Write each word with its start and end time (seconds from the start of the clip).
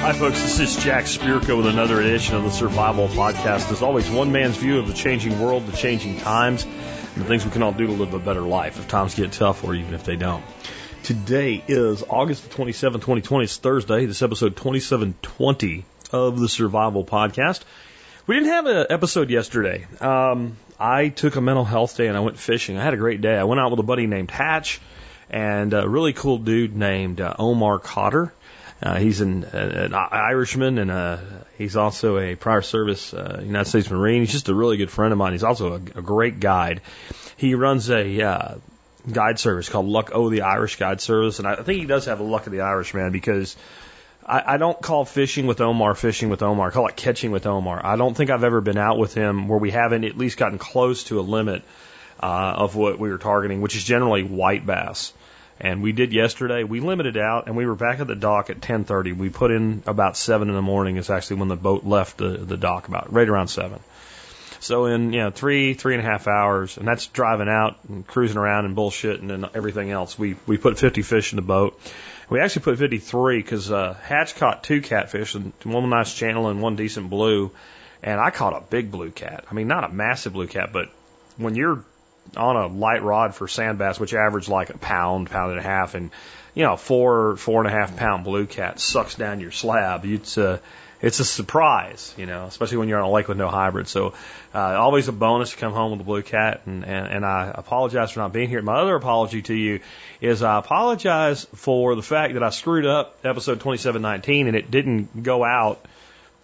Hi, 0.00 0.12
folks. 0.12 0.42
This 0.42 0.60
is 0.60 0.82
Jack 0.82 1.04
Spirko 1.04 1.56
with 1.58 1.66
another 1.66 2.00
edition 2.00 2.34
of 2.34 2.42
the 2.42 2.50
Survival 2.50 3.06
Podcast. 3.08 3.70
As 3.70 3.82
always, 3.82 4.10
one 4.10 4.32
man's 4.32 4.56
view 4.56 4.78
of 4.78 4.88
the 4.88 4.94
changing 4.94 5.38
world, 5.40 5.66
the 5.66 5.76
changing 5.76 6.18
times, 6.18 6.64
and 6.64 7.16
the 7.16 7.24
things 7.24 7.44
we 7.44 7.50
can 7.50 7.62
all 7.62 7.72
do 7.72 7.86
to 7.86 7.92
live 7.92 8.12
a 8.14 8.18
better 8.18 8.40
life 8.40 8.78
if 8.78 8.88
times 8.88 9.14
get 9.14 9.32
tough 9.32 9.62
or 9.62 9.74
even 9.74 9.94
if 9.94 10.04
they 10.04 10.16
don't. 10.16 10.44
Today 11.04 11.62
is 11.68 12.02
August 12.08 12.50
27, 12.50 13.00
2020. 13.00 13.44
It's 13.44 13.56
Thursday. 13.56 14.06
This 14.06 14.16
is 14.16 14.22
episode 14.22 14.56
2720 14.56 15.84
of 16.12 16.40
the 16.40 16.48
Survival 16.48 17.04
Podcast. 17.04 17.60
We 18.30 18.36
didn't 18.36 18.52
have 18.52 18.66
an 18.66 18.86
episode 18.90 19.28
yesterday. 19.28 19.88
Um, 20.00 20.56
I 20.78 21.08
took 21.08 21.34
a 21.34 21.40
mental 21.40 21.64
health 21.64 21.96
day 21.96 22.06
and 22.06 22.16
I 22.16 22.20
went 22.20 22.38
fishing. 22.38 22.78
I 22.78 22.84
had 22.84 22.94
a 22.94 22.96
great 22.96 23.20
day. 23.20 23.36
I 23.36 23.42
went 23.42 23.60
out 23.60 23.72
with 23.72 23.80
a 23.80 23.82
buddy 23.82 24.06
named 24.06 24.30
Hatch 24.30 24.80
and 25.30 25.74
a 25.74 25.88
really 25.88 26.12
cool 26.12 26.38
dude 26.38 26.76
named 26.76 27.20
uh, 27.20 27.34
Omar 27.40 27.80
Cotter. 27.80 28.32
Uh, 28.80 28.98
he's 28.98 29.20
an, 29.20 29.42
an 29.42 29.94
Irishman 29.94 30.78
and 30.78 30.92
uh, 30.92 31.16
he's 31.58 31.74
also 31.74 32.18
a 32.18 32.36
prior 32.36 32.62
service 32.62 33.12
uh, 33.12 33.40
United 33.44 33.68
States 33.68 33.90
Marine. 33.90 34.20
He's 34.20 34.30
just 34.30 34.48
a 34.48 34.54
really 34.54 34.76
good 34.76 34.92
friend 34.92 35.10
of 35.10 35.18
mine. 35.18 35.32
He's 35.32 35.42
also 35.42 35.72
a, 35.72 35.98
a 35.98 36.02
great 36.02 36.38
guide. 36.38 36.82
He 37.36 37.56
runs 37.56 37.90
a 37.90 38.22
uh, 38.22 38.54
guide 39.10 39.40
service 39.40 39.68
called 39.68 39.86
Luck 39.86 40.10
O 40.14 40.30
the 40.30 40.42
Irish 40.42 40.76
Guide 40.76 41.00
Service, 41.00 41.40
and 41.40 41.48
I 41.48 41.56
think 41.56 41.80
he 41.80 41.86
does 41.86 42.04
have 42.04 42.20
a 42.20 42.22
Luck 42.22 42.46
of 42.46 42.52
the 42.52 42.60
Irish 42.60 42.94
man 42.94 43.10
because 43.10 43.56
I, 44.30 44.54
I 44.54 44.56
don't 44.58 44.80
call 44.80 45.04
fishing 45.04 45.46
with 45.46 45.60
Omar 45.60 45.94
fishing 45.96 46.28
with 46.28 46.42
Omar. 46.42 46.68
I 46.68 46.70
call 46.70 46.86
it 46.86 46.94
catching 46.94 47.32
with 47.32 47.46
Omar. 47.46 47.80
I 47.84 47.96
don't 47.96 48.16
think 48.16 48.30
I've 48.30 48.44
ever 48.44 48.60
been 48.60 48.78
out 48.78 48.96
with 48.96 49.12
him 49.12 49.48
where 49.48 49.58
we 49.58 49.72
haven't 49.72 50.04
at 50.04 50.16
least 50.16 50.38
gotten 50.38 50.58
close 50.58 51.04
to 51.04 51.18
a 51.18 51.22
limit 51.22 51.62
uh, 52.22 52.54
of 52.56 52.76
what 52.76 53.00
we 53.00 53.10
were 53.10 53.18
targeting, 53.18 53.60
which 53.60 53.74
is 53.74 53.82
generally 53.82 54.22
white 54.22 54.64
bass. 54.64 55.12
And 55.60 55.82
we 55.82 55.92
did 55.92 56.12
yesterday. 56.12 56.62
We 56.64 56.80
limited 56.80 57.18
out, 57.18 57.46
and 57.46 57.56
we 57.56 57.66
were 57.66 57.74
back 57.74 58.00
at 58.00 58.06
the 58.06 58.14
dock 58.14 58.48
at 58.48 58.60
10:30. 58.60 59.14
We 59.14 59.28
put 59.28 59.50
in 59.50 59.82
about 59.86 60.16
seven 60.16 60.48
in 60.48 60.54
the 60.54 60.62
morning. 60.62 60.96
Is 60.96 61.10
actually 61.10 61.40
when 61.40 61.48
the 61.48 61.56
boat 61.56 61.84
left 61.84 62.16
the 62.16 62.28
the 62.28 62.56
dock, 62.56 62.88
about 62.88 63.12
right 63.12 63.28
around 63.28 63.48
seven. 63.48 63.80
So 64.60 64.86
in 64.86 65.12
you 65.12 65.20
know 65.20 65.30
three 65.30 65.74
three 65.74 65.94
and 65.94 66.06
a 66.06 66.08
half 66.08 66.28
hours, 66.28 66.78
and 66.78 66.88
that's 66.88 67.06
driving 67.08 67.48
out 67.48 67.76
and 67.88 68.06
cruising 68.06 68.38
around 68.38 68.64
and 68.64 68.74
bullshit 68.74 69.20
and, 69.20 69.30
and 69.30 69.50
everything 69.54 69.90
else. 69.90 70.18
We 70.18 70.36
we 70.46 70.56
put 70.56 70.78
50 70.78 71.02
fish 71.02 71.32
in 71.32 71.36
the 71.36 71.42
boat. 71.42 71.78
We 72.30 72.38
actually 72.38 72.62
put 72.62 72.78
53 72.78 73.42
because 73.42 73.72
uh, 73.72 73.94
Hatch 73.94 74.36
caught 74.36 74.62
two 74.62 74.80
catfish, 74.80 75.34
and 75.34 75.52
one 75.64 75.90
nice 75.90 76.14
channel 76.14 76.48
and 76.48 76.62
one 76.62 76.76
decent 76.76 77.10
blue, 77.10 77.50
and 78.04 78.20
I 78.20 78.30
caught 78.30 78.56
a 78.56 78.64
big 78.64 78.92
blue 78.92 79.10
cat. 79.10 79.44
I 79.50 79.54
mean, 79.54 79.66
not 79.66 79.82
a 79.82 79.88
massive 79.88 80.32
blue 80.32 80.46
cat, 80.46 80.72
but 80.72 80.88
when 81.36 81.56
you're 81.56 81.84
on 82.36 82.56
a 82.56 82.68
light 82.68 83.02
rod 83.02 83.34
for 83.34 83.48
sand 83.48 83.78
bass, 83.78 83.98
which 83.98 84.14
average 84.14 84.48
like 84.48 84.70
a 84.70 84.78
pound, 84.78 85.28
pound 85.28 85.50
and 85.50 85.60
a 85.60 85.62
half, 85.64 85.96
and 85.96 86.12
you 86.54 86.62
know, 86.62 86.76
four, 86.76 87.36
four 87.36 87.64
and 87.64 87.68
a 87.68 87.76
half 87.76 87.96
pound 87.96 88.22
blue 88.22 88.46
cat 88.46 88.78
sucks 88.78 89.16
down 89.16 89.40
your 89.40 89.50
slab. 89.50 90.04
It's 90.04 90.38
a, 90.38 90.60
it's 91.02 91.18
a 91.20 91.24
surprise, 91.24 92.14
you 92.18 92.26
know, 92.26 92.44
especially 92.44 92.78
when 92.78 92.88
you're 92.88 92.98
on 92.98 93.08
a 93.08 93.10
lake 93.10 93.28
with 93.28 93.38
no 93.38 93.48
hybrid. 93.48 93.88
So, 93.88 94.14
uh, 94.54 94.58
always 94.58 95.08
a 95.08 95.12
bonus 95.12 95.50
to 95.50 95.56
come 95.56 95.72
home 95.72 95.92
with 95.92 96.00
a 96.00 96.04
blue 96.04 96.22
cat. 96.22 96.62
And, 96.66 96.84
and, 96.84 97.06
and 97.06 97.24
I 97.24 97.50
apologize 97.54 98.10
for 98.10 98.20
not 98.20 98.32
being 98.32 98.48
here. 98.48 98.60
My 98.62 98.76
other 98.76 98.94
apology 98.94 99.42
to 99.42 99.54
you 99.54 99.80
is 100.20 100.42
I 100.42 100.58
apologize 100.58 101.46
for 101.54 101.94
the 101.94 102.02
fact 102.02 102.34
that 102.34 102.42
I 102.42 102.50
screwed 102.50 102.86
up 102.86 103.18
episode 103.24 103.60
2719 103.60 104.48
and 104.48 104.56
it 104.56 104.70
didn't 104.70 105.22
go 105.22 105.44
out 105.44 105.86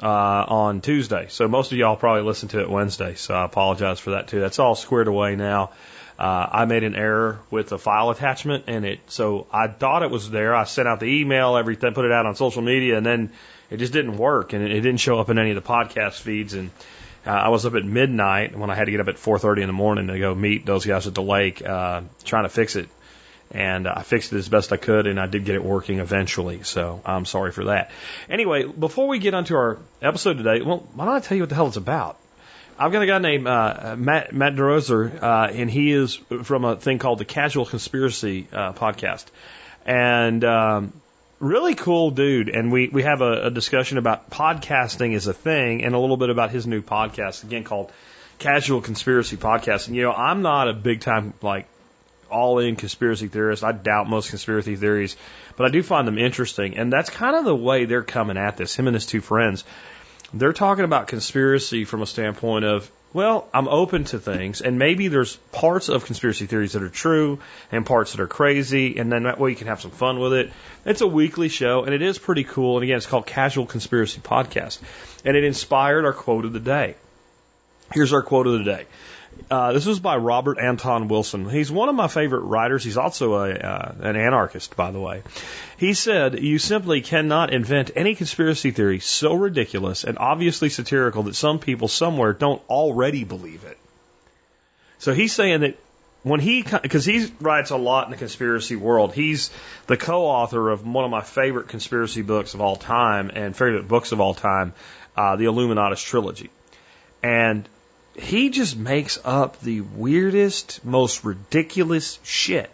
uh, 0.02 0.06
on 0.06 0.80
Tuesday. 0.80 1.26
So 1.28 1.48
most 1.48 1.72
of 1.72 1.78
y'all 1.78 1.96
probably 1.96 2.22
listened 2.22 2.50
to 2.52 2.60
it 2.60 2.70
Wednesday. 2.70 3.14
So 3.14 3.34
I 3.34 3.44
apologize 3.44 4.00
for 4.00 4.10
that 4.10 4.28
too. 4.28 4.40
That's 4.40 4.58
all 4.58 4.74
squared 4.74 5.08
away 5.08 5.36
now. 5.36 5.72
Uh, 6.18 6.46
I 6.50 6.64
made 6.64 6.82
an 6.82 6.94
error 6.94 7.40
with 7.50 7.68
the 7.68 7.78
file 7.78 8.08
attachment 8.08 8.64
and 8.68 8.86
it, 8.86 9.00
so 9.08 9.46
I 9.52 9.68
thought 9.68 10.02
it 10.02 10.10
was 10.10 10.30
there. 10.30 10.54
I 10.54 10.64
sent 10.64 10.88
out 10.88 10.98
the 10.98 11.20
email, 11.20 11.58
everything, 11.58 11.92
put 11.92 12.06
it 12.06 12.12
out 12.12 12.24
on 12.24 12.34
social 12.36 12.62
media 12.62 12.96
and 12.96 13.04
then 13.04 13.32
it 13.70 13.78
just 13.78 13.92
didn't 13.92 14.16
work 14.16 14.52
and 14.52 14.64
it, 14.64 14.74
didn't 14.74 14.98
show 14.98 15.18
up 15.18 15.30
in 15.30 15.38
any 15.38 15.50
of 15.50 15.56
the 15.56 15.68
podcast 15.68 16.20
feeds. 16.20 16.54
And 16.54 16.70
uh, 17.26 17.30
I 17.30 17.48
was 17.48 17.66
up 17.66 17.74
at 17.74 17.84
midnight 17.84 18.56
when 18.56 18.70
I 18.70 18.74
had 18.74 18.84
to 18.86 18.90
get 18.90 19.00
up 19.00 19.08
at 19.08 19.16
4.30 19.16 19.62
in 19.62 19.66
the 19.66 19.72
morning 19.72 20.06
to 20.08 20.18
go 20.18 20.34
meet 20.34 20.64
those 20.66 20.84
guys 20.84 21.06
at 21.06 21.14
the 21.14 21.22
lake, 21.22 21.66
uh, 21.66 22.02
trying 22.24 22.44
to 22.44 22.48
fix 22.48 22.76
it 22.76 22.88
and 23.50 23.86
I 23.86 24.02
fixed 24.02 24.32
it 24.32 24.38
as 24.38 24.48
best 24.48 24.72
I 24.72 24.76
could, 24.76 25.06
and 25.06 25.20
I 25.20 25.26
did 25.26 25.44
get 25.44 25.54
it 25.54 25.62
working 25.62 26.00
eventually. 26.00 26.62
So 26.62 27.00
I'm 27.04 27.24
sorry 27.24 27.52
for 27.52 27.66
that. 27.66 27.90
Anyway, 28.28 28.64
before 28.64 29.08
we 29.08 29.18
get 29.18 29.34
onto 29.34 29.54
our 29.54 29.78
episode 30.02 30.38
today, 30.38 30.62
well, 30.62 30.86
why 30.94 31.04
don't 31.04 31.14
I 31.14 31.20
tell 31.20 31.36
you 31.36 31.42
what 31.42 31.48
the 31.48 31.54
hell 31.54 31.68
it's 31.68 31.76
about? 31.76 32.18
I've 32.78 32.92
got 32.92 33.02
a 33.02 33.06
guy 33.06 33.18
named 33.18 33.46
uh, 33.46 33.94
Matt 33.96 34.34
Matt 34.34 34.54
DeRoser, 34.54 35.22
uh, 35.22 35.48
and 35.50 35.70
he 35.70 35.92
is 35.92 36.16
from 36.42 36.64
a 36.64 36.76
thing 36.76 36.98
called 36.98 37.18
the 37.18 37.24
Casual 37.24 37.64
Conspiracy 37.64 38.48
uh, 38.52 38.74
podcast, 38.74 39.24
and 39.86 40.44
um, 40.44 40.92
really 41.38 41.74
cool 41.74 42.10
dude. 42.10 42.48
And 42.48 42.72
we 42.72 42.88
we 42.88 43.02
have 43.02 43.20
a, 43.20 43.46
a 43.46 43.50
discussion 43.50 43.98
about 43.98 44.30
podcasting 44.30 45.14
as 45.14 45.26
a 45.26 45.34
thing, 45.34 45.84
and 45.84 45.94
a 45.94 45.98
little 45.98 46.16
bit 46.16 46.30
about 46.30 46.50
his 46.50 46.66
new 46.66 46.82
podcast 46.82 47.44
again 47.44 47.64
called 47.64 47.92
Casual 48.38 48.80
Conspiracy 48.80 49.36
Podcast. 49.36 49.88
And 49.88 49.96
you 49.96 50.02
know, 50.02 50.12
I'm 50.12 50.42
not 50.42 50.68
a 50.68 50.72
big 50.72 51.00
time 51.00 51.34
like 51.42 51.66
all 52.30 52.58
in 52.58 52.76
conspiracy 52.76 53.28
theorist. 53.28 53.64
I 53.64 53.72
doubt 53.72 54.08
most 54.08 54.30
conspiracy 54.30 54.76
theories, 54.76 55.16
but 55.56 55.66
I 55.66 55.70
do 55.70 55.82
find 55.82 56.06
them 56.06 56.18
interesting. 56.18 56.76
And 56.76 56.92
that's 56.92 57.10
kind 57.10 57.36
of 57.36 57.44
the 57.44 57.54
way 57.54 57.84
they're 57.84 58.02
coming 58.02 58.36
at 58.36 58.56
this, 58.56 58.74
him 58.74 58.88
and 58.88 58.94
his 58.94 59.06
two 59.06 59.20
friends. 59.20 59.64
They're 60.34 60.52
talking 60.52 60.84
about 60.84 61.06
conspiracy 61.06 61.84
from 61.84 62.02
a 62.02 62.06
standpoint 62.06 62.64
of, 62.64 62.90
well, 63.12 63.48
I'm 63.54 63.68
open 63.68 64.04
to 64.04 64.18
things, 64.18 64.60
and 64.60 64.78
maybe 64.78 65.08
there's 65.08 65.36
parts 65.52 65.88
of 65.88 66.04
conspiracy 66.04 66.46
theories 66.46 66.72
that 66.72 66.82
are 66.82 66.90
true 66.90 67.38
and 67.72 67.86
parts 67.86 68.12
that 68.12 68.20
are 68.20 68.26
crazy, 68.26 68.98
and 68.98 69.10
then 69.10 69.22
that 69.22 69.38
way 69.38 69.50
you 69.50 69.56
can 69.56 69.68
have 69.68 69.80
some 69.80 69.90
fun 69.90 70.18
with 70.18 70.34
it. 70.34 70.52
It's 70.84 71.00
a 71.00 71.06
weekly 71.06 71.48
show, 71.48 71.84
and 71.84 71.94
it 71.94 72.02
is 72.02 72.18
pretty 72.18 72.44
cool. 72.44 72.76
And 72.76 72.84
again, 72.84 72.96
it's 72.96 73.06
called 73.06 73.26
Casual 73.26 73.66
Conspiracy 73.66 74.20
Podcast, 74.20 74.80
and 75.24 75.36
it 75.36 75.44
inspired 75.44 76.04
our 76.04 76.12
quote 76.12 76.44
of 76.44 76.52
the 76.52 76.60
day. 76.60 76.96
Here's 77.92 78.12
our 78.12 78.22
quote 78.22 78.46
of 78.46 78.52
the 78.52 78.64
day. 78.64 78.86
Uh, 79.50 79.72
this 79.72 79.86
was 79.86 80.00
by 80.00 80.16
Robert 80.16 80.58
Anton 80.58 81.08
Wilson. 81.08 81.48
He's 81.48 81.70
one 81.70 81.88
of 81.88 81.94
my 81.94 82.08
favorite 82.08 82.40
writers. 82.40 82.82
He's 82.82 82.96
also 82.96 83.34
a, 83.34 83.54
uh, 83.54 83.94
an 84.00 84.16
anarchist, 84.16 84.74
by 84.76 84.90
the 84.90 85.00
way. 85.00 85.22
He 85.76 85.94
said, 85.94 86.40
You 86.40 86.58
simply 86.58 87.00
cannot 87.00 87.52
invent 87.52 87.92
any 87.94 88.14
conspiracy 88.14 88.72
theory 88.72 88.98
so 88.98 89.34
ridiculous 89.34 90.04
and 90.04 90.18
obviously 90.18 90.68
satirical 90.68 91.24
that 91.24 91.36
some 91.36 91.58
people 91.58 91.86
somewhere 91.86 92.32
don't 92.32 92.62
already 92.68 93.24
believe 93.24 93.64
it. 93.64 93.78
So 94.98 95.12
he's 95.12 95.32
saying 95.32 95.60
that 95.60 95.78
when 96.22 96.40
he, 96.40 96.64
because 96.82 97.04
he 97.04 97.30
writes 97.40 97.70
a 97.70 97.76
lot 97.76 98.06
in 98.06 98.10
the 98.10 98.16
conspiracy 98.16 98.74
world, 98.74 99.14
he's 99.14 99.50
the 99.86 99.96
co 99.96 100.24
author 100.24 100.70
of 100.70 100.84
one 100.84 101.04
of 101.04 101.10
my 101.10 101.20
favorite 101.22 101.68
conspiracy 101.68 102.22
books 102.22 102.54
of 102.54 102.60
all 102.60 102.74
time 102.74 103.30
and 103.32 103.56
favorite 103.56 103.86
books 103.86 104.10
of 104.10 104.20
all 104.20 104.34
time, 104.34 104.72
uh, 105.16 105.36
the 105.36 105.44
Illuminatus 105.44 106.02
trilogy. 106.04 106.50
And 107.22 107.68
he 108.18 108.50
just 108.50 108.76
makes 108.76 109.18
up 109.24 109.60
the 109.60 109.80
weirdest, 109.80 110.84
most 110.84 111.24
ridiculous 111.24 112.18
shit. 112.22 112.70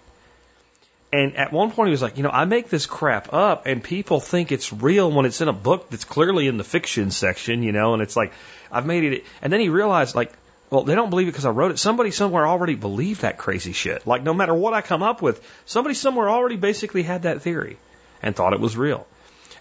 And 1.13 1.37
at 1.37 1.53
one 1.53 1.71
point 1.71 1.89
he 1.89 1.91
was 1.91 2.01
like, 2.01 2.17
you 2.17 2.23
know, 2.23 2.31
I 2.31 2.47
make 2.47 2.71
this 2.71 2.87
crap 2.87 3.35
up 3.35 3.67
and 3.67 3.85
people 3.85 4.19
think 4.19 4.51
it's 4.51 4.73
real 4.73 5.11
when 5.11 5.27
it's 5.27 5.43
in 5.43 5.49
a 5.49 5.53
book 5.53 5.91
that's 5.91 6.05
clearly 6.05 6.47
in 6.47 6.57
the 6.57 6.65
fiction 6.65 7.11
section, 7.11 7.63
you 7.63 7.73
know, 7.73 7.93
and 7.93 8.03
it's 8.03 8.17
like, 8.17 8.33
I've 8.71 8.87
made 8.87 9.05
it. 9.05 9.25
And 9.43 9.53
then 9.53 9.61
he 9.61 9.69
realized, 9.69 10.15
like, 10.15 10.33
well, 10.71 10.85
they 10.85 10.95
don't 10.95 11.11
believe 11.11 11.29
it 11.29 11.33
because 11.33 11.45
I 11.45 11.51
wrote 11.51 11.71
it. 11.71 11.79
Somebody 11.79 12.13
somewhere 12.13 12.47
already 12.47 12.77
believed 12.77 13.21
that 13.23 13.37
crazy 13.37 13.73
shit. 13.73 14.07
Like, 14.07 14.23
no 14.23 14.33
matter 14.33 14.55
what 14.55 14.73
I 14.73 14.81
come 14.81 15.03
up 15.03 15.21
with, 15.21 15.47
somebody 15.67 15.95
somewhere 15.95 16.31
already 16.31 16.57
basically 16.57 17.03
had 17.03 17.25
that 17.25 17.43
theory 17.43 17.77
and 18.23 18.35
thought 18.35 18.55
it 18.55 18.61
was 18.61 18.75
real. 18.75 19.07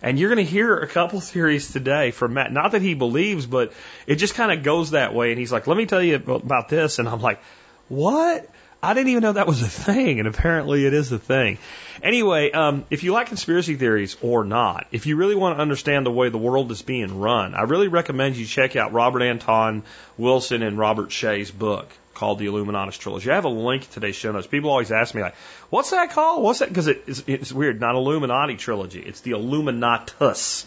And 0.01 0.17
you're 0.17 0.33
going 0.33 0.45
to 0.45 0.51
hear 0.51 0.77
a 0.77 0.87
couple 0.87 1.19
theories 1.19 1.71
today 1.71 2.11
from 2.11 2.33
Matt. 2.33 2.51
Not 2.51 2.71
that 2.71 2.81
he 2.81 2.93
believes, 2.93 3.45
but 3.45 3.73
it 4.07 4.15
just 4.15 4.33
kind 4.35 4.51
of 4.51 4.63
goes 4.63 4.91
that 4.91 5.13
way. 5.13 5.31
And 5.31 5.39
he's 5.39 5.51
like, 5.51 5.67
let 5.67 5.77
me 5.77 5.85
tell 5.85 6.01
you 6.01 6.15
about 6.15 6.69
this. 6.69 6.99
And 6.99 7.07
I'm 7.07 7.21
like, 7.21 7.39
what? 7.87 8.49
I 8.83 8.95
didn't 8.95 9.09
even 9.09 9.21
know 9.21 9.33
that 9.33 9.45
was 9.45 9.61
a 9.61 9.67
thing, 9.67 10.17
and 10.17 10.27
apparently 10.27 10.87
it 10.87 10.93
is 10.93 11.11
a 11.11 11.19
thing. 11.19 11.59
Anyway, 12.01 12.49
um, 12.49 12.83
if 12.89 13.03
you 13.03 13.13
like 13.13 13.27
conspiracy 13.27 13.75
theories 13.75 14.17
or 14.23 14.43
not, 14.43 14.87
if 14.91 15.05
you 15.05 15.17
really 15.17 15.35
want 15.35 15.55
to 15.55 15.61
understand 15.61 16.03
the 16.03 16.11
way 16.11 16.29
the 16.29 16.39
world 16.39 16.71
is 16.71 16.81
being 16.81 17.19
run, 17.19 17.53
I 17.53 17.61
really 17.63 17.89
recommend 17.89 18.37
you 18.37 18.45
check 18.45 18.75
out 18.75 18.91
Robert 18.91 19.21
Anton 19.21 19.83
Wilson 20.17 20.63
and 20.63 20.79
Robert 20.79 21.11
Shea's 21.11 21.51
book 21.51 21.87
called 22.15 22.39
the 22.39 22.47
Illuminatus 22.47 22.97
Trilogy. 22.97 23.29
I 23.29 23.35
have 23.35 23.45
a 23.45 23.49
link 23.49 23.83
to 23.83 23.91
today's 23.91 24.15
show 24.15 24.31
notes. 24.31 24.47
People 24.47 24.71
always 24.71 24.91
ask 24.91 25.13
me 25.13 25.21
like, 25.21 25.35
"What's 25.71 25.89
that 25.89 26.11
called? 26.11 26.43
What's 26.43 26.59
that?" 26.59 26.69
Because 26.69 26.87
it, 26.87 27.03
it's, 27.07 27.23
it's 27.25 27.51
weird. 27.51 27.81
Not 27.81 27.95
Illuminati 27.95 28.55
trilogy. 28.57 28.99
It's 28.99 29.21
the 29.21 29.31
Illuminatus, 29.31 30.65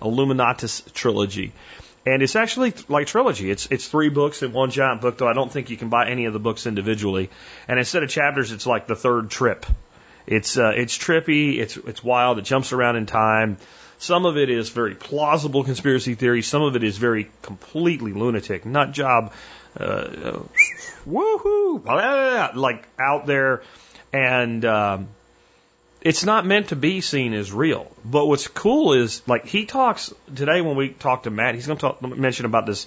Illuminatus 0.00 0.92
trilogy. 0.94 1.52
And 2.06 2.22
it's 2.22 2.36
actually 2.36 2.74
like 2.88 3.06
trilogy. 3.06 3.50
It's 3.50 3.66
it's 3.70 3.88
three 3.88 4.10
books 4.10 4.42
in 4.42 4.52
one 4.52 4.70
giant 4.70 5.00
book, 5.00 5.18
though 5.18 5.28
I 5.28 5.32
don't 5.32 5.50
think 5.50 5.70
you 5.70 5.76
can 5.76 5.88
buy 5.88 6.08
any 6.08 6.26
of 6.26 6.32
the 6.32 6.38
books 6.38 6.66
individually. 6.66 7.30
And 7.66 7.78
instead 7.78 8.02
of 8.02 8.10
chapters, 8.10 8.52
it's 8.52 8.66
like 8.66 8.86
the 8.86 8.96
third 8.96 9.30
trip. 9.30 9.66
It's 10.26 10.56
uh, 10.56 10.72
it's 10.74 10.96
trippy. 10.96 11.58
It's 11.58 11.76
it's 11.76 12.04
wild. 12.04 12.38
It 12.38 12.44
jumps 12.44 12.72
around 12.72 12.96
in 12.96 13.06
time. 13.06 13.58
Some 13.98 14.26
of 14.26 14.36
it 14.36 14.50
is 14.50 14.68
very 14.68 14.94
plausible 14.94 15.64
conspiracy 15.64 16.14
theory. 16.14 16.42
Some 16.42 16.62
of 16.62 16.76
it 16.76 16.84
is 16.84 16.98
very 16.98 17.30
completely 17.42 18.12
lunatic, 18.12 18.66
nut 18.66 18.92
job, 18.92 19.32
uh, 19.78 20.40
woohoo, 21.08 22.54
like 22.54 22.88
out 22.98 23.26
there. 23.26 23.62
And 24.14 24.64
um, 24.64 25.08
it's 26.00 26.24
not 26.24 26.46
meant 26.46 26.68
to 26.68 26.76
be 26.76 27.00
seen 27.00 27.34
as 27.34 27.52
real. 27.52 27.90
But 28.04 28.26
what's 28.26 28.46
cool 28.46 28.92
is, 28.92 29.26
like, 29.26 29.46
he 29.46 29.66
talks 29.66 30.14
today 30.32 30.60
when 30.60 30.76
we 30.76 30.90
talk 30.90 31.24
to 31.24 31.30
Matt, 31.30 31.56
he's 31.56 31.66
going 31.66 31.78
to 31.78 31.80
talk, 31.80 32.00
mention 32.00 32.46
about 32.46 32.64
this 32.64 32.86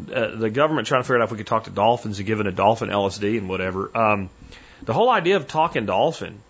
uh, 0.00 0.34
the 0.34 0.48
government 0.48 0.88
trying 0.88 1.02
to 1.02 1.04
figure 1.04 1.20
out 1.20 1.24
if 1.24 1.30
we 1.30 1.36
could 1.36 1.46
talk 1.46 1.64
to 1.64 1.70
dolphins 1.70 2.18
and 2.18 2.26
giving 2.26 2.46
a 2.46 2.52
dolphin 2.52 2.88
LSD 2.88 3.36
and 3.36 3.48
whatever. 3.50 3.96
Um, 3.96 4.30
the 4.82 4.94
whole 4.94 5.10
idea 5.10 5.36
of 5.36 5.46
talking 5.46 5.84
dolphin 5.84 6.40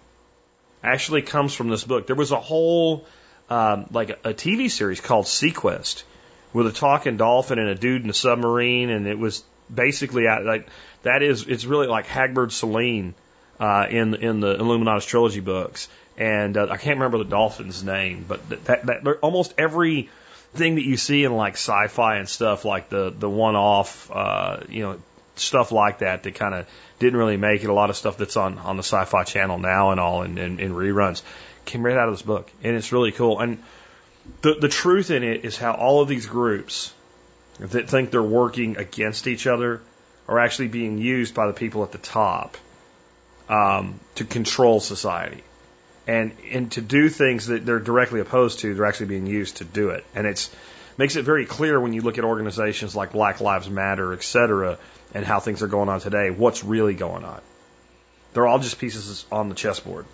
actually 0.83 1.23
comes 1.23 1.53
from 1.53 1.69
this 1.69 1.83
book. 1.83 2.07
There 2.07 2.17
was 2.17 2.31
a 2.31 2.41
whole 2.41 3.05
um, 3.51 3.87
like 3.91 4.11
a, 4.11 4.31
a 4.31 4.35
TV 4.35 4.71
series 4.71 5.01
called 5.01 5.27
SeaQuest 5.27 6.05
with 6.53 6.69
a 6.69 6.73
talking 6.73 7.17
dolphin 7.17 7.59
and 7.59 7.69
a 7.69 7.75
dude 7.75 8.05
in 8.05 8.11
a 8.11 8.15
submarine, 8.15 8.91
and 8.91 9.09
it 9.09 9.19
was 9.19 9.43
basically 9.73 10.25
like 10.25 10.69
that 11.03 11.23
is 11.23 11.47
it's 11.47 11.65
really 11.65 11.89
like 11.89 12.07
Hagbard 12.07 12.53
Celine 12.53 13.15
uh, 13.62 13.87
in 13.88 14.14
in 14.17 14.41
the 14.41 14.56
Illuminatus 14.56 15.06
trilogy 15.06 15.38
books, 15.38 15.88
and 16.19 16.56
uh, 16.56 16.67
I 16.69 16.79
can't 16.79 16.97
remember 16.97 17.19
the 17.19 17.31
dolphin's 17.31 17.85
name, 17.85 18.25
but 18.26 18.49
that, 18.49 18.64
that, 18.64 18.87
that 18.87 19.19
almost 19.23 19.55
every 19.56 20.11
thing 20.53 20.75
that 20.75 20.85
you 20.85 20.97
see 20.97 21.23
in 21.23 21.32
like 21.32 21.55
sci-fi 21.55 22.17
and 22.17 22.29
stuff, 22.29 22.64
like 22.64 22.88
the 22.88 23.14
the 23.17 23.31
one-off, 23.31 24.11
uh, 24.12 24.62
you 24.69 24.82
know, 24.82 24.99
stuff 25.37 25.70
like 25.70 26.00
that 26.00 26.25
that 26.25 26.35
kind 26.35 26.55
of 26.56 26.67
didn't 26.99 27.17
really 27.17 27.37
make 27.37 27.62
it. 27.62 27.70
A 27.70 27.73
lot 27.73 27.88
of 27.88 27.97
stuff 27.97 28.17
that's 28.17 28.37
on 28.37 28.59
on 28.59 28.76
the 28.76 28.82
Sci-Fi 28.82 29.23
Channel 29.23 29.59
now 29.59 29.93
and 29.93 30.00
all, 30.00 30.23
and 30.23 30.41
in, 30.41 30.58
in 30.58 30.73
reruns, 30.73 31.23
came 31.65 31.87
right 31.87 31.97
out 31.97 32.08
of 32.08 32.15
this 32.15 32.23
book, 32.23 32.50
and 32.65 32.75
it's 32.75 32.91
really 32.91 33.12
cool. 33.12 33.38
And 33.38 33.62
the 34.41 34.56
the 34.61 34.69
truth 34.69 35.12
in 35.12 35.23
it 35.23 35.44
is 35.44 35.56
how 35.56 35.75
all 35.75 36.03
of 36.03 36.08
these 36.08 36.26
groups 36.26 36.93
that 37.61 37.88
think 37.88 38.11
they're 38.11 38.25
working 38.25 38.76
against 38.76 39.29
each 39.29 39.47
other 39.47 39.82
are 40.26 40.41
actually 40.41 40.67
being 40.67 40.99
used 40.99 41.32
by 41.32 41.47
the 41.47 41.53
people 41.53 41.85
at 41.85 41.93
the 41.93 41.99
top 41.99 42.56
um, 43.53 44.01
to 44.15 44.25
control 44.25 44.81
society 44.81 45.43
and 46.07 46.33
and 46.51 46.73
to 46.73 46.81
do 46.81 47.09
things 47.09 47.47
that 47.47 47.65
they're 47.65 47.79
directly 47.79 48.21
opposed 48.21 48.61
to, 48.61 48.75
they're 48.75 48.87
actually 48.87 49.07
being 49.07 49.27
used 49.27 49.59
to 49.59 49.65
do 49.65 49.91
it. 49.91 50.05
And 50.15 50.27
it's 50.27 50.51
makes 50.99 51.17
it 51.17 51.25
very 51.25 51.47
clear 51.47 51.81
when 51.81 51.93
you 51.93 52.03
look 52.03 52.19
at 52.19 52.25
organizations 52.25 52.97
like 52.97 53.13
Black 53.13 53.41
Lives 53.41 53.69
Matter, 53.69 54.13
et 54.13 54.23
cetera, 54.23 54.79
and 55.15 55.25
how 55.25 55.41
things 55.41 55.63
are 55.63 55.69
going 55.69 55.89
on 55.89 56.01
today, 56.01 56.31
what's 56.31 56.65
really 56.65 56.95
going 56.95 57.25
on. 57.25 57.41
They're 58.33 58.47
all 58.47 58.59
just 58.59 58.79
pieces 58.79 59.25
on 59.31 59.49
the 59.49 59.55
chessboard. 59.55 60.07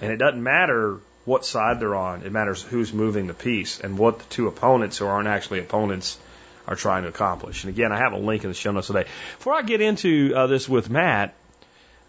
And 0.00 0.12
it 0.12 0.18
doesn't 0.18 0.42
matter 0.42 0.98
what 1.24 1.44
side 1.44 1.80
they're 1.80 1.94
on. 1.94 2.22
It 2.22 2.32
matters 2.32 2.62
who's 2.62 2.92
moving 2.92 3.26
the 3.26 3.34
piece 3.34 3.80
and 3.80 3.98
what 3.98 4.18
the 4.18 4.24
two 4.26 4.46
opponents 4.46 4.98
who 4.98 5.06
aren't 5.06 5.28
actually 5.28 5.60
opponents 5.60 6.18
are 6.66 6.76
trying 6.76 7.04
to 7.04 7.08
accomplish. 7.08 7.64
And 7.64 7.72
again, 7.72 7.92
I 7.92 7.98
have 7.98 8.12
a 8.12 8.18
link 8.18 8.44
in 8.44 8.50
the 8.50 8.54
show 8.54 8.72
notes 8.72 8.88
today. 8.88 9.06
Before 9.38 9.54
I 9.54 9.62
get 9.62 9.80
into 9.80 10.32
uh, 10.36 10.46
this 10.46 10.68
with 10.68 10.90
Matt, 10.90 11.34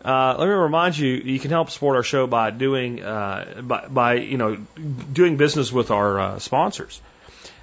uh, 0.03 0.35
let 0.38 0.45
me 0.45 0.53
remind 0.53 0.97
you, 0.97 1.09
you 1.09 1.39
can 1.39 1.51
help 1.51 1.69
support 1.69 1.95
our 1.95 2.03
show 2.03 2.27
by 2.27 2.51
doing, 2.51 3.03
uh, 3.03 3.61
by, 3.61 3.88
by, 3.88 4.13
you 4.15 4.38
know, 4.38 4.55
doing 5.11 5.38
business 5.38 5.71
with 5.71 5.91
our 5.91 6.19
uh, 6.19 6.39
sponsors. 6.39 7.01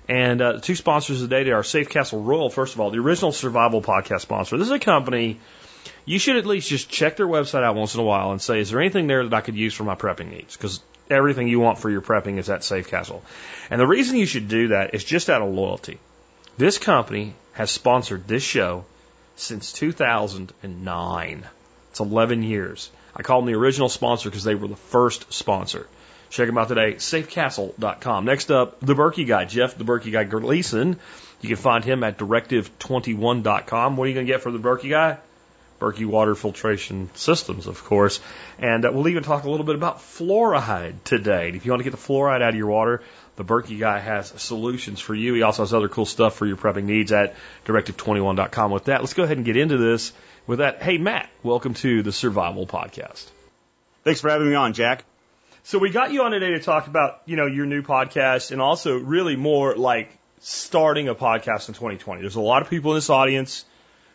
And 0.09 0.43
uh, 0.43 0.61
two 0.61 0.75
sponsors 0.75 1.21
today 1.21 1.51
are 1.51 1.63
Safe 1.63 1.89
Castle 1.89 2.23
Royal, 2.23 2.51
first 2.51 2.75
of 2.75 2.81
all, 2.81 2.91
the 2.91 2.99
original 2.99 3.33
survival 3.33 3.81
podcast 3.81 4.21
sponsor. 4.21 4.59
This 4.59 4.67
is 4.67 4.73
a 4.73 4.79
company, 4.79 5.41
you 6.05 6.19
should 6.19 6.37
at 6.37 6.45
least 6.45 6.69
just 6.69 6.91
check 6.91 7.17
their 7.17 7.27
website 7.27 7.63
out 7.63 7.77
once 7.77 7.95
in 7.95 8.01
a 8.01 8.05
while 8.05 8.33
and 8.33 8.43
say, 8.43 8.61
is 8.61 8.71
there 8.71 8.81
anything 8.81 9.07
there 9.07 9.25
that 9.25 9.35
I 9.35 9.41
could 9.41 9.57
use 9.57 9.73
for 9.73 9.85
my 9.85 9.95
prepping 9.95 10.31
needs? 10.31 10.57
Because 10.57 10.81
everything 11.11 11.49
you 11.49 11.61
want 11.61 11.79
for 11.79 11.89
your 11.89 12.03
prepping 12.03 12.39
is 12.39 12.51
at 12.51 12.65
Safe 12.65 12.89
Castle. 12.89 13.23
And 13.71 13.81
the 13.81 13.87
reason 13.87 14.17
you 14.17 14.27
should 14.27 14.49
do 14.49 14.69
that 14.69 14.95
is 14.95 15.05
just 15.05 15.31
out 15.31 15.41
of 15.41 15.53
loyalty. 15.53 15.99
This 16.59 16.79
company 16.79 17.35
has 17.53 17.71
sponsored 17.71 18.27
this 18.27 18.43
show 18.43 18.85
since 19.37 19.73
2009. 19.73 21.45
It's 21.95 22.01
11 22.01 22.43
years. 22.43 22.91
I 23.15 23.23
call 23.23 23.41
them 23.41 23.47
the 23.47 23.57
original 23.57 23.89
sponsor 23.89 24.29
because 24.29 24.43
they 24.43 24.57
were 24.57 24.67
the 24.67 24.75
first 24.75 25.33
sponsor. 25.33 25.87
Check 26.29 26.49
them 26.49 26.59
out 26.59 26.67
today, 26.67 26.95
safecastle.com. 26.95 28.25
Next 28.25 28.51
up, 28.51 28.81
the 28.81 28.97
Berkey 28.97 29.25
guy, 29.25 29.45
Jeff 29.45 29.79
the 29.79 29.85
Berkey 29.85 30.11
guy 30.11 30.25
Gleason. 30.25 30.99
You 31.41 31.49
can 31.49 31.57
find 31.57 31.85
him 31.85 32.03
at 32.03 32.19
directive21.com. 32.19 33.97
What 33.97 34.05
are 34.05 34.09
you 34.09 34.15
going 34.15 34.27
to 34.27 34.33
get 34.33 34.43
for 34.43 34.51
the 34.51 34.59
Berkey 34.59 34.91
guy? 34.91 35.19
Berkey 35.81 36.05
water 36.05 36.35
filtration 36.35 37.11
systems, 37.15 37.69
of 37.69 37.85
course. 37.85 38.19
And 38.59 38.85
uh, 38.85 38.91
we'll 38.93 39.07
even 39.07 39.23
talk 39.23 39.45
a 39.45 39.51
little 39.51 39.67
bit 39.67 39.77
about 39.77 39.99
fluoride 39.99 41.05
today. 41.05 41.51
If 41.51 41.65
you 41.65 41.71
want 41.71 41.79
to 41.85 41.89
get 41.89 41.93
the 41.93 42.13
fluoride 42.13 42.43
out 42.43 42.49
of 42.49 42.57
your 42.57 42.67
water, 42.67 43.03
the 43.37 43.45
Berkey 43.45 43.79
guy 43.79 44.01
has 44.01 44.35
solutions 44.43 44.99
for 44.99 45.15
you. 45.15 45.35
He 45.35 45.43
also 45.43 45.63
has 45.63 45.73
other 45.73 45.89
cool 45.89 46.07
stuff 46.07 46.35
for 46.35 46.45
your 46.45 46.57
prepping 46.57 46.87
needs 46.87 47.13
at 47.13 47.37
directive21.com. 47.67 48.73
With 48.73 48.87
that, 48.87 49.01
let's 49.01 49.15
go 49.15 49.23
ahead 49.23 49.37
and 49.37 49.47
get 49.47 49.57
into 49.57 49.79
this 49.79 50.13
with 50.47 50.59
that, 50.59 50.83
hey, 50.83 50.99
Matt, 50.99 51.31
welcome 51.43 51.75
to 51.75 52.03
the 52.03 52.13
Survival 52.13 52.67
Podcast. 52.67 53.27
Thanks 54.03 54.21
for 54.21 54.29
having 54.29 54.49
me 54.49 54.55
on, 54.55 54.75
Jack. 54.75 55.05
So 55.63 55.79
we 55.79 55.89
got 55.89 56.13
you 56.13 56.23
on 56.23 56.33
today 56.33 56.51
to 56.51 56.61
talk 56.61 56.87
about, 56.87 57.23
you 57.25 57.37
know, 57.37 57.47
your 57.47 57.65
new 57.65 57.83
podcast 57.83 58.51
and 58.51 58.61
also 58.61 58.99
really 58.99 59.37
more 59.37 59.75
like 59.77 60.11
starting 60.41 61.09
a 61.09 61.15
podcast 61.15 61.69
in 61.69 61.75
2020. 61.75 62.21
There's 62.21 62.37
a 62.37 62.41
lot 62.43 62.61
of 62.61 62.69
people 62.69 62.93
in 62.93 62.99
this 62.99 63.09
audience. 63.09 63.65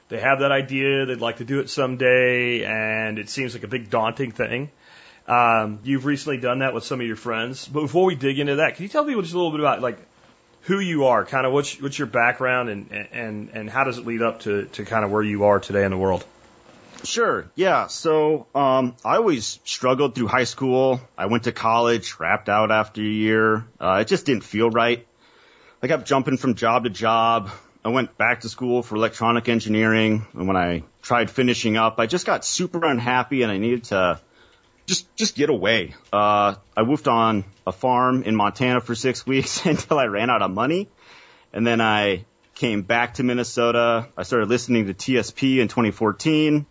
They 0.09 0.19
have 0.19 0.41
that 0.41 0.51
idea. 0.51 1.07
They'd 1.07 1.21
like 1.21 1.37
to 1.37 1.45
do 1.45 1.59
it 1.59 1.69
someday. 1.71 2.63
And 2.63 3.17
it 3.17 3.29
seems 3.29 3.55
like 3.55 3.63
a 3.63 3.67
big 3.67 3.89
daunting 3.89 4.31
thing. 4.31 4.69
Um, 5.27 5.79
you've 5.83 6.05
recently 6.05 6.37
done 6.37 6.59
that 6.59 6.75
with 6.75 6.83
some 6.83 7.01
of 7.01 7.07
your 7.07 7.15
friends. 7.15 7.67
But 7.67 7.81
before 7.81 8.05
we 8.05 8.13
dig 8.13 8.37
into 8.37 8.57
that, 8.57 8.75
can 8.75 8.83
you 8.83 8.89
tell 8.89 9.05
people 9.05 9.23
just 9.23 9.33
a 9.33 9.37
little 9.37 9.51
bit 9.51 9.61
about 9.61 9.81
like 9.81 9.97
who 10.61 10.79
you 10.79 11.05
are, 11.05 11.25
kind 11.25 11.45
of 11.45 11.53
what's 11.53 11.81
what's 11.81 11.97
your 11.97 12.07
background, 12.07 12.69
and 12.69 12.91
and 13.11 13.49
and 13.53 13.69
how 13.69 13.83
does 13.83 13.97
it 13.97 14.05
lead 14.05 14.21
up 14.21 14.41
to 14.41 14.65
to 14.73 14.85
kind 14.85 15.05
of 15.05 15.11
where 15.11 15.23
you 15.23 15.45
are 15.45 15.59
today 15.59 15.83
in 15.83 15.91
the 15.91 15.97
world? 15.97 16.25
Sure. 17.03 17.49
Yeah. 17.55 17.87
So 17.87 18.47
um, 18.53 18.95
I 19.05 19.15
always 19.15 19.59
struggled 19.63 20.15
through 20.15 20.27
high 20.27 20.43
school. 20.43 20.99
I 21.17 21.27
went 21.27 21.43
to 21.45 21.51
college, 21.51 22.19
wrapped 22.19 22.49
out 22.49 22.71
after 22.71 23.01
a 23.01 23.05
year. 23.05 23.65
Uh, 23.79 23.99
it 24.01 24.07
just 24.07 24.25
didn't 24.25 24.43
feel 24.43 24.69
right. 24.69 25.05
I 25.81 25.87
kept 25.87 26.05
jumping 26.05 26.37
from 26.37 26.55
job 26.55 26.83
to 26.83 26.89
job. 26.89 27.49
I 27.85 27.89
went 27.89 28.17
back 28.17 28.41
to 28.41 28.49
school 28.49 28.83
for 28.83 28.95
electronic 28.95 29.47
engineering, 29.47 30.27
and 30.33 30.47
when 30.47 30.57
I 30.57 30.83
tried 31.01 31.31
finishing 31.31 31.77
up, 31.77 31.97
I 31.97 32.07
just 32.07 32.25
got 32.25 32.43
super 32.43 32.83
unhappy, 32.83 33.43
and 33.43 33.51
I 33.51 33.57
needed 33.57 33.85
to 33.85 34.19
just 34.89 35.15
just 35.15 35.35
get 35.35 35.49
away. 35.49 35.93
Uh, 36.11 36.55
I 36.75 36.81
woofed 36.81 37.09
on 37.09 37.45
a 37.65 37.71
farm 37.71 38.23
in 38.23 38.35
Montana 38.35 38.81
for 38.81 38.95
six 38.95 39.25
weeks 39.25 39.65
until 39.73 39.99
I 39.99 40.05
ran 40.05 40.29
out 40.29 40.41
of 40.41 40.51
money, 40.51 40.89
and 41.53 41.65
then 41.65 41.79
I 41.79 42.25
came 42.55 42.81
back 42.81 43.13
to 43.15 43.23
Minnesota. 43.23 44.09
I 44.17 44.23
started 44.23 44.49
listening 44.49 44.87
to 44.87 44.93
TSP 44.93 45.59
in 45.59 45.67
2014. 45.67 46.65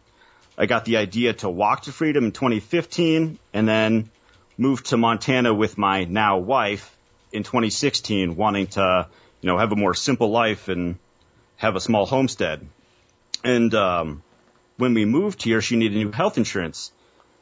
I 0.59 0.67
got 0.67 0.85
the 0.85 0.97
idea 0.97 1.33
to 1.35 1.49
walk 1.49 1.83
to 1.83 1.93
freedom 1.93 2.25
in 2.25 2.33
2015, 2.33 3.39
and 3.55 3.69
then 3.69 4.11
moved 4.59 4.87
to 4.87 4.97
Montana 4.97 5.55
with 5.55 5.79
my 5.79 6.05
now 6.05 6.39
wife 6.39 6.97
in 7.33 7.45
2016, 7.45 8.35
wanting 8.35 8.67
to 8.67 9.07
you 9.41 9.47
know 9.47 9.59
have 9.59 9.71
a 9.71 9.77
more 9.77 9.95
simple 9.95 10.31
life 10.31 10.69
and 10.69 10.99
have 11.57 11.77
a 11.77 11.81
small 11.81 12.05
homestead. 12.05 12.67
And 13.45 13.73
um, 13.75 14.25
when 14.77 14.95
we 14.95 15.05
moved 15.05 15.45
here, 15.45 15.63
she 15.63 15.77
needed 15.77 15.97
new 15.97 16.11
health 16.11 16.37
insurance. 16.37 16.91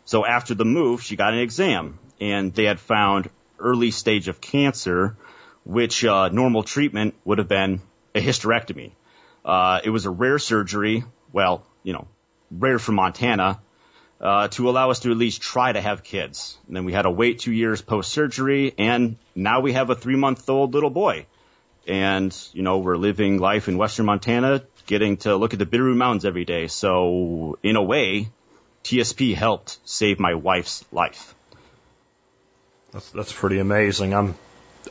So 0.06 0.24
after 0.24 0.54
the 0.54 0.64
move, 0.64 1.02
she 1.02 1.16
got 1.16 1.34
an 1.34 1.40
exam 1.40 1.98
and 2.20 2.54
they 2.54 2.64
had 2.64 2.80
found 2.80 3.28
early 3.58 3.90
stage 3.90 4.28
of 4.28 4.40
cancer, 4.40 5.16
which 5.64 6.04
uh, 6.04 6.28
normal 6.28 6.62
treatment 6.62 7.14
would 7.24 7.38
have 7.38 7.48
been 7.48 7.82
a 8.14 8.20
hysterectomy. 8.20 8.92
Uh, 9.44 9.80
it 9.84 9.90
was 9.90 10.06
a 10.06 10.10
rare 10.10 10.38
surgery, 10.38 11.04
well, 11.32 11.66
you 11.82 11.92
know, 11.92 12.06
rare 12.52 12.78
for 12.78 12.92
Montana, 12.92 13.60
uh, 14.20 14.48
to 14.48 14.70
allow 14.70 14.90
us 14.90 15.00
to 15.00 15.10
at 15.10 15.16
least 15.16 15.42
try 15.42 15.72
to 15.72 15.80
have 15.80 16.04
kids. 16.04 16.56
And 16.68 16.76
then 16.76 16.84
we 16.84 16.92
had 16.92 17.02
to 17.02 17.10
wait 17.10 17.40
two 17.40 17.52
years 17.52 17.82
post 17.82 18.12
surgery, 18.12 18.74
and 18.78 19.16
now 19.34 19.60
we 19.60 19.72
have 19.72 19.90
a 19.90 19.96
three 19.96 20.16
month 20.16 20.48
old 20.48 20.72
little 20.72 20.90
boy. 20.90 21.26
And, 21.88 22.36
you 22.52 22.62
know, 22.62 22.78
we're 22.78 22.96
living 22.96 23.38
life 23.38 23.68
in 23.68 23.76
western 23.76 24.06
Montana, 24.06 24.62
getting 24.86 25.18
to 25.18 25.36
look 25.36 25.52
at 25.52 25.58
the 25.58 25.66
Bitterroot 25.66 25.96
Mountains 25.96 26.24
every 26.24 26.44
day. 26.44 26.66
So, 26.66 27.58
in 27.62 27.76
a 27.76 27.82
way, 27.82 28.28
TSP 28.86 29.34
helped 29.34 29.78
save 29.84 30.20
my 30.20 30.34
wife's 30.34 30.84
life. 30.92 31.34
That's 32.92 33.10
that's 33.10 33.32
pretty 33.32 33.58
amazing. 33.58 34.14
I'm 34.14 34.36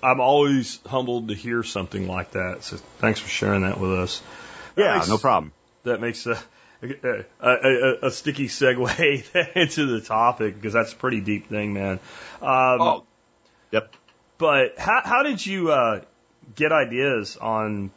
I'm 0.03 0.19
always 0.19 0.79
humbled 0.85 1.29
to 1.29 1.33
hear 1.33 1.63
something 1.63 2.05
like 2.05 2.31
that. 2.31 2.63
So 2.63 2.75
thanks 2.99 3.21
for 3.21 3.29
sharing 3.29 3.61
that 3.61 3.79
with 3.79 3.93
us. 3.93 4.21
That 4.75 4.81
yeah, 4.81 4.95
makes, 4.95 5.07
no 5.07 5.17
problem. 5.17 5.53
That 5.83 6.01
makes 6.01 6.27
a 6.27 6.37
a, 6.81 7.23
a, 7.39 8.07
a 8.07 8.11
sticky 8.11 8.49
segue 8.49 9.55
into 9.55 9.85
the 9.85 10.01
topic 10.01 10.55
because 10.55 10.73
that's 10.73 10.91
a 10.91 10.97
pretty 10.97 11.21
deep 11.21 11.47
thing, 11.47 11.73
man. 11.73 11.99
Um, 12.41 12.81
oh, 12.81 13.05
yep. 13.71 13.95
But 14.37 14.77
how 14.77 15.03
how 15.05 15.23
did 15.23 15.45
you 15.45 15.71
uh, 15.71 16.01
get 16.53 16.73
ideas 16.73 17.37
on 17.37 17.91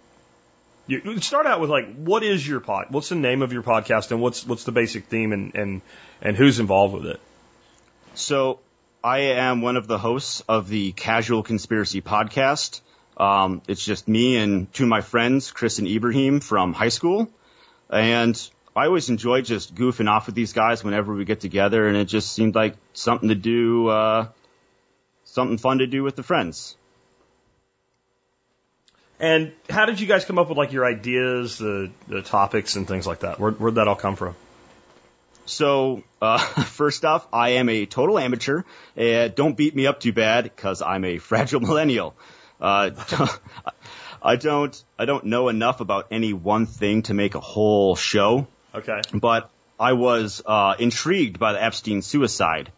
you 0.88 1.20
start 1.20 1.46
out 1.46 1.60
with 1.60 1.70
like, 1.70 1.94
what 1.96 2.22
is 2.22 2.46
your 2.46 2.60
pod? 2.60 2.86
What's 2.90 3.10
the 3.10 3.14
name 3.14 3.42
of 3.42 3.52
your 3.52 3.62
podcast, 3.62 4.10
and 4.10 4.20
what's 4.20 4.46
what's 4.46 4.64
the 4.64 4.72
basic 4.72 5.04
theme, 5.06 5.32
and 5.32 5.54
and 5.54 5.82
and 6.20 6.36
who's 6.36 6.58
involved 6.58 6.94
with 6.94 7.06
it? 7.06 7.20
So 8.14 8.58
I 9.04 9.18
am 9.18 9.60
one 9.60 9.76
of 9.76 9.86
the 9.86 9.98
hosts 9.98 10.42
of 10.48 10.68
the 10.68 10.92
Casual 10.92 11.42
Conspiracy 11.42 12.00
podcast. 12.00 12.80
Um, 13.18 13.62
it's 13.68 13.84
just 13.84 14.08
me 14.08 14.36
and 14.36 14.72
two 14.72 14.84
of 14.84 14.88
my 14.88 15.02
friends, 15.02 15.50
Chris 15.50 15.78
and 15.78 15.86
Ibrahim 15.86 16.40
from 16.40 16.72
high 16.72 16.88
school. 16.88 17.28
And 17.90 18.50
I 18.74 18.86
always 18.86 19.10
enjoy 19.10 19.42
just 19.42 19.74
goofing 19.74 20.08
off 20.08 20.26
with 20.26 20.34
these 20.34 20.52
guys 20.52 20.82
whenever 20.82 21.12
we 21.12 21.24
get 21.24 21.40
together, 21.40 21.86
and 21.86 21.96
it 21.96 22.06
just 22.06 22.32
seemed 22.32 22.54
like 22.54 22.76
something 22.94 23.28
to 23.28 23.34
do, 23.34 23.88
uh, 23.88 24.28
something 25.24 25.58
fun 25.58 25.78
to 25.78 25.86
do 25.86 26.02
with 26.02 26.16
the 26.16 26.22
friends. 26.22 26.77
And 29.20 29.52
how 29.68 29.84
did 29.86 30.00
you 30.00 30.06
guys 30.06 30.24
come 30.24 30.38
up 30.38 30.48
with 30.48 30.58
like 30.58 30.72
your 30.72 30.84
ideas, 30.84 31.58
the, 31.58 31.90
the 32.06 32.22
topics, 32.22 32.76
and 32.76 32.86
things 32.86 33.06
like 33.06 33.20
that? 33.20 33.40
Where, 33.40 33.50
where'd 33.50 33.74
that 33.76 33.88
all 33.88 33.96
come 33.96 34.16
from? 34.16 34.36
So, 35.46 36.04
uh, 36.22 36.38
first 36.64 37.04
off, 37.04 37.26
I 37.32 37.50
am 37.50 37.68
a 37.68 37.86
total 37.86 38.18
amateur. 38.18 38.62
Uh, 38.96 39.28
don't 39.28 39.56
beat 39.56 39.74
me 39.74 39.86
up 39.86 40.00
too 40.00 40.12
bad 40.12 40.44
because 40.44 40.82
I'm 40.82 41.04
a 41.04 41.18
fragile 41.30 41.60
millennial. 41.60 42.14
Uh, 42.60 42.90
I 44.22 44.36
don't, 44.36 44.84
I 44.98 45.04
don't 45.04 45.24
know 45.24 45.48
enough 45.48 45.80
about 45.80 46.08
any 46.10 46.32
one 46.32 46.66
thing 46.66 47.02
to 47.02 47.14
make 47.14 47.34
a 47.34 47.40
whole 47.40 47.94
show, 47.96 48.48
Okay. 48.74 49.00
but 49.14 49.50
I 49.78 49.92
was, 49.92 50.42
uh, 50.44 50.74
intrigued 50.78 51.38
by 51.38 51.52
the 51.52 51.62
Epstein 51.62 52.02
suicide 52.02 52.72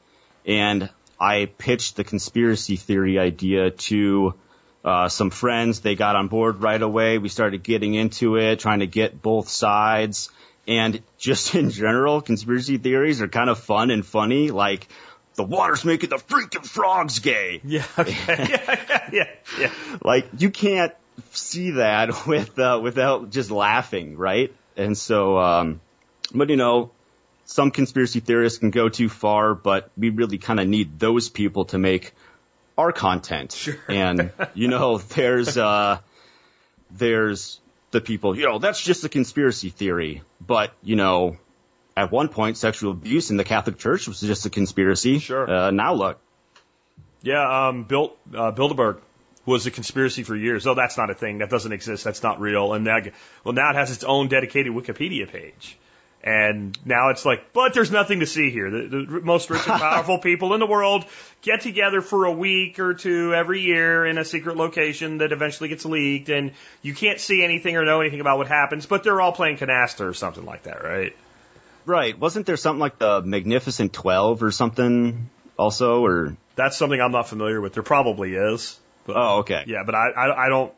and 0.46 0.90
I 1.18 1.46
pitched 1.46 1.96
the 1.96 2.04
conspiracy 2.04 2.76
theory 2.76 3.18
idea 3.18 3.70
to, 3.70 4.34
uh, 4.84 5.08
some 5.08 5.30
friends. 5.30 5.80
They 5.80 5.94
got 5.94 6.16
on 6.16 6.28
board 6.28 6.62
right 6.62 6.80
away. 6.80 7.18
We 7.18 7.28
started 7.28 7.62
getting 7.62 7.94
into 7.94 8.36
it, 8.36 8.60
trying 8.60 8.80
to 8.80 8.86
get 8.86 9.20
both 9.20 9.48
sides. 9.48 10.30
And 10.66 11.02
just 11.18 11.54
in 11.54 11.70
general, 11.70 12.20
conspiracy 12.20 12.78
theories 12.78 13.20
are 13.22 13.28
kind 13.28 13.50
of 13.50 13.58
fun 13.58 13.90
and 13.90 14.04
funny. 14.04 14.50
Like, 14.50 14.88
the 15.34 15.44
water's 15.44 15.84
making 15.84 16.10
the 16.10 16.16
freaking 16.16 16.66
frogs 16.66 17.18
gay. 17.20 17.60
Yeah. 17.64 17.84
Okay. 17.98 18.16
yeah, 18.28 18.86
yeah, 18.92 19.08
yeah, 19.12 19.28
yeah. 19.58 19.72
Like, 20.02 20.28
you 20.38 20.50
can't 20.50 20.92
see 21.32 21.72
that 21.72 22.26
with, 22.26 22.58
uh, 22.58 22.80
without 22.82 23.30
just 23.30 23.50
laughing, 23.50 24.16
right? 24.16 24.54
And 24.76 24.96
so, 24.96 25.38
um, 25.38 25.80
but 26.34 26.48
you 26.48 26.56
know, 26.56 26.90
some 27.44 27.70
conspiracy 27.70 28.20
theorists 28.20 28.58
can 28.58 28.70
go 28.70 28.88
too 28.88 29.08
far, 29.08 29.54
but 29.54 29.90
we 29.96 30.10
really 30.10 30.38
kind 30.38 30.60
of 30.60 30.68
need 30.68 30.98
those 30.98 31.28
people 31.28 31.64
to 31.66 31.78
make 31.78 32.12
our 32.80 32.92
content. 32.92 33.52
Sure. 33.52 33.76
And, 33.88 34.32
you 34.54 34.68
know, 34.68 34.98
there's, 34.98 35.56
uh, 35.56 35.98
there's 36.90 37.60
the 37.90 38.00
people, 38.00 38.36
you 38.36 38.46
know, 38.46 38.58
that's 38.58 38.82
just 38.82 39.04
a 39.04 39.08
conspiracy 39.08 39.70
theory. 39.70 40.22
But, 40.40 40.72
you 40.82 40.96
know, 40.96 41.36
at 41.96 42.10
one 42.10 42.28
point, 42.28 42.56
sexual 42.56 42.92
abuse 42.92 43.30
in 43.30 43.36
the 43.36 43.44
Catholic 43.44 43.78
Church 43.78 44.08
was 44.08 44.20
just 44.20 44.46
a 44.46 44.50
conspiracy. 44.50 45.18
Sure. 45.18 45.48
Uh, 45.48 45.70
now 45.70 45.94
look. 45.94 46.18
Yeah, 47.22 47.68
um, 47.68 47.84
Bill, 47.84 48.16
uh, 48.32 48.52
Bilderberg 48.52 49.00
was 49.44 49.66
a 49.66 49.70
conspiracy 49.70 50.22
for 50.22 50.36
years. 50.36 50.66
Oh, 50.66 50.74
that's 50.74 50.96
not 50.96 51.10
a 51.10 51.14
thing. 51.14 51.38
That 51.38 51.50
doesn't 51.50 51.72
exist. 51.72 52.04
That's 52.04 52.22
not 52.22 52.40
real. 52.40 52.72
And 52.72 52.84
now, 52.84 53.00
well, 53.44 53.54
now 53.54 53.70
it 53.70 53.76
has 53.76 53.90
its 53.90 54.04
own 54.04 54.28
dedicated 54.28 54.72
Wikipedia 54.72 55.28
page. 55.28 55.76
And 56.22 56.78
now 56.84 57.08
it's 57.08 57.24
like, 57.24 57.54
but 57.54 57.72
there's 57.72 57.90
nothing 57.90 58.20
to 58.20 58.26
see 58.26 58.50
here. 58.50 58.70
The, 58.70 59.06
the 59.06 59.20
most 59.22 59.48
rich 59.48 59.66
and 59.66 59.80
powerful 59.80 60.18
people 60.18 60.52
in 60.52 60.60
the 60.60 60.66
world 60.66 61.06
get 61.40 61.62
together 61.62 62.02
for 62.02 62.26
a 62.26 62.32
week 62.32 62.78
or 62.78 62.92
two 62.92 63.34
every 63.34 63.60
year 63.60 64.04
in 64.04 64.18
a 64.18 64.24
secret 64.24 64.56
location 64.56 65.18
that 65.18 65.32
eventually 65.32 65.70
gets 65.70 65.86
leaked, 65.86 66.28
and 66.28 66.52
you 66.82 66.94
can't 66.94 67.18
see 67.18 67.42
anything 67.42 67.76
or 67.76 67.86
know 67.86 68.00
anything 68.00 68.20
about 68.20 68.36
what 68.36 68.48
happens, 68.48 68.84
but 68.84 69.02
they're 69.02 69.20
all 69.20 69.32
playing 69.32 69.56
canasta 69.56 70.02
or 70.02 70.12
something 70.12 70.44
like 70.44 70.64
that, 70.64 70.84
right? 70.84 71.16
Right. 71.86 72.18
Wasn't 72.18 72.44
there 72.44 72.58
something 72.58 72.80
like 72.80 72.98
the 72.98 73.22
Magnificent 73.22 73.92
12 73.94 74.42
or 74.42 74.50
something 74.50 75.30
also? 75.58 76.04
Or, 76.04 76.36
That's 76.54 76.76
something 76.76 77.00
I'm 77.00 77.12
not 77.12 77.28
familiar 77.28 77.60
with. 77.60 77.72
There 77.72 77.82
probably 77.82 78.34
is. 78.34 78.78
But, 79.06 79.16
oh, 79.16 79.38
okay. 79.38 79.64
Yeah, 79.66 79.84
but 79.86 79.94
I, 79.94 80.10
I, 80.10 80.46
I 80.46 80.48
don't. 80.50 80.72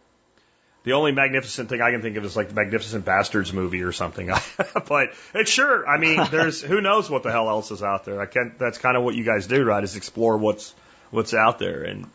The 0.84 0.94
only 0.94 1.12
magnificent 1.12 1.68
thing 1.68 1.80
I 1.80 1.92
can 1.92 2.02
think 2.02 2.16
of 2.16 2.24
is 2.24 2.36
like 2.36 2.48
the 2.48 2.54
Magnificent 2.54 3.04
Bastards 3.04 3.52
movie 3.52 3.82
or 3.82 3.92
something. 3.92 4.30
but 4.88 5.10
it's 5.32 5.50
sure. 5.50 5.86
I 5.88 5.98
mean, 5.98 6.20
there's 6.30 6.60
who 6.60 6.80
knows 6.80 7.08
what 7.08 7.22
the 7.22 7.30
hell 7.30 7.48
else 7.48 7.70
is 7.70 7.82
out 7.84 8.04
there. 8.04 8.20
I 8.20 8.26
can't. 8.26 8.58
That's 8.58 8.78
kind 8.78 8.96
of 8.96 9.04
what 9.04 9.14
you 9.14 9.22
guys 9.24 9.46
do, 9.46 9.62
right? 9.62 9.84
Is 9.84 9.94
explore 9.94 10.36
what's 10.36 10.74
what's 11.10 11.34
out 11.34 11.60
there. 11.60 11.84
And 11.84 12.06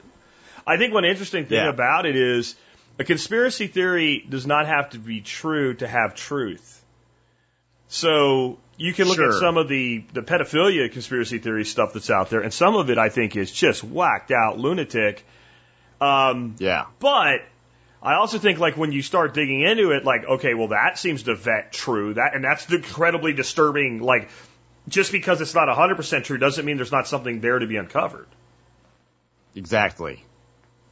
I 0.65 0.75
think 0.77 0.93
one 0.93 1.05
interesting 1.05 1.45
thing 1.45 1.63
Yeah. 1.63 1.69
about 1.69 2.05
it 2.05 2.17
is 2.17 2.55
a 2.99 3.05
conspiracy 3.05 3.67
theory 3.67 4.25
does 4.27 4.45
not 4.45 4.65
have 4.67 4.89
to 4.89 4.99
be 4.99 5.21
true 5.21 5.73
to 5.75 5.87
have 5.87 6.15
truth. 6.15 6.83
So 7.87 8.59
you 8.75 8.93
can 8.93 9.07
look 9.07 9.19
at 9.19 9.33
some 9.39 9.55
of 9.57 9.69
the 9.69 10.03
the 10.11 10.21
pedophilia 10.21 10.91
conspiracy 10.91 11.37
theory 11.39 11.63
stuff 11.63 11.93
that's 11.93 12.09
out 12.09 12.29
there, 12.29 12.41
and 12.41 12.53
some 12.53 12.75
of 12.75 12.89
it 12.89 12.97
I 12.97 13.09
think 13.09 13.35
is 13.37 13.51
just 13.51 13.83
whacked 13.83 14.31
out 14.31 14.59
lunatic. 14.59 15.25
Um, 16.01 16.55
Yeah. 16.59 16.85
but 16.99 17.39
I 18.01 18.15
also 18.15 18.37
think 18.37 18.59
like 18.59 18.77
when 18.77 18.91
you 18.91 19.01
start 19.01 19.33
digging 19.33 19.61
into 19.61 19.91
it, 19.91 20.05
like, 20.05 20.23
okay, 20.25 20.53
well 20.53 20.69
that 20.69 20.97
seems 20.99 21.23
to 21.23 21.35
vet 21.35 21.73
true. 21.73 22.13
That 22.13 22.35
and 22.35 22.43
that's 22.43 22.71
incredibly 22.71 23.33
disturbing. 23.33 24.01
Like 24.01 24.29
just 24.87 25.11
because 25.11 25.41
it's 25.41 25.55
not 25.55 25.69
hundred 25.69 25.95
percent 25.95 26.25
true 26.25 26.37
doesn't 26.37 26.65
mean 26.65 26.77
there's 26.77 26.91
not 26.91 27.07
something 27.07 27.41
there 27.41 27.59
to 27.59 27.67
be 27.67 27.77
uncovered. 27.77 28.27
Exactly. 29.55 30.23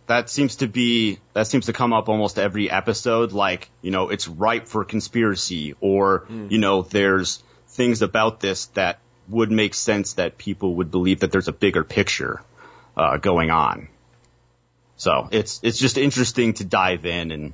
That 0.08 0.30
seems 0.30 0.58
to 0.58 0.68
be, 0.68 1.20
that 1.34 1.48
seems 1.48 1.66
to 1.66 1.74
come 1.74 1.92
up 1.92 2.10
almost 2.10 2.38
every 2.38 2.70
episode. 2.70 3.32
Like, 3.32 3.70
you 3.82 3.90
know, 3.90 4.10
it's 4.10 4.28
ripe 4.28 4.68
for 4.68 4.86
conspiracy 4.86 5.74
or, 5.80 6.28
you 6.50 6.60
know, 6.60 6.84
there's 6.84 7.44
things 7.70 8.04
about 8.04 8.40
this 8.40 8.68
that 8.68 9.00
would 9.28 9.52
make 9.52 9.74
sense 9.74 10.14
that 10.14 10.38
people 10.38 10.76
would 10.76 10.92
believe 10.92 11.22
that 11.22 11.32
there's 11.32 11.48
a 11.48 11.52
bigger 11.54 11.84
picture, 11.84 12.42
uh, 12.96 13.18
going 13.18 13.50
on. 13.50 13.88
So 14.98 15.28
it's, 15.32 15.60
it's 15.64 15.78
just 15.78 15.98
interesting 15.98 16.54
to 16.56 16.64
dive 16.64 17.06
in 17.06 17.32
and 17.32 17.54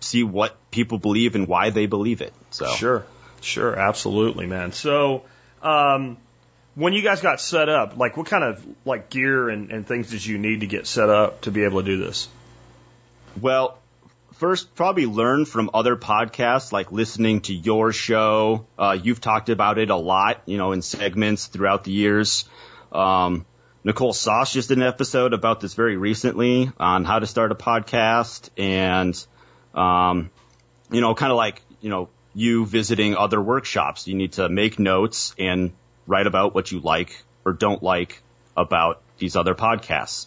see 0.00 0.22
what 0.22 0.56
people 0.70 0.98
believe 0.98 1.34
and 1.34 1.48
why 1.48 1.70
they 1.70 1.86
believe 1.86 2.20
it. 2.20 2.32
So. 2.50 2.66
Sure, 2.66 3.04
sure, 3.40 3.76
absolutely, 3.76 4.46
man. 4.46 4.72
So, 4.72 5.24
um, 5.62 6.18
when 6.74 6.92
you 6.92 7.02
guys 7.02 7.20
got 7.20 7.40
set 7.40 7.68
up, 7.68 7.96
like 7.96 8.16
what 8.16 8.26
kind 8.26 8.44
of 8.44 8.64
like 8.84 9.10
gear 9.10 9.48
and, 9.48 9.72
and 9.72 9.86
things 9.86 10.10
did 10.10 10.24
you 10.24 10.38
need 10.38 10.60
to 10.60 10.68
get 10.68 10.86
set 10.86 11.10
up 11.10 11.40
to 11.40 11.50
be 11.50 11.64
able 11.64 11.80
to 11.80 11.86
do 11.86 11.96
this? 11.98 12.28
Well, 13.40 13.78
first, 14.34 14.76
probably 14.76 15.06
learn 15.06 15.44
from 15.44 15.70
other 15.74 15.96
podcasts, 15.96 16.70
like 16.70 16.92
listening 16.92 17.40
to 17.42 17.54
your 17.54 17.92
show. 17.92 18.66
Uh, 18.78 18.96
you've 19.02 19.20
talked 19.20 19.48
about 19.48 19.78
it 19.78 19.90
a 19.90 19.96
lot, 19.96 20.42
you 20.46 20.56
know, 20.56 20.70
in 20.70 20.82
segments 20.82 21.46
throughout 21.46 21.82
the 21.82 21.90
years. 21.90 22.44
Um, 22.92 23.44
Nicole 23.88 24.12
Sauce 24.12 24.52
just 24.52 24.68
did 24.68 24.76
an 24.76 24.84
episode 24.84 25.32
about 25.32 25.60
this 25.60 25.72
very 25.72 25.96
recently 25.96 26.70
on 26.78 27.06
how 27.06 27.20
to 27.20 27.26
start 27.26 27.52
a 27.52 27.54
podcast 27.54 28.50
and, 28.58 29.18
um, 29.74 30.30
you 30.90 31.00
know, 31.00 31.14
kind 31.14 31.32
of 31.32 31.38
like, 31.38 31.62
you 31.80 31.88
know, 31.88 32.10
you 32.34 32.66
visiting 32.66 33.16
other 33.16 33.40
workshops. 33.40 34.06
You 34.06 34.14
need 34.14 34.32
to 34.32 34.50
make 34.50 34.78
notes 34.78 35.34
and 35.38 35.72
write 36.06 36.26
about 36.26 36.54
what 36.54 36.70
you 36.70 36.80
like 36.80 37.24
or 37.46 37.54
don't 37.54 37.82
like 37.82 38.20
about 38.54 39.00
these 39.16 39.36
other 39.36 39.54
podcasts. 39.54 40.26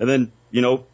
And 0.00 0.08
then, 0.08 0.32
you 0.50 0.60
know, 0.60 0.84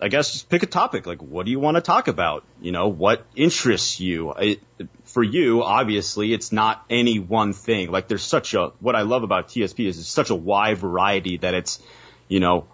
I 0.00 0.08
guess 0.08 0.32
just 0.32 0.48
pick 0.48 0.62
a 0.62 0.66
topic. 0.66 1.06
Like, 1.06 1.20
what 1.20 1.44
do 1.44 1.52
you 1.52 1.60
want 1.60 1.76
to 1.76 1.82
talk 1.82 2.08
about? 2.08 2.44
You 2.60 2.72
know, 2.72 2.88
what 2.88 3.26
interests 3.36 4.00
you? 4.00 4.32
It, 4.32 4.60
for 5.04 5.22
you, 5.22 5.62
obviously, 5.62 6.32
it's 6.32 6.52
not 6.52 6.82
any 6.88 7.18
one 7.18 7.52
thing. 7.52 7.90
Like, 7.90 8.08
there's 8.08 8.22
such 8.22 8.54
a, 8.54 8.68
what 8.80 8.96
I 8.96 9.02
love 9.02 9.24
about 9.24 9.48
TSP 9.48 9.86
is 9.86 9.98
it's 9.98 10.08
such 10.08 10.30
a 10.30 10.34
wide 10.34 10.78
variety 10.78 11.36
that 11.38 11.52
it's, 11.52 11.82
you 12.28 12.40
know, 12.40 12.66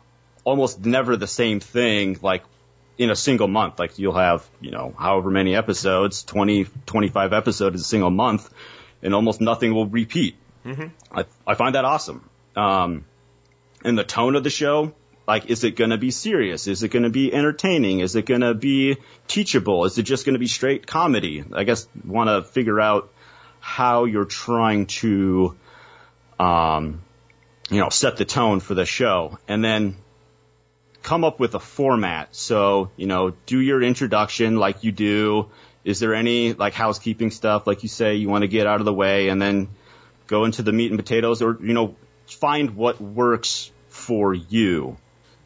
almost 0.45 0.85
never 0.85 1.17
the 1.17 1.27
same 1.27 1.59
thing, 1.59 2.17
like, 2.23 2.45
in 2.97 3.11
a 3.11 3.17
single 3.17 3.49
month. 3.49 3.81
Like, 3.81 3.99
you'll 3.99 4.15
have, 4.15 4.49
you 4.61 4.71
know, 4.71 4.95
however 4.97 5.29
many 5.31 5.57
episodes, 5.57 6.23
20, 6.23 6.67
25 6.87 7.33
episodes 7.33 7.75
in 7.75 7.81
a 7.81 7.85
single 7.85 8.11
month, 8.11 8.49
and 9.03 9.15
almost 9.15 9.41
nothing 9.41 9.75
will 9.75 9.87
repeat. 9.87 10.37
I, 11.13 11.25
I 11.47 11.55
find 11.55 11.75
that 11.75 11.85
awesome. 11.85 12.29
Um, 12.55 13.05
and 13.85 13.99
the 13.99 14.05
tone 14.05 14.37
of 14.37 14.45
the 14.45 14.51
show, 14.51 14.95
like, 15.27 15.47
is 15.47 15.65
it 15.65 15.77
going 15.77 15.91
to 15.91 15.99
be 15.99 16.11
serious? 16.11 16.67
Is 16.67 16.83
it 16.83 16.89
going 16.89 17.03
to 17.03 17.11
be 17.11 17.33
entertaining? 17.33 18.01
Is 18.01 18.15
it 18.15 18.27
going 18.27 18.43
to 18.43 18.55
be 18.55 18.99
teachable? 19.27 19.85
Is 19.85 19.99
it 19.99 20.05
just 20.05 20.25
going 20.25 20.35
to 20.35 20.39
be 20.39 20.47
straight 20.47 20.87
comedy? 20.87 21.45
I 21.53 21.65
guess 21.65 21.89
want 22.05 22.29
to 22.29 22.43
figure 22.43 22.81
out 22.81 23.13
how 23.59 24.05
you're 24.05 24.25
trying 24.25 24.87
to, 24.87 25.57
um, 26.39 27.03
you 27.71 27.81
know, 27.81 27.89
set 27.89 28.17
the 28.17 28.25
tone 28.25 28.61
for 28.61 28.75
the 28.75 28.87
show 28.87 29.39
and 29.49 29.65
then 29.65 29.97
come 31.03 31.25
up 31.25 31.41
with 31.41 31.55
a 31.55 31.61
format. 31.61 32.35
So, 32.37 32.91
you 32.97 33.07
know, 33.07 33.31
do 33.47 33.61
your 33.61 33.83
introduction 33.83 34.57
like 34.57 34.85
you 34.85 34.93
do. 34.93 35.51
Is 35.85 35.99
there 35.99 36.15
any 36.15 36.53
like 36.53 36.75
housekeeping 36.75 37.33
stuff, 37.33 37.67
like 37.67 37.83
you 37.83 37.89
say, 37.89 38.15
you 38.15 38.29
want 38.29 38.43
to 38.43 38.49
get 38.49 38.69
out 38.69 38.81
of 38.81 38.85
the 38.85 38.93
way 38.93 39.29
and 39.29 39.43
then 39.43 39.69
go 40.29 40.45
into 40.45 40.63
the 40.63 40.73
meat 40.73 40.91
and 40.91 40.99
potatoes 40.99 41.43
or, 41.43 41.59
you 41.61 41.75
know, 41.75 41.97
find 42.27 42.77
what 42.77 43.01
works 43.01 43.71
for 43.89 44.35
you. 44.35 44.97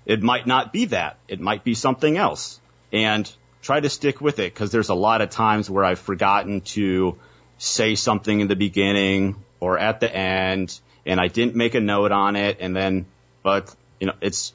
It 0.07 0.23
might 0.23 0.47
not 0.47 0.73
be 0.73 0.87
that. 0.87 1.19
It 1.28 1.40
might 1.40 1.64
be 1.64 1.75
something 1.75 2.16
else 2.16 2.61
and 2.92 3.30
try 3.62 3.80
to 3.80 3.88
stick 3.88 4.21
with 4.21 4.38
it 4.38 4.52
because 4.52 4.73
there's 4.73 4.88
a 4.88 4.95
lot 4.95 5.21
of 5.21 5.30
times 5.30 5.69
where 5.69 5.85
I've 5.85 5.99
forgotten 5.99 6.62
to 6.62 7.19
say 7.59 7.95
something 7.95 8.40
in 8.40 8.49
the 8.49 8.57
beginning 8.57 9.37
or 9.61 9.78
at 9.78 10.00
the 10.00 10.14
end 10.14 10.78
and 11.04 11.21
I 11.21 11.28
didn't 11.28 11.57
make 11.57 11.75
a 11.75 11.80
note 11.80 12.12
on 12.12 12.37
it 12.37 12.59
and 12.61 12.75
then 12.75 13.07
but 13.42 13.75
you 13.99 14.07
know, 14.07 14.14
it's 14.21 14.54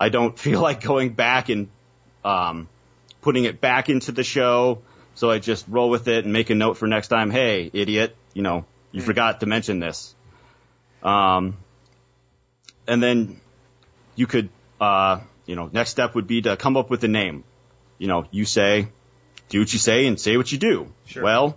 I 0.00 0.08
don't 0.08 0.38
feel 0.46 0.60
like 0.60 0.82
going 0.82 1.10
back 1.10 1.48
and 1.48 1.68
um, 2.24 2.68
putting 3.20 3.44
it 3.44 3.60
back 3.60 3.88
into 3.88 4.12
the 4.12 4.24
show. 4.24 4.82
So 5.16 5.30
I 5.30 5.38
just 5.38 5.66
roll 5.68 5.90
with 5.90 6.08
it 6.08 6.24
and 6.24 6.32
make 6.32 6.50
a 6.50 6.54
note 6.54 6.76
for 6.76 6.86
next 6.86 7.08
time. 7.08 7.30
Hey, 7.30 7.70
idiot, 7.72 8.16
you 8.32 8.42
know, 8.42 8.64
you 8.90 9.00
forgot 9.00 9.40
to 9.40 9.46
mention 9.46 9.78
this. 9.78 10.14
Um, 11.02 11.56
and 12.88 13.02
then 13.02 13.40
you 14.16 14.26
could, 14.26 14.48
uh, 14.80 15.20
you 15.46 15.56
know, 15.56 15.70
next 15.72 15.90
step 15.90 16.14
would 16.14 16.26
be 16.26 16.42
to 16.42 16.56
come 16.56 16.76
up 16.76 16.90
with 16.90 17.04
a 17.04 17.08
name. 17.08 17.44
You 17.98 18.08
know, 18.08 18.26
you 18.30 18.44
say, 18.44 18.88
do 19.48 19.60
what 19.60 19.72
you 19.72 19.78
say 19.78 20.06
and 20.06 20.18
say 20.18 20.36
what 20.36 20.50
you 20.50 20.58
do. 20.58 20.92
Sure. 21.06 21.22
Well, 21.22 21.56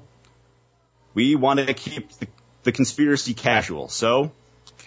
we 1.14 1.36
want 1.36 1.60
to 1.60 1.74
keep 1.74 2.12
the, 2.14 2.28
the 2.64 2.72
conspiracy 2.72 3.34
casual. 3.34 3.88
So, 3.88 4.32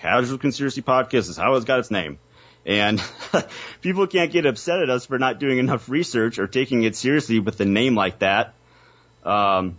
Casual 0.00 0.38
Conspiracy 0.38 0.80
Podcast 0.80 1.28
is 1.28 1.36
how 1.36 1.54
it's 1.54 1.64
got 1.64 1.80
its 1.80 1.90
name. 1.90 2.18
And 2.64 3.02
people 3.80 4.06
can't 4.06 4.30
get 4.30 4.46
upset 4.46 4.80
at 4.80 4.90
us 4.90 5.06
for 5.06 5.18
not 5.18 5.38
doing 5.38 5.58
enough 5.58 5.88
research 5.88 6.38
or 6.38 6.46
taking 6.46 6.84
it 6.84 6.96
seriously 6.96 7.38
with 7.38 7.60
a 7.60 7.64
name 7.64 7.94
like 7.94 8.20
that. 8.20 8.54
Um, 9.24 9.78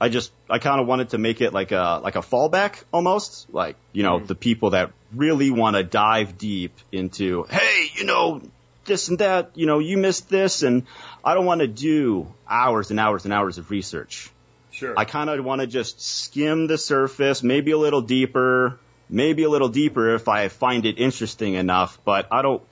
I 0.00 0.08
just, 0.08 0.32
I 0.50 0.58
kind 0.58 0.80
of 0.80 0.86
wanted 0.86 1.10
to 1.10 1.18
make 1.18 1.40
it 1.40 1.52
like 1.52 1.72
a, 1.72 2.00
like 2.02 2.16
a 2.16 2.20
fallback 2.20 2.82
almost. 2.92 3.52
Like, 3.52 3.76
you 3.92 4.02
know, 4.02 4.18
mm. 4.18 4.26
the 4.26 4.34
people 4.34 4.70
that 4.70 4.92
really 5.14 5.50
want 5.50 5.76
to 5.76 5.82
dive 5.82 6.36
deep 6.36 6.72
into, 6.90 7.44
hey, 7.44 7.90
you 7.94 8.04
know, 8.04 8.42
this 8.84 9.08
and 9.08 9.18
that, 9.20 9.52
you 9.54 9.66
know, 9.66 9.78
you 9.78 9.96
missed 9.96 10.28
this 10.28 10.62
and 10.62 10.84
I 11.24 11.34
don't 11.34 11.46
want 11.46 11.60
to 11.60 11.66
do 11.66 12.26
hours 12.48 12.90
and 12.90 13.00
hours 13.00 13.24
and 13.24 13.32
hours 13.32 13.58
of 13.58 13.70
research. 13.70 14.30
Sure. 14.72 14.94
I 14.96 15.04
kind 15.04 15.30
of 15.30 15.44
want 15.44 15.60
to 15.60 15.66
just 15.66 16.00
skim 16.00 16.66
the 16.66 16.76
surface, 16.76 17.42
maybe 17.42 17.70
a 17.70 17.78
little 17.78 18.02
deeper, 18.02 18.78
maybe 19.08 19.44
a 19.44 19.48
little 19.48 19.68
deeper 19.68 20.14
if 20.16 20.26
I 20.28 20.48
find 20.48 20.84
it 20.84 20.98
interesting 20.98 21.54
enough, 21.54 21.98
but 22.04 22.26
I 22.32 22.42
don't, 22.42 22.62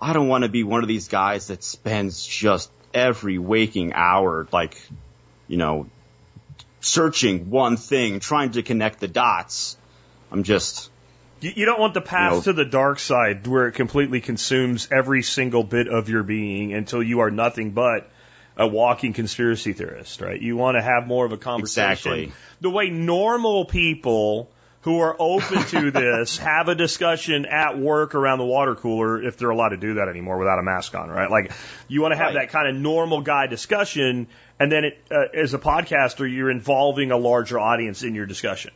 I 0.00 0.12
don't 0.12 0.28
want 0.28 0.42
to 0.42 0.48
be 0.48 0.64
one 0.64 0.82
of 0.82 0.88
these 0.88 1.08
guys 1.08 1.46
that 1.46 1.62
spends 1.62 2.26
just 2.26 2.70
every 2.92 3.38
waking 3.38 3.92
hour, 3.94 4.48
like, 4.52 4.76
you 5.46 5.56
know, 5.56 5.86
searching 6.80 7.50
one 7.50 7.76
thing, 7.76 8.20
trying 8.20 8.52
to 8.52 8.62
connect 8.62 9.00
the 9.00 9.08
dots. 9.08 9.76
I'm 10.30 10.42
just, 10.42 10.90
You, 11.40 11.52
you 11.56 11.64
don't 11.66 11.80
want 11.80 11.94
the 11.94 12.00
path 12.00 12.32
You 12.32 12.36
know- 12.38 12.42
to 12.42 12.52
the 12.52 12.64
dark 12.64 12.98
side 12.98 13.46
where 13.46 13.68
it 13.68 13.72
completely 13.72 14.20
consumes 14.20 14.88
every 14.90 15.22
single 15.22 15.64
bit 15.64 15.88
of 15.88 16.08
your 16.08 16.22
being 16.22 16.72
until 16.74 17.02
you 17.02 17.20
are 17.20 17.30
nothing 17.30 17.70
but 17.72 18.10
a 18.56 18.66
walking 18.66 19.12
conspiracy 19.12 19.72
theorist, 19.72 20.20
right? 20.20 20.40
You 20.40 20.56
want 20.56 20.76
to 20.76 20.82
have 20.82 21.06
more 21.06 21.24
of 21.24 21.32
a 21.32 21.36
conversation. 21.36 22.12
Exactly. 22.12 22.32
The 22.60 22.70
way 22.70 22.90
normal 22.90 23.64
people 23.64 24.50
who 24.82 25.00
are 25.00 25.16
open 25.18 25.62
to 25.64 25.90
this 25.92 26.38
have 26.38 26.68
a 26.68 26.74
discussion 26.74 27.46
at 27.46 27.78
work 27.78 28.14
around 28.14 28.38
the 28.38 28.44
water 28.44 28.74
cooler 28.74 29.22
if 29.22 29.36
they're 29.36 29.50
allowed 29.50 29.70
to 29.70 29.76
do 29.76 29.94
that 29.94 30.08
anymore 30.08 30.38
without 30.38 30.58
a 30.58 30.62
mask 30.62 30.94
on, 30.94 31.10
right? 31.10 31.30
Like 31.30 31.50
you 31.88 32.00
want 32.02 32.12
to 32.12 32.16
have 32.16 32.34
Right. 32.34 32.46
that 32.46 32.50
kind 32.50 32.68
of 32.68 32.76
normal 32.80 33.20
guy 33.22 33.46
discussion 33.46 34.28
and 34.60 34.70
then 34.72 34.84
it, 34.84 34.98
uh, 35.10 35.26
as 35.34 35.54
a 35.54 35.58
podcaster 35.58 36.30
you're 36.32 36.50
involving 36.50 37.10
a 37.10 37.16
larger 37.16 37.58
audience 37.58 38.02
in 38.02 38.14
your 38.14 38.26
discussion. 38.26 38.72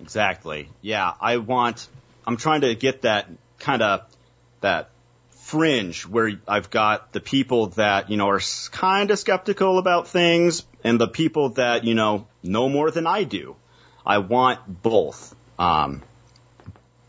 Exactly. 0.00 0.68
Yeah, 0.80 1.12
I 1.20 1.36
want. 1.38 1.86
I'm 2.26 2.36
trying 2.36 2.62
to 2.62 2.74
get 2.74 3.02
that 3.02 3.28
kind 3.58 3.82
of 3.82 4.02
that 4.60 4.90
fringe 5.30 6.06
where 6.06 6.32
I've 6.46 6.70
got 6.70 7.12
the 7.12 7.20
people 7.20 7.68
that 7.68 8.10
you 8.10 8.16
know 8.16 8.28
are 8.28 8.40
kind 8.70 9.10
of 9.10 9.18
skeptical 9.18 9.78
about 9.78 10.08
things, 10.08 10.64
and 10.84 11.00
the 11.00 11.08
people 11.08 11.50
that 11.50 11.84
you 11.84 11.94
know 11.94 12.26
know 12.42 12.68
more 12.68 12.90
than 12.90 13.06
I 13.06 13.24
do. 13.24 13.56
I 14.04 14.18
want 14.18 14.82
both. 14.82 15.34
Um, 15.58 16.02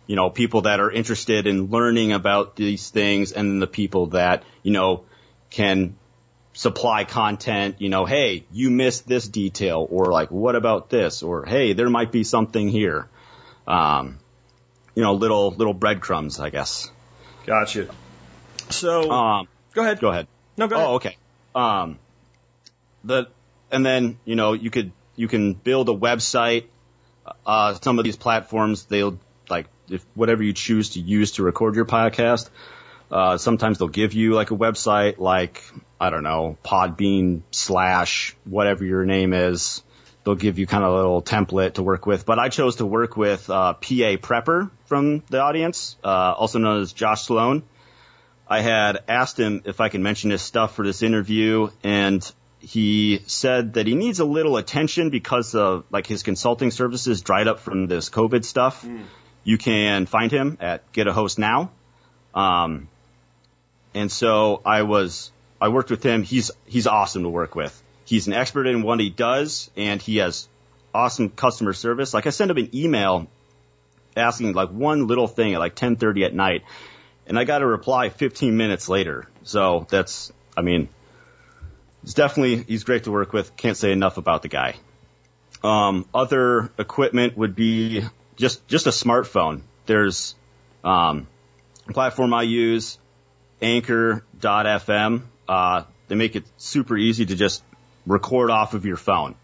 you 0.07 0.15
know, 0.15 0.29
people 0.29 0.61
that 0.63 0.79
are 0.79 0.91
interested 0.91 1.47
in 1.47 1.67
learning 1.67 2.11
about 2.11 2.55
these 2.55 2.89
things, 2.89 3.31
and 3.31 3.61
the 3.61 3.67
people 3.67 4.07
that 4.07 4.43
you 4.63 4.71
know 4.71 5.05
can 5.49 5.95
supply 6.53 7.05
content, 7.05 7.77
you 7.79 7.89
know, 7.89 8.05
hey, 8.05 8.43
you 8.51 8.69
missed 8.69 9.07
this 9.07 9.27
detail, 9.27 9.87
or 9.89 10.07
like, 10.07 10.31
what 10.31 10.55
about 10.55 10.89
this, 10.89 11.23
or 11.23 11.45
hey, 11.45 11.73
there 11.73 11.89
might 11.89 12.11
be 12.11 12.23
something 12.23 12.67
here. 12.67 13.07
Um, 13.67 14.19
you 14.95 15.03
know, 15.03 15.13
little 15.13 15.51
little 15.51 15.73
breadcrumbs, 15.73 16.39
I 16.39 16.49
guess. 16.49 16.91
Gotcha. 17.45 17.87
So 18.69 19.09
Um, 19.09 19.47
go 19.73 19.81
ahead. 19.83 19.99
go 19.99 20.09
ahead. 20.09 20.27
No, 20.57 20.67
go 20.67 20.75
ahead. 20.75 20.87
Oh, 20.87 20.95
okay. 20.95 21.17
Um, 21.55 21.99
the 23.03 23.27
and 23.71 23.85
then 23.85 24.19
you 24.25 24.35
know 24.35 24.53
you 24.53 24.69
could 24.69 24.91
you 25.15 25.27
can 25.27 25.53
build 25.53 25.89
a 25.89 25.93
website. 25.93 26.65
Uh, 27.45 27.73
some 27.75 27.99
of 27.99 28.05
these 28.05 28.15
platforms 28.15 28.85
they'll 28.85 29.19
like 29.49 29.67
if 29.89 30.05
whatever 30.15 30.43
you 30.43 30.53
choose 30.53 30.91
to 30.91 30.99
use 30.99 31.33
to 31.33 31.43
record 31.43 31.75
your 31.75 31.85
podcast. 31.85 32.49
Uh, 33.11 33.37
sometimes 33.37 33.77
they'll 33.77 33.89
give 33.89 34.13
you 34.13 34.33
like 34.33 34.51
a 34.51 34.55
website 34.55 35.17
like 35.17 35.61
I 35.99 36.09
don't 36.09 36.23
know 36.23 36.57
Podbean 36.63 37.41
slash 37.51 38.35
whatever 38.45 38.85
your 38.85 39.05
name 39.05 39.33
is. 39.33 39.83
They'll 40.23 40.35
give 40.35 40.59
you 40.59 40.67
kind 40.67 40.83
of 40.83 40.93
a 40.93 40.95
little 40.95 41.21
template 41.21 41.73
to 41.73 41.83
work 41.83 42.05
with. 42.05 42.25
But 42.25 42.39
I 42.39 42.49
chose 42.49 42.77
to 42.77 42.85
work 42.85 43.17
with 43.17 43.49
uh, 43.49 43.73
PA 43.73 44.17
Prepper 44.17 44.69
from 44.85 45.23
the 45.29 45.41
audience, 45.41 45.97
uh, 46.03 46.33
also 46.37 46.59
known 46.59 46.81
as 46.81 46.93
Josh 46.93 47.23
Sloan. 47.23 47.63
I 48.47 48.61
had 48.61 49.03
asked 49.07 49.39
him 49.39 49.63
if 49.65 49.81
I 49.81 49.89
could 49.89 50.01
mention 50.01 50.29
his 50.29 50.41
stuff 50.41 50.75
for 50.75 50.85
this 50.85 51.01
interview, 51.01 51.69
and 51.83 52.31
he 52.61 53.23
said 53.25 53.73
that 53.73 53.87
he 53.87 53.95
needs 53.95 54.19
a 54.19 54.25
little 54.25 54.57
attention 54.57 55.09
because 55.09 55.55
of 55.55 55.85
like 55.91 56.05
his 56.05 56.23
consulting 56.23 56.71
services 56.71 57.21
dried 57.21 57.47
up 57.47 57.59
from 57.59 57.87
this 57.87 58.09
COVID 58.09 58.45
stuff. 58.45 58.87
You 59.43 59.57
can 59.57 60.05
find 60.05 60.31
him 60.31 60.57
at 60.61 60.91
Get 60.91 61.07
a 61.07 61.13
Host 61.13 61.39
Now. 61.39 61.71
Um, 62.35 62.87
and 63.93 64.11
so 64.11 64.61
I 64.63 64.83
was 64.83 65.31
I 65.59 65.69
worked 65.69 65.89
with 65.89 66.03
him. 66.03 66.23
He's 66.23 66.51
he's 66.65 66.87
awesome 66.87 67.23
to 67.23 67.29
work 67.29 67.55
with. 67.55 67.81
He's 68.05 68.27
an 68.27 68.33
expert 68.33 68.67
in 68.67 68.83
what 68.83 68.99
he 68.99 69.09
does, 69.09 69.71
and 69.75 70.01
he 70.01 70.17
has 70.17 70.47
awesome 70.93 71.29
customer 71.29 71.73
service. 71.73 72.13
Like 72.13 72.27
I 72.27 72.29
sent 72.29 72.51
him 72.51 72.57
an 72.57 72.75
email 72.75 73.27
asking 74.15 74.53
like 74.53 74.69
one 74.69 75.07
little 75.07 75.27
thing 75.27 75.53
at 75.55 75.59
like 75.59 75.75
10:30 75.75 76.25
at 76.25 76.33
night, 76.33 76.63
and 77.25 77.39
I 77.39 77.43
got 77.43 77.61
a 77.61 77.65
reply 77.65 78.09
15 78.09 78.55
minutes 78.55 78.87
later. 78.87 79.27
So 79.43 79.87
that's, 79.89 80.31
I 80.55 80.61
mean, 80.61 80.89
it's 82.03 82.13
definitely 82.13 82.63
he's 82.63 82.83
great 82.83 83.03
to 83.05 83.11
work 83.11 83.33
with. 83.33 83.55
Can't 83.55 83.77
say 83.77 83.91
enough 83.91 84.17
about 84.17 84.41
the 84.41 84.47
guy. 84.47 84.75
Um, 85.63 86.05
other 86.13 86.71
equipment 86.77 87.37
would 87.37 87.55
be 87.55 88.03
just 88.35 88.67
just 88.67 88.87
a 88.87 88.91
smartphone. 88.91 89.61
There's 89.85 90.35
um, 90.83 91.27
a 91.87 91.93
platform 91.93 92.33
I 92.33 92.43
use, 92.43 92.97
Anchor.fm. 93.61 95.21
Uh, 95.47 95.83
they 96.07 96.15
make 96.15 96.35
it 96.35 96.45
super 96.57 96.97
easy 96.97 97.25
to 97.25 97.35
just 97.35 97.63
record 98.05 98.49
off 98.49 98.73
of 98.73 98.85
your 98.85 98.97
phone, 98.97 99.35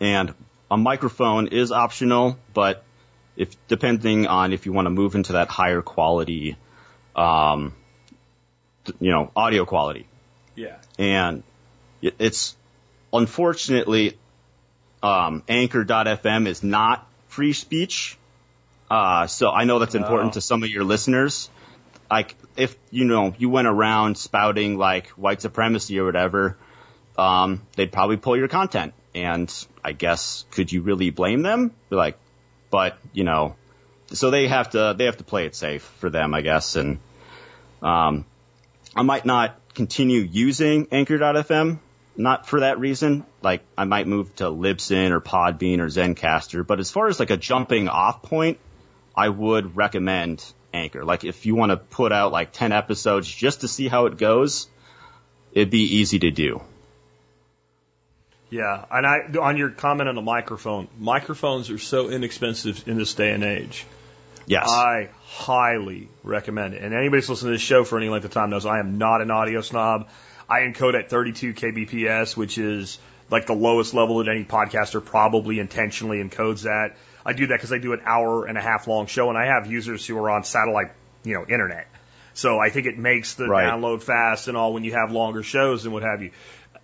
and 0.00 0.34
a 0.70 0.76
microphone 0.76 1.48
is 1.48 1.72
optional, 1.72 2.38
but 2.54 2.84
if 3.36 3.54
depending 3.68 4.26
on 4.26 4.52
if 4.52 4.66
you 4.66 4.72
want 4.72 4.86
to 4.86 4.90
move 4.90 5.14
into 5.14 5.32
that 5.32 5.48
higher 5.48 5.82
quality, 5.82 6.56
um, 7.16 7.74
you 9.00 9.10
know, 9.10 9.30
audio 9.34 9.64
quality 9.64 10.06
Yeah. 10.54 10.76
and 10.98 11.42
it's 12.02 12.56
unfortunately 13.12 14.16
um, 15.02 15.42
Anchor.fm 15.48 16.46
is 16.46 16.62
not 16.62 17.06
free 17.28 17.52
speech. 17.52 18.16
Uh, 18.90 19.26
so 19.26 19.50
I 19.50 19.64
know 19.64 19.78
that's 19.78 19.94
important 19.94 20.30
Oh. 20.30 20.32
to 20.34 20.40
some 20.40 20.62
of 20.62 20.68
your 20.70 20.84
listeners. 20.84 21.48
Like 22.10 22.34
if 22.56 22.76
you 22.90 23.04
know 23.04 23.34
you 23.38 23.48
went 23.48 23.68
around 23.68 24.18
spouting 24.18 24.76
like 24.76 25.08
white 25.10 25.40
supremacy 25.40 25.98
or 26.00 26.04
whatever, 26.04 26.56
um, 27.16 27.62
they'd 27.76 27.92
probably 27.92 28.16
pull 28.16 28.36
your 28.36 28.48
content. 28.48 28.94
And 29.14 29.52
I 29.84 29.92
guess 29.92 30.44
could 30.50 30.70
you 30.72 30.82
really 30.82 31.10
blame 31.10 31.42
them? 31.42 31.72
Like, 31.88 32.18
but 32.70 32.98
you 33.12 33.24
know, 33.24 33.54
so 34.12 34.30
they 34.30 34.48
have 34.48 34.70
to 34.70 34.94
they 34.96 35.04
have 35.04 35.18
to 35.18 35.24
play 35.24 35.46
it 35.46 35.54
safe 35.54 35.82
for 35.98 36.10
them, 36.10 36.34
I 36.34 36.40
guess. 36.40 36.74
And 36.76 36.98
um, 37.82 38.24
I 38.96 39.02
might 39.02 39.24
not 39.24 39.56
continue 39.74 40.20
using 40.20 40.88
Anchor.fm, 40.90 41.78
not 42.16 42.46
for 42.46 42.60
that 42.60 42.78
reason. 42.78 43.24
Like 43.42 43.62
I 43.76 43.84
might 43.84 44.06
move 44.06 44.34
to 44.36 44.44
Libsyn 44.44 45.10
or 45.10 45.20
Podbean 45.20 45.78
or 45.78 45.86
Zencastr. 45.86 46.66
But 46.66 46.80
as 46.80 46.90
far 46.90 47.08
as 47.08 47.18
like 47.20 47.30
a 47.30 47.36
jumping 47.36 47.88
off 47.88 48.22
point, 48.22 48.58
I 49.16 49.28
would 49.28 49.76
recommend 49.76 50.44
Anchor. 50.72 51.04
Like 51.04 51.24
if 51.24 51.46
you 51.46 51.54
want 51.54 51.70
to 51.70 51.76
put 51.76 52.12
out 52.12 52.32
like 52.32 52.52
10 52.52 52.72
episodes 52.72 53.28
just 53.28 53.62
to 53.62 53.68
see 53.68 53.88
how 53.88 54.06
it 54.06 54.18
goes, 54.18 54.68
it'd 55.52 55.70
be 55.70 55.96
easy 55.96 56.18
to 56.20 56.30
do. 56.30 56.62
Yeah, 58.50 58.84
and 58.90 59.06
I 59.06 59.18
on 59.40 59.56
your 59.56 59.70
comment 59.70 60.08
on 60.08 60.16
the 60.16 60.22
microphone, 60.22 60.88
microphones 60.98 61.70
are 61.70 61.78
so 61.78 62.10
inexpensive 62.10 62.88
in 62.88 62.98
this 62.98 63.14
day 63.14 63.30
and 63.30 63.44
age. 63.44 63.86
Yes. 64.46 64.68
I 64.68 65.10
highly 65.22 66.08
recommend 66.24 66.74
it. 66.74 66.82
And 66.82 66.92
anybody 66.92 67.18
who's 67.18 67.30
listening 67.30 67.50
to 67.50 67.54
this 67.54 67.62
show 67.62 67.84
for 67.84 67.96
any 67.96 68.08
length 68.08 68.24
of 68.24 68.32
time 68.32 68.50
knows 68.50 68.66
I 68.66 68.80
am 68.80 68.98
not 68.98 69.20
an 69.20 69.30
audio 69.30 69.60
snob. 69.60 70.08
I 70.50 70.60
encode 70.62 70.98
at 70.98 71.08
32 71.08 71.54
kbps, 71.54 72.36
which 72.36 72.58
is 72.58 72.98
like 73.30 73.46
the 73.46 73.54
lowest 73.54 73.94
level 73.94 74.18
that 74.18 74.28
any 74.28 74.44
podcaster 74.44 75.04
probably 75.04 75.60
intentionally 75.60 76.22
encodes 76.22 76.66
at. 76.66 76.96
I 77.24 77.32
do 77.34 77.46
that 77.48 77.54
because 77.54 77.72
I 77.72 77.78
do 77.78 77.92
an 77.92 78.00
hour 78.04 78.46
and 78.46 78.58
a 78.58 78.60
half 78.60 78.88
long 78.88 79.06
show, 79.06 79.28
and 79.28 79.38
I 79.38 79.46
have 79.46 79.70
users 79.70 80.04
who 80.06 80.18
are 80.18 80.30
on 80.30 80.42
satellite, 80.42 80.92
you 81.22 81.34
know, 81.34 81.44
internet. 81.46 81.86
So 82.34 82.58
I 82.58 82.70
think 82.70 82.86
it 82.86 82.98
makes 82.98 83.34
the 83.34 83.46
Right. 83.46 83.66
download 83.66 84.02
fast 84.02 84.48
and 84.48 84.56
all 84.56 84.72
when 84.72 84.82
you 84.84 84.92
have 84.92 85.12
longer 85.12 85.42
shows 85.42 85.84
and 85.84 85.92
what 85.94 86.02
have 86.02 86.22
you. 86.22 86.30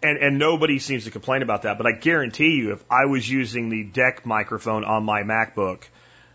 And 0.03 0.19
and 0.19 0.39
nobody 0.39 0.79
seems 0.79 1.05
to 1.05 1.11
complain 1.11 1.43
about 1.43 1.63
that. 1.63 1.79
But 1.79 1.87
I 1.87 1.93
guarantee 1.93 2.57
you, 2.57 2.73
if 2.73 2.85
I 2.91 3.07
was 3.07 3.29
using 3.29 3.71
the 3.71 3.83
deck 3.83 4.27
microphone 4.27 4.85
on 4.85 5.05
my 5.05 5.23
MacBook 5.23 5.83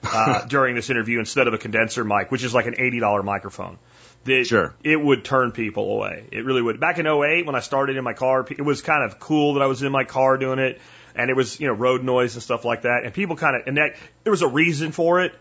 uh, 0.04 0.46
during 0.48 0.76
this 0.76 0.90
interview 0.90 1.20
instead 1.20 1.48
of 1.48 1.54
a 1.54 1.58
condenser 1.60 2.04
mic, 2.04 2.32
which 2.32 2.44
is 2.44 2.54
like 2.54 2.66
an 2.66 2.76
eighty 2.80 3.00
dollar 3.00 3.22
microphone, 3.22 3.78
that 4.26 4.46
Sure. 4.48 4.74
it 4.84 5.00
would 5.02 5.24
turn 5.26 5.52
people 5.52 5.92
away. 5.94 6.26
It 6.32 6.46
really 6.46 6.62
would. 6.62 6.80
Back 6.80 7.00
in 7.00 7.08
08, 7.08 7.46
when 7.46 7.56
I 7.56 7.60
started 7.60 7.98
in 7.98 8.04
my 8.04 8.14
car, 8.14 8.46
it 8.50 8.62
was 8.62 8.82
kind 8.82 9.04
of 9.04 9.20
cool 9.20 9.56
that 9.56 9.64
I 9.64 9.66
was 9.68 9.82
in 9.82 9.92
my 9.92 10.04
car 10.04 10.38
doing 10.38 10.60
it, 10.60 10.80
and 11.16 11.30
it 11.30 11.36
was 11.36 11.60
you 11.60 11.68
know 11.68 11.74
road 11.74 12.04
noise 12.04 12.36
and 12.36 12.44
stuff 12.44 12.64
like 12.66 12.84
that, 12.84 13.02
and 13.04 13.14
people 13.14 13.36
kind 13.36 13.56
of 13.56 13.68
and 13.68 13.78
that 13.78 13.96
there 14.24 14.32
was 14.32 14.42
a 14.44 14.48
reason 14.48 14.92
for 14.92 15.22
it. 15.22 15.34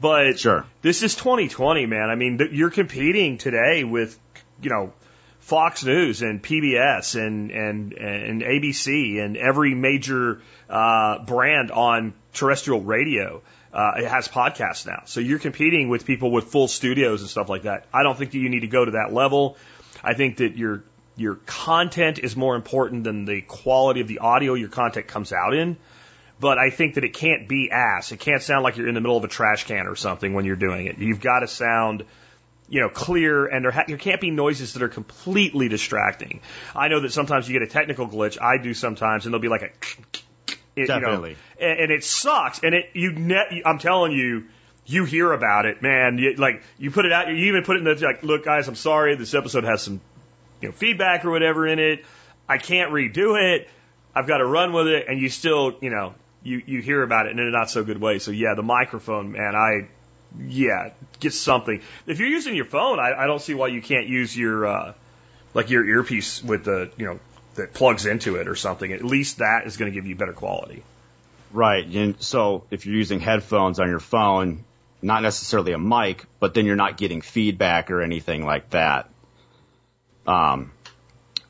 But 0.00 0.38
Sure. 0.40 0.64
this 0.82 1.02
is 1.02 1.14
2020, 1.14 1.86
man. 1.86 2.10
I 2.10 2.16
mean, 2.16 2.38
th- 2.38 2.50
you're 2.50 2.70
competing 2.70 3.38
today 3.38 3.84
with, 3.84 4.18
you 4.60 4.68
know, 4.68 4.92
Fox 5.38 5.84
News 5.84 6.20
and 6.22 6.42
PBS 6.42 7.14
and 7.14 7.50
and 7.50 7.92
and 7.92 8.42
ABC 8.42 9.20
and 9.24 9.36
every 9.36 9.74
major 9.74 10.40
uh, 10.68 11.18
brand 11.20 11.70
on 11.70 12.14
terrestrial 12.32 12.80
radio. 12.80 13.42
Uh, 13.74 13.94
it 13.98 14.06
has 14.06 14.28
podcasts 14.28 14.86
now, 14.86 15.02
so 15.04 15.18
you're 15.20 15.40
competing 15.40 15.88
with 15.88 16.06
people 16.06 16.30
with 16.30 16.44
full 16.44 16.68
studios 16.68 17.22
and 17.22 17.28
stuff 17.28 17.48
like 17.48 17.62
that. 17.64 17.86
I 17.92 18.04
don't 18.04 18.16
think 18.16 18.30
that 18.30 18.38
you 18.38 18.48
need 18.48 18.60
to 18.60 18.68
go 18.68 18.84
to 18.84 18.92
that 18.92 19.12
level. 19.12 19.56
I 20.02 20.14
think 20.14 20.36
that 20.36 20.56
your 20.56 20.84
your 21.16 21.34
content 21.46 22.20
is 22.20 22.36
more 22.36 22.54
important 22.54 23.04
than 23.04 23.24
the 23.24 23.40
quality 23.42 24.00
of 24.00 24.08
the 24.08 24.18
audio 24.20 24.54
your 24.54 24.68
content 24.68 25.08
comes 25.08 25.32
out 25.32 25.54
in 25.54 25.76
but 26.40 26.58
I 26.58 26.70
think 26.70 26.94
that 26.94 27.04
it 27.04 27.14
can't 27.14 27.48
be 27.48 27.70
ass. 27.70 28.12
It 28.12 28.20
can't 28.20 28.42
sound 28.42 28.64
like 28.64 28.76
you're 28.76 28.88
in 28.88 28.94
the 28.94 29.00
middle 29.00 29.16
of 29.16 29.24
a 29.24 29.28
trash 29.28 29.64
can 29.64 29.86
or 29.86 29.96
something 29.96 30.34
when 30.34 30.44
you're 30.44 30.56
doing 30.56 30.86
it. 30.86 30.98
You've 30.98 31.20
got 31.20 31.40
to 31.40 31.48
sound, 31.48 32.04
you 32.68 32.80
know, 32.80 32.88
clear, 32.88 33.46
and 33.46 33.64
there, 33.64 33.70
ha- 33.70 33.84
there 33.86 33.96
can't 33.96 34.20
be 34.20 34.30
noises 34.30 34.74
that 34.74 34.82
are 34.82 34.88
completely 34.88 35.68
distracting. 35.68 36.40
I 36.74 36.88
know 36.88 37.00
that 37.00 37.12
sometimes 37.12 37.48
you 37.48 37.58
get 37.58 37.62
a 37.62 37.70
technical 37.70 38.08
glitch. 38.08 38.40
I 38.40 38.58
do 38.62 38.74
sometimes, 38.74 39.26
and 39.26 39.32
there'll 39.32 39.42
be 39.42 39.48
like 39.48 39.62
a, 39.62 39.70
it, 40.76 40.86
Definitely. 40.86 41.30
you 41.30 41.66
know, 41.66 41.72
and, 41.72 41.80
and 41.80 41.92
it 41.92 42.04
sucks. 42.04 42.60
And 42.62 42.74
it, 42.74 42.90
you, 42.94 43.12
ne- 43.12 43.62
I'm 43.64 43.78
telling 43.78 44.12
you, 44.12 44.44
you 44.86 45.04
hear 45.04 45.32
about 45.32 45.66
it, 45.66 45.82
man. 45.82 46.18
You, 46.18 46.34
like 46.34 46.62
you 46.78 46.90
put 46.90 47.06
it 47.06 47.12
out, 47.12 47.28
you 47.28 47.36
even 47.46 47.62
put 47.64 47.76
it 47.76 47.78
in 47.80 47.84
the 47.84 48.06
like, 48.06 48.22
look, 48.22 48.44
guys, 48.44 48.68
I'm 48.68 48.74
sorry, 48.74 49.16
this 49.16 49.34
episode 49.34 49.64
has 49.64 49.82
some, 49.82 50.00
you 50.60 50.68
know, 50.68 50.72
feedback 50.72 51.24
or 51.24 51.30
whatever 51.30 51.66
in 51.66 51.78
it. 51.78 52.04
I 52.48 52.58
can't 52.58 52.92
redo 52.92 53.40
it. 53.40 53.68
I've 54.14 54.26
got 54.26 54.38
to 54.38 54.46
run 54.46 54.72
with 54.72 54.86
it, 54.86 55.06
and 55.08 55.20
you 55.20 55.28
still, 55.28 55.76
you 55.80 55.90
know, 55.90 56.14
you 56.42 56.62
you 56.66 56.82
hear 56.82 57.02
about 57.02 57.26
it 57.26 57.32
in 57.32 57.38
a 57.38 57.50
not 57.50 57.70
so 57.70 57.82
good 57.82 58.00
way. 58.00 58.18
So 58.18 58.30
yeah, 58.30 58.54
the 58.54 58.62
microphone, 58.62 59.32
man, 59.32 59.56
I 59.56 59.88
yeah, 60.38 60.90
get 61.20 61.32
something. 61.32 61.80
If 62.06 62.18
you're 62.18 62.28
using 62.28 62.54
your 62.54 62.64
phone, 62.66 62.98
I, 62.98 63.14
I 63.14 63.26
don't 63.26 63.40
see 63.40 63.54
why 63.54 63.68
you 63.68 63.80
can't 63.80 64.06
use 64.06 64.36
your 64.36 64.66
uh, 64.66 64.94
like 65.54 65.70
your 65.70 65.84
earpiece 65.84 66.42
with 66.42 66.64
the 66.64 66.90
you 66.96 67.06
know 67.06 67.20
that 67.56 67.74
plugs 67.74 68.06
into 68.06 68.36
it 68.36 68.48
or 68.48 68.54
something. 68.54 68.92
At 68.92 69.04
least 69.04 69.38
that 69.38 69.62
is 69.66 69.76
going 69.76 69.90
to 69.90 69.94
give 69.94 70.06
you 70.06 70.14
better 70.14 70.32
quality. 70.32 70.82
Right. 71.52 71.86
And 71.86 72.20
so 72.20 72.64
if 72.70 72.84
you're 72.84 72.96
using 72.96 73.20
headphones 73.20 73.78
on 73.78 73.88
your 73.88 74.00
phone, 74.00 74.64
not 75.00 75.22
necessarily 75.22 75.72
a 75.72 75.78
mic, 75.78 76.24
but 76.40 76.54
then 76.54 76.66
you're 76.66 76.76
not 76.76 76.96
getting 76.96 77.20
feedback 77.20 77.90
or 77.90 78.02
anything 78.02 78.44
like 78.44 78.70
that. 78.70 79.08
Um, 80.26 80.72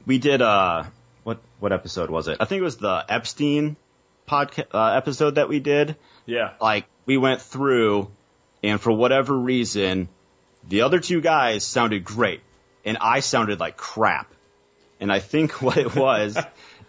we 0.04 0.18
did 0.18 0.42
uh 0.42 0.84
what 1.22 1.38
what 1.60 1.72
episode 1.72 2.10
was 2.10 2.28
it? 2.28 2.36
I 2.40 2.44
think 2.44 2.60
it 2.60 2.64
was 2.64 2.76
the 2.76 3.04
Epstein 3.08 3.76
podcast 4.28 4.74
uh, 4.74 4.96
episode 4.96 5.36
that 5.36 5.48
we 5.48 5.60
did. 5.60 5.96
Yeah. 6.26 6.52
Like 6.60 6.86
we 7.06 7.16
went 7.16 7.40
through, 7.40 8.10
and 8.62 8.80
for 8.80 8.92
whatever 8.92 9.34
reason, 9.34 10.08
the 10.68 10.82
other 10.82 11.00
two 11.00 11.20
guys 11.20 11.64
sounded 11.64 12.04
great, 12.04 12.40
and 12.84 12.98
I 13.00 13.20
sounded 13.20 13.60
like 13.60 13.76
crap. 13.76 14.34
And 15.04 15.12
I 15.12 15.20
think 15.20 15.60
what 15.62 15.76
it 15.76 15.94
was 15.94 16.38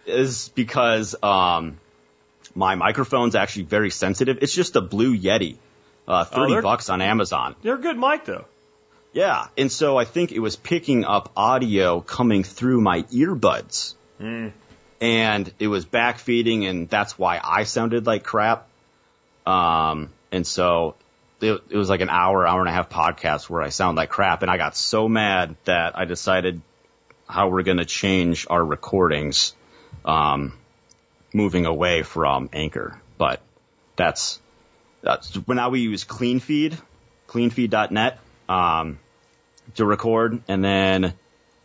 is 0.06 0.48
because 0.54 1.14
um, 1.22 1.78
my 2.54 2.74
microphone's 2.74 3.34
actually 3.34 3.64
very 3.64 3.90
sensitive. 3.90 4.38
It's 4.40 4.54
just 4.54 4.74
a 4.74 4.80
Blue 4.80 5.14
Yeti, 5.14 5.58
uh, 6.08 6.24
thirty 6.24 6.54
they're- 6.54 6.62
bucks 6.62 6.88
on 6.88 7.02
Amazon. 7.02 7.54
They're 7.62 7.74
a 7.74 7.78
good 7.78 7.98
mic 7.98 8.24
though. 8.24 8.46
Yeah, 9.12 9.48
and 9.58 9.70
so 9.70 9.98
I 9.98 10.04
think 10.04 10.32
it 10.32 10.40
was 10.40 10.56
picking 10.56 11.04
up 11.04 11.30
audio 11.36 12.00
coming 12.00 12.42
through 12.42 12.80
my 12.80 13.02
earbuds, 13.02 13.94
and 15.00 15.52
it 15.58 15.68
was 15.68 15.84
backfeeding, 15.84 16.68
and 16.68 16.88
that's 16.88 17.18
why 17.18 17.38
I 17.42 17.64
sounded 17.64 18.06
like 18.06 18.24
crap. 18.24 18.66
Um, 19.46 20.10
and 20.32 20.46
so 20.46 20.94
it, 21.40 21.62
it 21.68 21.76
was 21.76 21.90
like 21.90 22.00
an 22.00 22.10
hour, 22.10 22.46
hour 22.46 22.60
and 22.60 22.68
a 22.68 22.72
half 22.72 22.88
podcast 22.88 23.50
where 23.50 23.62
I 23.62 23.68
sound 23.70 23.98
like 23.98 24.08
crap, 24.08 24.40
and 24.40 24.50
I 24.50 24.56
got 24.56 24.74
so 24.74 25.06
mad 25.06 25.56
that 25.64 25.98
I 25.98 26.06
decided 26.06 26.62
how 27.28 27.48
we're 27.48 27.62
going 27.62 27.78
to 27.78 27.84
change 27.84 28.46
our 28.48 28.64
recordings, 28.64 29.54
um, 30.04 30.58
moving 31.32 31.66
away 31.66 32.02
from 32.02 32.50
Anchor. 32.52 33.00
But 33.18 33.40
that's 33.96 34.40
that's 35.02 35.38
now 35.48 35.70
we 35.70 35.80
use 35.80 36.04
CleanFeed, 36.04 36.80
CleanFeed.net. 37.28 38.18
Um, 38.48 38.98
to 39.74 39.84
record, 39.84 40.42
and 40.48 40.64
then 40.64 41.14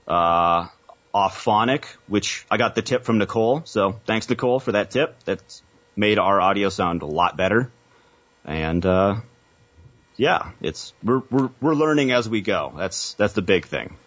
uh, 0.08 0.68
Auphonic, 1.14 1.86
which 2.08 2.46
I 2.50 2.58
got 2.58 2.76
the 2.76 2.82
tip 2.82 3.04
from 3.04 3.18
Nicole. 3.18 3.62
So 3.66 4.00
thanks, 4.06 4.30
Nicole, 4.30 4.60
for 4.60 4.74
that 4.74 4.92
tip. 4.92 5.24
That's 5.26 5.62
made 5.96 6.20
our 6.20 6.42
audio 6.42 6.70
sound 6.70 7.02
a 7.02 7.06
lot 7.06 7.38
better. 7.38 7.72
And 8.44 8.86
uh, 8.86 9.18
yeah, 10.18 10.52
it's 10.62 10.94
we're, 11.04 11.22
we're 11.30 11.50
we're 11.62 11.76
learning 11.76 12.12
as 12.12 12.28
we 12.28 12.42
go. 12.42 12.74
That's 12.76 13.14
that's 13.14 13.34
the 13.34 13.42
big 13.42 13.66
thing. 13.66 13.98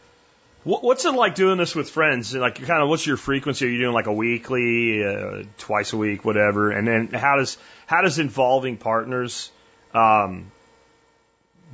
What- 0.65 0.83
What's 0.83 1.05
it 1.05 1.11
like 1.15 1.35
doing 1.35 1.59
this 1.59 1.75
with 1.75 1.91
friends? 1.91 2.35
Like, 2.35 2.55
kind 2.67 2.83
of, 2.83 2.89
what's 2.89 3.07
your 3.07 3.17
frequency? 3.19 3.67
Are 3.67 3.69
you 3.69 3.79
doing 3.79 3.93
like 3.93 4.07
a 4.07 4.13
weekly, 4.13 5.05
uh, 5.05 5.43
twice 5.59 5.93
a 5.93 5.97
week, 5.99 6.25
whatever? 6.25 6.71
And 6.71 6.89
then 6.89 7.09
how 7.13 7.37
does 7.37 7.59
how 7.87 8.01
does 8.03 8.19
involving 8.19 8.79
partners 8.79 9.51
um, 9.93 10.51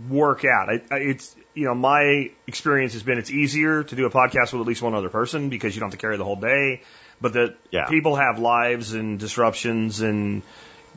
work 0.09 0.45
out? 0.45 0.69
I, 0.71 0.83
I, 0.91 0.97
it's 0.99 1.35
you 1.55 1.67
know 1.67 1.75
my 1.75 2.31
experience 2.49 2.95
has 2.95 3.03
been 3.03 3.19
it's 3.19 3.31
easier 3.31 3.85
to 3.85 3.97
do 3.97 4.07
a 4.07 4.11
podcast 4.11 4.53
with 4.53 4.61
at 4.63 4.67
least 4.67 4.83
one 4.83 4.95
other 4.95 5.09
person 5.09 5.51
because 5.51 5.75
you 5.75 5.81
don't 5.81 5.91
have 5.91 5.99
to 5.99 6.03
carry 6.03 6.17
the 6.17 6.25
whole 6.25 6.37
day. 6.37 6.83
But 7.21 7.35
that 7.35 7.57
Yeah. 7.71 7.87
people 7.87 8.17
have 8.17 8.39
lives 8.39 8.95
and 8.95 9.19
disruptions 9.21 10.01
and 10.01 10.43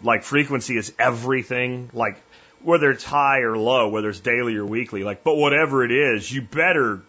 like 0.03 0.23
frequency 0.23 0.77
is 0.77 0.93
everything. 0.97 1.89
Like 1.93 2.17
whether 2.61 2.89
it's 2.89 3.03
high 3.03 3.41
or 3.41 3.57
low, 3.57 3.89
whether 3.89 4.09
it's 4.09 4.21
daily 4.21 4.55
or 4.55 4.65
weekly. 4.65 5.03
Like, 5.03 5.23
but 5.23 5.35
whatever 5.35 5.83
it 5.83 5.91
is, 5.91 6.31
you 6.31 6.41
better 6.41 7.01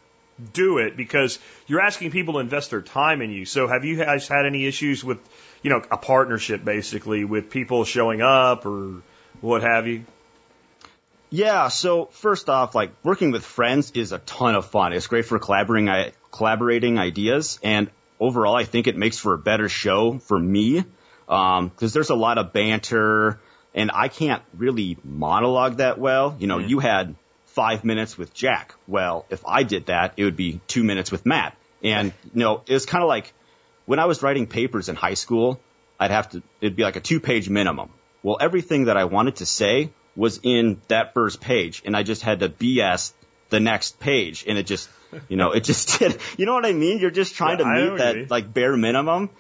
do 0.53 0.79
it 0.79 0.97
because 0.97 1.39
you're 1.67 1.81
asking 1.81 2.11
people 2.11 2.35
to 2.35 2.41
invest 2.41 2.71
their 2.71 2.83
time 2.83 3.23
in 3.23 3.31
you. 3.31 3.45
So 3.45 3.67
have 3.67 3.85
you 3.85 3.97
guys 3.97 4.29
had 4.29 4.47
any 4.47 4.67
issues 4.67 5.05
with, 5.05 5.19
you 5.63 5.71
know, 5.71 5.83
a 5.91 5.97
partnership 5.97 6.65
basically 6.65 7.25
with 7.25 7.51
people 7.51 7.85
showing 7.85 8.21
up 8.21 8.67
or 8.67 9.03
what 9.41 9.63
have 9.63 9.87
you? 9.87 10.05
Yeah, 11.31 11.69
so 11.69 12.07
first 12.07 12.49
off, 12.49 12.75
like 12.75 12.93
working 13.03 13.33
with 13.33 13.45
friends 13.45 13.91
is 13.93 14.13
a 14.13 14.19
ton 14.19 14.55
of 14.55 14.67
fun. 14.67 14.93
It's 14.93 15.09
great 15.09 15.25
for 15.25 15.39
collaborating, 15.39 15.89
I, 15.89 16.13
collaborating 16.31 16.99
ideas, 16.99 17.59
and 17.63 17.91
overall, 18.21 18.55
I 18.55 18.65
think 18.65 18.87
it 18.87 18.97
makes 18.97 19.19
for 19.19 19.35
a 19.35 19.39
better 19.39 19.69
show 19.69 20.19
for 20.19 20.39
me 20.39 20.85
um, 21.29 21.69
because 21.69 21.93
there's 21.93 22.11
a 22.11 22.15
lot 22.15 22.39
of 22.39 22.53
banter, 22.53 23.41
and 23.75 23.91
I 23.93 24.09
can't 24.09 24.43
really 24.57 24.97
monologue 25.03 25.79
that 25.79 25.99
well. 25.99 26.37
You 26.39 26.47
know, 26.47 26.59
you 26.59 26.79
had 26.79 27.17
five 27.55 27.85
minutes 27.85 28.19
with 28.19 28.35
Jack. 28.35 28.75
Well, 28.87 29.25
if 29.31 29.45
I 29.47 29.63
did 29.63 29.87
that, 29.87 30.15
it 30.17 30.25
would 30.25 30.37
be 30.37 30.61
two 30.67 30.85
minutes 30.85 31.11
with 31.13 31.25
Matt, 31.25 31.57
and 31.83 32.13
you 32.33 32.41
know, 32.41 32.63
it 32.67 32.73
was 32.73 32.87
kind 32.87 33.03
of 33.03 33.09
like 33.09 33.33
when 33.87 33.99
I 33.99 34.07
was 34.07 34.23
writing 34.23 34.47
papers 34.47 34.89
in 34.89 34.97
high 34.97 35.15
school, 35.15 35.61
I'd 35.99 36.11
have 36.11 36.31
to, 36.31 36.43
it'd 36.61 36.77
be 36.77 36.83
like 36.83 36.97
a 36.97 37.01
two 37.01 37.21
page 37.21 37.49
minimum. 37.49 37.91
Well, 38.23 38.39
everything 38.41 38.87
that 38.87 38.97
I 38.97 39.05
wanted 39.05 39.37
to 39.37 39.47
say 39.47 39.91
was 40.17 40.41
in 40.43 40.81
that 40.89 41.13
first 41.15 41.41
page 41.41 41.83
and 41.85 41.97
I 41.97 42.03
just 42.03 42.23
had 42.23 42.41
to 42.41 42.49
BS 42.49 43.13
the 43.51 43.61
next 43.61 44.01
page 44.01 44.45
and 44.49 44.57
it 44.57 44.67
just, 44.67 44.89
you 45.29 45.37
know, 45.37 45.53
it 45.53 45.65
just 45.65 45.99
did, 45.99 46.19
you 46.39 46.47
know 46.47 46.55
what 46.55 46.65
I 46.65 46.73
mean? 46.73 46.99
You're 46.99 47.11
just 47.11 47.35
trying 47.35 47.59
Yeah, 47.59 47.65
to 47.65 47.91
meet 47.91 47.99
that 47.99 48.31
like 48.31 48.53
bare 48.53 48.77
minimum. 48.77 49.31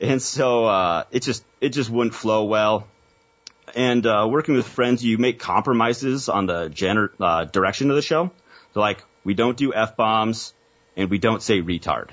And 0.00 0.20
so, 0.20 0.64
uh, 0.64 1.04
it 1.12 1.22
just, 1.22 1.44
it 1.60 1.68
just 1.68 1.88
wouldn't 1.88 2.14
flow 2.14 2.44
well. 2.44 2.88
And, 3.74 4.06
uh, 4.06 4.26
working 4.30 4.54
with 4.54 4.66
friends, 4.66 5.02
you 5.04 5.18
make 5.18 5.38
compromises 5.38 6.28
on 6.28 6.46
the 6.46 6.68
gener- 6.68 7.10
uh, 7.20 7.44
direction 7.44 7.90
of 7.90 7.96
the 7.96 8.02
show. 8.02 8.30
So 8.74 8.80
like, 8.80 9.02
we 9.24 9.34
don't 9.34 9.56
do 9.56 9.72
F 9.72 9.96
bombs 9.96 10.52
and 10.96 11.08
we 11.10 11.18
don't 11.18 11.42
say 11.42 11.62
retard 11.62 12.10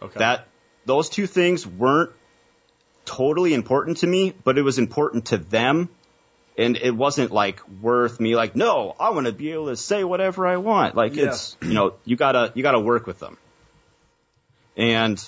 Okay. 0.00 0.18
that 0.18 0.48
those 0.86 1.08
two 1.10 1.26
things 1.26 1.66
weren't 1.66 2.10
totally 3.04 3.52
important 3.54 3.98
to 3.98 4.06
me, 4.06 4.34
but 4.44 4.56
it 4.56 4.62
was 4.62 4.78
important 4.78 5.26
to 5.26 5.38
them. 5.38 5.88
And 6.56 6.76
it 6.76 6.92
wasn't 6.92 7.32
like 7.32 7.60
worth 7.82 8.20
me 8.20 8.36
like, 8.36 8.54
no, 8.54 8.94
I 9.00 9.10
want 9.10 9.26
to 9.26 9.32
be 9.32 9.50
able 9.52 9.66
to 9.66 9.76
say 9.76 10.04
whatever 10.04 10.46
I 10.46 10.56
want. 10.58 10.94
Like 10.94 11.16
Yeah. 11.16 11.26
it's, 11.26 11.56
you 11.60 11.72
know, 11.74 11.94
you 12.04 12.16
gotta, 12.16 12.52
you 12.54 12.62
gotta 12.62 12.80
work 12.80 13.06
with 13.06 13.18
them. 13.18 13.36
And 14.76 15.22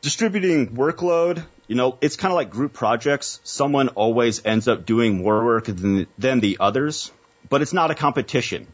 distributing 0.00 0.68
workload 0.76 1.44
you 1.70 1.76
know, 1.76 1.96
it's 2.00 2.16
kind 2.16 2.32
of 2.32 2.34
like 2.34 2.50
group 2.50 2.72
projects. 2.72 3.38
Someone 3.44 3.90
always 3.90 4.44
ends 4.44 4.66
up 4.66 4.86
doing 4.86 5.18
more 5.18 5.44
work 5.44 5.66
than, 5.66 6.08
than 6.18 6.40
the 6.40 6.56
others, 6.58 7.12
but 7.48 7.62
it's 7.62 7.72
not 7.72 7.92
a 7.92 7.94
competition. 7.94 8.66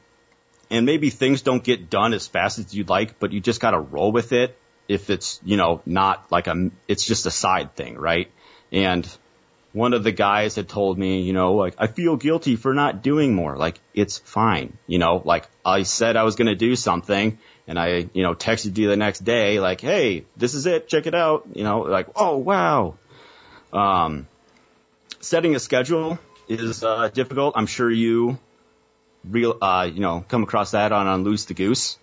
And 0.70 0.86
maybe 0.86 1.10
things 1.10 1.42
don't 1.42 1.62
get 1.62 1.90
done 1.90 2.14
as 2.14 2.26
fast 2.26 2.58
as 2.58 2.74
you'd 2.74 2.88
like, 2.88 3.18
but 3.18 3.32
you 3.32 3.40
just 3.40 3.60
got 3.60 3.72
to 3.72 3.78
roll 3.78 4.12
with 4.12 4.32
it 4.32 4.56
if 4.88 5.10
it's, 5.10 5.42
you 5.44 5.58
know, 5.58 5.82
not 5.84 6.32
like 6.32 6.46
a, 6.46 6.70
it's 6.88 7.04
just 7.04 7.26
a 7.26 7.30
side 7.30 7.74
thing, 7.74 7.96
right? 7.98 8.30
And 8.72 9.06
one 9.74 9.92
of 9.92 10.02
the 10.02 10.12
guys 10.12 10.54
had 10.54 10.66
told 10.66 10.96
me, 10.96 11.20
you 11.20 11.34
know, 11.34 11.52
like, 11.52 11.74
I 11.76 11.88
feel 11.88 12.16
guilty 12.16 12.56
for 12.56 12.72
not 12.72 13.02
doing 13.02 13.34
more. 13.34 13.58
Like, 13.58 13.78
it's 13.92 14.16
fine. 14.16 14.78
You 14.86 14.98
know, 14.98 15.20
like, 15.22 15.46
I 15.66 15.82
said 15.82 16.16
I 16.16 16.22
was 16.22 16.36
going 16.36 16.48
to 16.48 16.56
do 16.56 16.74
something 16.74 17.36
and 17.66 17.78
I, 17.78 18.08
you 18.12 18.22
know, 18.22 18.34
texted 18.34 18.76
you 18.78 18.88
the 18.88 18.96
next 18.96 19.20
day, 19.20 19.58
like, 19.60 19.80
hey, 19.80 20.24
this 20.36 20.54
is 20.54 20.66
it, 20.66 20.88
check 20.88 21.06
it 21.06 21.14
out. 21.14 21.46
You 21.54 21.64
know, 21.64 21.80
like, 21.80 22.08
oh, 22.14 22.36
wow. 22.36 22.94
Um, 23.72 24.28
setting 25.20 25.54
a 25.56 25.58
schedule 25.58 26.18
is, 26.48 26.84
uh, 26.84 27.08
difficult. 27.08 27.54
I'm 27.56 27.66
sure 27.66 27.90
you 27.90 28.38
real, 29.24 29.58
uh, 29.60 29.90
you 29.92 30.00
know, 30.00 30.24
come 30.28 30.44
across 30.44 30.70
that 30.70 30.92
on, 30.92 31.06
on 31.06 31.24
Loose 31.24 31.46
the 31.46 31.54
Goose. 31.54 31.98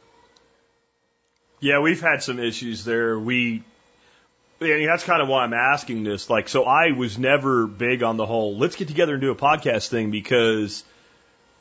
Yeah, 1.60 1.80
we've 1.80 2.02
had 2.02 2.22
some 2.22 2.40
issues 2.40 2.84
there. 2.84 3.18
We, 3.18 3.64
and 4.60 4.88
that's 4.88 5.06
kind 5.06 5.22
of 5.22 5.30
why 5.30 5.44
I'm 5.44 5.54
asking 5.54 6.04
this. 6.04 6.30
Like, 6.30 6.50
so 6.50 6.66
I 6.66 6.92
was 6.92 7.18
never 7.18 7.68
big 7.68 8.04
on 8.04 8.18
the 8.18 8.26
whole 8.26 8.58
let's 8.58 8.76
get 8.76 8.90
together 8.90 9.14
and 9.14 9.22
do 9.22 9.32
a 9.32 9.36
podcast 9.36 9.88
thing 9.88 10.12
because 10.12 10.84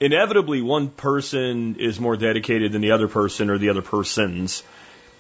inevitably 0.02 0.60
one 0.62 0.88
person 0.88 1.76
is 1.78 2.00
more 2.00 2.16
dedicated 2.16 2.72
than 2.72 2.80
the 2.82 2.90
other 2.90 3.06
person 3.06 3.50
or 3.50 3.58
the 3.58 3.68
other 3.68 3.82
persons. 3.82 4.64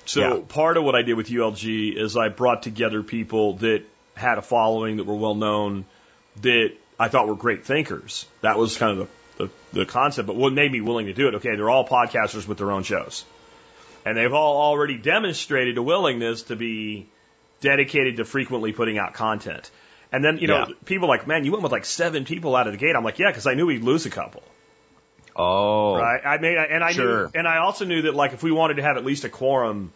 So 0.06 0.20
Yeah. 0.20 0.40
part 0.48 0.76
of 0.76 0.82
what 0.82 0.96
I 0.96 1.02
did 1.02 1.14
with 1.14 1.30
ULG 1.30 1.94
is 1.96 2.16
I 2.16 2.28
brought 2.28 2.64
together 2.64 3.02
people 3.04 3.54
that 3.58 3.82
had 4.16 4.38
a 4.38 4.42
following 4.42 4.96
that 4.96 5.04
were 5.04 5.14
well 5.14 5.36
known 5.36 5.84
that 6.42 6.72
I 6.98 7.06
thought 7.08 7.28
were 7.28 7.36
great 7.36 7.64
thinkers. 7.64 8.26
That 8.40 8.58
was 8.58 8.76
kind 8.76 8.98
of 8.98 9.08
the, 9.38 9.44
the, 9.44 9.80
the 9.80 9.86
concept. 9.86 10.26
But 10.26 10.34
what 10.36 10.52
made 10.52 10.72
me 10.72 10.80
willing 10.80 11.06
to 11.06 11.12
do 11.12 11.28
it? 11.28 11.36
Okay, 11.36 11.54
they're 11.54 11.70
all 11.70 11.86
podcasters 11.86 12.48
with 12.48 12.58
their 12.58 12.72
own 12.72 12.82
shows. 12.82 13.24
And 14.04 14.16
they've 14.18 14.32
all 14.32 14.56
already 14.60 14.98
demonstrated 14.98 15.78
a 15.78 15.82
willingness 15.82 16.42
to 16.44 16.56
be 16.56 17.06
dedicated 17.60 18.16
to 18.16 18.24
frequently 18.24 18.72
putting 18.72 18.98
out 18.98 19.14
content. 19.14 19.70
And 20.10 20.24
then, 20.24 20.38
you 20.38 20.48
know, 20.48 20.66
Yeah. 20.68 20.74
people 20.84 21.06
like, 21.06 21.28
man, 21.28 21.44
you 21.44 21.52
went 21.52 21.62
with 21.62 21.70
like 21.72 21.84
seven 21.84 22.24
people 22.24 22.56
out 22.56 22.66
of 22.66 22.72
the 22.72 22.78
gate. 22.78 22.96
I'm 22.96 23.04
like, 23.04 23.20
yeah, 23.20 23.28
because 23.30 23.46
I 23.46 23.54
knew 23.54 23.66
we'd 23.66 23.84
lose 23.84 24.04
a 24.06 24.10
couple. 24.10 24.42
Oh. 25.36 25.96
Right. 25.96 26.20
I 26.24 26.38
mean, 26.38 26.56
and 26.56 26.84
I 26.84 26.92
Sure. 26.92 27.24
knew, 27.24 27.30
and 27.34 27.48
I 27.48 27.58
also 27.58 27.84
knew 27.84 28.02
that 28.02 28.14
like 28.14 28.32
if 28.32 28.42
we 28.42 28.52
wanted 28.52 28.74
to 28.74 28.82
have 28.82 28.96
at 28.96 29.04
least 29.04 29.24
a 29.24 29.28
quorum 29.28 29.92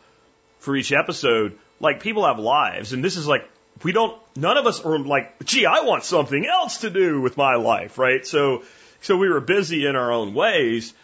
for 0.60 0.74
each 0.76 0.92
episode, 0.92 1.58
like 1.80 2.00
people 2.00 2.24
have 2.26 2.38
lives, 2.38 2.92
and 2.92 3.04
this 3.04 3.16
is 3.16 3.26
like 3.26 3.48
we 3.82 3.92
don't. 3.92 4.18
None 4.36 4.56
of 4.56 4.66
us 4.66 4.84
are 4.84 4.98
like, 4.98 5.44
gee, 5.44 5.66
I 5.66 5.80
want 5.80 6.04
something 6.04 6.46
else 6.46 6.78
to 6.78 6.90
do 6.90 7.20
with 7.20 7.36
my 7.36 7.56
life, 7.56 7.98
right? 7.98 8.26
So, 8.26 8.64
so 9.02 9.16
we 9.16 9.28
were 9.28 9.40
busy 9.40 9.86
in 9.86 9.96
our 9.96 10.12
own 10.12 10.34
ways, 10.34 10.94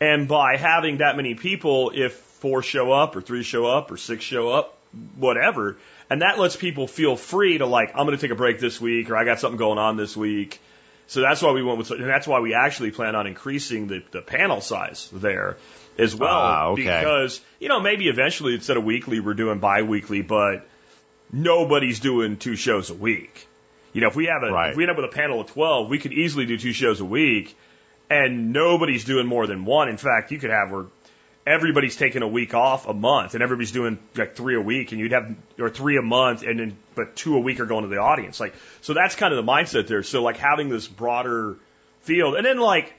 and 0.00 0.26
by 0.28 0.56
having 0.56 0.98
that 0.98 1.16
many 1.16 1.34
people, 1.34 1.92
if 1.94 2.14
four 2.14 2.62
show 2.62 2.90
up 2.92 3.14
or 3.14 3.20
three 3.20 3.42
show 3.42 3.66
up 3.66 3.90
or 3.90 3.96
six 3.96 4.24
show 4.24 4.48
up, 4.48 4.76
whatever, 5.16 5.76
and 6.10 6.22
that 6.22 6.38
lets 6.38 6.56
people 6.56 6.86
feel 6.86 7.16
free 7.16 7.58
to 7.58 7.66
like, 7.66 7.90
I'm 7.90 8.06
going 8.06 8.16
to 8.16 8.20
take 8.20 8.30
a 8.30 8.34
break 8.36 8.58
this 8.58 8.80
week, 8.80 9.10
or 9.10 9.16
I 9.16 9.24
got 9.24 9.38
something 9.38 9.58
going 9.58 9.78
on 9.78 9.96
this 9.96 10.16
week. 10.16 10.60
So 11.12 11.20
that's 11.20 11.42
why 11.42 11.52
we 11.52 11.62
went 11.62 11.76
with, 11.76 11.90
and 11.90 12.08
that's 12.08 12.26
why 12.26 12.40
we 12.40 12.54
actually 12.54 12.90
plan 12.90 13.14
on 13.14 13.26
increasing 13.26 13.86
the, 13.86 14.02
the 14.12 14.22
panel 14.22 14.62
size 14.62 15.10
there 15.12 15.58
as 15.98 16.16
well. 16.16 16.30
Ah, 16.32 16.66
okay. 16.68 16.84
Because, 16.84 17.38
you 17.60 17.68
know, 17.68 17.80
maybe 17.80 18.08
eventually 18.08 18.54
instead 18.54 18.78
of 18.78 18.84
weekly, 18.84 19.20
we're 19.20 19.34
doing 19.34 19.58
bi-weekly, 19.58 20.22
but 20.22 20.66
nobody's 21.30 22.00
doing 22.00 22.38
two 22.38 22.56
shows 22.56 22.88
a 22.88 22.94
week. 22.94 23.46
You 23.92 24.00
know, 24.00 24.08
if 24.08 24.16
we 24.16 24.24
have 24.24 24.42
a, 24.42 24.50
Right. 24.50 24.70
if 24.70 24.76
we 24.78 24.84
end 24.84 24.90
up 24.90 24.96
with 24.96 25.04
a 25.04 25.14
panel 25.14 25.42
of 25.42 25.48
12, 25.48 25.90
we 25.90 25.98
could 25.98 26.14
easily 26.14 26.46
do 26.46 26.56
two 26.56 26.72
shows 26.72 27.00
a 27.00 27.04
week 27.04 27.54
and 28.08 28.54
nobody's 28.54 29.04
doing 29.04 29.26
more 29.26 29.46
than 29.46 29.66
one. 29.66 29.90
In 29.90 29.98
fact, 29.98 30.32
you 30.32 30.38
could 30.38 30.48
have 30.48 30.70
where 30.70 30.86
everybody's 31.46 31.96
taking 31.96 32.22
a 32.22 32.28
week 32.28 32.54
off 32.54 32.86
a 32.86 32.94
month 32.94 33.34
and 33.34 33.42
everybody's 33.42 33.72
doing 33.72 33.98
like 34.16 34.36
three 34.36 34.54
a 34.54 34.60
week 34.60 34.92
and 34.92 35.00
you'd 35.00 35.12
have 35.12 35.34
or 35.58 35.70
three 35.70 35.96
a 35.96 36.02
month 36.02 36.42
and 36.42 36.60
then 36.60 36.76
but 36.94 37.16
two 37.16 37.36
a 37.36 37.40
week 37.40 37.58
are 37.60 37.66
going 37.66 37.82
to 37.82 37.88
the 37.88 37.98
audience. 37.98 38.38
Like 38.38 38.54
so 38.80 38.94
that's 38.94 39.16
kind 39.16 39.34
of 39.34 39.44
the 39.44 39.50
mindset 39.50 39.88
there. 39.88 40.02
So 40.02 40.22
like 40.22 40.36
having 40.36 40.68
this 40.68 40.86
broader 40.86 41.56
field. 42.02 42.36
And 42.36 42.46
then 42.46 42.58
like 42.58 42.94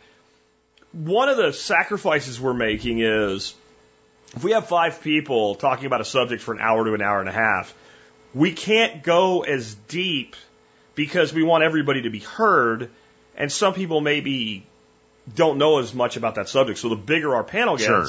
one 0.91 1.29
of 1.29 1.37
the 1.37 1.53
sacrifices 1.53 2.39
we're 2.39 2.53
making 2.53 2.99
is 2.99 3.53
if 4.35 4.43
we 4.43 4.51
have 4.51 4.67
five 4.67 5.01
people 5.01 5.55
talking 5.55 5.85
about 5.85 6.01
a 6.01 6.05
subject 6.05 6.41
for 6.41 6.53
an 6.53 6.59
hour 6.59 6.83
to 6.83 6.93
an 6.93 7.01
hour 7.01 7.19
and 7.19 7.29
a 7.29 7.33
half 7.33 7.73
we 8.33 8.51
can't 8.51 9.03
go 9.03 9.41
as 9.41 9.75
deep 9.87 10.35
because 10.95 11.33
we 11.33 11.43
want 11.43 11.63
everybody 11.63 12.01
to 12.03 12.09
be 12.09 12.19
heard 12.19 12.89
and 13.37 13.51
some 13.51 13.73
people 13.73 14.01
maybe 14.01 14.65
don't 15.33 15.57
know 15.57 15.79
as 15.79 15.93
much 15.93 16.17
about 16.17 16.35
that 16.35 16.49
subject. 16.49 16.79
So 16.79 16.89
the 16.89 16.95
bigger 16.95 17.35
our 17.35 17.43
panel 17.43 17.77
gets 17.77 17.87
Sure. 17.87 18.07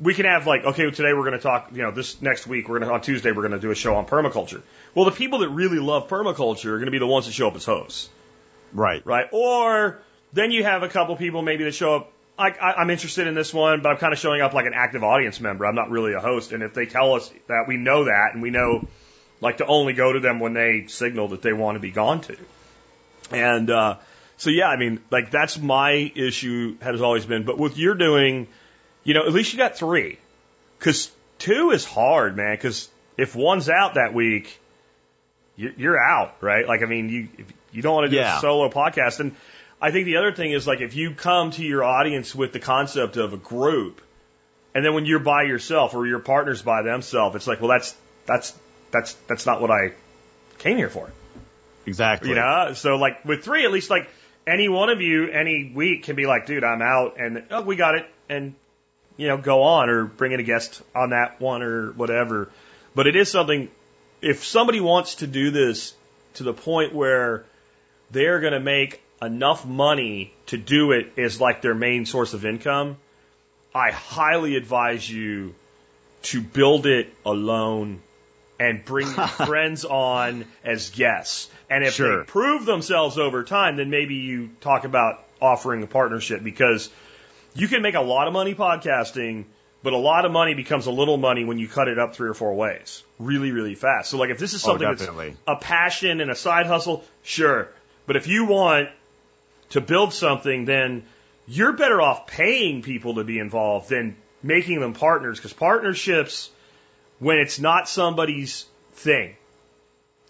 We 0.00 0.14
can 0.14 0.26
have 0.26 0.46
like, 0.46 0.64
okay, 0.64 0.90
today 0.90 1.12
we're 1.12 1.24
going 1.24 1.32
to 1.32 1.38
talk, 1.38 1.70
you 1.72 1.82
know, 1.82 1.90
this 1.90 2.20
next 2.20 2.46
week 2.46 2.68
we're 2.68 2.78
going 2.78 2.88
to, 2.88 2.94
on 2.94 3.00
Tuesday 3.00 3.30
we're 3.30 3.42
going 3.42 3.52
to 3.52 3.60
do 3.60 3.70
a 3.70 3.74
show 3.74 3.94
on 3.96 4.06
permaculture. 4.06 4.62
Well, 4.94 5.04
the 5.04 5.12
people 5.12 5.40
that 5.40 5.50
really 5.50 5.78
love 5.78 6.08
permaculture 6.08 6.66
are 6.66 6.76
going 6.78 6.86
to 6.86 6.90
be 6.90 6.98
the 6.98 7.06
ones 7.06 7.26
that 7.26 7.32
show 7.32 7.48
up 7.48 7.54
as 7.54 7.64
hosts, 7.64 8.08
Right. 8.72 9.04
right? 9.06 9.26
Or 9.32 10.00
then 10.32 10.50
you 10.50 10.64
have 10.64 10.82
a 10.82 10.88
couple 10.88 11.14
people 11.16 11.42
maybe 11.42 11.64
that 11.64 11.74
show 11.74 11.96
up, 11.96 12.12
I, 12.36 12.50
I, 12.50 12.72
I'm 12.80 12.90
interested 12.90 13.28
in 13.28 13.34
this 13.34 13.54
one, 13.54 13.82
but 13.82 13.90
I'm 13.90 13.98
kind 13.98 14.12
of 14.12 14.18
showing 14.18 14.40
up 14.40 14.52
like 14.52 14.66
an 14.66 14.74
active 14.74 15.04
audience 15.04 15.40
member. 15.40 15.64
I'm 15.64 15.76
not 15.76 15.90
really 15.90 16.14
a 16.14 16.20
host. 16.20 16.50
And 16.50 16.64
if 16.64 16.74
they 16.74 16.86
tell 16.86 17.14
us 17.14 17.32
that 17.46 17.66
we 17.68 17.76
know 17.76 18.04
that 18.06 18.30
and 18.32 18.42
we 18.42 18.50
know 18.50 18.88
like 19.40 19.58
to 19.58 19.66
only 19.66 19.92
go 19.92 20.12
to 20.12 20.18
them 20.18 20.40
when 20.40 20.54
they 20.54 20.86
signal 20.88 21.28
that 21.28 21.42
they 21.42 21.52
want 21.52 21.76
to 21.76 21.80
be 21.80 21.92
gone 21.92 22.20
to. 22.22 22.36
And, 23.30 23.70
uh, 23.70 23.98
so 24.36 24.50
yeah, 24.50 24.66
I 24.68 24.76
mean, 24.76 25.00
like 25.12 25.30
that's 25.30 25.56
my 25.58 25.92
issue 25.92 26.76
has 26.80 27.00
always 27.00 27.24
been, 27.24 27.44
but 27.44 27.56
with 27.56 27.78
you're 27.78 27.94
doing, 27.94 28.48
you 29.04 29.14
know, 29.14 29.26
at 29.26 29.32
least 29.32 29.52
you 29.52 29.58
got 29.58 29.76
three. 29.76 30.18
Cause 30.80 31.10
two 31.38 31.70
is 31.70 31.84
hard, 31.84 32.36
man. 32.36 32.56
Cause 32.58 32.88
if 33.16 33.36
one's 33.36 33.68
out 33.68 33.94
that 33.94 34.12
week, 34.12 34.58
you're, 35.56 35.72
you're 35.76 35.98
out, 36.00 36.34
right? 36.40 36.66
Like, 36.66 36.82
I 36.82 36.86
mean, 36.86 37.08
you, 37.08 37.28
you 37.72 37.82
don't 37.82 37.94
want 37.94 38.06
to 38.06 38.10
do 38.10 38.16
Yeah. 38.16 38.38
a 38.38 38.40
solo 38.40 38.68
podcast. 38.70 39.20
And 39.20 39.36
I 39.80 39.90
think 39.92 40.06
the 40.06 40.16
other 40.16 40.32
thing 40.32 40.52
is 40.52 40.66
like, 40.66 40.80
if 40.80 40.94
you 40.94 41.12
come 41.12 41.52
to 41.52 41.62
your 41.62 41.84
audience 41.84 42.34
with 42.34 42.52
the 42.52 42.60
concept 42.60 43.16
of 43.16 43.32
a 43.32 43.36
group, 43.36 44.00
and 44.74 44.84
then 44.84 44.94
when 44.94 45.06
you're 45.06 45.20
by 45.20 45.44
yourself 45.44 45.94
or 45.94 46.06
your 46.06 46.18
partner's 46.18 46.62
by 46.62 46.82
themselves, 46.82 47.36
it's 47.36 47.46
like, 47.46 47.60
well, 47.60 47.70
that's, 47.70 47.94
that's, 48.26 48.52
that's, 48.90 49.12
that's 49.28 49.46
not 49.46 49.60
what 49.60 49.70
I 49.70 49.92
came 50.58 50.76
here 50.76 50.88
for. 50.88 51.08
Exactly. 51.86 52.30
You 52.30 52.34
know, 52.36 52.72
so 52.74 52.96
like 52.96 53.24
with 53.24 53.44
three, 53.44 53.64
at 53.64 53.70
least 53.70 53.90
like 53.90 54.08
any 54.46 54.68
one 54.68 54.88
of 54.88 55.00
you 55.00 55.28
any 55.28 55.70
week 55.74 56.04
can 56.04 56.16
be 56.16 56.26
like, 56.26 56.46
dude, 56.46 56.64
I'm 56.64 56.82
out, 56.82 57.20
and 57.20 57.44
oh, 57.50 57.62
we 57.62 57.76
got 57.76 57.94
it, 57.94 58.06
and 58.28 58.54
you 59.16 59.28
know, 59.28 59.36
go 59.36 59.62
on 59.62 59.88
or 59.90 60.04
bring 60.04 60.32
in 60.32 60.40
a 60.40 60.44
guest 60.44 60.82
on 60.94 61.10
that 61.10 61.40
one 61.40 61.62
or 61.62 61.92
whatever. 61.92 62.50
But 62.94 63.06
it 63.06 63.16
is 63.16 63.30
something. 63.30 63.68
If 64.20 64.44
somebody 64.44 64.80
wants 64.80 65.16
to 65.16 65.26
do 65.26 65.50
this 65.50 65.94
to 66.34 66.42
the 66.44 66.52
point 66.54 66.94
where 66.94 67.44
they're 68.10 68.40
going 68.40 68.52
to 68.54 68.60
make 68.60 69.02
enough 69.20 69.66
money 69.66 70.32
to 70.46 70.56
do 70.56 70.92
it 70.92 71.12
as 71.18 71.40
like 71.40 71.62
their 71.62 71.74
main 71.74 72.06
source 72.06 72.34
of 72.34 72.44
income, 72.44 72.96
I 73.74 73.90
highly 73.90 74.56
advise 74.56 75.08
you 75.08 75.54
to 76.22 76.40
build 76.40 76.86
it 76.86 77.12
alone 77.26 78.00
and 78.58 78.84
bring 78.84 79.06
friends 79.46 79.84
on 79.84 80.46
as 80.62 80.90
guests. 80.90 81.50
And 81.68 81.84
if 81.84 81.94
Sure. 81.94 82.18
they 82.20 82.24
prove 82.24 82.64
themselves 82.64 83.18
over 83.18 83.42
time, 83.44 83.76
then 83.76 83.90
maybe 83.90 84.14
you 84.14 84.50
talk 84.60 84.84
about 84.84 85.22
offering 85.40 85.82
a 85.82 85.86
partnership 85.86 86.42
because 86.42 86.88
you 87.54 87.68
can 87.68 87.82
make 87.82 87.94
a 87.94 88.00
lot 88.00 88.26
of 88.26 88.32
money 88.32 88.54
podcasting, 88.54 89.44
but 89.82 89.92
a 89.92 89.96
lot 89.98 90.24
of 90.24 90.32
money 90.32 90.54
becomes 90.54 90.86
a 90.86 90.90
little 90.90 91.16
money 91.16 91.44
when 91.44 91.58
you 91.58 91.68
cut 91.68 91.88
it 91.88 91.98
up 91.98 92.14
three 92.14 92.28
or 92.28 92.34
four 92.34 92.54
ways 92.54 93.02
really, 93.18 93.52
really 93.52 93.74
fast. 93.74 94.10
So 94.10 94.18
like 94.18 94.30
if 94.30 94.38
this 94.38 94.54
is 94.54 94.64
Oh, 94.64 94.76
something 94.78 94.88
that's 94.88 95.02
a 95.46 95.56
passion 95.56 96.20
and 96.20 96.30
a 96.30 96.34
side 96.34 96.66
hustle, 96.66 97.04
sure. 97.22 97.68
But 98.06 98.16
if 98.16 98.26
you 98.26 98.46
want 98.46 98.88
to 99.70 99.80
build 99.80 100.12
something, 100.12 100.64
then 100.64 101.04
you're 101.46 101.72
better 101.72 102.00
off 102.02 102.26
paying 102.26 102.82
people 102.82 103.14
to 103.16 103.24
be 103.24 103.38
involved 103.38 103.88
than 103.88 104.16
making 104.42 104.80
them 104.80 104.92
partners 104.94 105.38
because 105.38 105.52
partnerships, 105.52 106.50
when 107.18 107.38
it's 107.38 107.58
not 107.60 107.88
somebody's 107.88 108.66
thing, 108.94 109.36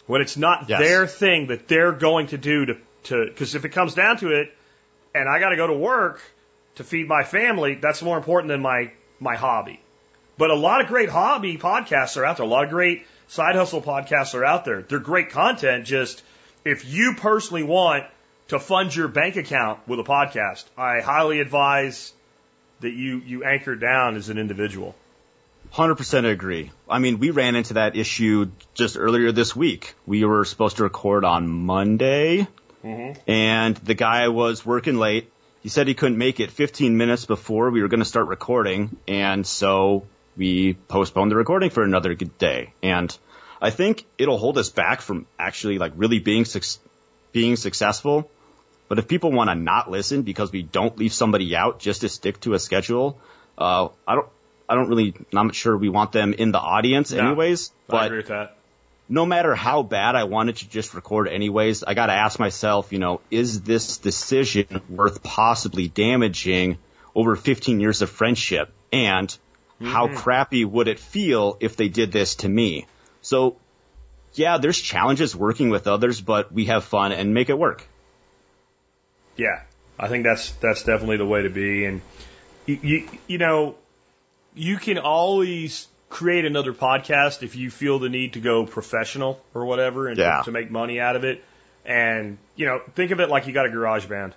when 0.06 0.20
it's 0.20 0.37
not 0.37 0.68
Yes. 0.68 0.80
their 0.80 1.06
thing 1.06 1.46
that 1.48 1.66
they're 1.68 1.92
going 1.92 2.26
to 2.28 2.38
do 2.38 2.66
to, 2.66 2.76
to, 3.04 3.24
because 3.26 3.54
if 3.54 3.64
it 3.64 3.70
comes 3.70 3.94
down 3.94 4.18
to 4.18 4.30
it, 4.32 4.52
and 5.14 5.28
I 5.28 5.38
got 5.40 5.50
to 5.50 5.56
go 5.56 5.66
to 5.68 5.72
work 5.74 6.20
to 6.76 6.84
feed 6.84 7.08
my 7.08 7.24
family, 7.24 7.76
that's 7.76 8.02
more 8.02 8.16
important 8.16 8.48
than 8.48 8.60
my, 8.60 8.92
my 9.20 9.37
hobby. 9.37 9.80
But 10.37 10.50
a 10.50 10.54
lot 10.54 10.80
of 10.80 10.88
great 10.88 11.08
hobby 11.08 11.58
podcasts 11.58 12.16
are 12.16 12.24
out 12.24 12.38
there. 12.38 12.46
A 12.46 12.48
lot 12.48 12.64
of 12.64 12.70
great 12.70 13.06
side 13.28 13.54
hustle 13.54 13.82
podcasts 13.82 14.34
are 14.34 14.44
out 14.44 14.64
there. 14.64 14.82
They're 14.82 14.98
great 14.98 15.30
content. 15.30 15.87
Just 15.87 16.22
if 16.64 16.84
you 16.84 17.14
personally 17.14 17.62
want 17.62 18.04
to 18.48 18.58
fund 18.58 18.94
your 18.94 19.08
bank 19.08 19.37
account 19.37 19.87
with 19.87 20.00
a 20.00 20.04
podcast, 20.04 20.64
I 20.76 21.00
highly 21.00 21.40
advise 21.40 22.12
that 22.80 22.92
you, 22.92 23.18
you 23.24 23.44
anchor 23.44 23.76
down 23.76 24.16
as 24.16 24.28
an 24.28 24.38
individual. 24.38 24.94
100% 25.72 26.30
agree. 26.30 26.70
I 26.88 26.98
mean, 26.98 27.18
we 27.18 27.30
ran 27.30 27.56
into 27.56 27.74
that 27.74 27.96
issue 27.96 28.50
just 28.74 28.96
earlier 28.96 29.32
this 29.32 29.56
week. 29.56 29.94
We 30.06 30.24
were 30.24 30.44
supposed 30.44 30.76
to 30.76 30.84
record 30.84 31.24
on 31.24 31.48
Monday, 31.48 32.46
mm-hmm. 32.84 33.18
and 33.28 33.76
the 33.76 33.94
guy 33.94 34.28
was 34.28 34.64
working 34.64 34.98
late. 34.98 35.32
He 35.64 35.70
said 35.70 35.88
he 35.88 35.94
couldn't 35.94 36.18
make 36.18 36.40
it 36.40 36.50
15 36.50 36.94
minutes 36.98 37.24
before 37.24 37.70
we 37.70 37.81
were 37.81 37.88
going 37.88 38.00
to 38.00 38.05
start 38.05 38.29
recording, 38.29 38.98
and 39.09 39.46
so 39.46 40.05
we 40.37 40.74
postponed 40.74 41.31
the 41.33 41.37
recording 41.37 41.70
for 41.70 41.83
another 41.83 42.14
good 42.14 42.37
day. 42.37 42.74
And 42.83 43.16
I 43.62 43.70
think 43.70 44.05
it'll 44.18 44.37
hold 44.37 44.59
us 44.59 44.68
back 44.68 45.00
from 45.00 45.24
actually 45.38 45.79
like 45.79 45.94
really 45.96 46.18
being 46.18 46.44
suc- 46.44 46.83
being 47.33 47.57
successful. 47.57 48.31
But 48.88 48.98
if 48.98 49.09
people 49.09 49.33
want 49.33 49.48
to 49.48 49.55
not 49.55 49.90
listen 49.90 50.20
because 50.20 50.53
we 50.53 50.62
don't 50.62 50.98
leave 50.98 51.14
somebody 51.14 51.57
out 51.57 51.79
just 51.79 52.03
to 52.03 52.11
stick 52.11 52.40
to 52.40 52.53
a 52.53 52.59
schedule, 52.59 53.18
uh, 53.57 53.88
I 54.07 54.16
don't, 54.16 54.29
I 54.68 54.74
don't 54.74 54.90
really, 54.90 55.14
I'm 55.33 55.46
not 55.46 55.55
sure 55.55 55.74
we 55.79 55.88
want 55.88 56.12
them 56.12 56.35
in 56.35 56.53
the 56.53 56.61
audience 56.61 57.11
No, 57.11 57.27
anyways. 57.27 57.72
I 57.88 58.05
agree 58.05 58.18
with 58.18 58.29
that. 58.29 58.59
No 59.08 59.26
matter 59.26 59.54
how 59.54 59.82
bad 59.82 60.16
I 60.16 60.24
wanted 60.24 60.56
to 60.56 60.68
just 60.68 60.94
record 60.94 61.28
anyways, 61.28 61.82
I 61.84 61.94
got 61.94 62.06
to 62.06 62.12
ask 62.12 62.38
myself, 62.38 62.92
you 62.92 62.98
know, 62.98 63.20
is 63.30 63.62
this 63.62 63.98
decision 63.98 64.80
worth 64.88 65.22
possibly 65.22 65.88
damaging 65.88 66.78
over 67.14 67.36
15 67.36 67.80
years 67.80 68.02
of 68.02 68.10
friendship? 68.10 68.72
And 68.92 69.36
how 69.82 70.06
mm-hmm. 70.06 70.16
crappy 70.16 70.64
would 70.64 70.88
it 70.88 70.98
feel 70.98 71.56
if 71.60 71.76
they 71.76 71.88
did 71.88 72.12
this 72.12 72.36
to 72.36 72.48
me? 72.48 72.86
So 73.20 73.56
yeah, 74.34 74.58
there's 74.58 74.80
challenges 74.80 75.34
working 75.34 75.70
with 75.70 75.86
others, 75.86 76.20
but 76.20 76.52
we 76.52 76.66
have 76.66 76.84
fun 76.84 77.12
and 77.12 77.34
make 77.34 77.50
it 77.50 77.58
work. 77.58 77.86
Yeah, 79.36 79.62
I 79.98 80.08
think 80.08 80.24
that's 80.24 80.52
that's 80.52 80.84
definitely 80.84 81.18
the 81.18 81.26
way 81.26 81.42
to 81.42 81.50
be. 81.50 81.84
And 81.84 82.02
you, 82.66 82.78
you, 82.82 83.08
you 83.26 83.38
know, 83.38 83.76
you 84.54 84.76
can 84.76 84.98
always 84.98 85.88
create 86.14 86.44
another 86.44 86.72
podcast 86.72 87.42
if 87.42 87.57
you 87.57 87.70
feel 87.70 87.98
the 87.98 88.09
need 88.09 88.35
to 88.35 88.40
go 88.40 88.64
professional 88.64 89.40
or 89.53 89.64
whatever, 89.66 90.07
and 90.07 90.16
Yeah. 90.16 90.42
to 90.44 90.53
make 90.53 90.70
money 90.70 91.00
out 91.00 91.16
of 91.16 91.24
it. 91.24 91.42
And 91.85 92.38
you 92.55 92.66
know, 92.66 92.81
think 92.94 93.11
of 93.11 93.18
it 93.18 93.29
like 93.29 93.48
you 93.48 93.53
got 93.53 93.66
a 93.66 93.68
garage 93.70 94.07
band. 94.07 94.33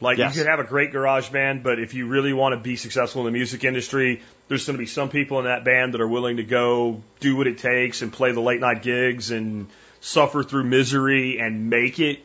Like 0.00 0.18
Yes. 0.18 0.34
you 0.34 0.42
could 0.42 0.50
have 0.50 0.58
a 0.58 0.64
great 0.64 0.90
garage 0.92 1.28
band, 1.28 1.62
but 1.62 1.78
if 1.78 1.94
you 1.94 2.06
really 2.08 2.32
want 2.32 2.54
to 2.54 2.60
be 2.60 2.74
successful 2.74 3.20
in 3.22 3.26
the 3.26 3.38
music 3.38 3.62
industry, 3.64 4.22
there's 4.48 4.66
going 4.66 4.74
to 4.76 4.78
be 4.82 4.86
some 4.86 5.08
people 5.08 5.38
in 5.38 5.44
that 5.44 5.62
band 5.64 5.94
that 5.94 6.00
are 6.00 6.08
willing 6.08 6.38
to 6.38 6.42
go 6.42 7.00
do 7.20 7.36
what 7.36 7.46
it 7.46 7.58
takes 7.58 8.02
and 8.02 8.12
play 8.12 8.32
the 8.32 8.40
late 8.40 8.60
night 8.60 8.82
gigs 8.82 9.30
and 9.30 9.68
suffer 10.00 10.42
through 10.42 10.64
misery 10.64 11.38
and 11.38 11.70
make 11.70 12.00
it, 12.00 12.18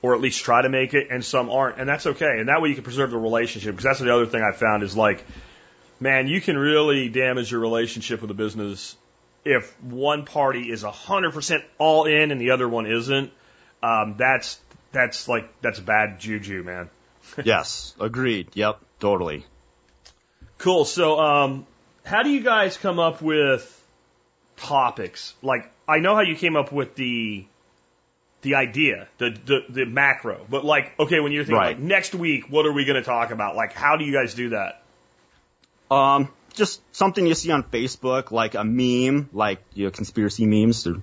or 0.00 0.14
at 0.14 0.20
least 0.20 0.44
try 0.44 0.62
to 0.62 0.68
make 0.68 0.94
it, 0.94 1.08
and 1.10 1.24
some 1.24 1.50
aren't, 1.50 1.78
and 1.78 1.88
that's 1.88 2.06
okay. 2.06 2.38
And 2.38 2.48
that 2.48 2.60
way 2.62 2.68
you 2.68 2.74
can 2.76 2.84
preserve 2.84 3.10
the 3.10 3.18
relationship 3.18 3.72
because 3.72 3.84
that's 3.84 3.98
the 4.00 4.14
other 4.14 4.26
thing 4.26 4.42
I 4.42 4.52
found 4.52 4.82
is 4.84 4.96
like, 4.96 5.24
man, 6.04 6.28
you 6.28 6.38
can 6.38 6.56
really 6.58 7.08
damage 7.08 7.50
your 7.50 7.60
relationship 7.60 8.20
with 8.20 8.30
a 8.30 8.34
business 8.34 8.94
if 9.42 9.82
one 9.82 10.26
party 10.26 10.70
is 10.70 10.84
100% 10.84 11.64
all 11.78 12.04
in 12.04 12.30
and 12.30 12.38
the 12.38 12.50
other 12.50 12.68
one 12.68 12.86
isn't. 12.86 13.32
Um, 13.82 14.14
that's 14.18 14.60
that's 14.92 15.28
like 15.28 15.48
that's 15.62 15.80
bad 15.80 16.20
juju, 16.20 16.62
man. 16.62 16.90
yes, 17.44 17.94
agreed. 17.98 18.50
Yep, 18.54 18.80
totally. 19.00 19.46
Cool. 20.58 20.84
So, 20.84 21.18
um, 21.18 21.66
how 22.04 22.22
do 22.22 22.30
you 22.30 22.42
guys 22.42 22.76
come 22.76 22.98
up 22.98 23.22
with 23.22 23.64
topics? 24.56 25.34
Like, 25.42 25.70
I 25.88 25.98
know 25.98 26.14
how 26.14 26.20
you 26.20 26.36
came 26.36 26.56
up 26.56 26.70
with 26.70 26.94
the 26.96 27.46
the 28.42 28.54
idea, 28.56 29.08
the 29.18 29.30
the, 29.30 29.60
the 29.70 29.84
macro, 29.86 30.46
but 30.48 30.64
like, 30.66 30.98
okay, 30.98 31.20
when 31.20 31.32
you're 31.32 31.44
thinking 31.44 31.58
Right. 31.58 31.76
like 31.76 31.78
next 31.78 32.14
week, 32.14 32.50
what 32.50 32.66
are 32.66 32.72
we 32.72 32.84
going 32.84 33.02
to 33.02 33.06
talk 33.06 33.30
about? 33.30 33.56
Like, 33.56 33.72
how 33.72 33.96
do 33.96 34.04
you 34.04 34.12
guys 34.12 34.34
do 34.34 34.50
that? 34.50 34.83
Um, 35.90 36.28
just 36.54 36.80
something 36.94 37.26
you 37.26 37.34
see 37.34 37.50
on 37.50 37.62
Facebook, 37.64 38.30
like 38.30 38.54
a 38.54 38.64
meme, 38.64 39.28
like 39.32 39.62
you 39.74 39.86
know, 39.86 39.90
conspiracy 39.90 40.46
memes. 40.46 40.84
They're 40.84 40.96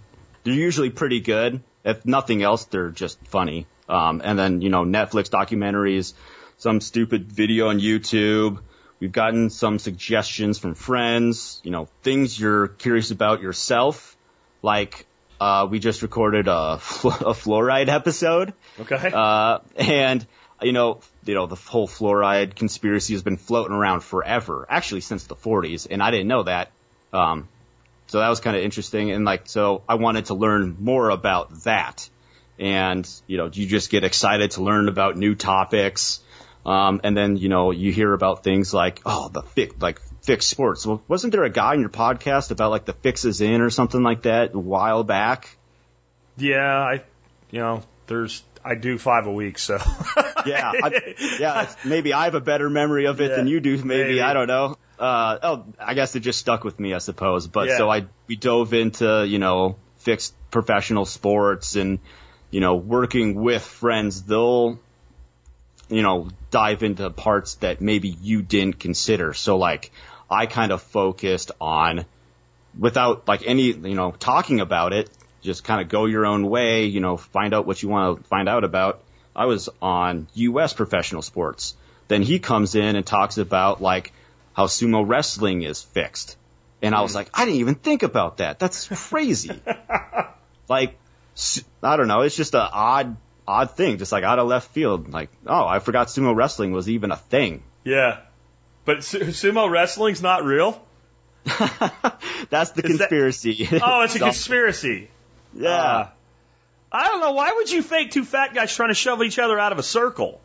they're 0.44 0.54
usually 0.54 0.90
pretty 0.90 1.22
good. 1.22 1.62
If 1.84 2.06
nothing 2.06 2.42
else, 2.44 2.66
they're 2.66 2.90
just 2.90 3.20
funny. 3.28 3.68
Um, 3.88 4.22
and 4.24 4.38
then 4.38 4.62
you 4.62 4.70
know 4.70 4.84
Netflix 4.84 5.30
documentaries, 5.30 6.14
some 6.58 6.82
stupid 6.82 7.32
video 7.32 7.70
on 7.70 7.80
YouTube. 7.80 8.60
We've 9.00 9.12
gotten 9.12 9.50
some 9.50 9.80
suggestions 9.80 10.60
from 10.60 10.76
friends. 10.76 11.62
You 11.64 11.72
know 11.72 11.88
things 12.02 12.40
you're 12.40 12.68
curious 12.68 13.12
about 13.12 13.42
yourself, 13.42 14.16
like 14.62 15.06
uh, 15.42 15.68
we 15.70 15.80
just 15.80 16.04
recorded 16.04 16.48
a, 16.48 16.78
fl- 16.78 17.08
a 17.10 17.34
fluoride 17.34 17.90
episode. 17.90 18.54
Okay. 18.80 19.12
Uh, 19.12 19.60
and 19.76 20.26
you 20.62 20.72
know, 20.72 21.02
you 21.26 21.36
know, 21.36 21.46
the 21.46 21.56
whole 21.56 21.88
fluoride 21.88 22.56
conspiracy 22.56 23.14
has 23.14 23.24
been 23.24 23.38
floating 23.38 23.76
around 23.76 24.02
forever, 24.02 24.66
actually 24.70 25.02
since 25.02 25.26
the 25.26 25.36
40s, 25.36 25.88
and 25.90 26.02
I 26.02 26.12
didn't 26.12 26.28
know 26.28 26.44
that. 26.44 26.72
Um, 27.14 27.48
so 28.08 28.20
that 28.20 28.30
was 28.30 28.40
kind 28.40 28.58
of 28.58 28.64
interesting, 28.64 29.12
and 29.12 29.26
like, 29.26 29.44
so 29.48 29.84
I 29.88 29.96
wanted 29.96 30.26
to 30.26 30.34
learn 30.34 30.78
more 30.80 31.10
about 31.10 31.64
that. 31.64 32.10
And 32.60 33.10
you 33.28 33.38
know, 33.38 33.50
you 33.52 33.66
just 33.66 33.90
get 33.90 34.04
excited 34.04 34.52
to 34.52 34.64
learn 34.64 34.88
about 34.88 35.18
new 35.18 35.36
topics, 35.36 36.20
um, 36.66 37.02
and 37.04 37.16
then 37.16 37.38
you 37.38 37.50
know, 37.50 37.72
you 37.72 37.92
hear 37.92 38.14
about 38.14 38.44
things 38.44 38.74
like, 38.74 39.02
oh, 39.06 39.30
the 39.30 39.42
fix, 39.42 39.76
like 39.80 40.00
fix 40.22 40.46
sports. 40.46 40.86
Well, 40.86 41.02
wasn't 41.08 41.32
there 41.32 41.44
a 41.44 41.50
guy 41.50 41.74
in 41.74 41.80
your 41.80 41.90
podcast 41.90 42.52
about 42.52 42.72
like 42.72 42.86
the 42.86 42.94
fixes 42.94 43.42
in 43.42 43.62
or 43.62 43.70
something 43.70 44.04
like 44.04 44.24
that 44.24 44.54
a 44.54 44.60
while 44.60 45.04
back? 45.04 45.58
yeah, 46.38 46.78
I, 46.78 47.04
you 47.50 47.60
know, 47.60 47.84
there's 48.08 48.44
I 48.64 48.76
do 48.76 48.98
five 48.98 49.26
a 49.28 49.32
week, 49.32 49.58
so 49.58 49.78
Yeah, 50.46 50.72
I, 50.72 51.16
yeah. 51.40 51.74
Maybe 51.86 52.14
I 52.14 52.26
have 52.26 52.36
a 52.36 52.42
better 52.42 52.70
memory 52.70 53.06
of 53.06 53.22
it 53.22 53.30
Yeah, 53.30 53.36
than 53.38 53.48
you 53.48 53.60
do. 53.60 53.78
Maybe, 53.78 53.86
maybe. 54.04 54.22
I 54.22 54.34
don't 54.34 54.48
know. 54.48 54.78
Uh, 55.00 55.38
oh, 55.42 55.66
I 55.80 55.94
guess 55.94 56.16
it 56.16 56.20
just 56.20 56.40
stuck 56.40 56.64
with 56.64 56.80
me, 56.80 56.94
I 56.94 57.00
suppose. 57.00 57.48
But 57.48 57.68
Yeah. 57.70 57.78
so 57.78 57.90
I 57.90 58.06
we 58.28 58.36
dove 58.36 58.74
into 58.74 59.26
you 59.28 59.40
know 59.40 59.78
fixed 59.98 60.34
professional 60.52 61.06
sports 61.06 61.76
and 61.76 62.00
you 62.52 62.60
know 62.60 62.76
working 62.76 63.36
with 63.36 63.64
friends. 63.64 64.24
They'll 64.24 64.80
you 65.90 66.02
know 66.04 66.30
dive 66.52 66.84
into 66.84 67.10
parts 67.10 67.56
that 67.56 67.82
maybe 67.82 68.10
you 68.10 68.42
didn't 68.42 68.80
consider. 68.80 69.34
So 69.34 69.58
like 69.58 69.92
I 70.30 70.46
kind 70.46 70.72
of 70.72 70.82
focused 70.82 71.52
on 71.60 72.06
without 72.78 73.28
like 73.28 73.44
any 73.46 73.72
you 73.74 73.96
know 73.96 74.12
talking 74.12 74.60
about 74.62 74.94
it 74.94 75.10
just 75.42 75.64
kind 75.64 75.82
of 75.82 75.90
go 75.90 76.06
your 76.06 76.26
own 76.26 76.48
way 76.50 76.86
you 76.86 77.02
know 77.02 77.18
find 77.18 77.54
out 77.54 77.66
what 77.66 77.82
you 77.84 77.90
want 77.90 78.18
to 78.18 78.24
find 78.30 78.48
out 78.48 78.64
about 78.64 79.04
i 79.36 79.46
was 79.46 79.70
on 79.82 80.28
us 80.36 80.74
professional 80.74 81.22
sports. 81.22 81.76
Then 82.08 82.22
he 82.22 82.40
comes 82.40 82.76
in 82.76 82.96
and 82.96 83.06
talks 83.06 83.38
about 83.38 83.82
like 83.82 84.12
how 84.54 84.68
sumo 84.68 85.08
wrestling 85.08 85.62
is 85.64 85.82
fixed. 85.82 86.38
And 86.82 86.94
i 86.96 87.02
was 87.02 87.16
like 87.16 87.30
i 87.34 87.46
didn't 87.46 87.60
even 87.60 87.76
think 87.76 88.04
about 88.04 88.38
that. 88.38 88.60
That's 88.60 88.88
crazy. 88.88 89.62
Like 90.70 90.98
I 91.84 91.98
don't 91.98 92.08
know. 92.08 92.22
It's 92.22 92.36
just 92.36 92.54
a 92.54 92.62
odd 92.62 93.18
odd 93.48 93.72
thing. 93.72 93.98
Just 93.98 94.12
like 94.12 94.24
out 94.24 94.40
of 94.40 94.48
left 94.48 94.72
field. 94.72 95.10
Like 95.12 95.30
oh 95.46 95.66
i 95.66 95.80
forgot 95.80 96.08
sumo 96.08 96.34
wrestling 96.36 96.72
was 96.72 96.88
even 96.90 97.12
a 97.12 97.18
thing. 97.18 97.64
Yeah. 97.84 98.20
But 98.86 99.04
su- 99.04 99.20
sumo 99.20 99.70
wrestling's 99.70 100.22
not 100.22 100.44
real. 100.44 100.82
that's 101.46 102.72
the 102.72 102.84
Is 102.84 102.98
that- 103.00 103.10
conspiracy. 103.10 103.68
Oh, 103.84 104.02
it's 104.04 104.16
a 104.16 104.20
conspiracy. 104.30 105.10
yeah. 105.54 105.70
Uh, 105.70 106.10
I 106.92 107.08
don't 107.08 107.22
know. 107.22 107.32
Why 107.32 107.54
would 107.54 107.72
you 107.72 107.82
fake 107.82 108.12
two 108.12 108.26
fat 108.26 108.54
guys 108.54 108.76
trying 108.76 108.90
to 108.90 108.96
shove 108.96 109.24
each 109.24 109.40
other 109.40 109.60
out 109.60 109.72
of 109.72 109.80
a 109.80 109.84
circle? 109.84 110.42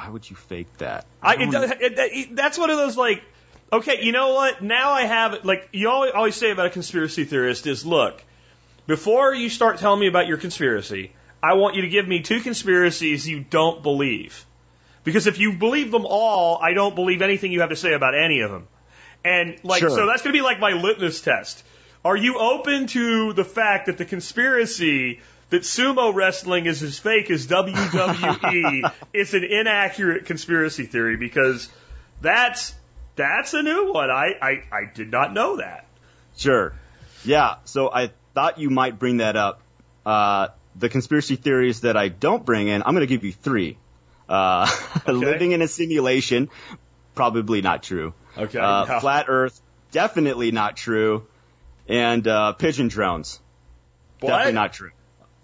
why 0.00 0.08
would 0.08 0.28
you 0.28 0.36
fake 0.36 0.68
that 0.78 1.04
I, 1.22 1.34
it, 1.34 1.52
it, 1.52 1.98
it, 1.98 2.36
that's 2.36 2.58
one 2.58 2.70
of 2.70 2.78
those 2.78 2.96
like, 2.96 3.22
okay, 3.70 4.02
you 4.02 4.12
know 4.12 4.32
what? 4.32 4.62
Now 4.62 4.92
I 4.92 5.02
have 5.02 5.44
like 5.44 5.68
you 5.72 5.90
always, 5.90 6.12
always 6.14 6.36
say 6.36 6.50
about 6.50 6.66
a 6.66 6.70
conspiracy 6.70 7.24
theorist 7.24 7.66
is 7.66 7.84
look, 7.84 8.22
before 8.86 9.34
you 9.34 9.50
start 9.50 9.78
telling 9.78 10.00
me 10.00 10.06
about 10.06 10.26
your 10.26 10.38
conspiracy, 10.38 11.12
I 11.42 11.54
want 11.54 11.76
you 11.76 11.82
to 11.82 11.88
give 11.88 12.08
me 12.08 12.22
two 12.22 12.40
conspiracies 12.40 13.28
you 13.28 13.40
don't 13.40 13.82
believe, 13.82 14.46
because 15.04 15.26
if 15.26 15.38
you 15.38 15.52
believe 15.52 15.90
them 15.90 16.06
all, 16.06 16.58
I 16.62 16.72
don't 16.72 16.94
believe 16.94 17.20
anything 17.20 17.52
you 17.52 17.60
have 17.60 17.70
to 17.70 17.76
say 17.76 17.92
about 17.92 18.14
any 18.14 18.40
of 18.40 18.50
them. 18.50 18.68
And 19.22 19.58
like, 19.62 19.80
Sure. 19.80 19.90
so 19.90 20.06
that's 20.06 20.22
going 20.22 20.32
to 20.32 20.38
be 20.38 20.42
like 20.42 20.60
my 20.60 20.72
litmus 20.72 21.20
test. 21.20 21.62
Are 22.04 22.16
you 22.16 22.38
open 22.38 22.86
to 22.88 23.32
the 23.32 23.44
fact 23.44 23.86
that 23.86 23.98
the 23.98 24.04
conspiracy 24.04 25.20
that 25.50 25.62
sumo 25.62 26.14
wrestling 26.14 26.66
is 26.66 26.82
as 26.82 26.98
fake 26.98 27.30
as 27.30 27.46
WWE 27.46 28.92
is 29.12 29.34
an 29.34 29.44
inaccurate 29.44 30.24
conspiracy 30.24 30.86
theory? 30.86 31.16
Because 31.16 31.68
that's 32.22 32.74
that's 33.16 33.52
a 33.52 33.62
new 33.62 33.92
one. 33.92 34.10
I, 34.10 34.34
I, 34.40 34.50
I 34.72 34.90
did 34.94 35.10
not 35.10 35.34
know 35.34 35.56
that. 35.56 35.86
Sure. 36.36 36.72
Yeah. 37.24 37.56
So 37.64 37.90
I 37.92 38.12
thought 38.34 38.58
you 38.58 38.70
might 38.70 38.98
bring 38.98 39.18
that 39.18 39.36
up. 39.36 39.60
Uh, 40.06 40.48
the 40.76 40.88
conspiracy 40.88 41.36
theories 41.36 41.82
that 41.82 41.96
I 41.98 42.08
don't 42.08 42.44
bring 42.46 42.68
in, 42.68 42.82
I'm 42.82 42.94
going 42.94 43.06
to 43.06 43.14
give 43.14 43.24
you 43.24 43.32
three. 43.32 43.76
Uh, 44.26 44.70
living 45.06 45.52
in 45.52 45.60
a 45.60 45.68
simulation, 45.68 46.48
probably 47.14 47.60
not 47.60 47.82
true. 47.82 48.14
Okay. 48.38 48.58
Uh, 48.58 48.86
no. 48.86 49.00
Flat 49.00 49.26
Earth, 49.28 49.60
definitely 49.90 50.52
not 50.52 50.76
true. 50.76 51.26
And 51.90 52.26
uh, 52.26 52.52
pigeon 52.52 52.88
drones, 52.88 53.40
What? 54.20 54.30
definitely 54.30 54.52
not 54.52 54.72
true. 54.72 54.90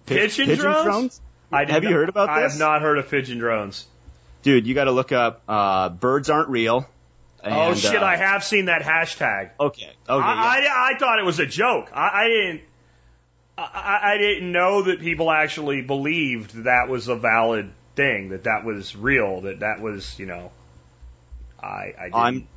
Pi- 0.07 0.15
Pigeon 0.15 0.57
drones? 0.57 1.21
I 1.51 1.65
did 1.65 1.73
Have 1.73 1.85
you 1.85 1.91
heard 1.91 2.09
about 2.09 2.29
this? 2.29 2.37
I 2.37 2.41
have 2.43 2.59
not 2.59 2.83
heard 2.83 2.99
of 2.99 3.09
pigeon 3.11 3.39
drones. 3.39 3.85
Dude, 4.43 4.67
you 4.67 4.75
got 4.75 4.85
to 4.85 4.93
look 4.93 5.11
up. 5.11 5.43
Uh, 5.49 5.89
birds 5.89 6.31
aren't 6.31 6.49
real. 6.49 6.89
oh 7.43 7.75
shit! 7.75 8.01
uh, 8.01 8.05
I 8.05 8.17
have 8.17 8.45
seen 8.45 8.67
that 8.67 8.83
hashtag. 8.83 9.51
Okay. 9.59 9.87
Okay. 9.87 9.93
I, 10.09 10.61
yeah. 10.63 10.73
I, 10.73 10.93
I 10.95 10.99
thought 10.99 11.19
it 11.19 11.25
was 11.25 11.41
a 11.41 11.47
joke. 11.47 11.91
I, 11.93 12.25
I 12.25 12.29
didn't. 12.29 12.61
I, 13.59 13.63
I 13.63 14.13
I 14.13 14.19
didn't 14.19 14.53
know 14.53 14.83
that 14.83 15.01
people 15.01 15.31
actually 15.31 15.83
believed 15.83 16.65
that 16.65 16.89
was 16.89 17.09
a 17.09 17.17
valid 17.17 17.73
thing. 17.97 18.29
That 18.29 18.45
that 18.45 18.65
was 18.65 18.95
real. 18.95 19.41
That 19.43 19.61
that 19.61 19.81
was 19.81 20.17
you 20.19 20.27
know. 20.27 20.53
I 21.61 21.95
I 21.99 22.05
didn't, 22.05 22.15
I'm 22.15 22.49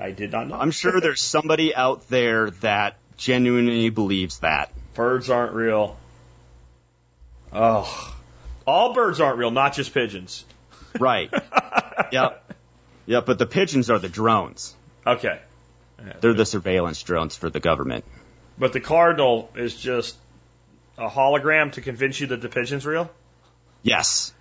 I 0.00 0.10
did 0.12 0.30
not 0.30 0.46
know. 0.46 0.54
I'm 0.54 0.70
sure 0.70 1.00
there's 1.00 1.22
somebody 1.22 1.74
out 1.74 2.08
there 2.08 2.50
that 2.62 2.98
genuinely 3.16 3.90
believes 3.90 4.38
that. 4.40 4.72
Birds 4.94 5.30
aren't 5.30 5.52
real. 5.54 5.96
Oh, 7.52 8.14
all 8.66 8.94
birds 8.94 9.20
aren't 9.20 9.38
real, 9.38 9.50
not 9.50 9.74
just 9.74 9.92
pigeons. 9.92 10.44
Right. 10.98 11.30
yep. 12.12 12.52
Yep. 13.06 13.26
But 13.26 13.38
the 13.38 13.46
pigeons 13.46 13.90
are 13.90 13.98
the 13.98 14.08
drones. 14.08 14.74
Okay, 15.06 15.40
They're 16.20 16.32
the 16.34 16.46
surveillance 16.46 17.02
drones 17.02 17.36
for 17.36 17.50
the 17.50 17.58
government. 17.60 18.04
but 18.58 18.72
the 18.72 18.80
cardinal 18.80 19.50
is 19.56 19.74
just 19.74 20.16
a 20.96 21.08
hologram 21.08 21.72
to 21.72 21.80
convince 21.80 22.20
you 22.20 22.28
that 22.28 22.40
the 22.40 22.48
pigeon's 22.48 22.86
real. 22.86 23.10
Yes. 23.82 24.32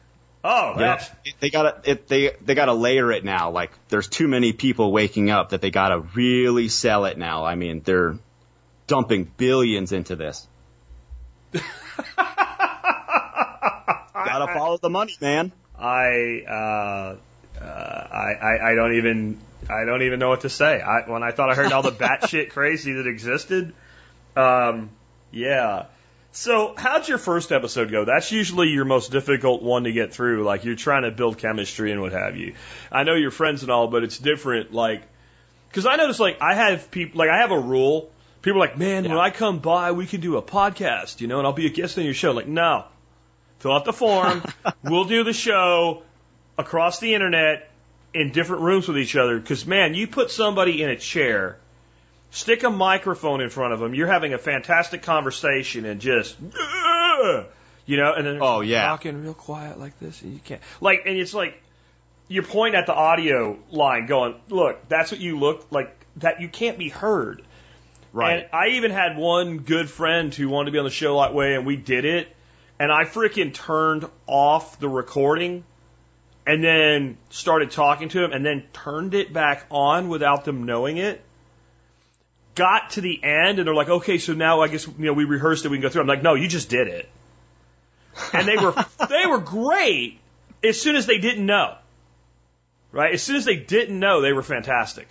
Oh, 0.44 0.76
Yep. 0.80 1.02
They 1.40 1.50
gotta 1.50 1.82
it, 1.84 2.08
they 2.08 2.32
they 2.42 2.54
gotta 2.56 2.74
layer 2.74 3.12
it 3.12 3.24
now. 3.24 3.50
Like 3.52 3.72
there's 3.90 4.08
too 4.08 4.28
many 4.28 4.54
people 4.54 4.92
waking 4.92 5.30
up 5.32 5.50
that 5.50 5.62
they 5.62 5.72
gotta 5.72 6.00
really 6.16 6.68
sell 6.68 7.06
it 7.06 7.18
now. 7.18 7.44
I 7.46 7.56
mean, 7.56 7.82
they're 7.84 8.18
dumping 8.92 9.24
billions 9.38 9.94
into 9.94 10.18
this. 10.18 10.46
gotta 14.26 14.54
follow 14.54 14.78
the 14.78 14.89
money, 14.89 15.16
man. 15.22 15.54
I, 15.80 16.44
uh, 16.46 17.16
uh, 17.58 17.64
I, 17.64 18.34
I, 18.34 18.72
I 18.72 18.76
don't 18.76 18.96
even, 18.96 19.39
I 19.70 19.86
don't 19.86 20.02
even 20.02 20.20
know 20.20 20.28
what 20.28 20.42
to 20.42 20.50
say. 20.50 20.82
I, 20.82 21.10
when 21.10 21.24
I 21.24 21.32
thought 21.32 21.50
I 21.50 21.56
heard 21.56 21.72
all 21.72 21.84
the 21.84 21.94
batshit 21.94 22.50
crazy 22.54 22.92
that 22.92 23.08
existed, 23.08 23.74
um, 24.36 24.89
yeah. 25.32 25.86
So, 26.34 26.74
how'd 26.76 27.08
your 27.08 27.18
first 27.18 27.54
episode 27.54 27.92
go? 27.92 28.04
That's 28.04 28.30
usually 28.34 28.72
your 28.72 28.84
most 28.84 29.10
difficult 29.10 29.64
one 29.64 29.86
to 29.86 29.94
get 29.94 30.14
through. 30.14 30.44
Like 30.44 30.66
you're 30.66 30.76
trying 30.76 31.04
to 31.04 31.12
build 31.12 31.38
chemistry 31.38 31.94
and 31.94 32.02
what 32.02 32.12
have 32.12 32.36
you. 32.36 32.56
I 32.92 33.04
know 33.04 33.16
you're 33.16 33.32
friends 33.32 33.64
and 33.64 33.72
all, 33.72 33.88
but 33.88 34.04
it's 34.04 34.18
different. 34.18 34.74
Like, 34.74 35.02
because 35.70 35.86
I 35.86 35.96
notice, 35.96 36.20
like, 36.20 36.42
I 36.42 36.56
have 36.56 36.92
people, 36.92 37.20
like, 37.20 37.30
I 37.30 37.38
have 37.38 37.52
a 37.52 37.60
rule. 37.60 38.12
People 38.42 38.58
are 38.62 38.68
like, 38.68 38.78
man, 38.78 39.04
when 39.04 39.18
I 39.18 39.30
come 39.30 39.60
by, 39.60 39.92
we 39.92 40.08
can 40.08 40.20
do 40.22 40.38
a 40.38 40.42
podcast, 40.42 41.22
you 41.22 41.28
know, 41.28 41.38
and 41.38 41.46
I'll 41.48 41.54
be 41.54 41.68
a 41.68 41.70
guest 41.70 41.98
on 41.98 42.04
your 42.06 42.14
show. 42.16 42.32
Like, 42.32 42.48
no, 42.48 42.86
fill 43.60 43.74
out 43.74 43.86
the 43.86 43.94
form. 43.94 44.44
we'll 44.84 45.06
do 45.06 45.24
the 45.24 45.34
show 45.34 46.02
across 46.58 47.00
the 47.00 47.14
internet 47.14 47.70
in 48.14 48.32
different 48.32 48.64
rooms 48.64 48.88
with 48.88 48.98
each 48.98 49.16
other. 49.16 49.38
Because, 49.39 49.66
man, 49.68 49.94
you 49.94 50.08
put 50.08 50.32
somebody 50.32 50.82
in 50.82 50.89
a 50.89 50.98
chair, 50.98 51.58
stick 52.32 52.64
a 52.64 52.70
microphone 52.72 53.42
in 53.42 53.50
front 53.50 53.74
of 53.74 53.80
them, 53.80 53.94
you're 53.94 54.08
having 54.08 54.34
a 54.34 54.39
fantastic 54.39 55.04
conversation 55.04 55.86
and 55.86 56.02
just, 56.02 56.36
you 57.86 57.98
know, 57.98 58.14
and 58.14 58.26
then 58.26 58.39
Oh, 58.42 58.62
yeah. 58.62 58.88
talking 58.88 59.22
real 59.24 59.34
quiet 59.34 59.80
like 59.80 59.98
this, 60.00 60.22
and 60.22 60.34
you 60.34 60.39
can't. 60.44 60.62
Like, 60.80 61.04
and 61.06 61.18
it's 61.18 61.34
like, 61.34 61.62
you're 62.28 62.44
pointing 62.44 62.80
at 62.80 62.86
the 62.88 62.94
audio 62.94 63.58
line 63.70 64.06
going, 64.08 64.36
look, 64.50 64.88
that's 64.88 65.12
what 65.12 65.20
you 65.20 65.38
look 65.38 65.68
like, 65.72 65.94
that 66.18 66.42
you 66.42 66.48
can't 66.48 66.78
be 66.78 66.89
heard. 66.89 67.44
And 68.41 68.49
I 68.53 68.70
even 68.70 68.91
had 68.91 69.18
one 69.18 69.59
good 69.59 69.89
friend 69.89 70.34
who 70.34 70.49
wanted 70.49 70.66
to 70.68 70.72
be 70.74 70.80
on 70.80 70.86
the 70.86 70.91
show 70.91 71.22
that 71.22 71.34
way, 71.34 71.55
and 71.55 71.66
we 71.66 71.78
did 71.78 72.05
it. 72.05 72.28
And 72.80 72.91
I 72.91 73.03
freaking 73.03 73.53
turned 73.53 74.05
off 74.28 74.80
the 74.80 74.89
recording 74.89 75.64
and 76.45 76.64
then 76.64 77.18
started 77.30 77.72
talking 77.72 78.09
to 78.09 78.24
him 78.24 78.32
and 78.32 78.45
then 78.45 78.64
turned 78.74 79.14
it 79.14 79.32
back 79.32 79.66
on 79.70 80.09
without 80.09 80.45
them 80.45 80.64
knowing 80.66 80.97
it. 80.97 81.22
Got 82.55 82.91
to 82.91 83.01
the 83.01 83.24
end 83.24 83.59
and 83.59 83.68
they're 83.68 83.76
like, 83.76 83.89
okay, 83.89 84.18
so 84.18 84.34
now 84.34 84.62
I 84.62 84.68
guess 84.68 84.88
you 84.88 85.05
know 85.05 85.14
we 85.14 85.26
rehearsed 85.26 85.66
it, 85.66 85.70
we 85.70 85.78
can 85.78 85.84
go 85.84 85.89
through. 85.89 86.01
I'm 86.01 86.07
like, 86.07 86.24
no, 86.24 86.34
you 86.34 86.47
just 86.47 86.70
did 86.70 86.88
it. 86.88 87.09
And 88.34 88.45
they 88.45 88.57
were 88.57 88.74
they 89.07 89.26
were 89.26 89.39
great 89.39 90.20
as 90.62 90.82
soon 90.82 90.97
as 90.97 91.05
they 91.05 91.18
didn't 91.18 91.45
know. 91.45 91.78
Right? 92.91 93.14
As 93.14 93.24
soon 93.24 93.38
as 93.38 93.45
they 93.45 93.55
didn't 93.55 93.97
know, 93.97 94.20
they 94.20 94.34
were 94.34 94.43
fantastic. 94.43 95.07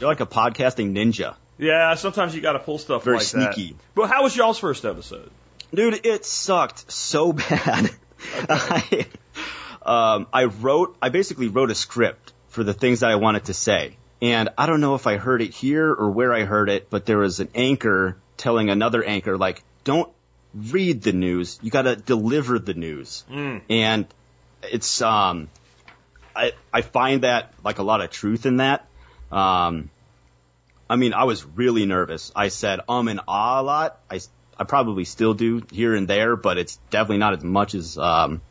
You're 0.00 0.08
like 0.08 0.20
a 0.20 0.26
podcasting 0.26 0.92
ninja. 0.92 1.36
Yeah, 1.58 1.94
sometimes 1.94 2.34
you 2.34 2.40
got 2.40 2.52
to 2.52 2.58
pull 2.58 2.78
stuff 2.78 3.04
Very 3.04 3.18
like 3.18 3.26
that. 3.26 3.54
sneaky. 3.54 3.76
But 3.94 4.08
how 4.08 4.22
was 4.22 4.36
y'all's 4.36 4.58
first 4.58 4.84
episode? 4.84 5.30
Dude, 5.74 6.04
it 6.04 6.24
sucked 6.24 6.90
so 6.90 7.32
bad. 7.32 7.90
I, 8.48 9.06
um, 9.82 10.26
I 10.32 10.44
wrote, 10.44 10.96
I 11.00 11.08
basically 11.08 11.48
wrote 11.48 11.70
a 11.70 11.74
script 11.74 12.32
for 12.48 12.64
the 12.64 12.74
things 12.74 13.00
that 13.00 13.10
I 13.10 13.16
wanted 13.16 13.46
to 13.46 13.54
say. 13.54 13.96
And 14.20 14.50
I 14.56 14.66
don't 14.66 14.80
know 14.80 14.94
if 14.94 15.06
I 15.06 15.16
heard 15.16 15.42
it 15.42 15.52
here 15.52 15.90
or 15.92 16.10
where 16.10 16.32
I 16.32 16.44
heard 16.44 16.68
it, 16.68 16.88
but 16.90 17.06
there 17.06 17.18
was 17.18 17.40
an 17.40 17.48
anchor 17.54 18.16
telling 18.36 18.70
another 18.70 19.02
anchor, 19.02 19.36
like, 19.36 19.62
don't 19.84 20.12
read 20.54 21.02
the 21.02 21.12
news. 21.12 21.58
You 21.62 21.70
gotta 21.70 21.96
deliver 21.96 22.58
the 22.58 22.74
news. 22.74 23.24
And 23.68 24.06
it's, 24.62 25.02
um, 25.02 25.48
I, 26.36 26.52
I 26.72 26.82
find 26.82 27.22
that, 27.22 27.52
like, 27.64 27.78
a 27.78 27.82
lot 27.82 28.00
of 28.00 28.10
truth 28.10 28.46
in 28.46 28.58
that. 28.58 28.86
Um, 29.32 29.90
I 30.92 30.96
mean, 30.96 31.14
I 31.14 31.24
was 31.24 31.46
really 31.46 31.86
nervous. 31.86 32.30
I 32.36 32.48
said 32.48 32.80
um 32.86 33.08
and 33.08 33.20
ah 33.26 33.60
a 33.60 33.62
lot. 33.62 33.98
I, 34.10 34.20
I 34.58 34.64
probably 34.64 35.06
still 35.06 35.32
do 35.32 35.62
here 35.72 35.94
and 35.94 36.06
there, 36.06 36.36
but 36.36 36.58
it's 36.58 36.76
definitely 36.90 37.16
not 37.16 37.32
as 37.32 37.42
much 37.42 37.74
as, 37.74 37.96
um, 37.96 38.42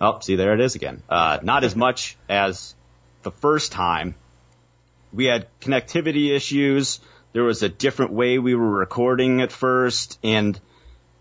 oh, 0.00 0.18
see, 0.18 0.34
there 0.34 0.52
it 0.52 0.60
is 0.60 0.74
again. 0.74 1.04
Uh, 1.08 1.38
not 1.44 1.62
as 1.62 1.76
much 1.76 2.18
as 2.28 2.74
the 3.22 3.30
first 3.30 3.70
time. 3.70 4.16
We 5.12 5.26
had 5.26 5.46
connectivity 5.60 6.34
issues. 6.34 6.98
There 7.34 7.44
was 7.44 7.62
a 7.62 7.68
different 7.68 8.10
way 8.10 8.40
we 8.40 8.56
were 8.56 8.68
recording 8.68 9.40
at 9.40 9.52
first, 9.52 10.18
and 10.24 10.58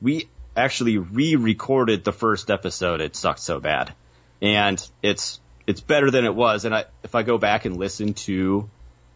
we 0.02 0.30
actually 0.58 0.98
re-recorded 0.98 2.04
the 2.04 2.12
first 2.12 2.50
episode. 2.50 3.02
It 3.02 3.16
sucked 3.16 3.42
so 3.42 3.60
bad, 3.60 3.94
and 4.42 4.84
it's 5.04 5.40
it's 5.68 5.82
better 5.82 6.10
than 6.10 6.26
it 6.26 6.34
was. 6.34 6.66
And 6.66 6.74
I, 6.74 6.86
if 7.04 7.14
I 7.14 7.22
go 7.22 7.38
back 7.38 7.66
and 7.66 7.78
listen 7.78 8.16
to 8.26 8.68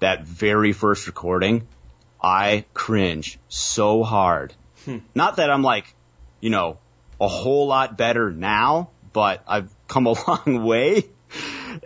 that 0.03 0.25
very 0.25 0.73
first 0.73 1.07
recording, 1.07 1.65
I 2.21 2.65
cringe 2.73 3.39
so 3.47 4.03
hard. 4.03 4.53
Not 5.15 5.37
that 5.37 5.49
I'm 5.49 5.63
like, 5.63 5.93
you 6.41 6.49
know, 6.49 6.77
a 7.19 7.27
whole 7.27 7.67
lot 7.67 7.97
better 7.97 8.29
now, 8.31 8.89
but 9.13 9.41
I've 9.47 9.73
come 9.87 10.07
a 10.07 10.15
long 10.27 10.63
way. 10.65 11.05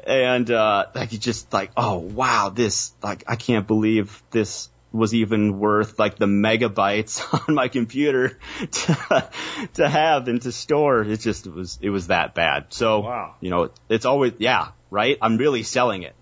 And, 0.06 0.50
uh, 0.52 0.88
like 0.96 1.14
you 1.14 1.20
just 1.20 1.54
like, 1.54 1.72
oh 1.78 2.00
wow, 2.00 2.50
this, 2.50 2.94
like, 3.04 3.24
I 3.28 3.36
can't 3.36 3.68
believe 3.68 4.22
this 4.32 4.70
was 4.92 5.14
even 5.14 5.60
worth 5.60 6.00
like 6.00 6.18
the 6.18 6.26
megabytes 6.26 7.22
on 7.48 7.54
my 7.54 7.68
computer 7.68 8.38
to, 8.72 9.30
to 9.76 9.88
have 9.88 10.28
and 10.28 10.42
to 10.42 10.52
store. 10.52 11.04
It 11.04 11.20
just 11.20 11.46
it 11.46 11.54
was, 11.54 11.78
it 11.82 11.90
was 11.92 12.08
that 12.08 12.34
bad. 12.34 12.74
So, 12.74 13.02
Wow. 13.02 13.36
you 13.42 13.52
know, 13.52 13.70
it's 13.90 14.06
always, 14.06 14.34
yeah, 14.40 14.70
right? 14.90 15.18
I'm 15.22 15.38
really 15.38 15.62
selling 15.64 16.04
it. 16.04 16.16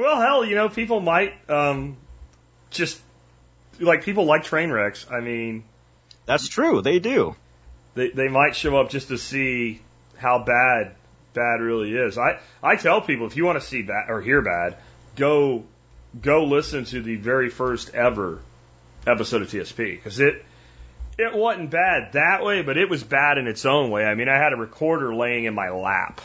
Well, 0.00 0.18
hell, 0.18 0.44
you 0.46 0.54
know, 0.54 0.70
people 0.70 1.00
might 1.00 1.34
um, 1.50 1.98
just 2.70 2.98
like 3.78 4.02
people 4.02 4.24
like 4.24 4.44
train 4.44 4.70
wrecks. 4.70 5.06
I 5.10 5.20
mean, 5.20 5.62
That's 6.24 6.48
true. 6.48 6.80
They 6.80 7.00
do. 7.00 7.36
they 7.94 8.08
they 8.08 8.28
might 8.28 8.56
show 8.56 8.78
up 8.78 8.88
just 8.88 9.08
to 9.08 9.18
see 9.18 9.82
how 10.16 10.42
bad 10.42 10.94
bad 11.34 11.60
really 11.60 11.94
is. 11.94 12.16
I 12.16 12.40
I 12.62 12.76
tell 12.76 13.02
people 13.02 13.26
if 13.26 13.36
you 13.36 13.44
want 13.44 13.60
to 13.60 13.66
see 13.66 13.82
bad 13.82 14.08
or 14.08 14.22
hear 14.22 14.40
bad, 14.40 14.78
go 15.16 15.64
go 16.18 16.44
listen 16.44 16.86
to 16.86 17.02
the 17.02 17.16
very 17.16 17.50
first 17.50 17.94
ever 17.94 18.40
episode 19.06 19.42
of 19.42 19.48
TSP 19.48 19.96
because 19.96 20.18
it 20.18 20.42
it 21.18 21.34
wasn't 21.34 21.70
bad 21.70 22.14
that 22.14 22.42
way, 22.42 22.62
but 22.62 22.78
it 22.78 22.88
was 22.88 23.04
bad 23.04 23.36
in 23.36 23.46
its 23.46 23.66
own 23.66 23.90
way. 23.90 24.06
I 24.06 24.14
mean, 24.14 24.30
I 24.30 24.38
had 24.38 24.54
a 24.54 24.56
recorder 24.56 25.14
laying 25.14 25.44
in 25.44 25.52
my 25.52 25.68
lap. 25.68 26.22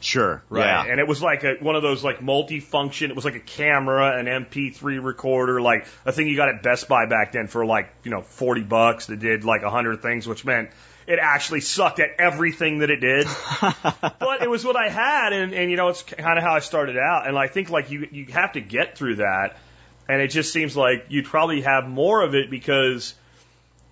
Sure. 0.00 0.42
Right. 0.48 0.64
Yeah. 0.64 0.90
And 0.90 0.98
it 0.98 1.06
was 1.06 1.22
like 1.22 1.44
a, 1.44 1.56
one 1.60 1.76
of 1.76 1.82
those 1.82 2.02
like 2.02 2.22
multi-function. 2.22 3.10
It 3.10 3.16
was 3.16 3.24
like 3.24 3.36
a 3.36 3.40
camera, 3.40 4.18
an 4.18 4.26
MP3 4.26 5.02
recorder, 5.02 5.60
like 5.60 5.86
a 6.04 6.12
thing 6.12 6.26
you 6.26 6.36
got 6.36 6.48
at 6.48 6.62
Best 6.62 6.88
Buy 6.88 7.06
back 7.06 7.32
then 7.32 7.46
for 7.46 7.64
like, 7.66 7.92
you 8.02 8.10
know, 8.10 8.22
40 8.22 8.62
bucks 8.62 9.06
that 9.06 9.20
did 9.20 9.44
like 9.44 9.60
a 9.60 9.66
100 9.66 10.00
things, 10.02 10.26
which 10.26 10.44
meant 10.44 10.70
it 11.06 11.18
actually 11.20 11.60
sucked 11.60 12.00
at 12.00 12.10
everything 12.18 12.78
that 12.78 12.90
it 12.90 13.00
did. 13.00 13.26
but 13.60 14.42
it 14.42 14.48
was 14.48 14.64
what 14.64 14.76
I 14.76 14.88
had. 14.88 15.32
And, 15.32 15.52
and 15.52 15.70
you 15.70 15.76
know, 15.76 15.88
it's 15.88 16.02
kind 16.02 16.38
of 16.38 16.44
how 16.44 16.54
I 16.54 16.60
started 16.60 16.96
out. 16.96 17.28
And 17.28 17.38
I 17.38 17.46
think 17.46 17.68
like 17.68 17.90
you, 17.90 18.08
you 18.10 18.26
have 18.26 18.52
to 18.52 18.60
get 18.60 18.96
through 18.96 19.16
that. 19.16 19.58
And 20.08 20.20
it 20.20 20.28
just 20.28 20.52
seems 20.52 20.76
like 20.76 21.06
you'd 21.08 21.26
probably 21.26 21.60
have 21.60 21.86
more 21.86 22.22
of 22.22 22.34
it 22.34 22.50
because 22.50 23.14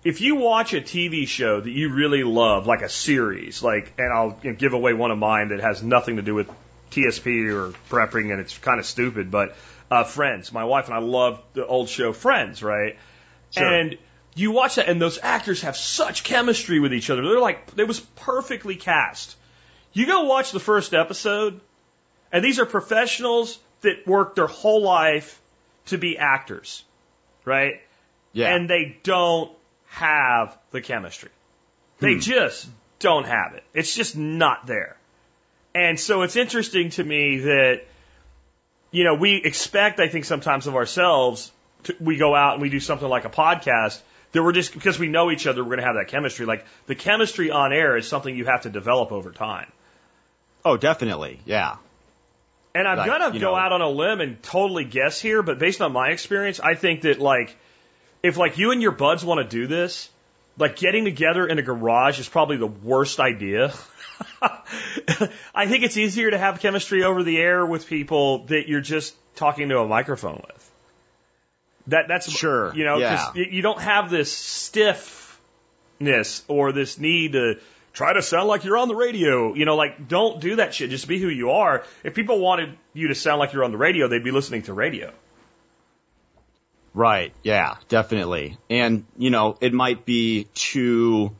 if 0.03 0.21
you 0.21 0.35
watch 0.35 0.73
a 0.73 0.81
TV 0.81 1.27
show 1.27 1.59
that 1.59 1.69
you 1.69 1.93
really 1.93 2.23
love, 2.23 2.67
like 2.67 2.81
a 2.81 2.89
series, 2.89 3.61
like, 3.61 3.93
and 3.97 4.11
I'll 4.13 4.31
give 4.31 4.73
away 4.73 4.93
one 4.93 5.11
of 5.11 5.17
mine 5.17 5.49
that 5.49 5.59
has 5.59 5.83
nothing 5.83 6.15
to 6.15 6.21
do 6.21 6.33
with 6.33 6.49
TSP 6.91 7.51
or 7.53 7.73
prepping, 7.89 8.31
and 8.31 8.39
it's 8.39 8.57
kind 8.57 8.79
of 8.79 8.85
stupid, 8.85 9.29
but 9.29 9.55
uh, 9.91 10.03
Friends. 10.03 10.51
My 10.51 10.63
wife 10.63 10.85
and 10.85 10.93
I 10.93 10.99
love 10.99 11.41
the 11.53 11.65
old 11.65 11.89
show 11.89 12.13
Friends, 12.13 12.63
right? 12.63 12.97
Sure. 13.51 13.65
And 13.65 13.97
you 14.35 14.51
watch 14.51 14.75
that, 14.75 14.87
and 14.87 15.01
those 15.01 15.19
actors 15.21 15.61
have 15.63 15.75
such 15.75 16.23
chemistry 16.23 16.79
with 16.79 16.93
each 16.93 17.09
other. 17.09 17.21
They're 17.21 17.39
like, 17.39 17.67
it 17.75 17.87
was 17.87 17.99
perfectly 17.99 18.75
cast. 18.75 19.35
You 19.91 20.05
go 20.05 20.23
watch 20.23 20.51
the 20.51 20.59
first 20.59 20.93
episode, 20.93 21.59
And 22.31 22.45
these 22.45 22.59
are 22.59 22.65
professionals 22.65 23.59
that 23.81 24.05
work 24.07 24.35
their 24.35 24.47
whole 24.47 24.81
life 24.81 25.41
to 25.87 25.97
be 25.97 26.17
actors, 26.17 26.83
right? 27.43 27.81
Yeah. 28.33 28.55
And 28.55 28.69
they 28.69 28.99
don't 29.03 29.51
have 29.89 30.57
the 30.71 30.81
chemistry. 30.81 31.29
They 31.99 32.13
Hmm. 32.13 32.19
just 32.19 32.69
don't 32.99 33.25
have 33.25 33.53
it. 33.53 33.63
It's 33.73 33.93
just 33.95 34.15
not 34.17 34.65
there. 34.67 34.95
And 35.75 35.99
so 35.99 36.21
it's 36.23 36.35
interesting 36.35 36.89
to 36.91 37.03
me 37.03 37.39
that, 37.39 37.81
you 38.91 39.03
know, 39.03 39.13
we 39.15 39.35
expect, 39.35 39.99
I 39.99 40.07
think, 40.07 40.25
sometimes 40.25 40.67
of 40.67 40.75
ourselves, 40.75 41.51
to, 41.83 41.95
we 41.99 42.17
go 42.17 42.35
out 42.35 42.53
and 42.53 42.61
we 42.61 42.69
do 42.69 42.79
something 42.79 43.07
like 43.07 43.25
a 43.25 43.29
podcast 43.29 43.99
that 44.31 44.43
we're 44.43 44.51
just, 44.51 44.73
because 44.73 44.99
we 44.99 45.07
know 45.07 45.31
each 45.31 45.47
other, 45.47 45.61
we're 45.63 45.69
going 45.75 45.79
to 45.79 45.85
have 45.85 45.95
that 45.95 46.07
chemistry. 46.07 46.45
Like 46.45 46.65
the 46.87 46.95
chemistry 46.95 47.51
on 47.51 47.71
air 47.73 47.97
is 47.97 48.07
something 48.07 48.35
you 48.35 48.45
have 48.45 48.61
to 48.63 48.69
develop 48.69 49.11
over 49.11 49.31
time. 49.31 49.71
oh, 50.65 50.75
definitely. 50.75 51.39
Yeah. 51.45 51.77
And 52.75 52.85
I'm 52.87 52.97
Like, 52.97 53.07
gonna 53.07 53.31
go 53.31 53.51
know- 53.51 53.55
out 53.55 53.71
on 53.71 53.81
a 53.81 53.89
limb 53.89 54.19
and 54.21 54.41
totally 54.43 54.83
guess 54.83 55.19
here, 55.19 55.41
but 55.41 55.57
based 55.57 55.81
on 55.81 55.93
my 55.93 56.09
experience, 56.09 56.59
I 56.59 56.75
think 56.75 57.01
that 57.01 57.19
like 57.19 57.55
if 58.23 58.37
like 58.37 58.57
you 58.57 58.71
and 58.71 58.81
your 58.81 58.91
buds 58.91 59.23
want 59.23 59.39
to 59.39 59.47
do 59.47 59.67
this, 59.67 60.09
like 60.57 60.75
getting 60.75 61.05
together 61.05 61.47
in 61.47 61.57
a 61.57 61.61
garage 61.61 62.19
is 62.19 62.27
probably 62.27 62.57
the 62.57 62.67
worst 62.67 63.19
idea. 63.19 63.73
I 65.55 65.67
think 65.67 65.83
it's 65.83 65.97
easier 65.97 66.31
to 66.31 66.37
have 66.37 66.59
chemistry 66.59 67.03
over 67.03 67.23
the 67.23 67.37
air 67.37 67.65
with 67.65 67.87
people 67.87 68.45
that 68.45 68.67
you're 68.67 68.81
just 68.81 69.15
talking 69.35 69.69
to 69.69 69.79
a 69.79 69.87
microphone 69.87 70.43
with. 70.45 70.71
That 71.87 72.07
that's 72.07 72.29
Sure, 72.29 72.73
you 72.75 72.83
know, 72.83 72.97
yeah. 72.97 73.31
you 73.33 73.61
don't 73.61 73.81
have 73.81 74.09
this 74.09 74.31
stiffness 74.31 75.37
or 76.47 76.71
this 76.71 76.99
need 76.99 77.31
to 77.33 77.59
try 77.93 78.13
to 78.13 78.21
sound 78.21 78.47
like 78.47 78.63
you're 78.63 78.77
on 78.77 78.87
the 78.89 78.95
radio. 78.95 79.53
You 79.55 79.65
know, 79.65 79.75
like 79.75 80.07
don't 80.07 80.39
do 80.39 80.57
that 80.57 80.73
shit. 80.73 80.89
Just 80.89 81.07
be 81.07 81.19
who 81.19 81.29
you 81.29 81.51
are. 81.51 81.83
If 82.03 82.13
people 82.13 82.39
wanted 82.39 82.77
you 82.93 83.07
to 83.07 83.15
sound 83.15 83.39
like 83.39 83.53
you're 83.53 83.63
on 83.63 83.71
the 83.71 83.77
radio, 83.77 84.07
they'd 84.07 84.23
be 84.23 84.31
listening 84.31 84.63
to 84.63 84.73
radio. 84.73 85.11
Right. 86.99 87.33
Yeah, 87.43 87.75
definitely. 87.87 88.57
And, 88.69 89.05
you 89.17 89.29
know, 89.29 89.57
it 89.61 89.71
might 89.73 90.03
be 90.03 90.47
too, 90.53 91.33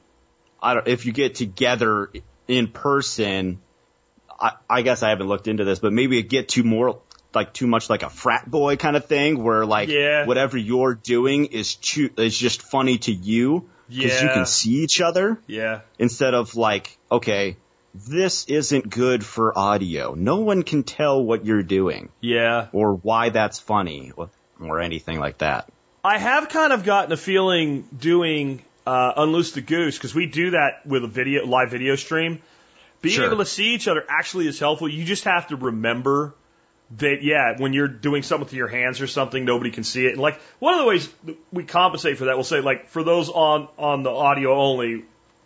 I 0.62 0.74
don't, 0.74 0.88
if 0.88 1.06
you 1.06 1.12
get 1.12 1.36
together 1.36 2.10
in 2.48 2.70
person, 2.70 3.60
I, 4.40 4.54
I 4.70 4.82
guess 4.84 5.04
I 5.04 5.10
haven't 5.10 5.28
looked 5.28 5.50
into 5.50 5.66
this, 5.66 5.80
but 5.80 5.92
maybe 5.92 6.18
it 6.18 6.30
get 6.30 6.48
too 6.48 6.64
more, 6.64 7.02
like 7.36 7.52
too 7.54 7.68
much 7.68 7.90
like 7.90 8.04
a 8.04 8.10
frat 8.10 8.50
boy 8.50 8.78
kind 8.78 8.96
of 8.96 9.06
thing 9.08 9.44
where 9.44 9.66
like 9.66 9.90
Yeah. 9.90 10.26
whatever 10.26 10.58
you're 10.58 10.96
doing 10.96 11.48
is 11.48 11.76
too, 11.76 12.10
is 12.16 12.38
just 12.38 12.62
funny 12.62 12.98
to 13.00 13.12
you 13.12 13.70
because 13.90 14.22
you 14.22 14.30
can 14.30 14.46
see 14.46 14.76
each 14.84 15.02
other 15.02 15.40
Yeah. 15.46 15.82
instead 15.98 16.36
of 16.36 16.56
like, 16.56 16.98
okay, 17.12 17.58
this 17.94 18.46
isn't 18.48 18.90
good 18.90 19.26
for 19.26 19.58
audio. 19.60 20.14
No 20.14 20.38
one 20.38 20.64
can 20.64 20.84
tell 20.84 21.22
what 21.22 21.46
you're 21.46 21.64
doing 21.64 22.10
Yeah. 22.22 22.68
or 22.72 22.94
why 22.94 23.28
that's 23.30 23.60
funny 23.60 24.14
or, 24.16 24.30
or 24.60 24.80
anything 24.80 25.20
like 25.20 25.40
that. 25.40 25.72
I 26.04 26.18
have 26.18 26.50
kind 26.50 26.74
of 26.74 26.84
gotten 26.84 27.12
a 27.12 27.18
feeling 27.18 27.88
doing 27.98 28.64
uh, 28.88 29.14
Unloose 29.18 29.52
the 29.52 29.62
Goose 29.62 29.98
because 29.98 30.16
we 30.16 30.26
do 30.26 30.52
that 30.52 30.86
with 30.86 31.04
a 31.04 31.08
video 31.08 31.46
live 31.46 31.72
video 31.72 31.96
stream. 31.96 32.42
Being 33.02 33.16
Sure. 33.16 33.28
able 33.28 33.38
to 33.38 33.46
see 33.46 33.74
each 33.76 33.88
other 33.88 34.04
actually 34.10 34.48
is 34.48 34.60
helpful. 34.60 34.90
You 34.90 35.06
just 35.06 35.24
have 35.26 35.48
to 35.48 35.56
remember 35.56 36.34
that, 36.98 37.22
yeah, 37.22 37.56
when 37.58 37.74
you're 37.74 37.88
doing 37.88 38.24
something 38.24 38.46
with 38.46 38.54
your 38.54 38.68
hands 38.68 39.00
or 39.00 39.08
something, 39.08 39.46
nobody 39.46 39.72
can 39.72 39.84
see 39.84 40.06
it. 40.06 40.14
And 40.14 40.22
like 40.22 40.40
one 40.60 40.74
of 40.74 40.80
the 40.80 40.86
ways 40.86 41.08
that 41.26 41.38
we 41.52 41.64
compensate 41.64 42.18
for 42.18 42.26
that, 42.26 42.36
we'll 42.36 42.44
say 42.44 42.62
like 42.62 42.90
for 42.90 43.04
those 43.04 43.30
on 43.30 43.68
on 43.78 44.04
the 44.04 44.10
audio 44.12 44.54
only, 44.54 45.06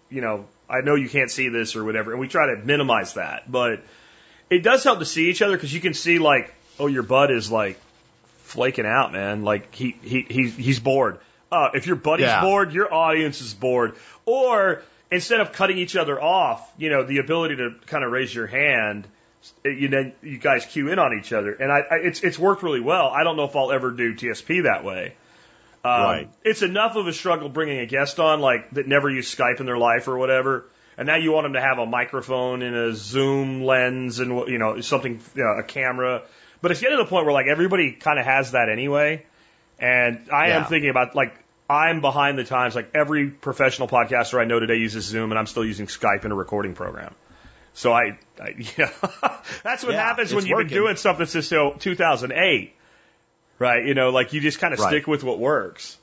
you 0.10 0.22
know, 0.22 0.46
I 0.70 0.82
know 0.82 0.96
you 0.96 1.10
can't 1.10 1.30
see 1.30 1.50
this 1.50 1.76
or 1.76 1.84
whatever, 1.84 2.12
and 2.12 2.20
we 2.20 2.28
try 2.28 2.56
to 2.56 2.62
minimize 2.64 3.16
that, 3.16 3.52
but 3.52 3.82
it 4.50 4.64
does 4.64 4.84
help 4.84 5.00
to 5.00 5.06
see 5.06 5.30
each 5.30 5.42
other 5.42 5.56
because 5.58 5.74
you 5.74 5.82
can 5.82 5.94
see 5.94 6.18
like, 6.20 6.54
oh, 6.80 6.88
your 6.88 7.04
butt 7.04 7.30
is 7.32 7.52
like 7.52 7.80
flaking 8.54 8.86
out, 8.86 9.12
man. 9.12 9.44
Like 9.44 9.74
he 9.76 9.96
he 10.02 10.26
he's 10.30 10.56
he's 10.56 10.80
bored. 10.80 11.20
Uh, 11.52 11.70
if 11.74 11.86
your 11.86 11.96
buddy's 11.96 12.26
Yeah. 12.28 12.42
bored, 12.42 12.74
your 12.74 12.92
audience 12.94 13.42
is 13.42 13.54
bored. 13.54 13.96
Or 14.26 14.82
instead 15.12 15.40
of 15.42 15.52
cutting 15.52 15.78
each 15.78 15.96
other 15.96 16.20
off, 16.22 16.72
you 16.78 16.90
know, 16.90 17.04
the 17.04 17.18
ability 17.20 17.58
to 17.58 17.76
kind 17.86 18.04
of 18.04 18.12
raise 18.12 18.34
your 18.34 18.48
hand, 18.48 19.08
you 19.64 19.88
know, 19.90 20.12
you 20.24 20.38
guys 20.38 20.66
cue 20.66 20.90
in 20.90 20.98
on 21.00 21.20
each 21.20 21.32
other, 21.34 21.52
and 21.54 21.72
I, 21.72 21.80
I 21.80 21.96
it's 21.98 22.24
it's 22.24 22.40
worked 22.40 22.64
really 22.64 22.80
well. 22.80 23.08
I 23.10 23.24
don't 23.24 23.36
know 23.38 23.44
if 23.44 23.56
I'll 23.56 23.72
ever 23.72 23.92
do 23.92 24.16
TSP 24.16 24.64
that 24.64 24.84
way. 24.84 25.16
Um, 25.86 25.92
Right. 25.92 26.30
It's 26.44 26.62
enough 26.62 26.96
of 26.96 27.08
a 27.08 27.14
struggle 27.14 27.50
bringing 27.50 27.80
a 27.80 27.86
guest 27.86 28.20
on, 28.20 28.40
like 28.40 28.72
that 28.72 28.88
never 28.88 29.10
used 29.10 29.38
Skype 29.38 29.60
in 29.60 29.66
their 29.66 29.78
life 29.78 30.08
or 30.08 30.18
whatever. 30.18 30.66
And 30.98 31.08
now 31.08 31.16
you 31.18 31.32
want 31.34 31.46
them 31.46 31.54
to 31.54 31.62
have 31.62 31.78
a 31.80 31.86
microphone 31.86 32.62
and 32.62 32.76
a 32.76 32.94
zoom 32.96 33.64
lens 33.64 34.20
and 34.20 34.48
you 34.48 34.60
know 34.60 34.80
something, 34.82 35.20
you 35.36 35.44
know, 35.44 35.60
a 35.60 35.64
camera. 35.64 36.22
But 36.64 36.72
it's 36.72 36.80
getting 36.82 36.98
to 36.98 37.04
the 37.04 37.10
point 37.10 37.26
where 37.26 37.34
like 37.34 37.48
everybody 37.48 37.92
kind 37.92 38.18
of 38.18 38.26
has 38.26 38.52
that 38.54 38.70
anyway. 38.70 39.26
And 39.80 40.30
I 40.32 40.52
am 40.52 40.64
thinking 40.66 40.90
about 40.90 41.14
like 41.14 41.36
I'm 41.70 42.00
behind 42.02 42.38
the 42.40 42.46
times. 42.46 42.74
Like 42.74 42.92
every 42.96 43.30
professional 43.30 43.88
podcaster 43.88 44.40
I 44.40 44.46
know 44.46 44.60
today 44.60 44.78
uses 44.78 45.04
Zoom, 45.06 45.32
and 45.32 45.38
I'm 45.38 45.46
still 45.46 45.66
using 45.66 45.88
Skype 45.88 46.24
in 46.26 46.32
a 46.32 46.36
recording 46.36 46.74
program. 46.74 47.14
So 47.74 47.92
I, 47.92 48.18
I 48.42 48.56
yeah, 48.78 48.90
that's 49.64 49.84
what 49.84 49.94
Yeah, 49.94 50.04
happens 50.04 50.34
when 50.34 50.46
you've 50.46 50.52
working. 50.56 50.70
been 50.70 50.78
doing 50.78 50.96
something 50.96 51.26
since 51.26 51.48
so 51.50 51.76
2008, 51.80 52.74
right? 53.60 53.86
You 53.86 53.94
know, 53.94 54.10
like 54.12 54.32
you 54.32 54.40
just 54.40 54.60
kind 54.60 54.74
of 54.74 54.80
Right. 54.80 54.88
stick 54.90 55.06
with 55.08 55.24
what 55.24 55.40
works. 55.40 55.98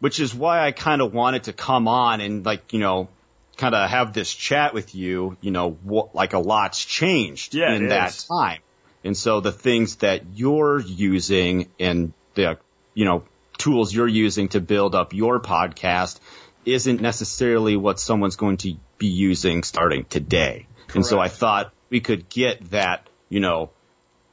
which 0.00 0.20
is 0.20 0.34
why 0.34 0.64
I 0.64 0.70
kind 0.72 1.02
of 1.02 1.12
wanted 1.12 1.44
to 1.44 1.52
come 1.52 1.88
on 1.88 2.20
and 2.20 2.44
like, 2.46 2.72
you 2.72 2.78
know, 2.78 3.08
kind 3.56 3.74
of 3.74 3.90
have 3.90 4.12
this 4.12 4.32
chat 4.32 4.74
with 4.74 4.94
you, 4.94 5.36
you 5.40 5.50
know, 5.50 5.70
what, 5.82 6.14
like 6.14 6.34
a 6.34 6.38
lot's 6.38 6.84
changed 6.84 7.54
Yeah, 7.54 7.74
in 7.74 7.88
that 7.88 8.08
is. 8.10 8.24
time. 8.24 8.60
And 9.04 9.16
so 9.16 9.40
the 9.40 9.52
things 9.52 9.96
that 9.96 10.22
you're 10.34 10.80
using 10.80 11.68
and 11.78 12.12
the, 12.34 12.58
you 12.94 13.04
know, 13.04 13.24
tools 13.58 13.94
you're 13.94 14.08
using 14.08 14.48
to 14.48 14.60
build 14.60 14.94
up 14.94 15.12
your 15.12 15.40
podcast 15.40 16.18
isn't 16.64 17.00
necessarily 17.00 17.76
what 17.76 18.00
someone's 18.00 18.36
going 18.36 18.56
to 18.58 18.74
be 18.98 19.06
using 19.08 19.62
starting 19.62 20.04
today. 20.06 20.66
And 20.94 21.04
so 21.04 21.18
I 21.18 21.28
thought 21.28 21.72
we 21.90 22.00
could 22.00 22.28
get 22.28 22.70
that, 22.70 23.08
you 23.28 23.40
know, 23.40 23.70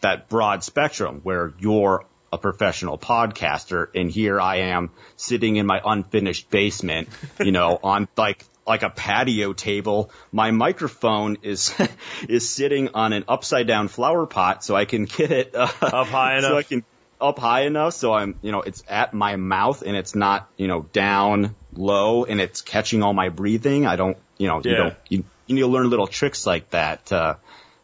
that 0.01 0.29
broad 0.29 0.63
spectrum 0.63 1.19
where 1.23 1.53
you're 1.59 2.05
a 2.33 2.37
professional 2.37 2.97
podcaster 2.97 3.87
and 3.93 4.09
here 4.09 4.39
I 4.39 4.57
am 4.57 4.91
sitting 5.17 5.57
in 5.57 5.65
my 5.65 5.81
unfinished 5.83 6.49
basement, 6.49 7.09
you 7.39 7.51
know, 7.51 7.77
on 7.83 8.07
like 8.15 8.45
like 8.67 8.83
a 8.83 8.89
patio 8.89 9.53
table. 9.53 10.11
My 10.31 10.51
microphone 10.51 11.37
is 11.43 11.73
is 12.29 12.47
sitting 12.49 12.89
on 12.93 13.13
an 13.13 13.23
upside 13.27 13.67
down 13.67 13.87
flower 13.87 14.25
pot 14.25 14.63
so 14.63 14.75
I 14.75 14.85
can 14.85 15.05
get 15.05 15.31
it 15.31 15.55
uh, 15.55 15.67
Up 15.81 16.07
high 16.07 16.37
enough. 16.37 16.51
so. 16.51 16.57
I 16.57 16.63
can 16.63 16.83
up 17.19 17.37
high 17.37 17.61
enough 17.61 17.93
so 17.93 18.13
I'm, 18.13 18.39
you 18.41 18.51
know, 18.51 18.61
it's 18.61 18.83
at 18.87 19.13
my 19.13 19.35
mouth 19.35 19.83
and 19.83 19.95
it's 19.95 20.15
not, 20.15 20.49
you 20.57 20.67
know, 20.67 20.81
down 20.91 21.55
low 21.75 22.23
and 22.25 22.41
it's 22.41 22.61
catching 22.63 23.03
all 23.03 23.13
my 23.13 23.29
breathing. 23.29 23.85
I 23.85 23.95
don't, 23.95 24.17
you 24.39 24.47
know, 24.47 24.61
you 24.63 24.71
Yeah. 24.71 24.77
don't 24.77 24.95
you, 25.09 25.23
you 25.45 25.55
need 25.55 25.61
to 25.61 25.67
learn 25.67 25.89
little 25.89 26.07
tricks 26.07 26.47
like 26.47 26.71
that 26.71 27.05
to 27.07 27.37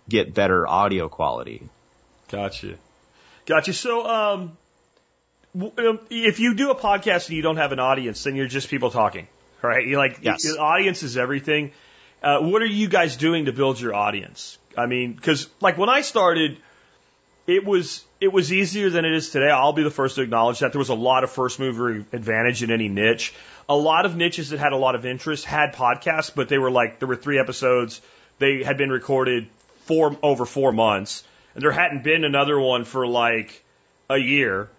get 0.09 0.33
better 0.33 0.67
audio 0.67 1.07
quality. 1.07 1.69
Gotcha. 2.29 2.75
Gotcha. 3.45 3.73
So, 3.73 4.07
um, 4.07 4.57
um, 5.55 5.99
if 6.09 6.39
you 6.39 6.55
do 6.55 6.71
a 6.71 6.75
podcast 6.75 7.27
and 7.27 7.35
you 7.37 7.41
don't 7.43 7.57
have 7.57 7.71
an 7.71 7.79
audience, 7.79 8.23
then 8.23 8.35
you're 8.35 8.47
just 8.47 8.69
people 8.69 8.89
talking, 8.91 9.27
right? 9.61 9.85
You 9.85 9.97
like 9.97 10.19
Yes. 10.21 10.43
the 10.43 10.59
audience 10.59 11.03
is 11.03 11.17
everything. 11.17 11.71
Uh, 12.21 12.39
what 12.39 12.61
are 12.61 12.65
you 12.65 12.87
guys 12.87 13.15
doing 13.17 13.45
to 13.45 13.53
build 13.53 13.79
your 13.79 13.93
audience? 13.93 14.57
I 14.77 14.85
mean, 14.85 15.13
because 15.13 15.47
like 15.61 15.77
when 15.77 15.89
I 15.89 16.01
started, 16.01 16.57
it 17.45 17.63
was 17.65 18.03
it 18.19 18.31
was 18.33 18.51
easier 18.51 18.89
than 18.89 19.05
it 19.05 19.13
is 19.13 19.29
today. 19.29 19.49
I'll 19.49 19.73
be 19.73 19.83
the 19.83 19.91
first 19.91 20.15
to 20.15 20.21
acknowledge 20.21 20.59
that 20.59 20.71
there 20.73 20.79
was 20.79 20.89
a 20.89 20.95
lot 20.95 21.23
of 21.23 21.31
first 21.31 21.59
mover 21.59 21.89
advantage 21.89 22.63
in 22.63 22.71
any 22.71 22.87
niche. 22.89 23.33
A 23.69 23.75
lot 23.75 24.05
of 24.05 24.15
niches 24.15 24.49
that 24.49 24.59
had 24.59 24.73
a 24.73 24.77
lot 24.77 24.95
of 24.95 25.05
interest 25.05 25.45
had 25.45 25.73
podcasts, 25.73 26.33
but 26.33 26.49
they 26.49 26.57
were 26.57 26.71
like 26.71 26.99
there 26.99 27.07
were 27.07 27.15
three 27.15 27.39
episodes. 27.39 28.01
They 28.39 28.63
had 28.63 28.77
been 28.77 28.89
recorded 28.89 29.47
four 29.85 30.17
over 30.21 30.45
four 30.45 30.71
months, 30.71 31.23
and 31.53 31.63
there 31.63 31.71
hadn't 31.71 32.03
been 32.03 32.23
another 32.23 32.59
one 32.59 32.85
for 32.85 33.07
like 33.07 33.63
a 34.09 34.17
year. 34.17 34.69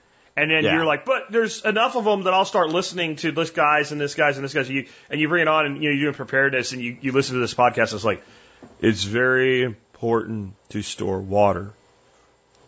And 0.41 0.51
then 0.51 0.65
Yeah. 0.65 0.75
you're 0.75 0.85
like, 0.85 1.05
but 1.05 1.31
there's 1.31 1.65
enough 1.65 1.97
of 1.97 2.05
them 2.05 2.23
that 2.25 2.33
I'll 2.35 2.45
start 2.45 2.69
listening 2.71 3.17
to 3.17 3.33
this 3.33 3.51
guy's 3.51 3.91
and 3.93 4.01
this 4.01 4.15
guy's 4.15 4.37
and 4.37 4.45
this 4.45 4.55
guy's. 4.55 4.71
You, 4.71 4.87
and 5.11 5.21
you 5.21 5.29
bring 5.29 5.43
it 5.43 5.49
on 5.49 5.67
and 5.67 5.83
you 5.83 5.91
know, 5.91 5.95
you're 5.95 6.05
doing 6.07 6.15
preparedness 6.15 6.73
and 6.73 6.81
you, 6.81 6.97
you 7.01 7.13
listen 7.13 7.35
to 7.35 7.41
this 7.41 7.55
podcast. 7.55 7.93
It's 7.95 8.05
like, 8.05 8.23
it's 8.81 9.05
very 9.05 9.63
important 9.65 10.55
to 10.71 10.83
store 10.83 11.19
water. 11.21 11.73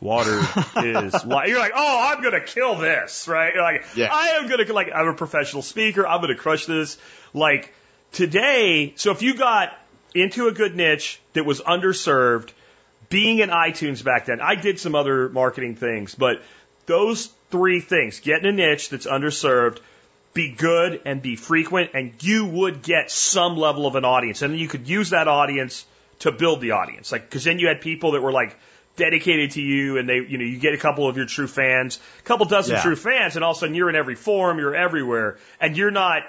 Water 0.00 0.38
is 0.76 1.14
You're 1.24 1.58
like, 1.58 1.72
oh, 1.76 2.10
I'm 2.10 2.22
gonna 2.22 2.40
kill 2.40 2.76
this, 2.76 3.28
right? 3.28 3.52
You're 3.54 3.62
like, 3.62 3.84
Yeah. 3.94 4.08
I 4.10 4.38
am 4.40 4.48
gonna 4.48 4.72
like, 4.72 4.90
I'm 4.94 5.08
a 5.08 5.14
professional 5.14 5.62
speaker. 5.62 6.06
I'm 6.06 6.20
gonna 6.20 6.34
crush 6.36 6.66
this. 6.66 6.96
Like 7.34 7.72
today, 8.12 8.94
so 8.96 9.12
if 9.12 9.22
you 9.22 9.34
got 9.36 9.72
into 10.14 10.48
a 10.48 10.52
good 10.52 10.74
niche 10.74 11.20
that 11.34 11.44
was 11.44 11.60
underserved, 11.60 12.50
being 13.10 13.40
in 13.40 13.50
iTunes 13.50 14.02
back 14.02 14.26
then, 14.26 14.40
I 14.40 14.54
did 14.54 14.78
some 14.78 14.94
other 14.94 15.28
marketing 15.28 15.76
things, 15.76 16.14
but 16.14 16.42
those 16.86 17.30
three 17.50 17.80
things, 17.80 18.20
get 18.20 18.40
in 18.44 18.46
a 18.46 18.52
niche 18.52 18.88
that's 18.88 19.06
underserved, 19.06 19.78
be 20.32 20.50
good 20.52 21.00
and 21.04 21.20
be 21.20 21.36
frequent, 21.36 21.90
and 21.94 22.12
you 22.20 22.46
would 22.46 22.82
get 22.82 23.10
some 23.10 23.56
level 23.56 23.86
of 23.86 23.96
an 23.96 24.04
audience. 24.04 24.42
And 24.42 24.52
then 24.52 24.60
you 24.60 24.68
could 24.68 24.88
use 24.88 25.10
that 25.10 25.26
audience 25.28 25.84
to 26.20 26.30
build 26.32 26.60
the 26.60 26.72
audience. 26.72 27.10
Like, 27.12 27.30
cause 27.30 27.44
then 27.44 27.58
you 27.58 27.68
had 27.68 27.80
people 27.80 28.12
that 28.12 28.22
were 28.22 28.32
like 28.32 28.56
dedicated 28.96 29.52
to 29.52 29.62
you 29.62 29.96
and 29.98 30.08
they, 30.08 30.16
you 30.16 30.36
know, 30.38 30.44
you 30.44 30.58
get 30.58 30.74
a 30.74 30.78
couple 30.78 31.08
of 31.08 31.16
your 31.16 31.26
true 31.26 31.46
fans, 31.46 31.98
a 32.18 32.22
couple 32.22 32.46
dozen 32.46 32.76
Yeah. 32.76 32.82
true 32.82 32.96
fans 32.96 33.36
and 33.36 33.44
all 33.44 33.52
of 33.52 33.56
a 33.56 33.60
sudden 33.60 33.74
you're 33.74 33.88
in 33.88 33.96
every 33.96 34.14
forum, 34.14 34.58
you're 34.58 34.74
everywhere 34.74 35.38
and 35.60 35.76
you're 35.76 35.90
not, 35.90 36.22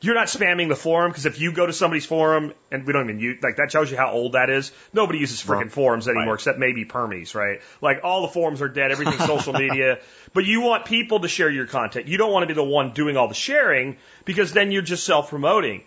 you're 0.00 0.14
not 0.14 0.28
spamming 0.28 0.68
the 0.68 0.76
forum 0.76 1.10
because 1.10 1.26
if 1.26 1.40
you 1.40 1.52
go 1.52 1.66
to 1.66 1.72
somebody's 1.72 2.06
forum 2.06 2.52
and 2.70 2.86
we 2.86 2.92
don't 2.92 3.04
even 3.04 3.18
use 3.18 3.42
like 3.42 3.56
that 3.56 3.70
tells 3.70 3.90
you 3.90 3.96
how 3.96 4.12
old 4.12 4.32
that 4.32 4.48
is. 4.48 4.70
Nobody 4.92 5.18
uses 5.18 5.42
freaking 5.42 5.62
Well, 5.62 5.68
forums 5.70 6.06
anymore 6.06 6.26
right. 6.26 6.34
except 6.34 6.58
maybe 6.58 6.84
permies, 6.84 7.34
right? 7.34 7.60
Like 7.80 8.00
all 8.04 8.22
the 8.22 8.28
forums 8.28 8.62
are 8.62 8.68
dead, 8.68 8.92
everything's 8.92 9.24
social 9.26 9.54
media. 9.54 9.98
But 10.34 10.44
you 10.44 10.60
want 10.60 10.84
people 10.84 11.20
to 11.20 11.28
share 11.28 11.50
your 11.50 11.66
content. 11.66 12.06
You 12.06 12.16
don't 12.16 12.32
want 12.32 12.44
to 12.44 12.46
be 12.46 12.54
the 12.54 12.62
one 12.62 12.92
doing 12.92 13.16
all 13.16 13.26
the 13.26 13.34
sharing 13.34 13.96
because 14.24 14.52
then 14.52 14.70
you're 14.70 14.82
just 14.82 15.04
self 15.04 15.30
promoting. 15.30 15.82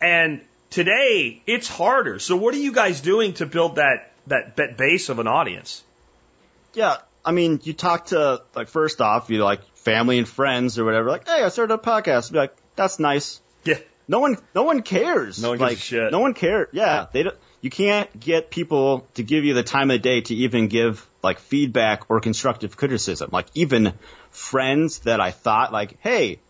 And 0.00 0.42
today 0.68 1.42
it's 1.46 1.68
harder. 1.68 2.18
So 2.18 2.36
what 2.36 2.54
are 2.54 2.58
you 2.58 2.72
guys 2.72 3.00
doing 3.00 3.32
to 3.34 3.46
build 3.46 3.76
that 3.76 4.12
that, 4.26 4.56
that 4.56 4.76
base 4.76 5.08
of 5.08 5.18
an 5.20 5.26
audience? 5.26 5.82
Yeah, 6.74 6.96
I 7.24 7.32
mean, 7.32 7.60
you 7.62 7.72
talk 7.72 8.06
to 8.06 8.42
like 8.54 8.68
first 8.68 9.00
off, 9.00 9.30
you 9.30 9.42
like 9.42 9.62
family 9.76 10.18
and 10.18 10.28
friends 10.28 10.78
or 10.78 10.84
whatever. 10.84 11.08
Like, 11.08 11.26
hey, 11.26 11.42
I 11.42 11.48
started 11.48 11.74
a 11.74 11.78
podcast. 11.78 12.32
Be 12.32 12.38
like, 12.38 12.54
that's 12.76 12.98
nice. 12.98 13.40
Yeah. 13.64 13.78
No 14.06 14.18
one, 14.18 14.36
no 14.54 14.64
one 14.64 14.82
cares. 14.82 15.42
No 15.42 15.50
one 15.50 15.58
gives 15.58 15.72
a 15.72 15.76
shit. 15.76 16.12
No 16.12 16.20
one 16.20 16.34
cares. 16.34 16.68
Yeah, 16.72 17.06
they 17.10 17.22
don't. 17.22 17.36
You 17.62 17.70
can't 17.70 18.20
get 18.20 18.50
people 18.50 19.06
to 19.14 19.22
give 19.22 19.44
you 19.44 19.54
the 19.54 19.62
time 19.62 19.90
of 19.90 20.02
day 20.02 20.20
to 20.20 20.34
even 20.34 20.68
give 20.68 21.08
like 21.22 21.38
feedback 21.38 22.10
or 22.10 22.20
constructive 22.20 22.76
criticism. 22.76 23.30
Like 23.32 23.46
even 23.54 23.94
friends 24.30 24.98
that 25.00 25.20
I 25.20 25.30
thought 25.30 25.72
like, 25.72 25.96
hey, 26.00 26.40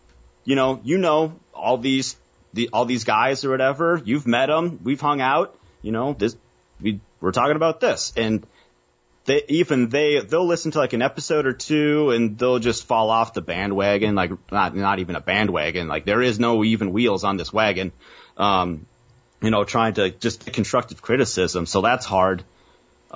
you 0.43 0.55
know, 0.57 0.81
you 0.83 0.97
know 0.97 1.39
all 1.53 1.77
these 1.77 2.17
the 2.53 2.69
all 2.73 2.83
these 2.83 3.05
guys 3.05 3.45
or 3.45 3.49
whatever. 3.49 4.01
You've 4.03 4.27
met 4.27 4.47
them. 4.47 4.81
We've 4.83 4.99
hung 4.99 5.21
out. 5.21 5.57
You 5.81 5.93
know, 5.93 6.13
this 6.13 6.35
we 6.81 6.99
we're 7.21 7.31
talking 7.31 7.55
about 7.55 7.79
this 7.79 8.11
and 8.17 8.45
they 9.25 9.43
even 9.49 9.89
they 9.89 10.21
they'll 10.21 10.45
listen 10.45 10.71
to 10.71 10.79
like 10.79 10.93
an 10.93 11.01
episode 11.01 11.45
or 11.45 11.53
two 11.53 12.11
and 12.11 12.37
they'll 12.37 12.59
just 12.59 12.85
fall 12.85 13.09
off 13.09 13.33
the 13.33 13.41
bandwagon 13.41 14.15
like 14.15 14.31
not 14.51 14.75
not 14.75 14.99
even 14.99 15.15
a 15.15 15.21
bandwagon 15.21 15.87
like 15.87 16.05
there 16.05 16.21
is 16.21 16.39
no 16.39 16.63
even 16.63 16.93
wheels 16.93 17.23
on 17.23 17.37
this 17.37 17.51
wagon 17.51 17.91
um 18.37 18.85
you 19.41 19.49
know 19.49 19.63
trying 19.63 19.95
to 19.95 20.11
just 20.11 20.45
constructive 20.53 21.01
criticism 21.01 21.65
so 21.65 21.81
that's 21.81 22.05
hard 22.05 22.43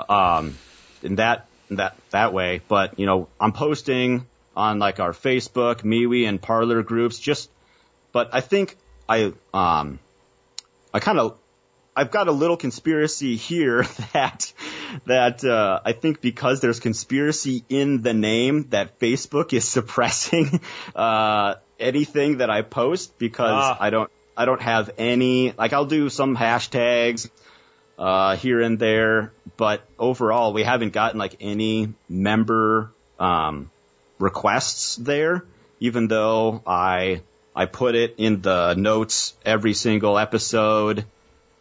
um 0.09 0.57
in 1.03 1.15
that 1.15 1.47
that 1.69 1.95
that 2.09 2.33
way 2.33 2.61
but 2.67 2.99
you 2.99 3.05
know 3.05 3.27
I'm 3.39 3.53
posting 3.53 4.25
on 4.55 4.79
like 4.79 4.99
our 4.99 5.11
Facebook 5.11 5.83
MeWe 5.83 6.27
and 6.27 6.41
Parler 6.41 6.81
groups 6.83 7.19
just 7.19 7.49
but 8.11 8.29
I 8.33 8.41
think 8.41 8.75
I 9.07 9.33
um 9.53 9.99
I 10.93 10.99
kind 10.99 11.19
of 11.19 11.38
I've 11.99 12.11
got 12.11 12.29
a 12.29 12.31
little 12.31 12.55
conspiracy 12.55 13.35
here 13.35 13.83
that 14.13 14.53
that 15.05 15.43
uh, 15.43 15.81
I 15.83 15.91
think 15.91 16.21
because 16.21 16.61
there's 16.61 16.79
conspiracy 16.79 17.65
in 17.67 18.01
the 18.03 18.13
name 18.13 18.67
that 18.69 18.99
Facebook 18.99 19.51
is 19.51 19.67
suppressing 19.77 20.61
uh, 20.95 21.55
anything 21.77 22.37
that 22.37 22.49
I 22.49 22.61
post 22.61 23.19
because 23.19 23.51
Ah. 23.51 23.77
I 23.81 23.89
don't 23.89 24.09
I 24.37 24.45
don't 24.45 24.61
have 24.61 24.91
any 24.97 25.51
like 25.51 25.73
I'll 25.73 25.91
do 25.99 26.07
some 26.07 26.37
hashtags 26.37 27.29
uh, 27.97 28.37
here 28.37 28.61
and 28.61 28.79
there, 28.79 29.33
but 29.57 29.83
overall 29.97 30.53
we 30.53 30.63
haven't 30.63 30.93
gotten 30.93 31.19
like 31.19 31.35
any 31.41 31.93
member 32.07 32.91
um, 33.19 33.69
requests 34.19 34.95
there, 34.95 35.43
even 35.81 36.07
though 36.07 36.63
I 36.65 37.23
I 37.53 37.65
put 37.65 37.95
it 37.95 38.15
in 38.17 38.41
the 38.41 38.75
notes 38.75 39.33
every 39.45 39.73
single 39.73 40.17
episode. 40.17 41.03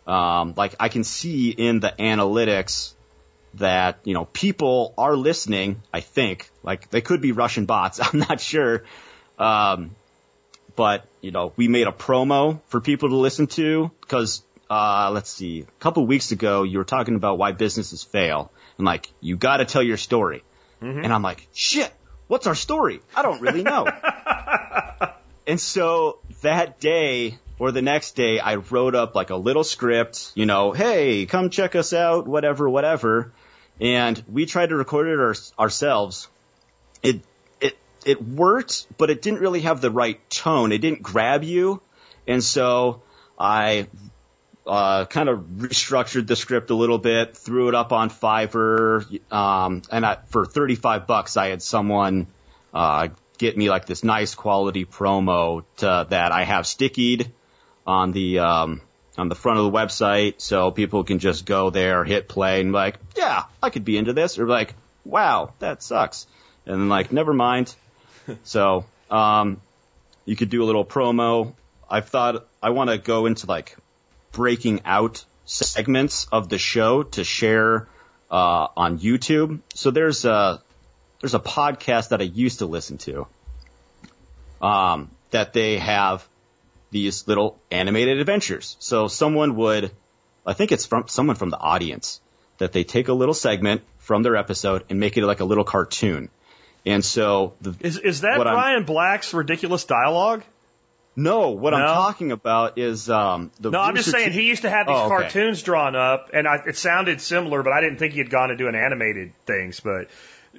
Um, 0.09 0.55
like 0.57 0.75
I 0.81 0.89
can 0.89 1.05
see 1.05 1.51
in 1.51 1.81
the 1.81 1.95
analytics 1.99 2.95
that 3.55 4.01
you 4.05 4.15
know 4.15 4.25
people 4.25 4.95
are 4.97 5.15
listening. 5.15 5.83
I 5.93 6.01
think 6.01 6.51
like 6.63 6.91
they 6.91 7.03
could 7.03 7.21
be 7.21 7.33
Russian 7.33 7.67
bots. 7.67 8.01
I'm 8.03 8.19
not 8.21 8.41
sure. 8.41 8.85
Um, 9.39 9.95
but 10.77 11.07
you 11.21 11.31
know 11.31 11.53
we 11.57 11.69
made 11.69 11.87
a 11.87 11.93
promo 11.93 12.61
for 12.69 12.81
people 12.81 13.11
to 13.11 13.17
listen 13.17 13.49
to 13.49 13.91
because 14.01 14.43
uh, 14.71 15.11
let's 15.13 15.31
see, 15.31 15.61
a 15.61 15.81
couple 15.81 16.07
weeks 16.07 16.33
ago 16.33 16.63
you 16.63 16.79
were 16.79 16.85
talking 16.85 17.15
about 17.15 17.39
why 17.39 17.53
businesses 17.53 18.03
fail 18.03 18.51
and 18.77 18.87
like 18.87 19.11
you 19.21 19.37
got 19.37 19.59
to 19.59 19.65
tell 19.65 19.83
your 19.83 19.97
story. 19.97 20.43
And 21.05 21.13
I'm 21.13 21.23
like, 21.23 21.47
shit, 21.53 21.93
what's 22.29 22.47
our 22.47 22.55
story? 22.55 23.01
I 23.15 23.23
don't 23.23 23.41
really 23.41 23.63
know. 23.63 23.89
and 25.47 25.61
so 25.61 26.19
that 26.43 26.79
day 26.79 27.39
or 27.59 27.73
the 27.73 27.83
next 27.83 28.13
day, 28.13 28.39
I 28.39 28.57
wrote 28.57 28.95
up 28.95 29.15
like 29.15 29.31
a 29.31 29.37
little 29.37 29.65
script, 29.65 30.33
you 30.35 30.47
know, 30.47 30.73
hey, 30.73 31.27
come 31.27 31.51
check 31.51 31.75
us 31.75 31.93
out, 31.93 32.27
whatever, 32.27 32.69
whatever. 32.69 33.33
And 33.81 34.23
we 34.29 34.47
tried 34.47 34.69
to 34.69 34.77
record 34.77 35.09
it 35.09 35.19
our, 35.19 35.35
ourselves. 35.59 36.29
It, 37.03 37.23
it, 37.61 37.77
it 38.05 38.23
worked, 38.23 38.87
but 38.97 39.11
it 39.11 39.23
didn't 39.23 39.41
really 39.41 39.61
have 39.61 39.81
the 39.81 39.91
right 39.91 40.19
tone. 40.31 40.73
It 40.73 40.79
didn't 40.79 41.03
grab 41.03 41.43
you. 41.43 41.81
And 42.27 42.43
so 42.43 43.03
I 43.39 43.89
uh, 44.67 45.07
kind 45.07 45.29
of 45.29 45.41
restructured 45.41 46.27
the 46.27 46.37
script 46.37 46.71
a 46.71 46.75
little 46.75 46.99
bit, 46.99 47.37
threw 47.37 47.69
it 47.69 47.75
up 47.75 47.93
on 47.93 48.11
Fiverr, 48.11 49.21
um, 49.33 49.83
and 49.91 50.05
I, 50.05 50.19
for 50.27 50.45
35 50.45 51.07
bucks, 51.07 51.37
I 51.37 51.49
had 51.49 51.63
someone 51.63 52.27
uh, 52.75 53.09
get 53.39 53.57
me 53.57 53.71
like 53.71 53.87
this 53.87 54.05
nice 54.05 54.35
quality 54.35 54.85
promo 54.85 55.65
to, 55.79 56.07
that 56.11 56.33
I 56.33 56.45
have 56.45 56.67
stickied 56.67 57.33
on 57.89 58.13
the 58.13 58.39
um, 58.41 58.83
on 59.17 59.29
the 59.31 59.35
front 59.35 59.59
of 59.59 59.65
the 59.65 59.77
website, 59.77 60.35
so 60.37 60.71
people 60.71 61.03
can 61.03 61.19
just 61.19 61.47
go 61.47 61.71
there, 61.71 62.05
hit 62.05 62.29
play, 62.29 62.61
and 62.61 62.71
be 62.71 62.75
like, 62.75 62.97
yeah, 63.17 63.45
I 63.63 63.71
could 63.71 63.85
be 63.85 63.97
into 63.97 64.13
this, 64.13 64.39
or 64.39 64.47
like, 64.47 64.75
wow, 65.05 65.55
that 65.59 65.83
sucks, 65.83 66.27
and 66.67 66.75
then 66.75 66.89
like, 66.91 67.11
never 67.11 67.33
mind. 67.33 67.75
so 68.45 68.85
um, 69.11 69.61
you 70.27 70.37
could 70.37 70.51
do 70.51 70.63
a 70.63 70.67
little 70.67 70.85
promo. 70.85 71.55
I've 71.91 72.11
thought 72.11 72.47
I 72.63 72.71
want 72.71 72.91
to 72.91 72.99
go 72.99 73.25
into 73.25 73.47
like 73.47 73.75
breaking 74.33 74.83
out 74.85 75.25
segments 75.47 76.27
of 76.31 76.51
the 76.51 76.59
show 76.59 77.05
to 77.05 77.25
share 77.25 77.89
uh, 78.31 78.69
on 78.77 78.99
YouTube. 78.99 79.61
So 79.75 79.91
there's 79.91 80.27
a 80.27 80.63
there's 81.23 81.35
a 81.35 81.41
podcast 81.41 82.11
that 82.11 82.21
I 82.21 82.25
used 82.25 82.59
to 82.59 82.67
listen 82.67 82.99
to 82.99 83.27
um, 84.61 85.11
that 85.31 85.55
they 85.55 85.79
have 85.79 86.29
these 86.91 87.27
little 87.29 87.59
animated 87.71 88.19
adventures. 88.19 88.77
So 88.79 89.09
someone 89.09 89.57
would, 89.57 89.91
I 90.47 90.53
think 90.55 90.73
it's 90.73 90.87
from 90.87 91.09
someone 91.09 91.37
from 91.37 91.51
the 91.51 91.59
audience 91.59 92.21
that 92.59 92.73
they 92.73 92.85
take 92.85 93.09
a 93.09 93.13
little 93.13 93.35
segment 93.35 93.83
from 93.99 94.23
their 94.23 94.37
episode 94.37 94.85
and 94.91 94.99
make 94.99 95.17
it 95.17 95.25
like 95.27 95.41
a 95.41 95.45
little 95.45 95.65
cartoon. 95.65 96.29
And 96.87 97.05
so 97.05 97.55
the, 97.61 97.75
Is 97.81 97.99
is 97.99 98.21
that 98.23 98.39
What 98.39 98.47
I'm- 98.47 98.57
Bryan 98.57 98.85
Black's 98.85 99.35
ridiculous 99.35 99.85
dialogue? 99.85 100.43
no, 101.17 101.51
what 101.51 101.75
I'm 101.75 101.81
talking 101.87 102.31
about 102.31 102.79
is 102.79 103.11
um, 103.11 103.51
the 103.59 103.71
No, 103.71 103.81
I'm 103.81 103.97
just 103.97 104.11
saying 104.11 104.31
he 104.31 104.43
used 104.43 104.63
to 104.63 104.71
have 104.71 104.87
these 104.87 104.95
Oh, 104.97 105.07
okay. 105.07 105.23
cartoons 105.23 105.63
drawn 105.63 105.97
up, 105.97 106.31
and 106.33 106.47
I, 106.47 106.63
it 106.69 106.77
sounded 106.77 107.21
similar, 107.21 107.65
but 107.65 107.73
I 107.73 107.81
didn't 107.81 107.99
think 107.99 108.13
he 108.13 108.21
had 108.21 108.31
gone 108.31 108.51
to 108.51 108.57
doing 108.57 108.77
animated 108.77 109.33
things. 109.45 109.81
But 109.81 110.09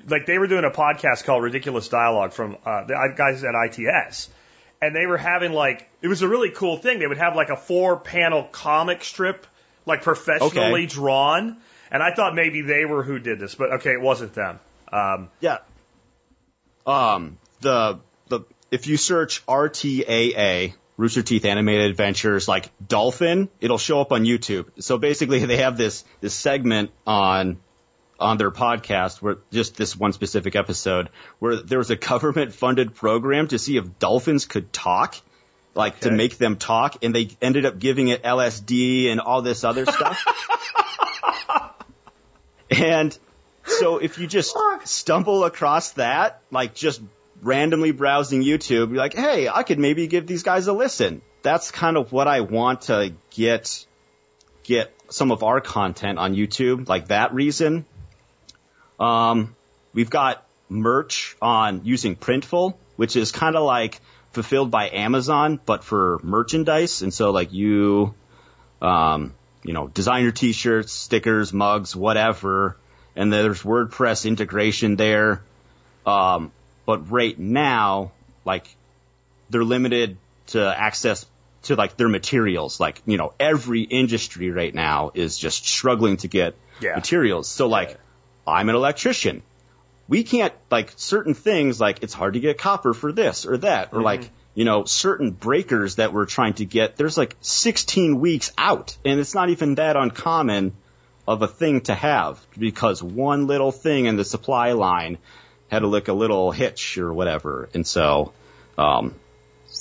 like 0.10 0.26
they 0.26 0.38
were 0.38 0.48
doing 0.48 0.66
a 0.66 0.70
podcast 0.70 1.24
called 1.24 1.44
Ridiculous 1.44 1.88
Dialogue 1.88 2.34
from 2.34 2.58
uh, 2.66 2.84
the 2.84 3.14
guys 3.16 3.44
at 3.46 3.54
ITS, 3.56 4.30
and 4.82 4.96
they 4.96 5.06
were 5.06 5.18
having 5.18 5.52
like 5.52 5.90
it 6.02 6.08
was 6.08 6.22
a 6.22 6.28
really 6.28 6.52
cool 6.52 6.78
thing. 6.78 7.00
They 7.00 7.08
would 7.08 7.18
have 7.18 7.36
like 7.36 7.50
a 7.50 7.58
four 7.58 7.98
panel 7.98 8.44
comic 8.52 9.04
strip, 9.04 9.46
like 9.86 10.02
professionally 10.04 10.84
Okay. 10.84 10.86
drawn, 10.86 11.58
and 11.92 12.02
I 12.04 12.14
thought 12.14 12.36
maybe 12.36 12.62
they 12.62 12.86
were 12.86 13.04
who 13.04 13.20
did 13.20 13.40
this, 13.40 13.56
but 13.56 13.74
okay, 13.74 13.92
it 13.92 14.02
wasn't 14.02 14.34
them. 14.34 14.60
Um, 14.92 15.30
Yeah. 15.40 15.58
Um, 16.86 17.38
the 17.62 18.00
the 18.30 18.42
if 18.72 18.88
you 18.88 18.98
search 18.98 19.46
RTAA 19.46 20.74
Rooster 20.98 21.22
Teeth 21.22 21.46
Animated 21.46 21.92
Adventures 21.92 22.48
like 22.48 22.70
Dolphin, 22.86 23.50
it'll 23.62 23.78
show 23.78 24.02
up 24.02 24.12
on 24.12 24.24
YouTube. 24.24 24.66
So 24.80 24.98
basically, 24.98 25.46
they 25.46 25.58
have 25.58 25.78
this 25.78 26.04
this 26.22 26.34
segment 26.34 26.92
on 27.06 27.60
on 28.20 28.38
their 28.38 28.52
podcast 28.52 29.22
where 29.22 29.38
just 29.52 29.76
this 29.76 29.96
one 29.96 30.14
specific 30.14 30.56
episode 30.56 31.10
where 31.40 31.58
there 31.58 31.78
was 31.78 31.90
a 31.90 31.96
government 31.96 32.54
funded 32.54 32.96
program 32.96 33.48
to 33.48 33.60
see 33.60 33.78
if 33.78 34.00
dolphins 34.00 34.46
could 34.46 34.72
talk. 34.74 35.16
Like 35.76 36.00
to 36.02 36.12
make 36.12 36.38
them 36.38 36.58
talk, 36.58 37.06
and 37.06 37.16
they 37.16 37.30
ended 37.42 37.66
up 37.66 37.78
giving 37.78 38.10
it 38.10 38.24
LSD 38.24 39.12
and 39.12 39.22
all 39.22 39.44
this 39.44 39.64
other 39.64 39.86
stuff. 39.86 40.26
And 42.70 43.18
so 43.66 43.98
if 43.98 44.20
you 44.20 44.28
just 44.28 44.56
stumble 44.86 45.44
across 45.44 45.92
that, 45.92 46.42
like 46.52 46.76
just 46.76 47.02
randomly 47.42 47.92
browsing 47.92 48.44
YouTube, 48.44 48.90
you're 48.90 48.98
like, 48.98 49.14
hey, 49.16 49.50
I 49.50 49.64
could 49.64 49.80
maybe 49.80 50.08
give 50.08 50.28
these 50.28 50.44
guys 50.44 50.68
a 50.68 50.74
listen. 50.74 51.22
That's 51.42 51.72
kind 51.72 51.98
of 51.98 52.12
what 52.12 52.28
I 52.28 52.42
want 52.42 52.82
to 52.84 53.14
get 53.32 53.86
get 54.64 54.94
some 55.10 55.32
of 55.32 55.44
our 55.44 55.62
content 55.62 56.20
on 56.20 56.36
YouTube, 56.36 56.88
like 56.88 57.08
that 57.08 57.34
reason. 57.34 57.86
Um, 59.00 59.56
we've 59.94 60.10
got 60.10 60.46
merch 60.68 61.36
on 61.42 61.82
using 61.86 62.16
Printful, 62.16 62.76
which 62.96 63.16
is 63.16 63.32
kind 63.32 63.56
of 63.56 63.64
like 63.64 64.00
fulfilled 64.32 64.70
by 64.72 64.90
Amazon, 64.90 65.60
but 65.66 65.84
for 65.84 66.20
merchandise. 66.22 67.02
And 67.02 67.14
so 67.14 67.32
like 67.32 67.54
you, 67.54 68.14
um, 68.82 69.34
you 69.64 69.74
know, 69.74 69.88
designer 69.88 70.32
t-shirts, 70.32 70.92
stickers, 70.92 71.52
mugs, 71.54 71.96
whatever. 71.96 72.78
And 73.16 73.34
there's 73.34 73.64
WordPress 73.64 74.26
integration 74.26 74.96
there. 74.96 75.42
Um, 76.06 76.52
but 76.86 77.12
right 77.12 77.38
now, 77.38 78.12
like, 78.46 78.68
they're 79.50 79.64
limited 79.64 80.18
to 80.48 80.62
access 80.62 81.26
to 81.64 81.76
like 81.76 81.98
their 81.98 82.08
materials. 82.08 82.80
Like, 82.80 83.02
you 83.06 83.18
know, 83.18 83.34
every 83.40 83.82
industry 83.82 84.52
right 84.52 84.74
now 84.74 85.12
is 85.14 85.38
just 85.38 85.68
struggling 85.68 86.18
to 86.18 86.28
get 86.28 86.56
Yeah. 86.80 86.96
materials. 86.96 87.50
So 87.50 87.68
like, 87.68 88.00
I'm 88.50 88.70
an 88.70 88.76
electrician. 88.76 89.44
We 90.08 90.24
can't 90.24 90.54
like 90.72 90.94
certain 90.96 91.34
things 91.34 91.80
like 91.80 92.02
it's 92.02 92.14
hard 92.14 92.34
to 92.34 92.40
get 92.40 92.58
copper 92.58 92.94
for 92.94 93.12
this 93.12 93.46
or 93.46 93.58
that 93.58 93.94
or 93.94 94.02
like 94.02 94.30
you 94.56 94.66
know 94.66 94.86
certain 94.86 95.32
breakers 95.32 95.96
that 95.96 96.14
we're 96.14 96.26
trying 96.26 96.54
to 96.56 96.66
get. 96.66 96.98
There's 96.98 97.18
like 97.18 97.36
16 97.42 98.20
weeks 98.20 98.52
out, 98.58 98.98
and 99.06 99.20
it's 99.20 99.36
not 99.36 99.50
even 99.50 99.76
that 99.76 99.96
uncommon 99.96 100.74
of 101.28 101.44
a 101.44 101.48
thing 101.48 101.82
to 101.82 101.94
have 101.94 102.40
because 102.58 103.04
one 103.04 103.46
little 103.46 103.72
thing 103.72 104.06
in 104.06 104.16
the 104.16 104.26
supply 104.26 104.72
line 104.72 105.20
had 105.68 105.80
to 105.80 105.88
lick 105.88 106.08
a 106.08 106.14
little 106.14 106.52
hitch 106.52 106.98
or 106.98 107.14
whatever, 107.14 107.70
and 107.76 107.86
so 107.86 108.34
um, 108.80 109.14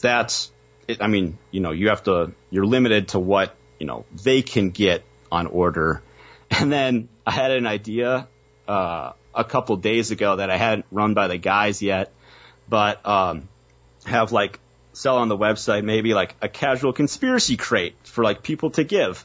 that's 0.03 0.51
it, 0.89 1.03
I 1.03 1.07
mean, 1.07 1.39
you 1.51 1.61
know, 1.61 1.71
you 1.71 1.91
have 1.91 2.03
to, 2.05 2.33
you're 2.51 2.67
limited 2.67 3.09
to 3.09 3.21
what, 3.21 3.55
you 3.79 3.87
know, 3.87 4.07
they 4.25 4.43
can 4.43 4.71
get 4.71 5.05
on 5.31 5.47
order. 5.47 6.03
And 6.51 6.73
then 6.73 7.11
I 7.27 7.31
had 7.31 7.51
an 7.51 7.67
idea, 7.67 8.27
uh, 8.69 9.13
a 9.35 9.45
couple 9.45 9.77
days 9.77 10.11
ago 10.11 10.37
that 10.37 10.51
I 10.51 10.57
hadn't 10.57 10.87
run 10.91 11.15
by 11.15 11.29
the 11.29 11.39
guys 11.39 11.83
yet, 11.83 12.13
but, 12.69 13.05
um, 13.07 13.49
have 14.05 14.33
like 14.33 14.61
sell 14.93 15.19
on 15.19 15.29
the 15.29 15.37
website 15.37 15.85
maybe 15.85 16.15
like 16.15 16.35
a 16.43 16.49
casual 16.49 16.93
conspiracy 16.93 17.57
crate 17.57 17.95
for 18.05 18.25
like 18.25 18.43
people 18.43 18.71
to 18.73 18.85
give. 18.85 19.25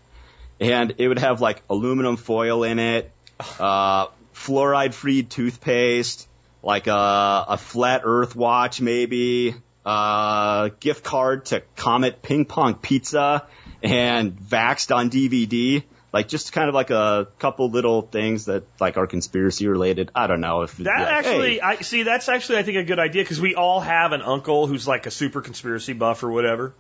And 0.60 0.96
it 0.98 1.08
would 1.08 1.20
have 1.20 1.41
like 1.41 1.62
aluminum 1.70 2.16
foil 2.16 2.64
in 2.64 2.80
it, 2.80 3.12
uh, 3.60 4.08
fluoride 4.34 4.94
free 4.94 5.24
toothpaste, 5.24 6.28
like 6.62 6.88
a, 6.88 7.46
a 7.50 7.58
flat 7.58 8.02
earth 8.04 8.36
watch 8.36 8.82
maybe, 8.82 9.56
uh, 9.86 10.70
gift 10.80 11.04
card 11.04 11.46
to 11.46 11.62
Comet 11.76 12.22
Ping 12.22 12.46
Pong 12.46 12.76
Pizza 12.76 13.48
and 13.82 14.38
Vaxxed 14.38 14.96
on 14.96 15.10
DVD. 15.10 15.84
Like 16.14 16.28
just 16.28 16.53
kind 16.53 16.70
of 16.70 16.76
like 16.76 16.91
a 16.91 17.28
couple 17.39 17.72
little 17.72 18.03
things 18.03 18.45
that 18.45 18.64
like 18.80 18.97
are 18.97 19.07
conspiracy 19.07 19.68
related. 19.68 20.11
I 20.14 20.28
don't 20.28 20.41
know 20.41 20.61
if 20.61 20.78
That 20.78 20.86
like, 20.86 21.07
actually, 21.07 21.53
hey, 21.55 21.61
I 21.61 21.76
see. 21.82 22.03
That's 22.03 22.30
actually, 22.30 22.59
I 22.59 22.64
think, 22.64 22.78
a 22.78 22.84
good 22.84 22.99
idea 22.99 23.24
because 23.24 23.41
we 23.41 23.55
all 23.55 23.80
have 23.80 24.11
an 24.11 24.22
uncle 24.22 24.68
who's 24.68 24.88
like 24.88 25.07
a 25.07 25.11
super 25.11 25.41
conspiracy 25.41 25.93
buff 25.93 26.22
or 26.22 26.30
whatever. 26.30 26.76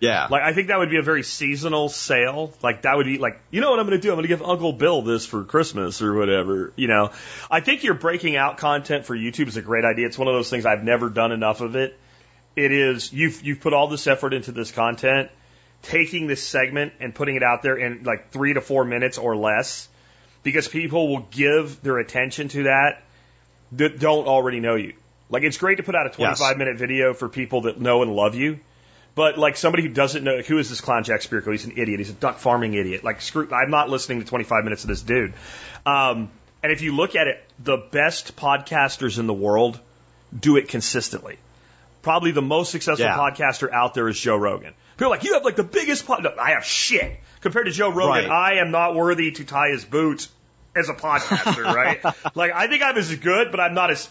yeah, 0.00 0.28
Like, 0.30 0.42
I 0.42 0.54
think 0.54 0.68
that 0.68 0.78
would 0.78 0.88
be 0.88 0.96
a 0.96 1.02
very 1.02 1.22
seasonal 1.22 1.90
sale. 1.90 2.54
Like, 2.62 2.82
that 2.82 2.96
would 2.96 3.04
be 3.04 3.18
like, 3.18 3.38
you 3.50 3.60
know 3.60 3.70
what 3.70 3.80
I'm 3.80 3.86
going 3.86 4.00
to 4.00 4.02
do? 4.02 4.08
I'm 4.12 4.16
going 4.16 4.22
to 4.22 4.28
give 4.28 4.42
Uncle 4.42 4.72
Bill 4.72 5.02
this 5.02 5.26
for 5.26 5.44
Christmas 5.44 6.00
or 6.00 6.14
whatever. 6.14 6.72
You 6.74 6.88
know, 6.88 7.10
I 7.50 7.60
think 7.60 7.84
you're 7.84 7.92
breaking 7.92 8.36
out 8.36 8.56
content 8.56 9.04
for 9.04 9.14
YouTube 9.14 9.48
is 9.48 9.58
a 9.58 9.62
great 9.62 9.84
idea. 9.84 10.06
It's 10.06 10.16
one 10.16 10.28
of 10.28 10.32
those 10.32 10.48
things 10.48 10.64
I've 10.64 10.84
never 10.84 11.10
done 11.10 11.32
enough 11.32 11.60
of 11.60 11.76
it. 11.76 11.98
It 12.56 12.72
is 12.72 13.12
you've 13.12 13.42
you've 13.42 13.60
put 13.60 13.74
all 13.74 13.88
this 13.88 14.06
effort 14.06 14.32
into 14.34 14.52
this 14.52 14.72
content, 14.72 15.30
taking 15.82 16.26
this 16.26 16.42
segment 16.46 16.92
and 17.00 17.14
putting 17.14 17.36
it 17.36 17.42
out 17.42 17.62
there 17.62 17.76
in 17.76 18.02
like 18.04 18.30
three 18.30 18.54
to 18.54 18.60
four 18.60 18.84
minutes 18.84 19.18
or 19.18 19.36
less, 19.36 19.88
because 20.42 20.68
people 20.68 21.08
will 21.08 21.26
give 21.30 21.82
their 21.82 21.98
attention 21.98 22.48
to 22.48 22.64
that 22.64 23.02
that 23.72 23.98
don't 23.98 24.26
already 24.26 24.60
know 24.60 24.74
you. 24.76 24.94
Like 25.28 25.42
it's 25.44 25.58
great 25.58 25.76
to 25.76 25.82
put 25.82 25.94
out 25.94 26.06
a 26.06 26.10
25 26.10 26.38
Yes. 26.40 26.58
minute 26.58 26.76
video 26.78 27.14
for 27.14 27.28
people 27.28 27.62
that 27.62 27.80
know 27.80 28.02
and 28.02 28.12
love 28.14 28.34
you. 28.34 28.58
But 29.14 29.38
like 29.38 29.56
somebody 29.56 29.82
who 29.82 29.88
doesn't 29.90 30.22
know 30.24 30.40
who 30.40 30.58
is 30.58 30.68
this 30.68 30.80
clown 30.80 31.04
Jack 31.04 31.20
Spirko? 31.20 31.50
He's 31.50 31.64
an 31.66 31.72
idiot. 31.76 31.98
He's 31.98 32.10
a 32.10 32.14
duck 32.14 32.38
farming 32.38 32.74
idiot. 32.74 33.04
Like 33.04 33.20
screw, 33.20 33.48
I'm 33.52 33.70
not 33.70 33.88
listening 33.90 34.20
to 34.20 34.26
25 34.26 34.64
minutes 34.64 34.84
of 34.84 34.88
this 34.88 35.02
dude. 35.02 35.34
Um, 35.84 36.30
and 36.62 36.72
if 36.72 36.82
you 36.82 36.94
look 36.94 37.16
at 37.16 37.26
it, 37.26 37.42
the 37.58 37.76
best 37.76 38.36
podcasters 38.36 39.18
in 39.18 39.26
the 39.26 39.34
world 39.34 39.80
do 40.38 40.56
it 40.56 40.68
consistently. 40.68 41.38
Probably 42.02 42.30
the 42.32 42.42
most 42.42 42.70
successful 42.70 43.04
Yeah. 43.06 43.16
podcaster 43.16 43.70
out 43.72 43.94
there 43.94 44.08
is 44.08 44.18
Joe 44.18 44.36
Rogan. 44.36 44.74
People 44.96 45.12
are 45.12 45.16
like, 45.16 45.24
you 45.24 45.34
have 45.34 45.44
like 45.44 45.56
the 45.56 45.64
biggest 45.64 46.06
pod. 46.06 46.22
No, 46.22 46.30
I 46.40 46.50
have 46.52 46.64
shit 46.64 47.20
compared 47.40 47.66
to 47.66 47.72
Joe 47.72 47.90
Rogan. 47.90 48.28
Right. 48.28 48.30
I 48.30 48.60
am 48.60 48.70
not 48.70 48.94
worthy 48.94 49.32
to 49.32 49.44
tie 49.44 49.68
his 49.70 49.84
boots 49.84 50.28
as 50.76 50.88
a 50.88 50.94
podcaster, 50.94 51.64
right? 51.74 52.02
like 52.36 52.52
I 52.54 52.68
think 52.68 52.82
I'm 52.82 52.96
as 52.96 53.14
good, 53.16 53.50
but 53.50 53.60
I'm 53.60 53.74
not 53.74 53.90
as 53.90 54.08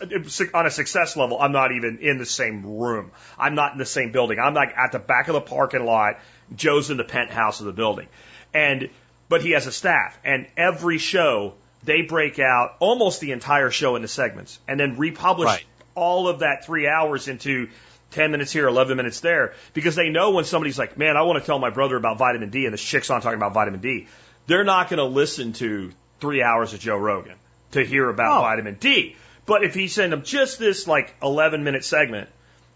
on 0.54 0.66
a 0.66 0.72
success 0.72 1.16
level. 1.16 1.40
I'm 1.40 1.52
not 1.52 1.72
even 1.72 2.00
in 2.00 2.18
the 2.18 2.26
same 2.26 2.78
room. 2.78 3.12
I'm 3.38 3.56
not 3.56 3.72
in 3.74 3.78
the 3.78 3.86
same 3.86 4.12
building. 4.12 4.40
I'm 4.40 4.54
like 4.54 4.76
at 4.78 4.92
the 4.92 5.00
back 5.00 5.28
of 5.30 5.34
the 5.36 5.42
parking 5.42 5.86
lot. 5.86 6.20
Joe's 6.56 6.90
in 6.90 6.98
the 6.98 7.04
penthouse 7.04 7.60
of 7.60 7.66
the 7.68 7.72
building, 7.72 8.08
and 8.54 8.90
but 9.30 9.42
he 9.42 9.52
has 9.52 9.68
a 9.68 9.72
staff, 9.72 10.18
and 10.26 10.48
every 10.58 10.98
show 10.98 11.54
they 11.84 12.02
break 12.02 12.40
out 12.40 12.76
almost 12.80 13.22
the 13.22 13.32
entire 13.32 13.70
show 13.72 13.96
into 13.96 14.08
segments, 14.10 14.60
and 14.68 14.80
then 14.80 14.98
republish 14.98 15.46
Right. 15.46 15.64
All 15.96 16.28
of 16.28 16.40
that 16.40 16.66
three 16.66 16.88
hours 16.88 17.28
into 17.28 17.70
10 18.12 18.32
minutes 18.32 18.52
here, 18.52 18.68
11 18.68 18.98
minutes 18.98 19.20
there, 19.20 19.54
because 19.74 19.96
they 19.96 20.10
know 20.10 20.32
when 20.32 20.44
somebody's 20.46 20.80
like, 20.80 20.98
man, 20.98 21.16
I 21.18 21.22
want 21.24 21.40
to 21.40 21.46
tell 21.46 21.60
my 21.60 21.70
brother 21.70 21.96
about 21.96 22.18
vitamin 22.18 22.50
D, 22.50 22.66
and 22.66 22.74
this 22.74 22.82
chick's 22.84 23.10
on 23.10 23.22
talking 23.22 23.38
about 23.38 23.54
vitamin 23.54 23.82
D, 23.82 24.08
they're 24.48 24.64
not 24.64 24.90
going 24.90 24.98
to 24.98 25.04
listen 25.06 25.54
to 25.54 25.92
three 26.20 26.42
hours 26.42 26.74
of 26.74 26.80
Joe 26.80 26.98
Rogan 26.98 27.36
to 27.72 27.86
hear 27.86 28.10
about 28.10 28.40
Oh. 28.40 28.42
vitamin 28.42 28.76
D. 28.80 29.16
But 29.46 29.64
if 29.64 29.74
he 29.76 29.88
send 29.88 30.12
them 30.12 30.24
just 30.24 30.58
this 30.60 30.88
like 30.88 31.14
11 31.22 31.64
minute 31.64 31.84
segment, 31.86 32.30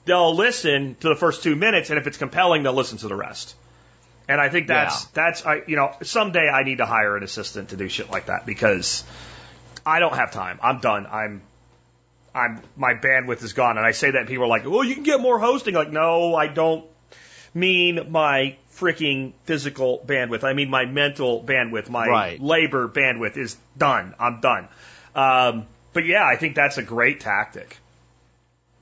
they'll 0.05 0.36
listen 0.36 0.95
to 0.99 1.09
the 1.09 1.16
first 1.16 1.41
two 1.43 1.55
minutes, 1.55 1.89
and 1.89 1.97
if 1.99 2.05
it's 2.07 2.18
compelling, 2.18 2.64
they'll 2.64 2.74
listen 2.74 2.97
to 2.99 3.07
the 3.07 3.16
rest. 3.16 3.55
And 4.28 4.39
I 4.39 4.49
think 4.49 4.68
that's 4.68 5.03
Yeah. 5.03 5.09
that's 5.14 5.45
I 5.45 5.61
you 5.68 5.76
know 5.76 5.91
someday 6.03 6.47
I 6.47 6.64
need 6.64 6.78
to 6.78 6.86
hire 6.86 7.18
an 7.18 7.24
assistant 7.24 7.70
to 7.70 7.76
do 7.78 7.89
shit 7.89 8.09
like 8.09 8.28
that 8.28 8.45
because 8.45 9.03
I 9.86 9.99
don't 9.99 10.16
have 10.16 10.32
time. 10.32 10.59
I'm 10.64 10.80
done. 10.80 11.05
I'm 11.11 11.41
I'm 12.36 12.62
my 12.76 12.94
bandwidth 12.94 13.44
is 13.44 13.54
gone. 13.54 13.78
And 13.78 13.86
I 13.86 13.92
say 13.92 14.12
that 14.12 14.20
and 14.20 14.28
people 14.28 14.46
are 14.46 14.48
like, 14.48 14.68
"Well, 14.70 14.84
you 14.84 14.96
can 14.96 15.04
get 15.04 15.20
more 15.20 15.40
hosting." 15.40 15.74
Like, 15.76 15.92
no, 15.92 16.36
I 16.36 16.48
don't 16.48 16.86
mean 17.54 18.08
my 18.10 18.56
freaking 18.76 19.34
physical 19.44 20.04
bandwidth. 20.06 20.44
I 20.44 20.54
mean 20.54 20.70
my 20.70 20.86
mental 20.86 21.44
bandwidth. 21.44 21.90
My 21.90 22.08
Right. 22.08 22.42
labor 22.42 22.88
bandwidth 22.88 23.38
is 23.38 23.56
done. 23.78 24.16
I'm 24.20 24.42
done. 24.42 24.68
Um, 25.16 25.68
but 25.94 26.06
yeah, 26.06 26.26
I 26.26 26.38
think 26.38 26.56
that's 26.56 26.78
a 26.78 26.84
great 26.84 27.20
tactic. 27.20 27.78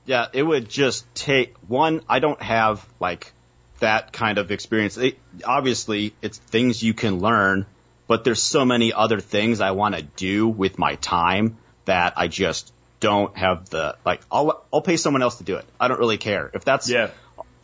Yeah, 0.06 0.26
it 0.32 0.42
would 0.42 0.68
just 0.68 1.12
take 1.14 1.54
one. 1.68 2.00
I 2.08 2.18
don't 2.18 2.40
have 2.42 2.84
like 2.98 3.32
that 3.80 4.12
kind 4.12 4.38
of 4.38 4.50
experience. 4.50 4.96
It, 4.96 5.18
obviously, 5.44 6.14
it's 6.22 6.38
things 6.38 6.82
you 6.82 6.94
can 6.94 7.20
learn, 7.20 7.66
but 8.08 8.24
there's 8.24 8.42
so 8.42 8.64
many 8.64 8.92
other 8.92 9.20
things 9.20 9.60
I 9.60 9.72
want 9.72 9.94
to 9.94 10.02
do 10.02 10.48
with 10.48 10.78
my 10.78 10.94
time 10.96 11.58
that 11.84 12.14
I 12.16 12.28
just 12.28 12.72
don't 13.02 13.36
have 13.36 13.68
the 13.68 13.96
like. 14.06 14.22
I'll 14.30 14.64
I'll 14.72 14.80
pay 14.80 14.96
someone 14.96 15.22
else 15.22 15.38
to 15.38 15.44
do 15.44 15.56
it. 15.56 15.66
I 15.78 15.88
don't 15.88 15.98
really 15.98 16.18
care 16.18 16.50
if 16.54 16.64
that's 16.64 16.88
Yeah. 16.88 17.10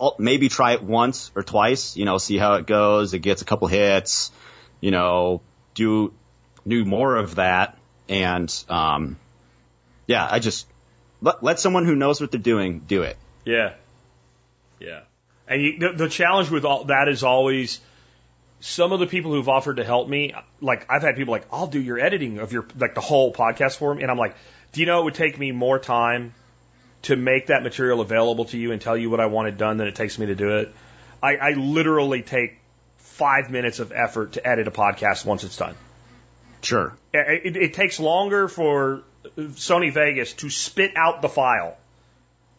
I'll 0.00 0.16
maybe 0.18 0.48
try 0.48 0.72
it 0.72 0.82
once 0.82 1.30
or 1.34 1.42
twice. 1.42 1.96
You 1.96 2.04
know, 2.04 2.18
see 2.18 2.36
how 2.36 2.54
it 2.54 2.66
goes. 2.66 3.14
It 3.14 3.20
gets 3.20 3.40
a 3.40 3.44
couple 3.44 3.68
hits. 3.68 4.32
You 4.80 4.90
know, 4.90 5.40
do 5.74 6.12
do 6.66 6.84
more 6.84 7.16
of 7.16 7.36
that, 7.36 7.78
and 8.08 8.52
um, 8.68 9.16
yeah, 10.06 10.28
I 10.28 10.40
just 10.40 10.66
let 11.22 11.42
let 11.42 11.60
someone 11.60 11.84
who 11.84 11.94
knows 11.94 12.20
what 12.20 12.32
they're 12.32 12.40
doing 12.40 12.80
do 12.80 13.02
it. 13.02 13.16
Yeah. 13.44 13.74
Yeah. 14.80 15.00
And 15.46 15.62
you, 15.62 15.78
the, 15.78 15.92
the 15.92 16.08
challenge 16.08 16.50
with 16.50 16.64
all 16.64 16.84
that 16.84 17.08
is 17.08 17.22
always 17.22 17.80
some 18.60 18.92
of 18.92 19.00
the 19.00 19.06
people 19.06 19.32
who've 19.32 19.48
offered 19.48 19.76
to 19.76 19.84
help 19.84 20.08
me, 20.08 20.34
like 20.60 20.86
I've 20.90 21.02
had 21.02 21.16
people 21.16 21.32
like, 21.32 21.46
I'll 21.52 21.68
do 21.68 21.80
your 21.80 21.98
editing 21.98 22.38
of 22.38 22.52
your, 22.52 22.66
like 22.76 22.94
the 22.94 23.00
whole 23.00 23.32
podcast 23.32 23.76
for 23.76 23.94
me. 23.94 24.02
And 24.02 24.10
I'm 24.10 24.18
like, 24.18 24.36
do 24.72 24.80
you 24.80 24.86
know 24.86 25.00
it 25.00 25.04
would 25.04 25.14
take 25.14 25.38
me 25.38 25.52
more 25.52 25.78
time 25.78 26.34
to 27.02 27.16
make 27.16 27.46
that 27.46 27.62
material 27.62 28.00
available 28.00 28.44
to 28.46 28.58
you 28.58 28.72
and 28.72 28.80
tell 28.80 28.96
you 28.96 29.10
what 29.10 29.20
I 29.20 29.26
wanted 29.26 29.56
done 29.56 29.76
than 29.76 29.86
it 29.86 29.94
takes 29.94 30.18
me 30.18 30.26
to 30.26 30.34
do 30.34 30.58
it? 30.58 30.74
I, 31.22 31.36
I 31.36 31.50
literally 31.52 32.22
take 32.22 32.58
five 32.96 33.50
minutes 33.50 33.80
of 33.80 33.92
effort 33.92 34.32
to 34.32 34.46
edit 34.46 34.68
a 34.68 34.70
podcast 34.70 35.24
once 35.24 35.44
it's 35.44 35.56
done. 35.56 35.74
Sure. 36.62 36.96
It, 37.12 37.56
it, 37.56 37.74
takes 37.74 38.00
longer 38.00 38.48
for 38.48 39.02
Sony 39.36 39.92
Vegas 39.92 40.32
to 40.34 40.50
spit 40.50 40.92
out 40.96 41.22
the 41.22 41.28
file 41.28 41.76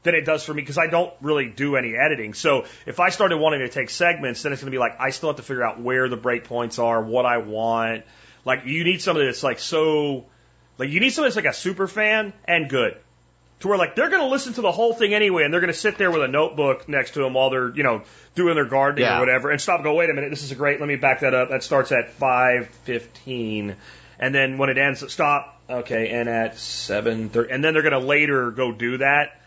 than 0.03 0.15
it 0.15 0.21
does 0.21 0.43
for 0.43 0.53
me 0.53 0.61
because 0.61 0.77
I 0.77 0.87
don't 0.87 1.13
really 1.21 1.49
do 1.49 1.75
any 1.75 1.95
editing. 1.95 2.33
So 2.33 2.65
if 2.85 2.99
I 2.99 3.09
started 3.09 3.37
wanting 3.37 3.59
to 3.59 3.69
take 3.69 3.89
segments, 3.89 4.43
then 4.43 4.53
it's 4.53 4.61
going 4.61 4.71
to 4.71 4.75
be 4.75 4.79
like 4.79 4.99
I 4.99 5.09
still 5.09 5.29
have 5.29 5.37
to 5.37 5.43
figure 5.43 5.63
out 5.63 5.81
where 5.81 6.07
the 6.07 6.17
breakpoints 6.17 6.81
are, 6.81 7.01
what 7.01 7.25
I 7.25 7.37
want. 7.37 8.05
Like 8.45 8.65
you 8.65 8.83
need 8.83 9.01
somebody 9.01 9.25
that's 9.25 9.43
like 9.43 9.59
so, 9.59 10.25
like 10.79 10.89
you 10.89 10.99
need 10.99 11.11
somebody 11.11 11.29
that's 11.33 11.45
like 11.45 11.53
a 11.53 11.55
super 11.55 11.87
fan 11.87 12.33
and 12.45 12.67
good. 12.69 12.97
To 13.59 13.67
where 13.67 13.77
like 13.77 13.93
they're 13.95 14.09
going 14.09 14.21
to 14.21 14.29
listen 14.29 14.53
to 14.53 14.61
the 14.61 14.71
whole 14.71 14.93
thing 14.93 15.13
anyway, 15.13 15.43
and 15.43 15.53
they're 15.53 15.59
going 15.59 15.73
to 15.73 15.77
sit 15.77 15.97
there 15.97 16.09
with 16.09 16.23
a 16.23 16.27
notebook 16.29 16.87
next 16.87 17.11
to 17.11 17.19
them 17.19 17.33
while 17.33 17.49
they're 17.49 17.75
you 17.75 17.83
know 17.83 18.03
doing 18.33 18.55
their 18.55 18.65
gardening 18.65 19.03
Yeah. 19.03 19.17
or 19.17 19.19
whatever, 19.19 19.51
and 19.51 19.59
stop. 19.59 19.75
and 19.75 19.83
Go 19.83 19.93
wait 19.95 20.09
a 20.09 20.13
minute, 20.13 20.29
this 20.29 20.43
is 20.43 20.51
a 20.51 20.55
great. 20.55 20.79
Let 20.79 20.87
me 20.87 20.95
back 20.95 21.19
that 21.19 21.33
up. 21.33 21.49
That 21.49 21.61
starts 21.61 21.91
at 21.91 22.09
five 22.11 22.69
fifteen, 22.85 23.75
and 24.17 24.33
then 24.33 24.57
when 24.57 24.69
it 24.69 24.77
ends, 24.77 25.03
stop. 25.11 25.57
Okay, 25.69 26.09
and 26.09 26.27
at 26.29 26.57
seven 26.57 27.29
thirty, 27.29 27.51
and 27.51 27.61
then 27.63 27.73
they're 27.73 27.83
going 27.83 27.99
to 28.01 28.07
later 28.07 28.49
go 28.49 28.71
do 28.71 28.97
that. 28.99 29.39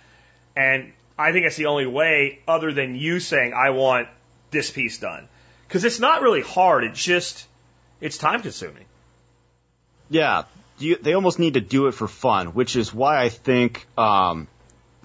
And 0.55 0.93
I 1.18 1.33
think 1.33 1.47
that's 1.47 1.57
the 1.57 1.66
only 1.66 1.87
way, 1.87 2.41
other 2.47 2.70
than 2.72 2.95
you 2.95 3.18
saying, 3.18 3.55
I 3.55 3.70
want 3.70 4.09
this 4.51 4.70
piece 4.70 4.99
done. 4.99 5.26
Because 5.66 5.85
it's 5.85 5.99
not 6.01 6.20
really 6.20 6.43
hard. 6.43 6.85
It's 6.85 7.03
just, 7.03 7.47
It's 8.03 8.18
time 8.18 8.43
consuming. 8.43 8.85
Yeah, 10.11 10.45
you, 10.83 10.97
they 10.97 11.14
almost 11.14 11.39
need 11.39 11.55
to 11.55 11.61
do 11.61 11.87
it 11.87 11.93
for 11.93 12.09
fun, 12.09 12.49
which 12.49 12.76
is 12.76 12.93
why 12.93 13.22
I 13.22 13.28
think 13.28 13.87
um, 13.97 14.49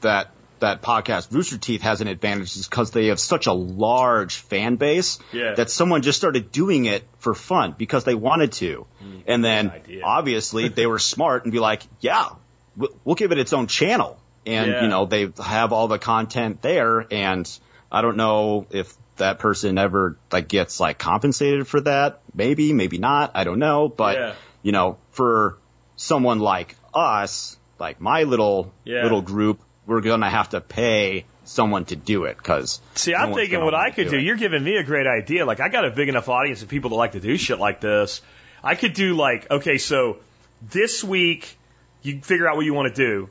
that 0.01 0.31
that 0.59 0.81
podcast 0.81 1.31
Rooster 1.31 1.57
Teeth 1.59 1.81
has 1.83 2.01
an 2.01 2.07
advantage 2.07 2.55
is 2.55 2.67
because 2.67 2.89
they 2.89 3.07
have 3.07 3.19
such 3.19 3.45
a 3.45 3.53
large 3.53 4.37
fan 4.37 4.75
base 4.77 5.19
Yeah. 5.31 5.53
that 5.53 5.69
someone 5.69 6.01
just 6.01 6.17
started 6.17 6.51
doing 6.51 6.85
it 6.85 7.03
for 7.19 7.35
fun 7.35 7.75
because 7.77 8.03
they 8.05 8.15
wanted 8.15 8.53
to, 8.53 8.87
and 9.27 9.45
then 9.45 9.71
obviously 10.03 10.67
they 10.69 10.87
were 10.87 10.97
smart 10.99 11.43
and 11.43 11.51
be 11.51 11.59
like, 11.59 11.83
yeah, 11.99 12.29
we'll, 12.75 12.89
we'll 13.05 13.15
give 13.15 13.31
it 13.31 13.37
its 13.37 13.53
own 13.53 13.67
channel, 13.67 14.19
and 14.47 14.71
Yeah. 14.71 14.81
you 14.83 14.87
know 14.87 15.05
they 15.05 15.31
have 15.43 15.73
all 15.73 15.87
the 15.87 15.99
content 15.99 16.61
there, 16.63 17.05
and 17.11 17.47
I 17.91 18.01
don't 18.01 18.17
know 18.17 18.65
if 18.71 18.95
that 19.17 19.37
person 19.39 19.77
ever 19.77 20.17
like 20.31 20.47
gets 20.47 20.79
like 20.79 20.97
compensated 20.97 21.67
for 21.67 21.81
that, 21.81 22.21
maybe, 22.33 22.73
maybe 22.73 22.97
not, 22.97 23.31
I 23.35 23.43
don't 23.43 23.59
know, 23.59 23.87
but 23.89 24.15
Yeah. 24.17 24.33
you 24.63 24.71
know, 24.71 24.97
for 25.11 25.57
someone 25.97 26.39
like 26.39 26.75
us, 26.93 27.57
like 27.79 27.99
my 27.99 28.23
little 28.23 28.71
Yeah. 28.85 29.03
little 29.03 29.21
group, 29.21 29.59
we're 29.85 30.01
gonna 30.01 30.29
have 30.29 30.49
to 30.49 30.61
pay 30.61 31.25
someone 31.43 31.85
to 31.85 31.95
do 31.95 32.25
it 32.25 32.37
because. 32.37 32.81
See, 32.95 33.13
I'm 33.13 33.33
thinking 33.33 33.63
what 33.63 33.73
I 33.73 33.89
could 33.91 34.09
do. 34.09 34.17
It. 34.17 34.23
You're 34.23 34.35
giving 34.37 34.63
me 34.63 34.77
a 34.77 34.83
great 34.83 35.07
idea. 35.07 35.45
Like, 35.45 35.59
I 35.59 35.69
got 35.69 35.85
a 35.85 35.91
big 35.91 36.07
enough 36.09 36.29
audience 36.29 36.61
of 36.61 36.69
people 36.69 36.91
that 36.91 36.95
like 36.95 37.11
to 37.13 37.19
do 37.19 37.37
shit 37.37 37.59
like 37.59 37.81
this. 37.81 38.21
I 38.63 38.75
could 38.75 38.93
do 38.93 39.15
like, 39.15 39.49
okay, 39.51 39.77
so 39.77 40.17
this 40.61 41.03
week 41.03 41.57
you 42.01 42.21
figure 42.21 42.47
out 42.49 42.55
what 42.55 42.65
you 42.65 42.73
want 42.73 42.93
to 42.93 43.01
do. 43.01 43.29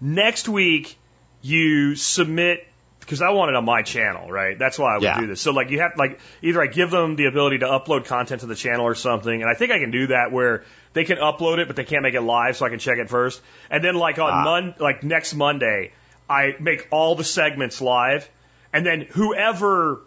Next 0.00 0.48
week 0.48 0.96
you 1.42 1.96
submit 1.96 2.66
because 3.06 3.22
I 3.22 3.30
want 3.30 3.50
it 3.50 3.54
on 3.54 3.64
my 3.64 3.82
channel, 3.82 4.28
right? 4.28 4.58
That's 4.58 4.78
why 4.80 4.94
I 4.94 4.98
would 4.98 5.04
Yeah. 5.04 5.20
do 5.20 5.26
this. 5.28 5.40
So 5.40 5.52
like 5.52 5.70
you 5.70 5.78
have 5.78 5.92
like 5.96 6.18
either 6.42 6.60
I 6.60 6.66
give 6.66 6.90
them 6.90 7.14
the 7.14 7.26
ability 7.26 7.58
to 7.58 7.66
upload 7.66 8.04
content 8.06 8.40
to 8.40 8.46
the 8.48 8.56
channel 8.56 8.84
or 8.84 8.96
something, 8.96 9.42
and 9.42 9.48
I 9.48 9.54
think 9.54 9.70
I 9.70 9.78
can 9.78 9.92
do 9.92 10.08
that 10.08 10.32
where 10.32 10.64
they 10.92 11.04
can 11.04 11.18
upload 11.18 11.58
it 11.58 11.68
but 11.68 11.76
they 11.76 11.84
can't 11.84 12.02
make 12.02 12.14
it 12.14 12.20
live, 12.20 12.56
so 12.56 12.66
I 12.66 12.68
can 12.68 12.80
check 12.80 12.98
it 12.98 13.08
first. 13.08 13.40
And 13.70 13.84
then 13.84 13.94
like 13.94 14.18
on 14.18 14.30
Ah. 14.32 14.42
Mon 14.42 14.74
like 14.80 15.04
next 15.04 15.34
Monday, 15.34 15.92
I 16.28 16.56
make 16.58 16.88
all 16.90 17.14
the 17.14 17.22
segments 17.24 17.80
live, 17.80 18.28
and 18.72 18.84
then 18.84 19.02
whoever 19.12 20.00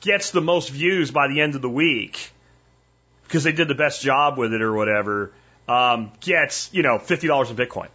gets 0.00 0.32
the 0.32 0.40
most 0.40 0.70
views 0.70 1.12
by 1.12 1.28
the 1.28 1.40
end 1.40 1.54
of 1.54 1.62
the 1.62 1.70
week, 1.70 2.30
because 3.28 3.44
they 3.44 3.52
did 3.52 3.68
the 3.68 3.76
best 3.76 4.02
job 4.02 4.38
with 4.38 4.52
it 4.52 4.60
or 4.60 4.72
whatever, 4.72 5.30
um, 5.68 6.10
gets 6.20 6.68
you 6.72 6.82
know 6.82 6.98
fifty 6.98 7.28
dollars 7.28 7.48
in 7.50 7.56
Bitcoin. 7.56 7.88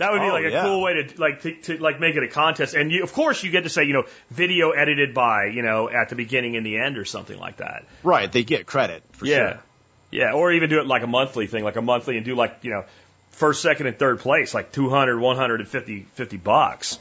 That 0.00 0.12
would 0.12 0.20
be 0.20 0.26
Oh, 0.28 0.32
like 0.32 0.44
a 0.46 0.50
yeah. 0.50 0.62
cool 0.62 0.80
way 0.82 1.02
to 1.02 1.20
like 1.20 1.42
to, 1.42 1.52
to 1.62 1.76
like 1.78 2.00
make 2.00 2.16
it 2.16 2.22
a 2.22 2.28
contest, 2.28 2.74
and 2.74 2.90
you, 2.90 3.02
of 3.02 3.12
course 3.12 3.44
you 3.44 3.50
get 3.50 3.64
to 3.64 3.68
say 3.68 3.84
you 3.84 3.92
know 3.92 4.04
video 4.30 4.70
edited 4.70 5.12
by 5.14 5.46
you 5.46 5.62
know 5.62 5.88
at 5.90 6.08
the 6.08 6.16
beginning 6.16 6.56
and 6.56 6.64
the 6.64 6.78
end 6.78 6.96
or 6.98 7.04
something 7.04 7.38
like 7.38 7.58
that. 7.58 7.84
Right, 8.02 8.30
they 8.32 8.42
get 8.42 8.66
credit 8.66 9.02
for 9.12 9.26
yeah, 9.26 9.36
sure. 9.52 9.62
yeah, 10.10 10.32
or 10.32 10.52
even 10.52 10.70
do 10.70 10.80
it 10.80 10.86
like 10.86 11.02
a 11.02 11.06
monthly 11.06 11.46
thing, 11.46 11.64
like 11.64 11.76
a 11.76 11.82
monthly, 11.82 12.16
and 12.16 12.24
do 12.24 12.34
like 12.34 12.58
you 12.62 12.70
know 12.70 12.84
first, 13.30 13.60
second, 13.62 13.86
and 13.88 13.98
third 13.98 14.20
place, 14.20 14.54
like 14.54 14.72
200, 14.72 15.18
150, 15.20 16.02
50 16.14 16.36
bucks, 16.38 16.98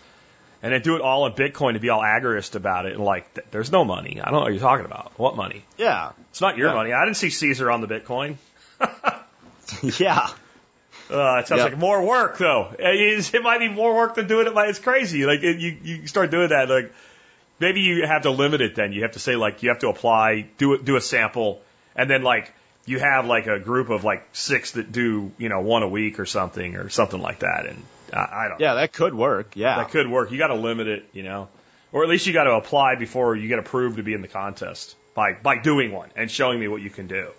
and 0.62 0.74
then 0.74 0.82
do 0.82 0.96
it 0.98 1.02
all 1.02 1.26
in 1.26 1.32
Bitcoin 1.34 1.74
to 1.74 1.80
be 1.80 1.88
all 1.90 2.02
agorist 2.02 2.56
about 2.56 2.86
it, 2.86 2.94
and 2.96 3.04
like 3.04 3.34
th- 3.34 3.48
there's 3.52 3.72
no 3.72 3.86
money. 3.86 4.20
I 4.22 4.26
don't 4.26 4.34
know 4.34 4.42
what 4.42 4.52
you're 4.52 4.60
talking 4.60 4.86
about. 4.86 5.18
What 5.18 5.38
money? 5.38 5.64
Yeah, 5.78 6.12
It's 6.32 6.42
not 6.42 6.58
your 6.58 6.68
Yeah. 6.68 6.74
money. 6.76 6.92
I 6.92 7.06
didn't 7.06 7.16
see 7.18 7.30
Caesar 7.30 7.72
on 7.72 7.80
the 7.80 7.88
Bitcoin. 7.88 8.36
yeah, 10.00 10.30
Uh, 11.10 11.38
it 11.40 11.48
sounds 11.48 11.60
Yep. 11.62 11.72
like 11.72 11.78
more 11.78 12.04
work, 12.06 12.38
though. 12.38 12.74
It, 12.78 13.34
it 13.34 13.42
might 13.44 13.60
be 13.60 13.70
more 13.70 13.96
work 13.96 14.16
than 14.16 14.28
doing 14.28 14.48
it 14.48 14.54
by. 14.54 14.68
It's 14.68 14.80
crazy. 14.80 15.26
Like 15.26 15.42
it, 15.42 15.58
you, 15.60 15.78
you 15.84 16.08
start 16.08 16.30
doing 16.32 16.50
that, 16.50 16.70
like 16.70 16.94
maybe 17.60 17.82
you 17.82 18.06
have 18.06 18.24
to 18.24 18.32
limit 18.32 18.62
it. 18.62 18.76
Then 18.76 18.94
you 18.94 19.02
have 19.04 19.14
to 19.14 19.20
say 19.20 19.36
like 19.36 19.64
you 19.64 19.70
have 19.70 19.80
to 19.80 19.90
apply, 19.90 20.48
do 20.58 20.74
it, 20.74 20.86
do 20.86 20.96
a 20.96 21.02
sample, 21.02 21.62
and 21.96 22.10
then 22.10 22.22
like 22.24 22.54
you 22.86 23.00
have 23.00 23.26
like 23.26 23.48
a 23.48 23.60
group 23.60 23.90
of 23.90 24.04
like 24.04 24.28
six 24.34 24.72
that 24.72 24.92
do 24.92 25.32
you 25.38 25.50
know 25.50 25.62
one 25.62 25.84
a 25.84 25.88
week 25.88 26.20
or 26.20 26.26
something 26.26 26.76
or 26.76 26.90
something 26.90 27.22
like 27.22 27.40
that. 27.40 27.66
And 27.66 27.84
I, 28.14 28.18
I 28.18 28.48
don't. 28.50 28.60
yeah. 28.60 28.76
That 28.76 28.94
could 28.94 29.14
work. 29.16 29.56
Yeah, 29.56 29.78
that 29.78 29.90
could 29.90 30.10
work. 30.10 30.32
You 30.32 30.38
got 30.38 30.48
to 30.48 30.56
limit 30.56 30.88
it, 30.88 31.06
you 31.14 31.24
know, 31.24 31.48
or 31.92 32.04
at 32.04 32.10
least 32.10 32.28
you 32.28 32.34
got 32.34 32.44
to 32.46 32.54
apply 32.54 32.96
before 32.96 33.36
you 33.36 33.48
get 33.48 33.58
approved 33.60 33.98
to 33.98 34.04
be 34.04 34.14
in 34.14 34.22
the 34.22 34.28
contest 34.28 34.96
by 35.16 35.34
by 35.34 35.58
doing 35.58 35.92
one 35.92 36.10
and 36.16 36.30
showing 36.30 36.60
me 36.60 36.68
what 36.68 36.82
you 36.82 36.90
can 36.92 37.08
do. 37.08 37.30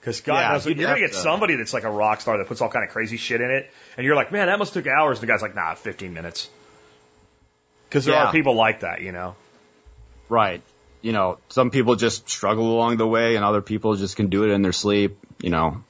Because 0.00 0.20
God 0.22 0.40
Yeah, 0.40 0.52
knows 0.52 0.66
you're 0.66 0.74
gonna 0.76 0.98
get 0.98 1.12
to- 1.12 1.18
somebody 1.18 1.56
that's 1.56 1.74
like 1.74 1.84
a 1.84 1.90
rock 1.90 2.20
star 2.22 2.38
that 2.38 2.46
puts 2.46 2.60
all 2.62 2.70
kind 2.70 2.84
of 2.86 2.90
crazy 2.90 3.18
shit 3.18 3.40
in 3.40 3.50
it, 3.50 3.70
and 3.96 4.06
you're 4.06 4.16
like, 4.16 4.32
man, 4.32 4.46
that 4.46 4.58
must 4.58 4.72
took 4.72 4.86
hours. 4.86 5.18
And 5.18 5.28
the 5.28 5.32
guy's 5.32 5.42
like, 5.42 5.54
nah, 5.54 5.74
15 5.74 6.14
minutes. 6.14 6.48
Because 7.88 8.04
there 8.04 8.14
Yeah. 8.14 8.26
are 8.26 8.32
people 8.32 8.54
like 8.54 8.80
that, 8.80 9.00
you 9.02 9.12
know. 9.12 9.34
right. 10.28 10.62
You 11.02 11.12
know, 11.12 11.38
some 11.48 11.70
people 11.70 11.96
just 11.96 12.28
struggle 12.28 12.72
along 12.72 12.98
the 12.98 13.06
way, 13.06 13.34
and 13.36 13.42
other 13.44 13.62
people 13.62 13.96
just 13.96 14.16
can 14.16 14.28
do 14.28 14.44
it 14.44 14.50
in 14.50 14.60
their 14.60 14.72
sleep. 14.72 15.16
You 15.42 15.48
know, 15.48 15.82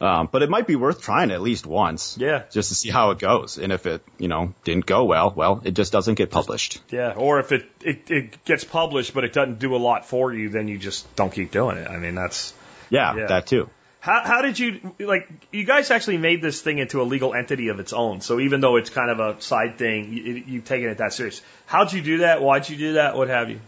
um, 0.00 0.28
but 0.32 0.42
it 0.42 0.48
might 0.48 0.66
be 0.66 0.74
worth 0.74 1.02
trying 1.02 1.30
at 1.30 1.42
least 1.42 1.66
once. 1.66 2.16
Yeah. 2.18 2.44
just 2.50 2.70
to 2.70 2.74
see 2.74 2.88
how 2.88 3.10
it 3.10 3.18
goes, 3.18 3.58
and 3.58 3.70
if 3.72 3.84
it 3.86 4.02
you 4.18 4.28
know 4.28 4.54
didn't 4.64 4.86
go 4.86 5.04
well, 5.04 5.32
well, 5.36 5.60
it 5.64 5.72
just 5.74 5.92
doesn't 5.92 6.14
get 6.14 6.30
published. 6.30 6.80
Yeah. 6.90 7.12
Or 7.14 7.40
if 7.40 7.52
it, 7.52 7.66
it 7.82 8.10
it 8.10 8.44
gets 8.46 8.64
published 8.64 9.12
but 9.12 9.24
it 9.24 9.34
doesn't 9.34 9.58
do 9.58 9.76
a 9.76 9.80
lot 9.88 10.06
for 10.08 10.32
you, 10.32 10.48
then 10.48 10.66
you 10.66 10.78
just 10.78 11.14
don't 11.14 11.30
keep 11.32 11.50
doing 11.50 11.76
it. 11.76 11.88
I 11.90 11.98
mean, 11.98 12.14
that's 12.14 12.54
Yeah, 12.92 13.16
Yeah. 13.16 13.26
that 13.26 13.46
too. 13.46 13.68
How, 14.00 14.20
how 14.24 14.42
did 14.42 14.58
you 14.58 14.80
like? 14.98 15.28
You 15.52 15.64
guys 15.64 15.90
actually 15.92 16.18
made 16.18 16.42
this 16.42 16.60
thing 16.60 16.78
into 16.78 17.00
a 17.00 17.04
legal 17.04 17.34
entity 17.34 17.68
of 17.68 17.78
its 17.78 17.92
own. 17.92 18.20
So 18.20 18.40
even 18.40 18.60
though 18.60 18.74
it's 18.76 18.90
kind 18.90 19.10
of 19.12 19.20
a 19.20 19.40
side 19.40 19.78
thing, 19.78 20.12
you, 20.12 20.42
you've 20.46 20.64
taken 20.64 20.88
it 20.88 20.98
that 20.98 21.12
serious. 21.12 21.40
How'd 21.66 21.92
you 21.92 22.02
do 22.02 22.18
that? 22.18 22.42
Why'd 22.42 22.68
you 22.68 22.76
do 22.76 22.92
that? 22.94 23.16
What 23.16 23.28
have 23.28 23.48
you? 23.50 23.60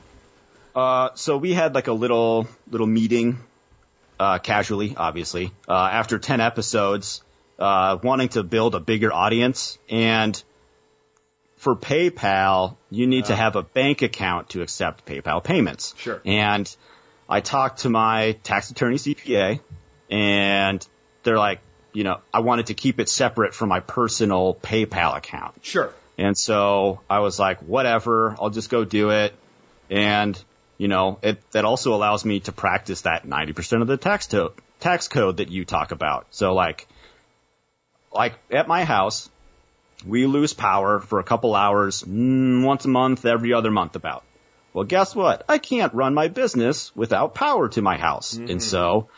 Uh, 0.74 1.10
so 1.14 1.36
we 1.36 1.54
had 1.54 1.74
like 1.76 1.86
a 1.86 1.92
little 1.92 2.48
little 2.68 2.88
meeting, 2.88 3.38
uh, 4.18 4.40
casually, 4.40 4.94
obviously, 4.96 5.52
uh, 5.68 5.72
after 6.00 6.18
ten 6.18 6.40
episodes, 6.40 7.22
uh, 7.60 7.98
wanting 8.02 8.30
to 8.30 8.42
build 8.42 8.74
a 8.74 8.80
bigger 8.80 9.12
audience, 9.12 9.78
and 9.88 10.42
for 11.58 11.76
PayPal, 11.76 12.76
you 12.90 13.06
need 13.06 13.26
to 13.26 13.36
have 13.36 13.54
a 13.54 13.62
bank 13.62 14.02
account 14.02 14.48
to 14.50 14.62
accept 14.62 15.06
PayPal 15.06 15.44
payments. 15.44 15.94
Sure. 15.96 16.20
And 16.24 16.66
I 17.28 17.40
talked 17.40 17.80
to 17.80 17.90
my 17.90 18.32
tax 18.42 18.70
attorney 18.70 18.96
CPA, 18.96 19.60
and 20.10 20.86
they're 21.22 21.38
like, 21.38 21.60
you 21.92 22.04
know, 22.04 22.20
I 22.32 22.40
wanted 22.40 22.66
to 22.66 22.74
keep 22.74 23.00
it 23.00 23.08
separate 23.08 23.54
from 23.54 23.68
my 23.68 23.80
personal 23.80 24.54
PayPal 24.54 25.16
account. 25.16 25.54
Sure. 25.62 25.92
And 26.18 26.36
so 26.36 27.00
I 27.08 27.20
was 27.20 27.38
like, 27.38 27.60
whatever, 27.60 28.36
I'll 28.38 28.50
just 28.50 28.70
go 28.70 28.84
do 28.84 29.10
it. 29.10 29.34
And, 29.90 30.40
you 30.76 30.88
know, 30.88 31.18
it, 31.22 31.38
that 31.52 31.64
also 31.64 31.94
allows 31.94 32.24
me 32.24 32.40
to 32.40 32.52
practice 32.52 33.02
that 33.02 33.26
90% 33.26 33.82
of 33.82 33.88
the 33.88 33.96
tax, 33.96 34.28
to, 34.28 34.52
tax 34.80 35.08
code 35.08 35.38
that 35.38 35.50
you 35.50 35.64
talk 35.64 35.92
about. 35.92 36.26
So 36.30 36.54
like, 36.54 36.86
like 38.12 38.34
at 38.50 38.68
my 38.68 38.84
house, 38.84 39.28
we 40.06 40.26
lose 40.26 40.52
power 40.52 41.00
for 41.00 41.18
a 41.18 41.24
couple 41.24 41.54
hours 41.54 42.02
mm, 42.02 42.64
once 42.64 42.84
a 42.84 42.88
month, 42.88 43.24
every 43.24 43.52
other 43.52 43.70
month 43.70 43.96
about. 43.96 44.24
Well, 44.74 44.84
guess 44.84 45.14
what? 45.14 45.44
I 45.48 45.58
can't 45.58 45.94
run 45.94 46.14
my 46.14 46.26
business 46.26 46.94
without 46.96 47.32
power 47.32 47.68
to 47.70 47.80
my 47.80 47.96
house. 47.96 48.36
And 48.50 48.60
so 48.60 49.08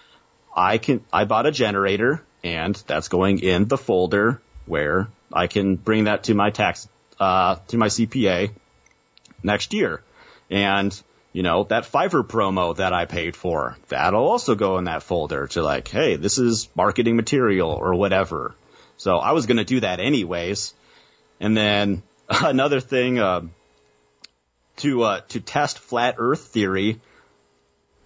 I 0.55 0.77
can, 0.77 1.03
I 1.11 1.25
bought 1.25 1.47
a 1.47 1.51
generator 1.51 2.23
and 2.45 2.77
that's 2.87 3.09
going 3.09 3.41
in 3.41 3.67
the 3.67 3.79
folder 3.79 4.43
where 4.67 5.09
I 5.33 5.47
can 5.47 5.77
bring 5.77 6.05
that 6.05 6.25
to 6.25 6.35
my 6.35 6.51
tax, 6.51 6.87
uh, 7.19 7.57
to 7.69 7.79
my 7.79 7.87
CPA 7.87 8.51
next 9.43 9.73
year. 9.73 10.03
And, 10.51 11.03
you 11.33 11.43
know, 11.43 11.65
that 11.65 11.85
Fiverr 11.85 12.27
promo 12.27 12.77
that 12.77 12.93
I 12.93 13.07
paid 13.07 13.35
for, 13.35 13.79
that'll 13.89 14.29
also 14.29 14.57
go 14.57 14.77
in 14.77 14.85
that 14.85 15.03
folder 15.03 15.47
to 15.49 15.63
like, 15.63 15.89
hey, 15.89 16.17
this 16.17 16.37
is 16.37 16.69
marketing 16.77 17.17
material 17.17 17.71
or 17.71 17.95
whatever. 17.95 18.55
So 18.99 19.17
I 19.17 19.33
was 19.33 19.47
going 19.47 19.57
to 19.57 19.65
do 19.65 19.81
that 19.81 20.01
anyways. 20.01 20.75
And 21.41 21.57
then 21.57 22.03
another 22.29 22.81
thing, 22.81 23.19
um, 23.19 23.53
to, 24.77 25.03
uh, 25.03 25.21
to 25.29 25.41
test 25.41 25.79
flat 25.79 26.17
earth 26.19 26.41
theory, 26.47 27.01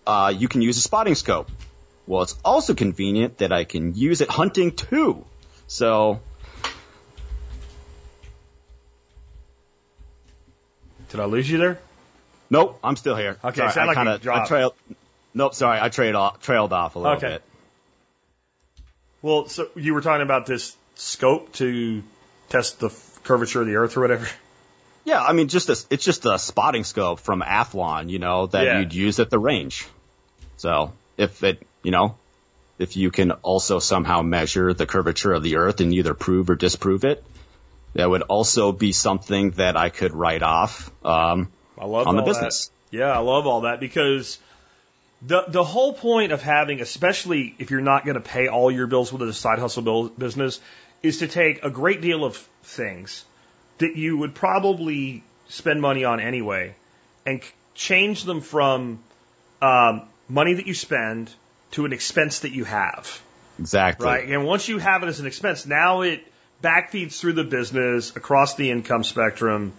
uh, 0.07 0.33
you 0.37 0.49
can 0.49 0.63
use 0.63 0.77
a 0.77 0.81
spotting 0.81 1.15
scope. 1.15 1.51
Well, 2.07 2.23
it's 2.23 2.37
also 2.45 2.75
convenient 2.75 3.39
that 3.39 3.53
I 3.53 3.65
can 3.65 3.95
use 3.95 4.21
it 4.21 4.29
hunting 4.31 4.73
too. 4.73 5.25
So, 5.67 6.21
Did 11.11 11.21
I 11.21 11.25
lose 11.25 11.51
you 11.51 11.59
there? 11.59 11.81
nope, 12.51 12.79
I'm 12.85 12.97
still 12.97 13.17
here. 13.17 13.37
Okay, 13.45 13.69
sorry, 13.69 13.83
I 13.83 13.85
like 13.87 13.97
kinda, 13.97 14.33
I 14.33 14.47
trailed, 14.47 14.75
nope, 15.35 15.55
sorry, 15.55 15.81
I 15.81 15.89
trailed 15.89 16.15
off, 16.17 16.41
trailed 16.41 16.73
off 16.73 16.95
a 16.95 16.99
little 17.01 17.17
Okay. 17.17 17.29
bit. 17.29 17.43
Well, 19.23 19.49
so 19.49 19.69
you 19.75 19.95
were 19.95 20.01
talking 20.01 20.23
about 20.23 20.47
this 20.47 20.77
scope 20.95 21.53
to 21.55 22.03
test 22.49 22.81
the 22.81 22.91
curvature 23.25 23.61
of 23.61 23.67
the 23.67 23.77
Earth 23.77 23.97
or 23.97 24.01
whatever. 24.01 24.29
Yeah, 25.05 25.23
I 25.23 25.33
mean, 25.33 25.49
just 25.49 25.69
a, 25.69 25.77
it's 25.91 26.05
just 26.05 26.27
a 26.27 26.39
spotting 26.39 26.85
scope 26.85 27.21
from 27.21 27.43
Athlon, 27.43 28.11
you 28.11 28.19
know, 28.19 28.47
that 28.49 28.65
Yeah. 28.65 28.79
you'd 28.81 28.95
use 28.95 29.19
at 29.21 29.31
the 29.31 29.39
range. 29.39 29.87
So 30.59 30.93
if 31.17 31.43
it, 31.43 31.67
you 31.83 31.91
know, 31.91 32.17
if 32.79 32.97
you 32.97 33.11
can 33.11 33.33
also 33.33 33.79
somehow 33.79 34.23
measure 34.23 34.75
the 34.75 34.87
curvature 34.87 35.33
of 35.33 35.43
the 35.43 35.57
Earth 35.57 35.81
and 35.81 35.93
either 35.95 36.15
prove 36.15 36.51
or 36.51 36.55
disprove 36.55 37.05
it, 37.05 37.25
that 37.95 38.09
would 38.09 38.23
also 38.23 38.73
be 38.73 38.93
something 38.93 39.51
that 39.53 39.77
I 39.77 39.89
could 39.89 40.13
write 40.13 40.43
off 40.43 40.91
um, 41.05 41.51
I 41.79 41.87
love 41.87 42.07
on 42.07 42.17
the 42.17 42.23
business. 42.23 42.69
That. 42.91 42.99
Yeah, 42.99 43.13
I 43.13 43.19
love 43.19 43.47
all 43.47 43.63
that 43.63 43.81
because 43.81 44.39
The 45.23 45.45
the 45.49 45.65
whole 45.65 45.93
point 45.93 46.33
of 46.33 46.41
having, 46.43 46.81
especially 46.81 47.55
if 47.59 47.71
you're 47.71 47.81
not 47.83 48.05
going 48.05 48.15
to 48.15 48.27
pay 48.29 48.49
all 48.49 48.71
your 48.71 48.87
bills 48.87 49.13
with 49.13 49.23
a 49.29 49.33
side 49.33 49.59
hustle 49.59 49.83
bill, 49.83 50.09
business, 50.09 50.61
is 51.03 51.19
to 51.19 51.27
take 51.29 51.63
a 51.65 51.71
great 51.71 52.01
deal 52.01 52.25
of 52.25 52.37
things 52.63 53.25
that 53.81 53.97
you 53.97 54.17
would 54.17 54.35
probably 54.35 55.23
spend 55.49 55.81
money 55.83 56.05
on 56.05 56.21
anyway, 56.21 56.75
and 57.27 57.43
c- 57.43 57.51
change 57.75 58.25
them 58.25 58.41
from 58.41 59.01
um, 59.61 60.03
money 60.29 60.55
that 60.55 60.67
you 60.67 60.75
spend 60.75 61.31
to 61.73 61.85
an 61.85 61.93
expense 61.93 62.41
that 62.41 62.53
you 62.53 62.65
have. 62.65 63.21
Exactly. 63.59 64.07
Right. 64.07 64.29
And 64.29 64.47
once 64.47 64.69
you 64.69 64.79
have 64.79 65.03
it 65.03 65.07
as 65.07 65.21
an 65.21 65.27
expense, 65.27 65.67
now 65.67 66.03
it 66.03 66.25
backfeeds 66.63 67.19
through 67.19 67.35
the 67.35 67.45
business 67.45 68.15
across 68.17 68.55
the 68.55 68.71
income 68.71 69.05
spectrum. 69.05 69.73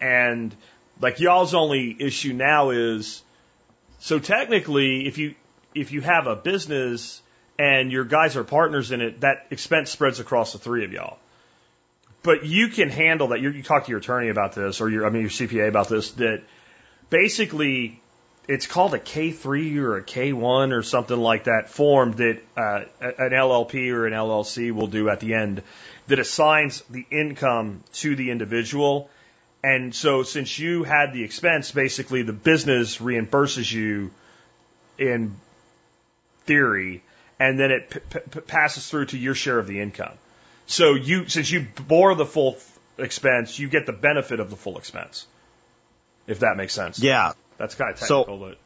And 0.00 0.54
like 1.00 1.20
y'all's 1.20 1.54
only 1.54 1.96
issue 1.98 2.32
now 2.32 2.70
is 2.70 3.22
so 3.98 4.18
technically 4.18 5.06
if 5.06 5.18
you 5.18 5.34
if 5.74 5.92
you 5.92 6.00
have 6.00 6.26
a 6.26 6.36
business 6.36 7.20
and 7.58 7.90
your 7.90 8.04
guys 8.04 8.36
are 8.36 8.44
partners 8.44 8.92
in 8.92 9.00
it, 9.00 9.20
that 9.20 9.46
expense 9.50 9.90
spreads 9.90 10.20
across 10.20 10.52
the 10.52 10.58
three 10.58 10.84
of 10.84 10.92
y'all. 10.92 11.18
But 12.26 12.44
you 12.44 12.66
can 12.66 12.90
handle 12.90 13.28
that. 13.28 13.40
You, 13.40 13.50
you 13.50 13.62
talk 13.62 13.84
to 13.84 13.90
your 13.90 14.00
attorney 14.00 14.30
about 14.30 14.52
this, 14.52 14.80
or 14.80 14.90
your 14.90 15.06
I 15.06 15.10
mean 15.10 15.22
your 15.22 15.30
CPA 15.30 15.68
about 15.68 15.88
this. 15.88 16.10
That 16.12 16.42
basically 17.08 18.02
it's 18.48 18.66
called 18.66 18.94
a 18.94 18.98
K3 18.98 19.76
or 19.76 19.98
a 19.98 20.02
K1 20.02 20.72
or 20.72 20.82
something 20.82 21.16
like 21.16 21.44
that 21.44 21.70
form 21.70 22.12
that 22.14 22.42
uh, 22.56 22.80
an 23.00 23.30
LLP 23.30 23.92
or 23.92 24.08
an 24.08 24.12
LLC 24.12 24.72
will 24.72 24.88
do 24.88 25.08
at 25.08 25.20
the 25.20 25.34
end 25.34 25.62
that 26.08 26.18
assigns 26.18 26.82
the 26.90 27.06
income 27.12 27.84
to 27.92 28.16
the 28.16 28.32
individual. 28.32 29.08
And 29.62 29.94
so 29.94 30.24
since 30.24 30.58
you 30.58 30.82
had 30.82 31.12
the 31.12 31.22
expense, 31.22 31.70
basically 31.70 32.22
the 32.22 32.32
business 32.32 32.98
reimburses 32.98 33.72
you 33.72 34.10
in 34.98 35.36
theory, 36.44 37.04
and 37.38 37.56
then 37.56 37.70
it 37.70 38.46
passes 38.48 38.88
through 38.88 39.06
to 39.06 39.18
your 39.18 39.36
share 39.36 39.60
of 39.60 39.68
the 39.68 39.80
income. 39.80 40.18
So 40.66 40.94
you, 40.94 41.28
since 41.28 41.50
you 41.50 41.66
bore 41.86 42.14
the 42.14 42.26
full 42.26 42.58
expense, 42.98 43.58
you 43.58 43.68
get 43.68 43.86
the 43.86 43.92
benefit 43.92 44.40
of 44.40 44.50
the 44.50 44.56
full 44.56 44.78
expense. 44.78 45.26
If 46.26 46.40
that 46.40 46.56
makes 46.56 46.74
sense. 46.74 46.98
Yeah. 46.98 47.32
That's 47.58 47.74
kind 47.74 47.92
of 47.92 47.98
So- 47.98 48.24
technical, 48.24 48.48
but 48.48 48.58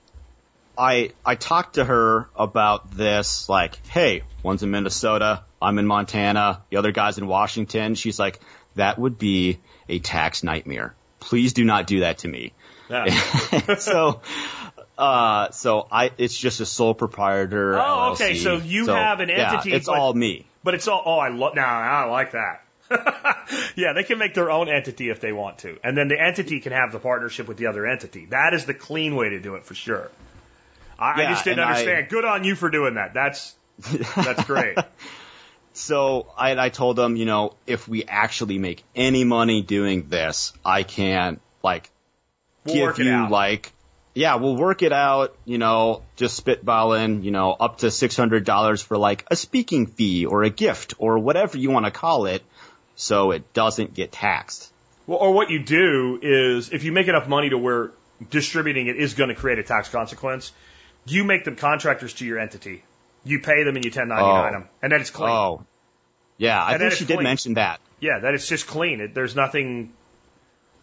I 0.78 1.10
I 1.26 1.34
talked 1.34 1.74
to 1.74 1.84
her 1.84 2.28
about 2.34 2.92
this, 2.92 3.48
like, 3.48 3.84
hey, 3.88 4.22
one's 4.42 4.62
in 4.62 4.70
Minnesota, 4.70 5.42
I'm 5.60 5.78
in 5.78 5.86
Montana, 5.86 6.62
the 6.70 6.78
other 6.78 6.90
guy's 6.92 7.18
in 7.18 7.26
Washington. 7.26 7.94
She's 7.94 8.18
like, 8.18 8.40
that 8.76 8.98
would 8.98 9.18
be 9.18 9.58
a 9.88 9.98
tax 9.98 10.42
nightmare. 10.42 10.94
Please 11.18 11.52
do 11.52 11.64
not 11.64 11.86
do 11.86 12.00
that 12.00 12.18
to 12.18 12.28
me. 12.28 12.52
yeah. 12.88 13.74
so, 13.78 14.22
uh, 14.96 15.50
so 15.50 15.86
I, 15.92 16.12
it's 16.16 16.38
just 16.38 16.60
a 16.60 16.66
sole 16.66 16.94
proprietor. 16.94 17.78
Oh, 17.78 18.12
okay, 18.12 18.36
so 18.36 18.56
you 18.56 18.86
have 18.86 19.20
an 19.20 19.28
yeah, 19.28 19.52
entity, 19.52 19.72
it's 19.74 19.86
but- 19.86 19.98
all 19.98 20.14
me. 20.14 20.46
But 20.62 20.74
it's 20.74 20.88
all, 20.88 21.02
oh, 21.04 21.18
I 21.18 21.28
love, 21.28 21.54
now 21.54 21.66
I 21.66 22.04
like 22.04 22.32
that. 22.32 22.62
yeah, 23.76 23.92
they 23.94 24.02
can 24.04 24.18
make 24.18 24.34
their 24.34 24.50
own 24.50 24.68
entity 24.68 25.10
if 25.10 25.20
they 25.20 25.32
want 25.32 25.58
to. 25.58 25.78
And 25.84 25.96
then 25.96 26.08
the 26.08 26.20
entity 26.20 26.60
can 26.60 26.72
have 26.72 26.92
the 26.92 26.98
partnership 26.98 27.46
with 27.48 27.56
the 27.56 27.66
other 27.66 27.86
entity. 27.86 28.26
That 28.26 28.52
is 28.52 28.66
the 28.66 28.74
clean 28.74 29.14
way 29.16 29.30
to 29.30 29.40
do 29.40 29.54
it 29.54 29.64
for 29.64 29.74
sure. 29.74 30.10
I, 30.98 31.22
I 31.22 31.30
just 31.30 31.44
didn't 31.44 31.60
and 31.60 31.68
I- 31.68 31.72
understand. 31.72 32.08
Good 32.10 32.24
on 32.24 32.44
you 32.44 32.54
for 32.56 32.68
doing 32.68 32.94
that. 32.94 33.14
That's, 33.14 33.54
that's 34.16 34.44
great. 34.44 34.76
So 35.72 36.26
I, 36.36 36.66
I 36.66 36.68
told 36.68 36.96
them, 36.96 37.14
you 37.14 37.24
know, 37.26 37.54
if 37.64 37.86
we 37.86 38.04
actually 38.04 38.58
make 38.58 38.82
any 38.96 39.22
money 39.22 39.62
doing 39.62 40.08
this, 40.08 40.52
I 40.64 40.82
can 40.82 41.38
like 41.62 41.90
We'll 42.64 42.92
give 42.92 43.06
you 43.06 43.12
out. 43.12 43.30
like, 43.30 43.72
yeah, 44.20 44.34
we'll 44.34 44.54
work 44.56 44.82
it 44.82 44.92
out, 44.92 45.34
you 45.46 45.56
know, 45.56 46.02
just 46.16 46.44
spitballing, 46.44 47.24
you 47.24 47.30
know, 47.30 47.52
up 47.52 47.78
to 47.78 47.86
$600 47.86 48.82
for 48.84 48.98
like 48.98 49.24
a 49.30 49.34
speaking 49.36 49.86
fee 49.86 50.26
or 50.26 50.42
a 50.42 50.50
gift 50.50 50.92
or 50.98 51.18
whatever 51.18 51.56
you 51.56 51.70
want 51.70 51.86
to 51.86 51.90
call 51.90 52.26
it. 52.26 52.42
So 52.96 53.30
it 53.30 53.54
doesn't 53.54 53.94
get 53.94 54.12
taxed. 54.12 54.70
Well, 55.06 55.18
or 55.18 55.32
what 55.32 55.48
you 55.48 55.60
do 55.64 56.18
is 56.20 56.68
if 56.70 56.84
you 56.84 56.92
make 56.92 57.08
enough 57.08 57.28
money 57.28 57.48
to 57.48 57.56
where 57.56 57.92
distributing 58.28 58.88
it 58.88 58.96
is 58.96 59.14
going 59.14 59.30
to 59.30 59.34
create 59.34 59.58
a 59.58 59.62
tax 59.62 59.88
consequence, 59.88 60.52
you 61.06 61.24
make 61.24 61.44
them 61.46 61.56
contractors 61.56 62.12
to 62.14 62.26
your 62.26 62.38
entity. 62.38 62.82
You 63.24 63.40
pay 63.40 63.64
them 63.64 63.74
and 63.76 63.82
you 63.86 63.90
1099 63.90 64.20
Oh. 64.20 64.52
them. 64.52 64.68
And 64.82 64.92
then 64.92 65.00
it's 65.00 65.08
clean. 65.10 65.30
Oh, 65.30 65.64
yeah, 66.36 66.62
I 66.62 66.72
And 66.72 66.80
think 66.80 66.92
she 66.92 67.06
did 67.06 67.14
clean. 67.14 67.24
mention 67.24 67.54
that. 67.54 67.80
Yeah, 68.00 68.18
that 68.20 68.34
it's 68.34 68.46
just 68.46 68.66
clean. 68.66 69.00
It, 69.00 69.14
there's 69.14 69.34
nothing 69.34 69.94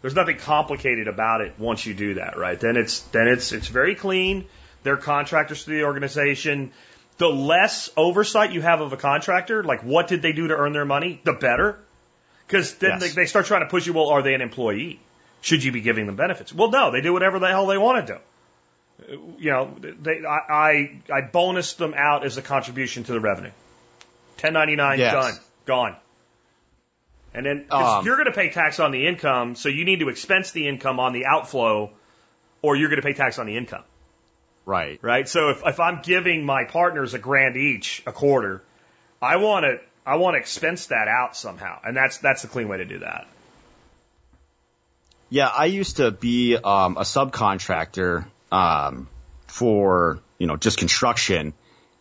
there's 0.02 0.14
nothing 0.14 0.36
complicated 0.38 1.08
about 1.08 1.40
it 1.40 1.58
once 1.58 1.84
you 1.86 1.94
do 1.94 2.14
that, 2.14 2.38
right? 2.38 2.58
Then 2.58 2.76
it's 2.76 3.00
then 3.00 3.28
it's 3.28 3.52
it's 3.52 3.68
very 3.68 3.94
clean. 3.94 4.46
They're 4.84 4.96
contractors 4.96 5.64
to 5.64 5.70
the 5.70 5.84
organization. 5.84 6.72
The 7.18 7.28
less 7.28 7.90
oversight 7.96 8.52
you 8.52 8.60
have 8.60 8.80
of 8.80 8.92
a 8.92 8.96
contractor, 8.96 9.64
like 9.64 9.82
what 9.82 10.06
did 10.06 10.22
they 10.22 10.32
do 10.32 10.48
to 10.48 10.54
earn 10.56 10.72
their 10.72 10.84
money, 10.84 11.20
the 11.24 11.32
better. 11.32 11.78
Because 12.46 12.74
then 12.76 12.92
Yes. 13.00 13.14
they, 13.14 13.22
they 13.22 13.26
start 13.26 13.46
trying 13.46 13.62
to 13.62 13.66
push 13.68 13.86
you. 13.86 13.92
Well, 13.92 14.08
are 14.08 14.22
they 14.22 14.34
an 14.34 14.40
employee? 14.40 15.00
Should 15.40 15.62
you 15.64 15.72
be 15.72 15.80
giving 15.80 16.06
them 16.06 16.16
benefits? 16.16 16.52
Well, 16.52 16.70
no, 16.70 16.90
they 16.90 17.00
do 17.00 17.12
whatever 17.12 17.38
the 17.38 17.48
hell 17.48 17.66
they 17.66 17.76
want 17.78 18.06
to 18.06 18.14
do. 18.14 18.18
Uh, 19.14 19.16
you 19.38 19.50
know, 19.50 19.76
they, 19.80 20.24
I, 20.24 20.38
I 20.48 21.00
I 21.12 21.20
bonus 21.22 21.74
them 21.74 21.94
out 21.96 22.24
as 22.24 22.36
a 22.38 22.42
contribution 22.42 23.04
to 23.04 23.12
the 23.12 23.20
revenue. 23.20 23.50
1099 24.40 24.98
Yes. 24.98 25.12
done, 25.12 25.34
gone. 25.66 25.96
And 27.34 27.44
then 27.44 27.66
Um, 27.70 28.04
you're 28.04 28.16
going 28.16 28.26
to 28.26 28.32
pay 28.32 28.50
tax 28.50 28.80
on 28.80 28.90
the 28.90 29.06
income, 29.06 29.54
so 29.54 29.68
you 29.68 29.84
need 29.84 30.00
to 30.00 30.08
expense 30.08 30.50
the 30.52 30.66
income 30.66 30.98
on 30.98 31.12
the 31.12 31.26
outflow, 31.26 31.90
or 32.62 32.74
you're 32.76 32.88
going 32.88 33.00
to 33.00 33.06
pay 33.06 33.12
tax 33.12 33.38
on 33.38 33.46
the 33.46 33.56
income, 33.56 33.84
Right. 34.64 34.98
right? 35.02 35.28
So 35.28 35.50
if, 35.50 35.62
if 35.64 35.78
I'm 35.78 36.00
giving 36.02 36.44
my 36.44 36.64
partners 36.64 37.14
a 37.14 37.18
grand 37.18 37.56
each 37.56 38.02
a 38.06 38.12
quarter, 38.12 38.62
I 39.20 39.36
want 39.36 39.64
to 39.64 39.80
I 40.06 40.16
want 40.16 40.34
to 40.34 40.38
expense 40.38 40.86
that 40.86 41.06
out 41.06 41.36
somehow, 41.36 41.80
and 41.84 41.96
that's 41.96 42.18
that's 42.18 42.42
the 42.42 42.48
clean 42.48 42.68
way 42.68 42.78
to 42.78 42.84
do 42.86 43.00
that. 43.00 43.26
Yeah, 45.30 45.48
I 45.48 45.66
used 45.66 45.98
to 45.98 46.10
be 46.10 46.56
um, 46.56 46.96
a 46.96 47.02
subcontractor 47.02 48.24
um, 48.50 49.08
for 49.46 50.20
you 50.38 50.46
know 50.46 50.56
just 50.56 50.78
construction, 50.78 51.52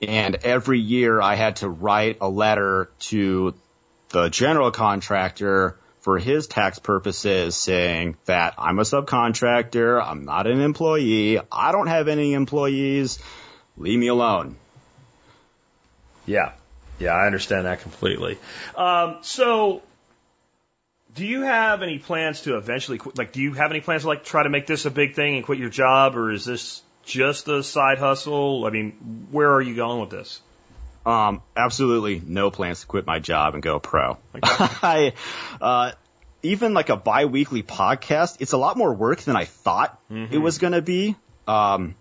and 0.02 0.36
every 0.44 0.80
year 0.80 1.22
I 1.22 1.36
had 1.36 1.58
to 1.58 1.68
write 1.70 2.18
a 2.22 2.30
letter 2.30 2.90
to 3.12 3.54
the 4.10 4.30
general 4.30 4.72
contractor 4.72 5.78
for 6.02 6.18
his 6.18 6.48
tax 6.48 6.80
purposes 6.80 7.56
saying 7.56 8.16
that 8.26 8.56
I'm 8.58 8.80
a 8.80 8.84
subcontractor, 8.84 10.02
I'm 10.02 10.24
not 10.24 10.48
an 10.48 10.62
employee, 10.62 11.40
I 11.52 11.72
don't 11.72 11.88
have 11.88 12.08
any 12.08 12.34
employees, 12.34 13.20
leave 13.76 14.00
me 14.00 14.08
alone. 14.08 14.56
Yeah. 16.26 16.54
Yeah, 17.00 17.14
I 17.14 17.26
understand 17.26 17.66
that 17.66 17.82
completely. 17.82 18.38
Um, 18.76 19.18
so, 19.22 19.84
do 21.14 21.26
you 21.26 21.42
have 21.42 21.82
any 21.82 22.00
plans 22.00 22.42
to 22.42 22.58
eventually? 22.58 23.00
Like, 23.16 23.32
do 23.32 23.42
you 23.42 23.54
have 23.54 23.72
any 23.72 23.82
plans 23.82 24.04
to 24.04 24.08
like 24.08 24.24
try 24.24 24.44
to 24.44 24.50
make 24.50 24.66
this 24.66 24.86
a 24.86 24.92
big 24.92 25.14
thing 25.14 25.36
and 25.36 25.46
quit 25.46 25.60
your 25.60 25.70
job, 25.70 26.16
or 26.16 26.32
is 26.32 26.46
this 26.46 26.82
just 27.04 27.48
a 27.48 27.62
side 27.64 28.00
hustle? 28.00 28.66
I 28.66 28.72
mean, 28.72 29.28
where 29.32 29.52
are 29.52 29.62
you 29.62 29.76
going 29.76 30.00
with 30.00 30.10
this? 30.10 30.42
Um, 31.08 31.42
absolutely 31.56 32.22
no 32.26 32.52
plans 32.52 32.82
to 32.82 32.88
quit 32.88 33.08
my 33.08 33.20
job 33.20 33.54
and 33.54 33.64
go 33.64 33.80
pro. 33.80 34.18
I, 34.44 35.14
uh, 35.62 35.94
even 36.44 36.74
like 36.74 36.90
a 36.90 36.98
bi-weekly 36.98 37.64
podcast, 37.64 38.38
it's 38.42 38.52
a 38.52 38.58
lot 38.58 38.76
more 38.78 38.94
work 38.94 39.22
than 39.22 39.38
I 39.38 39.46
thought 39.46 39.98
it 40.10 40.38
was 40.38 40.58
going 40.58 40.74
to 40.74 40.82
be. 40.82 41.16
Um, 41.48 41.96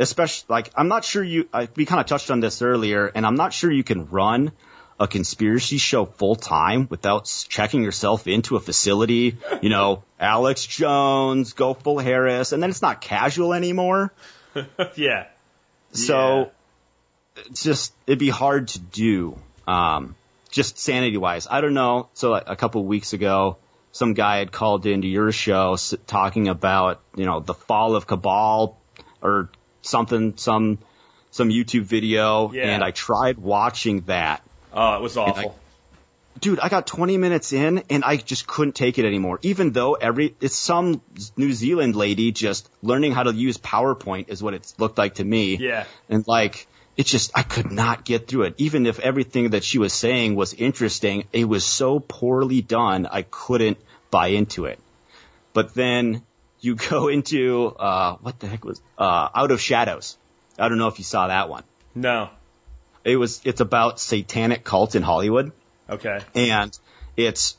especially 0.00 0.46
like, 0.48 0.70
I'm 0.74 0.88
not 0.88 1.04
sure 1.04 1.22
you, 1.22 1.50
I, 1.52 1.68
we 1.76 1.84
kind 1.84 2.00
of 2.00 2.06
touched 2.06 2.30
on 2.30 2.40
this 2.40 2.62
earlier 2.62 3.06
and 3.06 3.26
I'm 3.26 3.34
not 3.34 3.52
sure 3.52 3.70
you 3.70 3.84
can 3.84 4.06
run 4.06 4.52
a 4.98 5.06
conspiracy 5.06 5.76
show 5.76 6.06
full 6.06 6.34
time 6.34 6.86
without 6.88 7.30
checking 7.50 7.82
yourself 7.82 8.26
into 8.26 8.56
a 8.56 8.60
facility, 8.60 9.36
you 9.60 9.68
know, 9.68 10.02
Alex 10.18 10.64
Jones, 10.64 11.52
go 11.52 11.74
full 11.74 11.98
Harris, 11.98 12.52
and 12.52 12.62
then 12.62 12.70
it's 12.70 12.80
not 12.80 13.02
casual 13.02 13.52
anymore. 13.52 14.14
yeah. 14.96 15.26
So 15.92 16.50
it's 17.36 17.62
just 17.62 17.92
it'd 18.06 18.18
be 18.18 18.28
hard 18.30 18.68
to 18.68 18.78
do. 18.78 19.38
Um, 19.66 20.14
just 20.50 20.78
sanity 20.78 21.16
wise, 21.16 21.46
I 21.50 21.60
don't 21.60 21.74
know. 21.74 22.08
So 22.14 22.30
like, 22.30 22.44
a 22.46 22.56
couple 22.56 22.80
of 22.80 22.86
weeks 22.86 23.12
ago, 23.12 23.58
some 23.92 24.14
guy 24.14 24.38
had 24.38 24.52
called 24.52 24.86
into 24.86 25.08
your 25.08 25.32
show 25.32 25.74
s- 25.74 25.94
talking 26.06 26.48
about 26.48 27.00
you 27.16 27.26
know 27.26 27.40
the 27.40 27.54
fall 27.54 27.94
of 27.96 28.06
Cabal 28.06 28.78
or 29.20 29.50
something, 29.82 30.36
some 30.36 30.78
some 31.30 31.50
YouTube 31.50 31.82
video, 31.82 32.50
Yeah. 32.52 32.70
and 32.74 32.82
I 32.84 32.92
tried 32.92 33.38
watching 33.38 34.02
that. 34.02 34.42
Oh, 34.72 34.96
it 34.96 35.02
was 35.02 35.16
awful. 35.16 35.58
Dude, 36.38 36.60
I 36.60 36.68
got 36.68 36.86
20 36.86 37.16
minutes 37.16 37.52
in 37.54 37.82
and 37.88 38.04
I 38.04 38.16
just 38.18 38.46
couldn't 38.46 38.74
take 38.74 38.98
it 38.98 39.06
anymore. 39.06 39.38
Even 39.40 39.72
though 39.72 39.94
every, 39.94 40.34
it's 40.40 40.54
some 40.54 41.00
New 41.34 41.52
Zealand 41.54 41.96
lady 41.96 42.30
just 42.30 42.68
learning 42.82 43.12
how 43.12 43.22
to 43.22 43.32
use 43.32 43.56
PowerPoint 43.56 44.28
is 44.28 44.42
what 44.42 44.52
it 44.52 44.70
looked 44.78 44.98
like 44.98 45.14
to 45.14 45.24
me. 45.24 45.56
yeah. 45.56 45.84
And 46.10 46.26
like, 46.28 46.66
it 46.96 47.06
just, 47.06 47.30
I 47.34 47.42
could 47.42 47.70
not 47.72 48.04
get 48.04 48.26
through 48.28 48.42
it. 48.44 48.54
Even 48.58 48.86
if 48.86 48.98
everything 49.00 49.50
that 49.50 49.64
she 49.64 49.78
was 49.78 49.92
saying 49.92 50.34
was 50.34 50.54
interesting, 50.54 51.24
it 51.32 51.44
was 51.46 51.64
so 51.64 52.00
poorly 52.00 52.62
done, 52.62 53.06
I 53.06 53.22
couldn't 53.22 53.78
buy 54.10 54.28
into 54.28 54.64
it. 54.66 54.78
But 55.52 55.74
then 55.74 56.22
you 56.60 56.74
go 56.90 57.08
into, 57.08 57.68
uh, 57.78 58.16
what 58.22 58.38
the 58.40 58.46
heck 58.46 58.64
was, 58.64 58.80
uh, 58.98 59.28
Out 59.34 59.50
of 59.50 59.60
Shadows. 59.60 60.16
I 60.58 60.68
don't 60.68 60.78
know 60.78 60.88
if 60.88 60.98
you 60.98 61.04
saw 61.04 61.28
that 61.28 61.48
one. 61.50 61.64
No. 61.94 62.30
It 63.04 63.16
was 63.16 63.40
it's 63.44 63.60
about 63.60 64.00
satanic 64.00 64.64
cult 64.64 64.96
in 64.96 65.02
Hollywood, 65.02 65.52
Okay. 65.88 66.18
and 66.34 66.76
it's 67.16 67.56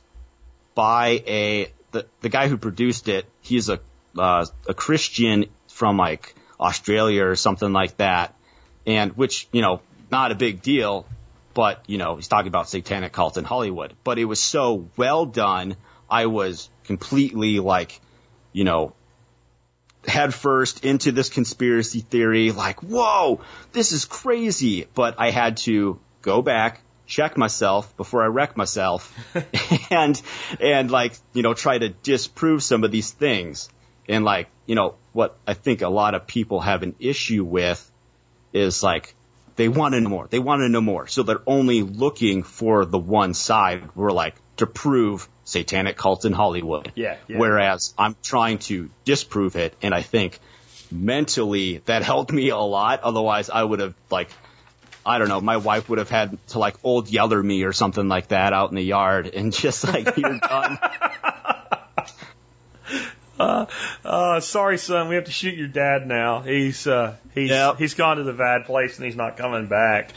by 0.75 1.23
a 1.25 1.71
the 1.91 2.05
the 2.19 2.27
guy 2.27 2.49
who 2.49 2.57
produced 2.57 3.07
it. 3.07 3.25
He's 3.41 3.69
a 3.69 3.79
uh, 4.17 4.45
a 4.67 4.73
Christian 4.73 5.45
from 5.69 5.95
like 5.95 6.35
Australia 6.59 7.23
or 7.23 7.35
something 7.37 7.71
like 7.71 7.95
that, 7.97 8.35
and 8.87 9.15
which 9.15 9.47
you 9.51 9.61
know 9.61 9.81
not 10.09 10.31
a 10.31 10.35
big 10.35 10.63
deal, 10.63 11.05
but 11.53 11.83
you 11.85 11.99
know 11.99 12.15
he's 12.15 12.27
talking 12.27 12.47
about 12.47 12.67
satanic 12.69 13.11
cult 13.11 13.37
in 13.37 13.43
Hollywood. 13.43 13.93
But 14.03 14.17
it 14.17 14.25
was 14.25 14.39
so 14.39 14.87
well 14.97 15.27
done, 15.27 15.75
I 16.09 16.27
was 16.27 16.69
completely 16.85 17.59
like, 17.59 17.99
you 18.53 18.63
know, 18.63 18.93
head 20.07 20.33
first 20.33 20.85
into 20.85 21.11
this 21.11 21.29
conspiracy 21.29 21.99
theory, 21.99 22.51
like, 22.51 22.81
whoa, 22.81 23.41
this 23.73 23.91
is 23.91 24.05
crazy. 24.05 24.87
But 24.93 25.15
I 25.17 25.31
had 25.31 25.57
to 25.57 25.99
go 26.21 26.41
back, 26.41 26.81
check 27.05 27.37
myself 27.37 27.95
before 27.97 28.23
I 28.23 28.27
wreck 28.27 28.55
myself 28.55 29.13
and, 29.91 30.19
and 30.59 30.89
like, 30.89 31.13
you 31.33 31.43
know, 31.43 31.53
try 31.53 31.77
to 31.77 31.89
disprove 31.89 32.63
some 32.63 32.83
of 32.83 32.91
these 32.91 33.11
things. 33.11 33.69
And 34.07 34.23
like, 34.23 34.47
you 34.65 34.75
know, 34.75 34.95
what 35.11 35.37
I 35.45 35.53
think 35.53 35.81
a 35.81 35.89
lot 35.89 36.15
of 36.15 36.25
people 36.25 36.61
have 36.61 36.83
an 36.83 36.95
issue 36.99 37.43
with 37.43 37.91
is 38.53 38.83
like, 38.83 39.15
they 39.55 39.67
want 39.67 39.93
to 39.95 40.01
know 40.01 40.09
more. 40.09 40.27
They 40.27 40.39
want 40.39 40.61
to 40.61 40.69
know 40.69 40.81
more. 40.81 41.07
So 41.07 41.23
they're 41.23 41.41
only 41.47 41.81
looking 41.81 42.43
for 42.43 42.85
the 42.85 42.99
one 42.99 43.33
side. 43.33 43.89
We're 43.95 44.11
like, 44.11 44.35
to 44.57 44.67
prove 44.67 45.27
satanic 45.45 45.97
cults 45.97 46.25
in 46.25 46.33
Hollywood. 46.33 46.91
Yeah, 46.95 47.17
yeah. 47.27 47.37
Whereas 47.37 47.93
I'm 47.97 48.15
trying 48.21 48.59
to 48.59 48.89
disprove 49.05 49.55
it, 49.55 49.75
and 49.81 49.93
I 49.93 50.01
think 50.01 50.39
mentally 50.91 51.77
that 51.85 52.03
helped 52.03 52.31
me 52.31 52.49
a 52.49 52.57
lot. 52.57 53.01
Otherwise, 53.01 53.49
I 53.49 53.63
would 53.63 53.79
have 53.79 53.95
like, 54.09 54.29
I 55.05 55.19
don't 55.19 55.29
know, 55.29 55.41
my 55.41 55.57
wife 55.57 55.89
would 55.89 55.99
have 55.99 56.09
had 56.09 56.37
to 56.49 56.59
like 56.59 56.75
old 56.83 57.09
yeller 57.09 57.41
me 57.41 57.63
or 57.63 57.73
something 57.73 58.07
like 58.07 58.29
that 58.29 58.53
out 58.53 58.69
in 58.69 58.75
the 58.75 58.83
yard, 58.83 59.27
and 59.27 59.53
just 59.63 59.87
like 59.87 60.17
you're 60.17 60.39
done. 60.39 60.79
Uh, 63.39 63.65
uh, 64.03 64.39
sorry, 64.39 64.79
son. 64.79 65.09
We 65.09 65.15
have 65.15 65.25
to 65.25 65.31
shoot 65.31 65.55
your 65.55 65.67
dad 65.67 66.07
now. 66.07 66.41
He's 66.41 66.87
uh, 66.87 67.15
he's 67.35 67.51
Yep. 67.51 67.77
he's 67.77 67.93
gone 67.93 68.17
to 68.17 68.23
the 68.23 68.33
bad 68.33 68.65
place 68.65 68.97
and 68.97 69.05
he's 69.05 69.15
not 69.15 69.37
coming 69.37 69.67
back. 69.67 70.11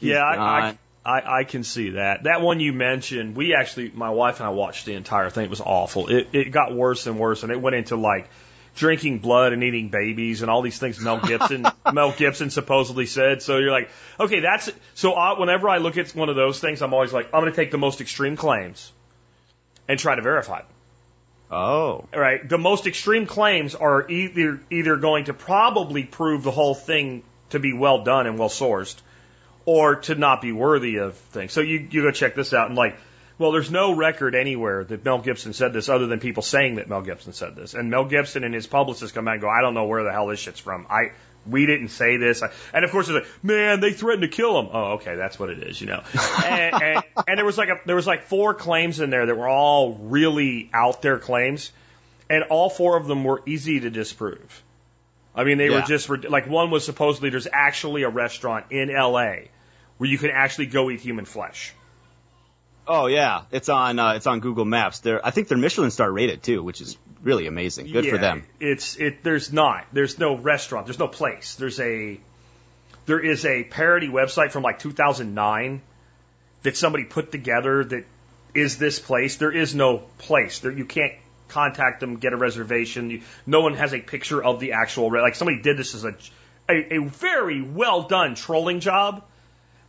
yeah, 0.00 0.22
I, 0.22 0.36
I. 0.68 0.78
I 1.04 1.38
I 1.40 1.44
can 1.44 1.62
see 1.62 1.90
that. 1.90 2.24
That 2.24 2.40
one 2.42 2.58
you 2.58 2.72
mentioned, 2.72 3.36
we 3.36 3.54
actually, 3.54 3.92
my 3.94 4.10
wife 4.10 4.40
and 4.40 4.46
I 4.48 4.50
watched 4.50 4.86
the 4.86 4.94
entire 4.94 5.30
thing. 5.30 5.44
It 5.44 5.50
was 5.50 5.60
awful. 5.60 6.08
It 6.08 6.30
it 6.32 6.50
got 6.50 6.74
worse 6.74 7.06
and 7.06 7.16
worse, 7.20 7.44
and 7.44 7.52
it 7.52 7.60
went 7.60 7.76
into 7.76 7.94
like 7.94 8.28
drinking 8.74 9.20
blood 9.20 9.52
and 9.52 9.62
eating 9.62 9.88
babies 9.88 10.42
and 10.42 10.50
all 10.50 10.62
these 10.62 10.78
things 10.78 11.00
Mel 11.00 11.20
Gibson 11.20 11.64
Mel 11.92 12.10
Gibson 12.10 12.50
supposedly 12.50 13.06
said. 13.06 13.40
So 13.42 13.58
you're 13.58 13.70
like, 13.70 13.88
okay, 14.18 14.40
that's 14.40 14.68
so. 14.94 15.12
I, 15.12 15.38
whenever 15.38 15.68
I 15.68 15.78
look 15.78 15.96
at 15.96 16.10
one 16.16 16.28
of 16.28 16.34
those 16.34 16.58
things, 16.58 16.82
I'm 16.82 16.92
always 16.92 17.12
like, 17.12 17.26
I'm 17.32 17.40
going 17.40 17.52
to 17.52 17.56
take 17.56 17.70
the 17.70 17.78
most 17.78 18.00
extreme 18.00 18.34
claims 18.36 18.92
and 19.88 20.00
try 20.00 20.16
to 20.16 20.22
verify 20.22 20.58
them. 20.58 20.68
Oh, 21.50 22.04
right? 22.12 22.46
The 22.48 22.58
most 22.58 22.86
extreme 22.86 23.26
claims 23.26 23.74
are 23.74 24.08
either 24.08 24.60
either 24.70 24.96
going 24.96 25.26
to 25.26 25.34
probably 25.34 26.04
prove 26.04 26.42
the 26.42 26.50
whole 26.50 26.74
thing 26.74 27.22
to 27.50 27.60
be 27.60 27.72
well 27.72 28.02
done 28.02 28.26
and 28.26 28.38
well 28.38 28.48
sourced, 28.48 28.96
or 29.64 29.96
to 29.96 30.14
not 30.14 30.42
be 30.42 30.52
worthy 30.52 30.96
of 30.96 31.14
things. 31.14 31.52
So 31.52 31.60
you 31.60 31.86
you 31.90 32.02
go 32.02 32.10
check 32.10 32.34
this 32.34 32.52
out 32.52 32.68
and 32.68 32.76
like, 32.76 32.96
well, 33.38 33.52
there's 33.52 33.70
no 33.70 33.94
record 33.94 34.34
anywhere 34.34 34.82
that 34.84 35.04
Mel 35.04 35.18
Gibson 35.18 35.52
said 35.52 35.72
this 35.72 35.88
other 35.88 36.06
than 36.06 36.18
people 36.18 36.42
saying 36.42 36.76
that 36.76 36.88
Mel 36.88 37.02
Gibson 37.02 37.32
said 37.32 37.54
this, 37.54 37.74
and 37.74 37.90
Mel 37.90 38.06
Gibson 38.06 38.42
and 38.42 38.54
his 38.54 38.66
publicists 38.66 39.14
come 39.14 39.28
out 39.28 39.34
and 39.34 39.40
go, 39.42 39.48
I 39.48 39.60
don't 39.60 39.74
know 39.74 39.84
where 39.84 40.02
the 40.02 40.12
hell 40.12 40.26
this 40.26 40.40
shit's 40.40 40.60
from. 40.60 40.86
I 40.90 41.12
we 41.48 41.66
didn't 41.66 41.88
say 41.88 42.16
this, 42.16 42.42
and 42.72 42.84
of 42.84 42.90
course 42.90 43.08
it's 43.08 43.14
like, 43.14 43.44
man, 43.44 43.80
they 43.80 43.92
threatened 43.92 44.22
to 44.22 44.28
kill 44.28 44.58
him. 44.58 44.68
Oh, 44.72 44.84
okay, 44.94 45.16
that's 45.16 45.38
what 45.38 45.50
it 45.50 45.62
is, 45.62 45.80
you 45.80 45.86
know. 45.86 46.02
and, 46.44 46.82
and, 46.82 47.04
and 47.28 47.38
there 47.38 47.44
was 47.44 47.58
like 47.58 47.68
a, 47.68 47.80
there 47.86 47.96
was 47.96 48.06
like 48.06 48.24
four 48.24 48.54
claims 48.54 49.00
in 49.00 49.10
there 49.10 49.26
that 49.26 49.36
were 49.36 49.48
all 49.48 49.94
really 49.94 50.70
out 50.72 51.02
there 51.02 51.18
claims, 51.18 51.72
and 52.28 52.44
all 52.44 52.68
four 52.70 52.96
of 52.96 53.06
them 53.06 53.24
were 53.24 53.42
easy 53.46 53.80
to 53.80 53.90
disprove. 53.90 54.62
I 55.34 55.44
mean, 55.44 55.58
they 55.58 55.68
were 55.68 55.82
just 55.82 56.08
like 56.08 56.48
one 56.48 56.70
was 56.70 56.84
supposedly 56.84 57.28
there's 57.28 57.48
actually 57.52 58.04
a 58.04 58.08
restaurant 58.08 58.66
in 58.70 58.90
L.A. 58.90 59.50
where 59.98 60.08
you 60.08 60.16
can 60.16 60.30
actually 60.30 60.66
go 60.66 60.90
eat 60.90 61.00
human 61.00 61.26
flesh. 61.26 61.74
oh 62.86 63.06
yeah, 63.06 63.42
it's 63.50 63.68
on 63.68 63.98
uh, 63.98 64.12
it's 64.12 64.26
on 64.26 64.40
Google 64.40 64.64
Maps. 64.64 65.00
They're 65.00 65.24
I 65.24 65.30
think 65.30 65.48
they're 65.48 65.58
Michelin 65.58 65.90
star 65.90 66.10
rated 66.10 66.42
too, 66.42 66.62
which 66.62 66.80
is 66.80 66.96
really 67.26 67.46
amazing. 67.46 67.90
Good 67.92 68.06
for 68.06 68.18
them. 68.18 68.44
It's 68.60 68.96
it. 68.96 69.22
There's 69.22 69.52
not. 69.52 69.84
There's 69.92 70.18
no 70.18 70.36
restaurant. 70.36 70.86
There's 70.86 70.98
no 70.98 71.08
place. 71.08 71.56
There's 71.56 71.80
a. 71.80 72.18
There 73.06 73.20
is 73.20 73.44
a 73.44 73.64
parody 73.64 74.08
website 74.08 74.50
from 74.52 74.62
like 74.62 74.78
2009 74.78 75.82
that 76.62 76.76
somebody 76.76 77.04
put 77.04 77.30
together 77.30 77.84
that 77.84 78.04
is 78.54 78.78
this 78.78 78.98
place. 78.98 79.36
There 79.36 79.52
is 79.52 79.74
no 79.74 79.98
place. 80.18 80.60
There 80.60 80.72
you 80.72 80.84
can't 80.86 81.12
contact 81.48 82.00
them, 82.00 82.16
get 82.16 82.32
a 82.32 82.36
reservation. 82.36 83.10
You, 83.10 83.20
no 83.46 83.60
one 83.60 83.74
has 83.74 83.92
a 83.94 84.00
picture 84.00 84.42
of 84.42 84.58
the 84.60 84.72
actual. 84.72 85.12
Like 85.12 85.34
somebody 85.34 85.60
did 85.62 85.76
this 85.76 85.94
as 85.94 86.04
a 86.04 86.14
a, 86.68 86.94
a 86.96 86.98
very 86.98 87.62
well 87.62 88.02
done 88.02 88.34
trolling 88.34 88.80
job. 88.80 89.22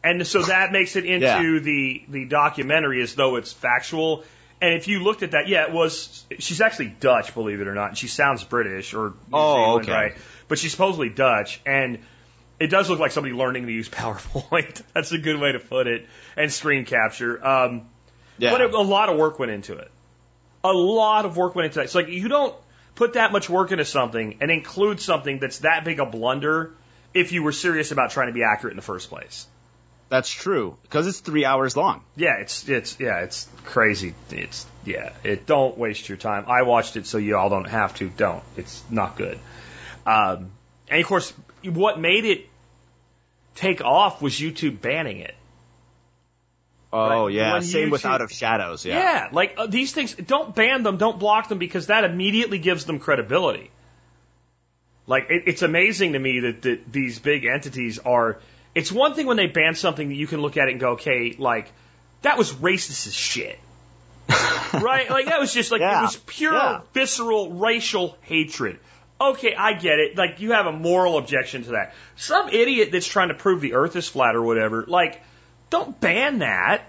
And 0.04 0.26
so 0.26 0.44
that 0.44 0.72
makes 0.72 0.96
it 0.96 1.06
into 1.06 1.26
Yeah. 1.26 1.60
the 1.60 2.04
the 2.08 2.26
documentary 2.26 3.02
as 3.02 3.16
though 3.16 3.36
it's 3.38 3.52
factual. 3.52 4.24
And 4.60 4.74
if 4.74 4.88
you 4.88 5.04
looked 5.04 5.22
at 5.24 5.32
that, 5.32 5.48
yeah, 5.48 5.68
it 5.68 5.72
was. 5.72 6.26
She's 6.40 6.62
actually 6.62 6.88
Dutch, 6.88 7.34
believe 7.36 7.62
it 7.62 7.68
or 7.68 7.76
not. 7.76 7.90
And 7.90 7.98
she 7.98 8.08
sounds 8.08 8.44
British 8.44 8.94
or 8.96 9.10
New 9.10 9.16
Oh, 9.34 9.56
Zealand, 9.56 9.84
okay. 9.84 9.92
right? 9.92 10.14
But 10.48 10.58
she's 10.58 10.72
supposedly 10.72 11.10
Dutch, 11.10 11.62
and 11.66 12.00
it 12.60 12.68
does 12.68 12.90
look 12.90 12.98
like 13.00 13.12
somebody 13.12 13.36
learning 13.36 13.68
to 13.68 13.72
use 13.72 13.88
PowerPoint. 13.90 14.82
That's 14.94 15.12
a 15.12 15.18
good 15.20 15.40
way 15.40 15.52
to 15.52 15.60
put 15.60 15.86
it. 15.88 16.08
And 16.36 16.52
screen 16.52 16.86
capture. 16.86 17.46
Um, 17.46 17.88
Yeah. 18.40 18.52
but 18.52 18.62
it, 18.62 18.74
a 18.74 18.82
lot 18.82 19.10
of 19.10 19.18
work 19.18 19.38
went 19.38 19.52
into 19.52 19.74
it. 19.78 19.92
A 20.64 20.74
lot 20.74 21.26
of 21.26 21.38
work 21.38 21.54
went 21.56 21.68
into 21.68 21.76
that. 21.76 21.86
It's 21.86 21.96
like 21.96 22.08
you 22.08 22.28
don't 22.28 22.56
put 22.96 23.14
that 23.14 23.32
much 23.32 23.48
work 23.50 23.72
into 23.72 23.86
something 23.86 24.38
and 24.42 24.50
include 24.50 25.00
something 25.00 25.38
that's 25.40 25.60
that 25.60 25.86
big 25.86 26.00
a 26.00 26.06
blunder 26.06 26.74
if 27.14 27.32
you 27.32 27.44
were 27.44 27.52
serious 27.52 27.92
about 27.92 28.10
trying 28.10 28.28
to 28.28 28.34
be 28.34 28.42
accurate 28.44 28.72
in 28.74 28.76
the 28.76 28.82
first 28.82 29.10
place. 29.10 29.46
That's 30.10 30.30
true 30.30 30.78
because 30.84 31.06
it's 31.06 31.20
three 31.20 31.44
hours 31.44 31.76
long. 31.76 32.02
Yeah, 32.16 32.38
it's 32.40 32.68
it's 32.70 32.98
yeah, 33.00 33.20
it's 33.24 33.48
crazy. 33.66 34.14
It's 34.32 34.66
yeah, 34.86 35.12
it 35.24 35.46
don't 35.46 35.78
waste 35.78 36.08
your 36.08 36.18
time. 36.18 36.46
I 36.48 36.62
watched 36.62 36.96
it, 36.96 37.06
so 37.06 37.18
you 37.18 37.36
all 37.36 37.50
don't 37.50 37.68
have 37.68 37.94
to. 37.96 38.10
Don't. 38.10 38.44
It's 38.56 38.82
not 38.90 39.18
good. 39.18 39.38
Um, 40.06 40.52
and 40.90 41.02
of 41.02 41.06
course, 41.06 41.34
what 41.66 42.00
made 42.00 42.24
it 42.24 42.48
take 43.56 43.84
off 43.84 44.22
was 44.22 44.34
YouTube 44.34 44.80
banning 44.80 45.18
it. 45.20 45.36
Oh 46.94 47.26
Right. 47.26 47.34
yeah, 47.34 47.54
When 47.54 47.64
same 47.64 47.90
with 47.90 48.06
Out 48.06 48.22
of 48.22 48.32
Shadows. 48.32 48.86
Yeah. 48.86 48.98
Yeah, 49.00 49.30
like 49.34 49.56
uh, 49.58 49.68
these 49.68 49.92
things, 49.92 50.16
don't 50.16 50.56
ban 50.56 50.84
them, 50.84 50.96
don't 50.96 51.20
block 51.20 51.50
them 51.50 51.58
because 51.58 51.88
that 51.88 52.06
immediately 52.06 52.60
gives 52.60 52.86
them 52.86 53.00
credibility. 53.00 53.72
Like 55.06 55.28
it, 55.30 55.44
it's 55.48 55.64
amazing 55.64 56.14
to 56.14 56.20
me 56.20 56.40
that, 56.42 56.62
that 56.62 56.92
these 56.92 57.20
big 57.20 57.44
entities 57.44 58.00
are. 58.00 58.40
It's 58.78 58.92
one 58.92 59.16
thing 59.16 59.26
when 59.26 59.38
they 59.38 59.48
ban 59.48 59.74
something 59.74 60.08
that 60.10 60.16
you 60.16 60.28
can 60.28 60.40
look 60.42 60.56
at 60.56 60.68
it 60.68 60.72
and 60.72 60.80
go, 60.80 60.90
okay, 60.92 61.36
like 61.38 61.72
that 62.22 62.38
was 62.38 62.54
racist 62.54 63.08
as 63.08 63.14
shit. 63.14 63.58
right? 64.74 65.10
Like 65.10 65.26
that 65.26 65.40
was 65.40 65.52
just 65.54 65.72
like 65.72 65.82
it 65.82 66.02
was 66.02 66.16
pure 66.28 66.54
Yeah. 66.54 66.82
visceral 66.94 67.54
racial 67.54 68.18
hatred. 68.22 68.80
Okay, 69.20 69.56
I 69.56 69.74
get 69.74 69.98
it. 70.00 70.16
Like 70.16 70.40
you 70.42 70.52
have 70.52 70.68
a 70.68 70.72
moral 70.72 71.18
objection 71.18 71.64
to 71.64 71.72
that. 71.72 71.96
Some 72.18 72.50
idiot 72.50 72.90
that's 72.92 73.08
trying 73.08 73.30
to 73.30 73.34
prove 73.34 73.62
the 73.62 73.74
earth 73.74 73.96
is 73.96 74.08
flat 74.08 74.36
or 74.36 74.44
whatever, 74.44 74.86
like 74.88 75.22
don't 75.72 76.00
ban 76.00 76.40
that. 76.40 76.84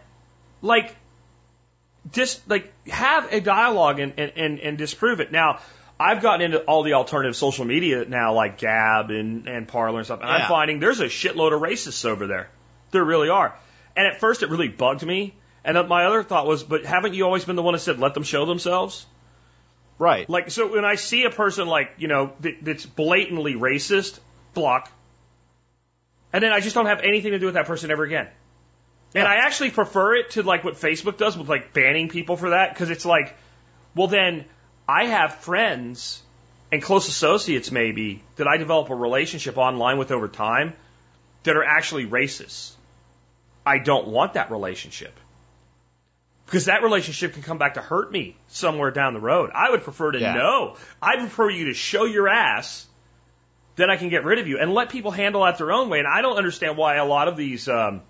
Like 0.61 0.95
just 2.13 2.47
like 2.49 2.71
have 2.89 3.33
a 3.33 3.41
dialogue 3.41 3.99
and, 4.01 4.13
and, 4.19 4.33
and, 4.37 4.61
and 4.61 4.79
disprove 4.79 5.21
it. 5.21 5.33
Now, 5.33 5.61
I've 6.01 6.23
gotten 6.23 6.43
into 6.43 6.59
all 6.61 6.85
the 6.85 6.93
alternative 6.95 7.35
social 7.35 7.65
media 7.65 8.05
now, 8.05 8.33
like 8.33 8.59
Gab 8.59 9.11
and, 9.11 9.49
and 9.49 9.67
Parler 9.67 9.99
and 9.99 10.07
stuff, 10.07 10.21
and 10.21 10.29
I'm 10.31 10.49
finding 10.49 10.79
there's 10.79 11.01
a 11.01 11.07
shitload 11.07 11.53
of 11.53 11.61
racists 11.61 12.05
over 12.05 12.27
there. 12.27 12.49
There 12.93 13.05
really 13.05 13.29
are. 13.29 13.57
And 13.97 14.07
at 14.07 14.21
first 14.21 14.43
it 14.43 14.49
really 14.49 14.69
bugged 14.69 15.05
me. 15.05 15.35
And 15.65 15.89
my 15.89 16.05
other 16.05 16.23
thought 16.23 16.47
was, 16.47 16.63
but 16.63 16.85
haven't 16.85 17.15
you 17.15 17.25
always 17.25 17.45
been 17.45 17.57
the 17.57 17.63
one 17.63 17.75
that 17.75 17.81
said 17.81 17.99
let 17.99 18.15
them 18.15 18.23
show 18.23 18.47
themselves? 18.47 19.07
Right. 19.99 20.31
Like, 20.31 20.51
so 20.53 20.73
when 20.73 20.85
I 20.85 20.95
see 20.95 21.25
a 21.25 21.31
person 21.31 21.67
like, 21.67 21.91
you 21.99 22.07
know, 22.07 22.33
that, 22.41 22.59
that's 22.63 22.87
blatantly 22.87 23.55
racist, 23.55 24.21
block. 24.55 24.91
And 26.33 26.43
then 26.45 26.53
I 26.53 26.61
just 26.61 26.75
don't 26.75 26.87
have 26.87 27.01
anything 27.01 27.33
to 27.33 27.39
do 27.41 27.47
with 27.47 27.57
that 27.57 27.67
person 27.67 27.91
ever 27.91 28.05
again. 28.05 28.29
And 29.15 29.27
I 29.27 29.37
actually 29.37 29.71
prefer 29.71 30.15
it 30.15 30.31
to 30.31 30.43
like 30.43 30.63
what 30.65 30.75
Facebook 30.75 31.17
does 31.17 31.37
with 31.37 31.49
like 31.49 31.73
banning 31.73 32.09
people 32.09 32.37
for 32.37 32.51
that 32.51 32.73
because 32.73 32.91
it's 32.91 33.05
like, 33.05 33.35
well, 33.95 34.07
then 34.07 34.45
I 34.89 35.07
have 35.07 35.35
friends 35.37 36.23
and 36.73 36.83
close 36.83 37.09
associates 37.09 37.71
maybe 37.71 38.23
that 38.37 38.49
I 38.49 38.57
develop 38.57 38.91
a 38.91 38.95
relationship 38.95 39.59
online 39.59 39.99
with 39.99 40.11
over 40.11 40.29
time 40.29 40.75
that 41.43 41.57
are 41.57 41.65
actually 41.65 42.07
racist. 42.07 42.73
I 43.67 43.79
don't 43.79 44.09
want 44.09 44.35
that 44.35 44.51
relationship 44.51 45.15
because 46.47 46.65
that 46.65 46.83
relationship 46.83 47.35
can 47.35 47.43
come 47.43 47.59
back 47.59 47.75
to 47.75 47.83
hurt 47.83 48.11
me 48.11 48.37
somewhere 48.49 48.91
down 48.91 49.13
the 49.13 49.21
road. 49.21 49.51
I 49.55 49.71
would 49.71 49.85
prefer 49.85 50.13
to 50.13 50.19
Yeah. 50.19 50.35
know. 50.35 50.77
I 51.03 51.17
prefer 51.17 51.51
you 51.51 51.67
to 51.67 51.75
show 51.75 52.05
your 52.05 52.29
ass 52.29 52.87
then 53.79 53.91
I 53.91 53.97
can 53.97 54.09
get 54.09 54.25
rid 54.25 54.41
of 54.41 54.49
you 54.49 54.59
and 54.59 54.75
let 54.75 54.91
people 54.91 55.13
handle 55.13 55.45
that 55.45 55.57
their 55.57 55.71
own 55.71 55.89
way. 55.89 56.01
And 56.01 56.09
I 56.09 56.21
don't 56.21 56.37
understand 56.37 56.77
why 56.77 56.97
a 56.97 57.05
lot 57.05 57.29
of 57.29 57.37
these 57.37 57.69
um, 57.69 58.03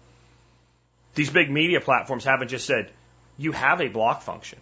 these 1.14 1.30
big 1.30 1.50
media 1.50 1.80
platforms 1.80 2.24
haven't 2.24 2.48
just 2.48 2.66
said 2.66 2.90
you 3.36 3.52
have 3.52 3.80
a 3.80 3.88
block 3.88 4.22
function. 4.22 4.58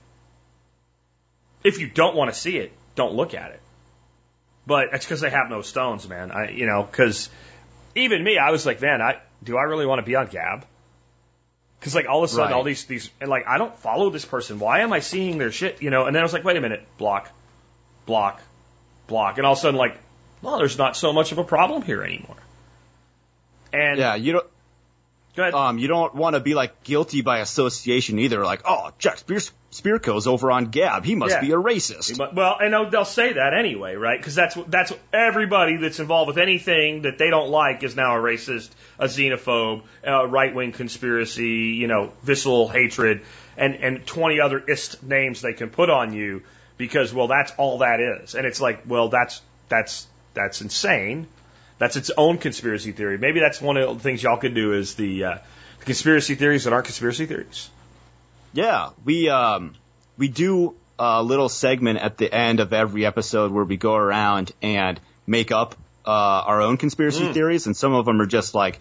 If 1.66 1.80
you 1.80 1.88
don't 1.88 2.14
want 2.14 2.32
to 2.32 2.38
see 2.38 2.56
it, 2.58 2.72
don't 2.94 3.14
look 3.14 3.34
at 3.34 3.50
it. 3.50 3.60
But 4.66 4.94
it's 4.94 5.04
because 5.04 5.20
they 5.20 5.30
have 5.30 5.50
no 5.50 5.62
stones, 5.62 6.08
man. 6.08 6.30
I, 6.30 6.50
you 6.50 6.66
know, 6.66 6.82
because 6.84 7.28
even 7.94 8.22
me, 8.22 8.38
I 8.38 8.50
was 8.50 8.64
like, 8.64 8.80
man, 8.80 9.02
I 9.02 9.18
do 9.42 9.56
I 9.56 9.62
really 9.62 9.86
want 9.86 9.98
to 9.98 10.06
be 10.06 10.14
on 10.16 10.26
Gab? 10.26 10.64
Because 11.78 11.94
like 11.94 12.06
all 12.08 12.22
of 12.22 12.30
a 12.30 12.32
sudden, 12.32 12.50
Right. 12.50 12.52
all 12.56 12.62
these 12.62 12.84
these 12.84 13.10
and 13.20 13.28
like 13.28 13.46
I 13.46 13.58
don't 13.58 13.76
follow 13.78 14.10
this 14.10 14.24
person. 14.24 14.58
Why 14.60 14.80
am 14.80 14.92
I 14.92 15.00
seeing 15.00 15.38
their 15.38 15.50
shit? 15.52 15.82
You 15.82 15.90
know? 15.90 16.06
And 16.06 16.14
then 16.14 16.22
I 16.22 16.24
was 16.24 16.32
like, 16.32 16.44
wait 16.44 16.56
a 16.56 16.60
minute, 16.60 16.86
block, 16.98 17.30
block, 18.06 18.40
block, 19.08 19.38
and 19.38 19.46
all 19.46 19.52
of 19.52 19.58
a 19.58 19.60
sudden, 19.60 19.78
like, 19.78 19.98
well, 20.42 20.58
there's 20.58 20.78
not 20.78 20.96
so 20.96 21.12
much 21.12 21.32
of 21.32 21.38
a 21.38 21.44
problem 21.44 21.82
here 21.82 22.02
anymore. 22.02 22.36
And 23.72 23.98
Yeah, 23.98 24.14
you 24.14 24.32
don't. 24.32 24.46
Um, 25.38 25.78
you 25.78 25.88
don't 25.88 26.14
want 26.14 26.34
to 26.34 26.40
be 26.40 26.54
like 26.54 26.82
guilty 26.84 27.22
by 27.22 27.38
association 27.40 28.18
either. 28.18 28.44
Like, 28.44 28.62
oh, 28.64 28.90
Jack 28.98 29.18
Spear, 29.18 29.38
Spirko's 29.70 30.26
over 30.26 30.50
on 30.50 30.66
Gab. 30.66 31.04
He 31.04 31.14
must 31.14 31.34
Yeah. 31.34 31.40
be 31.40 31.52
a 31.52 31.56
racist. 31.56 32.16
But- 32.16 32.34
Well, 32.34 32.56
and 32.60 32.72
they'll, 32.72 32.88
they'll 32.90 33.04
say 33.04 33.34
that 33.34 33.52
anyway, 33.54 33.94
right? 33.96 34.18
Because 34.18 34.34
that's 34.34 34.56
that's 34.68 34.92
everybody 35.12 35.76
that's 35.76 36.00
involved 36.00 36.28
with 36.28 36.38
anything 36.38 37.02
that 37.02 37.18
they 37.18 37.30
don't 37.30 37.50
like 37.50 37.82
is 37.82 37.94
now 37.96 38.16
a 38.16 38.20
racist, 38.20 38.70
a 38.98 39.06
xenophobe, 39.06 39.82
a 40.04 40.26
right 40.26 40.54
wing 40.54 40.72
conspiracy, 40.72 41.74
you 41.78 41.86
know, 41.86 42.12
visceral 42.22 42.68
hatred, 42.68 43.22
and 43.56 43.74
and 43.76 44.06
twenty 44.06 44.40
other 44.40 44.58
ist 44.58 45.02
names 45.02 45.40
they 45.42 45.52
can 45.52 45.70
put 45.70 45.90
on 45.90 46.12
you 46.14 46.42
because 46.78 47.12
well, 47.12 47.26
that's 47.28 47.52
all 47.58 47.78
that 47.78 48.00
is, 48.00 48.34
and 48.34 48.46
it's 48.46 48.60
like, 48.60 48.82
well, 48.86 49.08
that's 49.08 49.42
that's 49.68 50.06
that's 50.34 50.60
insane. 50.60 51.26
That's 51.78 51.96
its 51.96 52.10
own 52.16 52.38
conspiracy 52.38 52.92
theory. 52.92 53.18
Maybe 53.18 53.40
that's 53.40 53.60
one 53.60 53.76
of 53.76 53.96
the 53.96 54.02
things 54.02 54.22
y'all 54.22 54.38
could 54.38 54.54
do 54.54 54.72
is 54.72 54.94
the 54.94 55.24
uh, 55.24 55.38
conspiracy 55.80 56.34
theories 56.34 56.64
that 56.64 56.72
aren't 56.72 56.86
conspiracy 56.86 57.26
theories. 57.26 57.70
Yeah, 58.52 58.90
we 59.04 59.28
um 59.28 59.74
we 60.16 60.28
do 60.28 60.74
a 60.98 61.22
little 61.22 61.48
segment 61.48 61.98
at 61.98 62.16
the 62.16 62.32
end 62.32 62.60
of 62.60 62.72
every 62.72 63.04
episode 63.04 63.52
where 63.52 63.64
we 63.64 63.76
go 63.76 63.94
around 63.94 64.52
and 64.62 64.98
make 65.26 65.52
up 65.52 65.74
uh, 66.06 66.10
our 66.10 66.62
own 66.62 66.76
conspiracy 66.76 67.32
theories, 67.32 67.66
and 67.66 67.76
some 67.76 67.92
of 67.92 68.06
them 68.06 68.20
are 68.20 68.26
just 68.26 68.54
like 68.54 68.78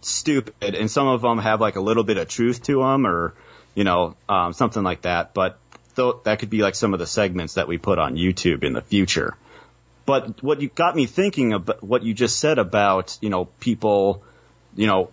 stupid, 0.00 0.74
and 0.74 0.90
some 0.90 1.08
of 1.08 1.20
them 1.22 1.38
have 1.38 1.60
like 1.60 1.76
a 1.76 1.80
little 1.80 2.04
bit 2.04 2.16
of 2.16 2.28
truth 2.28 2.62
to 2.64 2.80
them, 2.80 3.06
or 3.06 3.34
you 3.74 3.84
know 3.84 4.16
um, 4.28 4.52
something 4.52 4.82
like 4.82 5.02
that. 5.02 5.34
But 5.34 5.58
th- 5.96 6.16
that 6.24 6.38
could 6.38 6.50
be 6.50 6.62
like 6.62 6.74
some 6.74 6.94
of 6.94 7.00
the 7.00 7.06
segments 7.06 7.54
that 7.54 7.68
we 7.68 7.78
put 7.78 7.98
on 7.98 8.16
YouTube 8.16 8.62
in 8.62 8.72
the 8.72 8.82
future. 8.82 9.36
But 10.08 10.42
what 10.42 10.62
you 10.62 10.70
got 10.70 10.96
me 10.96 11.04
thinking 11.04 11.52
about 11.52 11.84
what 11.84 12.02
you 12.02 12.14
just 12.14 12.38
said 12.38 12.58
about 12.58 13.18
you 13.20 13.28
know 13.28 13.44
people, 13.44 14.22
you 14.74 14.86
know 14.86 15.10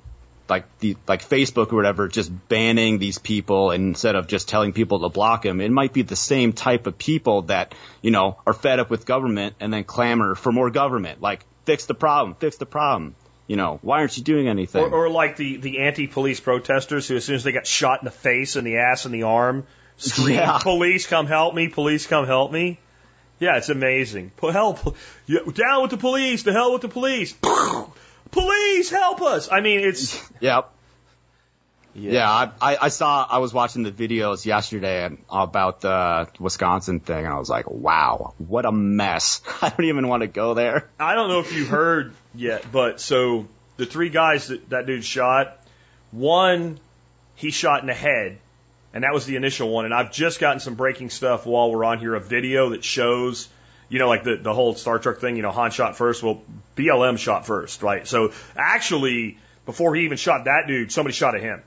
like 0.48 0.66
the 0.80 0.96
like 1.06 1.22
Facebook 1.28 1.74
or 1.74 1.76
whatever, 1.76 2.08
just 2.08 2.32
banning 2.48 2.98
these 2.98 3.18
people 3.18 3.72
instead 3.72 4.16
of 4.16 4.28
just 4.28 4.48
telling 4.48 4.72
people 4.72 5.02
to 5.02 5.10
block 5.10 5.42
them. 5.42 5.60
It 5.60 5.70
might 5.70 5.92
be 5.92 6.04
the 6.04 6.16
same 6.16 6.54
type 6.54 6.88
of 6.88 6.98
people 6.98 7.42
that 7.54 7.76
you 8.02 8.12
know 8.12 8.40
are 8.48 8.54
fed 8.54 8.80
up 8.80 8.90
with 8.90 9.06
government 9.06 9.56
and 9.60 9.74
then 9.74 9.84
clamor 9.84 10.34
for 10.34 10.54
more 10.54 10.70
government. 10.70 11.22
Like 11.22 11.44
fix 11.66 11.88
the 11.88 11.96
problem, 11.96 12.38
fix 12.40 12.56
the 12.56 12.66
problem. 12.66 13.16
You 13.48 13.58
know 13.58 13.80
why 13.82 14.00
aren't 14.00 14.18
you 14.18 14.24
doing 14.24 14.48
anything? 14.48 14.82
Or, 14.82 15.08
or 15.08 15.10
like 15.10 15.36
the, 15.36 15.58
the 15.58 15.80
anti-police 15.80 16.40
protesters 16.40 17.10
who, 17.10 17.18
as 17.18 17.26
soon 17.26 17.36
as 17.36 17.44
they 17.44 17.52
got 17.52 17.68
shot 17.68 18.00
in 18.00 18.06
the 18.06 18.12
face 18.12 18.56
and 18.56 18.66
the 18.66 18.78
ass 18.78 19.04
and 19.04 19.14
the 19.14 19.24
arm, 19.24 19.68
scream, 19.98 20.38
Yeah. 20.38 20.60
"Police, 20.60 21.06
come 21.06 21.28
help 21.28 21.54
me! 21.54 21.68
Police, 21.68 22.08
come 22.08 22.26
help 22.26 22.54
me!" 22.54 22.80
Yeah, 23.40 23.58
it's 23.58 23.70
amazing. 23.70 24.32
Help! 24.40 24.96
Yeah, 25.26 25.40
down 25.54 25.82
with 25.82 25.92
the 25.92 25.98
police! 25.98 26.44
The 26.44 26.54
hell 26.54 26.74
with 26.74 26.82
the 26.82 26.88
police! 26.88 27.34
police, 28.32 28.90
help 28.90 29.22
us! 29.22 29.50
I 29.52 29.62
mean, 29.62 29.82
it's 29.82 30.22
Yep. 30.40 30.72
Yeah, 31.98 32.30
I, 32.30 32.52
I, 32.62 32.78
I 32.82 32.88
saw. 32.90 33.26
I 33.30 33.38
was 33.38 33.54
watching 33.54 33.84
the 33.84 33.92
videos 33.92 34.46
yesterday 34.46 35.10
about 35.30 35.80
the 35.80 36.28
Wisconsin 36.40 37.00
thing, 37.00 37.24
and 37.24 37.34
I 37.34 37.40
was 37.40 37.50
like, 37.50 37.70
"Wow, 37.70 38.34
what 38.38 38.66
a 38.66 38.72
mess!" 38.72 39.42
I 39.62 39.70
don't 39.70 39.86
even 39.86 40.10
want 40.10 40.20
to 40.22 40.28
go 40.28 40.54
there. 40.56 40.90
I 41.00 41.16
don't 41.16 41.30
know 41.30 41.40
if 41.40 41.54
you 41.54 41.66
heard 41.66 42.14
yet, 42.34 42.70
but 42.70 43.00
so 43.00 43.48
the 43.78 43.86
three 43.86 44.10
guys 44.10 44.50
that 44.50 44.70
that 44.72 44.88
dude 44.88 45.06
shot, 45.06 45.58
one 46.12 46.80
he 47.36 47.52
shot 47.52 47.80
in 47.80 47.88
the 47.88 47.94
head, 47.94 48.40
and 48.96 49.04
that 49.04 49.14
was 49.14 49.28
the 49.28 49.36
initial 49.36 49.70
one. 49.70 49.86
And 49.86 49.94
I've 49.94 50.12
just 50.12 50.40
gotten 50.40 50.60
some 50.60 50.74
breaking 50.74 51.12
stuff 51.12 51.46
while 51.46 51.70
we're 51.72 51.84
on 51.86 52.00
here, 52.00 52.16
a 52.16 52.20
video 52.20 52.70
that 52.70 52.84
shows, 52.84 53.48
you 53.90 54.00
know, 54.00 54.08
like 54.08 54.24
the 54.24 54.38
the 54.38 54.54
whole 54.54 54.74
Star 54.74 54.98
Trek 54.98 55.20
thing. 55.20 55.36
You 55.36 55.44
know, 55.44 55.52
Han 55.52 55.70
shot 55.70 55.96
first. 55.98 56.24
Well, 56.24 56.42
BLM 56.76 57.20
shot 57.20 57.46
first, 57.46 57.84
right? 57.84 58.08
So 58.08 58.32
actually, 58.56 59.38
before 59.68 59.94
he 59.96 60.06
even 60.06 60.18
shot 60.18 60.46
that 60.46 60.64
dude, 60.68 60.92
somebody 60.92 61.14
shot 61.14 61.36
at 61.36 61.42
him. 61.42 61.62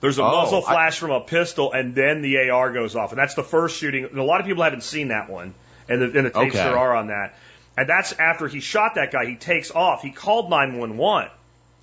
There's 0.00 0.18
a 0.18 0.22
Oh, 0.24 0.42
muzzle 0.42 0.64
I- 0.66 0.72
flash 0.72 0.98
from 0.98 1.12
a 1.12 1.20
pistol, 1.20 1.72
and 1.72 1.94
then 1.94 2.22
the 2.22 2.50
AR 2.50 2.72
goes 2.72 2.96
off, 2.96 3.12
and 3.12 3.18
that's 3.18 3.34
the 3.34 3.44
first 3.44 3.78
shooting. 3.78 4.04
And 4.04 4.18
a 4.18 4.24
lot 4.24 4.40
of 4.40 4.46
people 4.46 4.64
haven't 4.64 4.82
seen 4.82 5.08
that 5.08 5.30
one, 5.30 5.54
and 5.88 6.02
the, 6.02 6.06
and 6.06 6.26
the 6.26 6.30
tapes 6.30 6.56
Okay. 6.56 6.64
there 6.64 6.76
are 6.76 6.96
on 6.96 7.06
that. 7.08 7.34
And 7.78 7.88
that's 7.88 8.12
after 8.14 8.48
he 8.48 8.58
shot 8.60 8.96
that 8.96 9.12
guy. 9.12 9.26
He 9.26 9.36
takes 9.36 9.70
off. 9.70 10.02
He 10.02 10.10
called 10.10 10.50
911. 10.50 11.30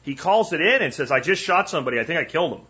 He 0.04 0.16
calls 0.16 0.52
it 0.54 0.60
in 0.62 0.82
and 0.82 0.94
says, 0.94 1.12
"I 1.12 1.20
just 1.22 1.42
shot 1.44 1.70
somebody. 1.70 2.00
I 2.00 2.04
think 2.04 2.20
I 2.20 2.26
killed 2.26 2.54
him." 2.54 2.62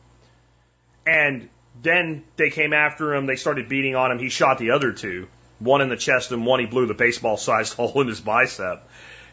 And 1.09 1.49
then 1.81 2.23
they 2.35 2.51
came 2.51 2.71
after 2.71 3.15
him. 3.15 3.25
They 3.25 3.35
started 3.35 3.67
beating 3.67 3.95
on 3.95 4.11
him. 4.11 4.19
He 4.19 4.29
shot 4.29 4.59
the 4.59 4.71
other 4.71 4.91
two, 4.91 5.27
one 5.57 5.81
in 5.81 5.89
the 5.89 5.97
chest 5.97 6.31
and 6.31 6.45
one 6.45 6.59
he 6.59 6.67
blew 6.67 6.85
the 6.85 6.93
baseball-sized 6.93 7.73
hole 7.77 7.99
in 8.01 8.07
his 8.07 8.21
bicep. 8.21 8.87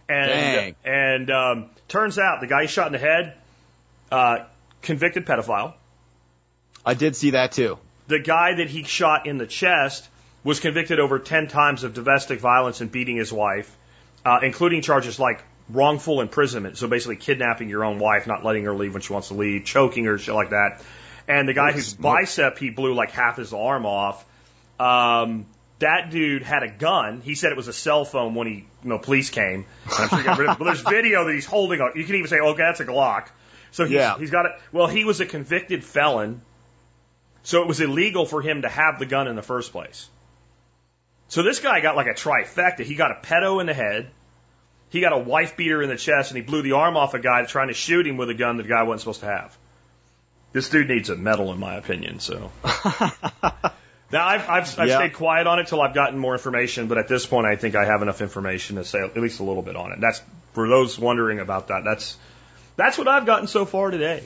And 0.09 0.31
Dang. 0.31 0.77
and 0.85 1.31
um, 1.31 1.70
turns 1.89 2.19
out 2.19 2.40
the 2.40 2.47
guy 2.47 2.62
he 2.62 2.69
shot 2.69 2.86
in 2.86 2.93
the 2.93 2.98
head, 2.98 3.35
uh, 4.11 4.39
convicted 4.81 5.27
pedophile. 5.27 5.74
I 6.85 6.94
did 6.94 7.16
see 7.16 7.31
that 7.31 7.53
too. 7.53 7.78
The 8.07 8.20
guy 8.20 8.55
that 8.55 8.70
he 8.70 8.85
shot 8.85 9.27
in 9.27 9.36
the 9.36 9.47
chest 9.47 10.09
was 10.44 10.61
convicted 10.61 11.01
over 11.01 11.19
10 11.19 11.48
times 11.48 11.82
of 11.82 11.93
domestic 11.93 12.39
violence 12.39 12.81
and 12.81 12.90
beating 12.90 13.16
his 13.16 13.32
wife, 13.32 13.77
uh, 14.24 14.39
including 14.44 14.81
charges 14.81 15.19
like 15.19 15.43
wrongful 15.69 16.20
imprisonment. 16.20 16.78
So 16.78 16.86
basically 16.86 17.16
kidnapping 17.16 17.69
your 17.69 17.85
own 17.85 17.98
wife, 17.98 18.28
not 18.28 18.44
letting 18.44 18.65
her 18.65 18.73
leave 18.73 18.94
when 18.94 19.03
she 19.03 19.12
wants 19.12 19.28
to 19.28 19.35
leave, 19.35 19.65
choking 19.65 20.05
her, 20.05 20.19
shit 20.19 20.35
like 20.36 20.51
that. 20.51 20.82
And 21.28 21.48
the 21.48 21.55
guy 21.55 21.73
whose 21.73 21.94
bicep 21.94 22.59
he 22.59 22.70
blew 22.70 22.94
like 22.94 23.11
half 23.11 23.36
his 23.36 23.53
arm 23.53 23.85
off, 23.85 24.24
um, 24.78 25.47
that 25.78 26.11
dude 26.11 26.43
had 26.43 26.62
a 26.62 26.70
gun. 26.70 27.20
He 27.20 27.35
said 27.35 27.51
it 27.53 27.57
was 27.57 27.69
a 27.69 27.73
cell 27.73 28.05
phone 28.05 28.35
when 28.35 28.47
he, 28.47 28.55
you 28.55 28.89
know, 28.89 28.98
police 28.98 29.31
came. 29.31 29.66
And 29.85 29.93
I'm 29.98 30.09
sure 30.09 30.19
he 30.19 30.24
got 30.24 30.39
rid 30.39 30.48
of 30.48 30.55
it. 30.55 30.59
But 30.59 30.65
there's 30.66 30.81
video 30.89 31.24
that 31.24 31.35
he's 31.35 31.47
holding. 31.47 31.81
A, 31.81 31.90
you 31.94 32.05
can 32.05 32.15
even 32.15 32.28
say, 32.28 32.39
okay, 32.39 32.62
that's 32.62 32.81
a 32.81 32.85
Glock. 32.85 33.28
So 33.73 33.85
he's, 33.85 33.94
Yeah. 33.94 34.16
he's 34.19 34.31
got 34.31 34.47
it. 34.47 34.53
Well, 34.73 34.86
he 34.86 35.05
was 35.05 35.20
a 35.20 35.27
convicted 35.27 35.85
felon. 35.85 36.43
So 37.43 37.62
it 37.62 37.69
was 37.69 37.81
illegal 37.81 38.24
for 38.27 38.40
him 38.40 38.62
to 38.62 38.69
have 38.69 38.98
the 38.98 39.07
gun 39.07 39.28
in 39.28 39.36
the 39.36 39.43
first 39.43 39.73
place. 39.73 40.09
So 41.28 41.43
this 41.43 41.61
guy 41.61 41.81
got 41.81 41.97
like 41.97 42.07
a 42.07 42.15
trifecta. 42.15 42.81
He 42.85 42.94
got 42.94 43.11
a 43.11 43.20
pedo 43.20 43.61
in 43.61 43.66
the 43.66 43.74
head. 43.74 44.11
He 44.90 45.01
got 45.01 45.12
a 45.12 45.19
wife 45.19 45.57
beater 45.57 45.82
in 45.82 45.89
the 45.89 45.97
chest 45.97 46.31
and 46.31 46.36
he 46.36 46.43
blew 46.43 46.62
the 46.62 46.73
arm 46.73 46.97
off 46.97 47.15
a 47.15 47.19
guy 47.19 47.44
trying 47.44 47.69
to 47.69 47.74
shoot 47.74 48.07
him 48.07 48.16
with 48.16 48.31
a 48.31 48.35
gun 48.35 48.57
that 48.57 48.62
the 48.62 48.69
guy 48.69 48.85
wasn't 48.85 49.01
supposed 49.01 49.20
to 49.20 49.27
have. 49.27 49.57
This 50.57 50.70
dude 50.70 50.89
needs 50.89 51.11
a 51.11 51.16
medal 51.16 51.53
in 51.53 51.61
my 51.61 51.74
opinion, 51.74 52.19
so. 52.19 52.51
now 52.65 54.27
I've, 54.27 54.49
I've, 54.49 54.78
I've 54.78 54.89
Yeah. 54.89 54.97
stayed 55.01 55.12
quiet 55.12 55.47
on 55.47 55.59
it 55.59 55.66
till 55.66 55.83
I've 55.83 55.93
gotten 55.95 56.19
more 56.19 56.33
information, 56.33 56.89
but 56.89 56.97
at 56.97 57.09
this 57.09 57.27
point 57.27 57.47
I 57.47 57.57
think 57.57 57.74
I 57.74 57.85
have 57.85 58.01
enough 58.01 58.23
information 58.23 58.77
to 58.77 58.85
say 58.87 59.01
at 59.01 59.15
least 59.19 59.41
a 59.41 59.43
little 59.43 59.61
bit 59.61 59.77
on 59.77 59.93
it. 59.93 60.01
That's, 60.01 60.23
for 60.55 60.66
those 60.66 60.99
wondering 60.99 61.41
about 61.41 61.69
that, 61.69 61.85
that's, 61.85 62.16
that's 62.74 62.97
what 62.97 63.07
I've 63.07 63.27
gotten 63.27 63.49
so 63.49 63.66
far 63.66 63.91
today. 63.91 64.24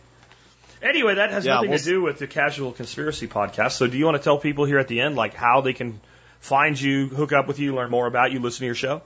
anyway, 0.82 1.16
that 1.16 1.32
has 1.32 1.44
Yeah, 1.44 1.56
nothing 1.56 1.68
we'll 1.68 1.78
to 1.80 1.84
do 1.84 2.00
with 2.00 2.18
the 2.18 2.26
Casual 2.26 2.72
Conspiracy 2.72 3.28
podcast. 3.28 3.72
So 3.72 3.86
do 3.86 3.98
you 3.98 4.06
want 4.06 4.16
to 4.16 4.22
tell 4.22 4.38
people 4.38 4.64
here 4.64 4.78
at 4.78 4.88
the 4.88 5.02
end, 5.02 5.16
like 5.16 5.34
how 5.34 5.60
they 5.60 5.74
can 5.74 6.00
find 6.40 6.80
you, 6.80 7.08
hook 7.08 7.34
up 7.34 7.46
with 7.46 7.58
you, 7.58 7.74
learn 7.74 7.90
more 7.90 8.06
about 8.06 8.32
you, 8.32 8.40
listen 8.40 8.60
to 8.60 8.64
your 8.64 8.74
show? 8.74 9.02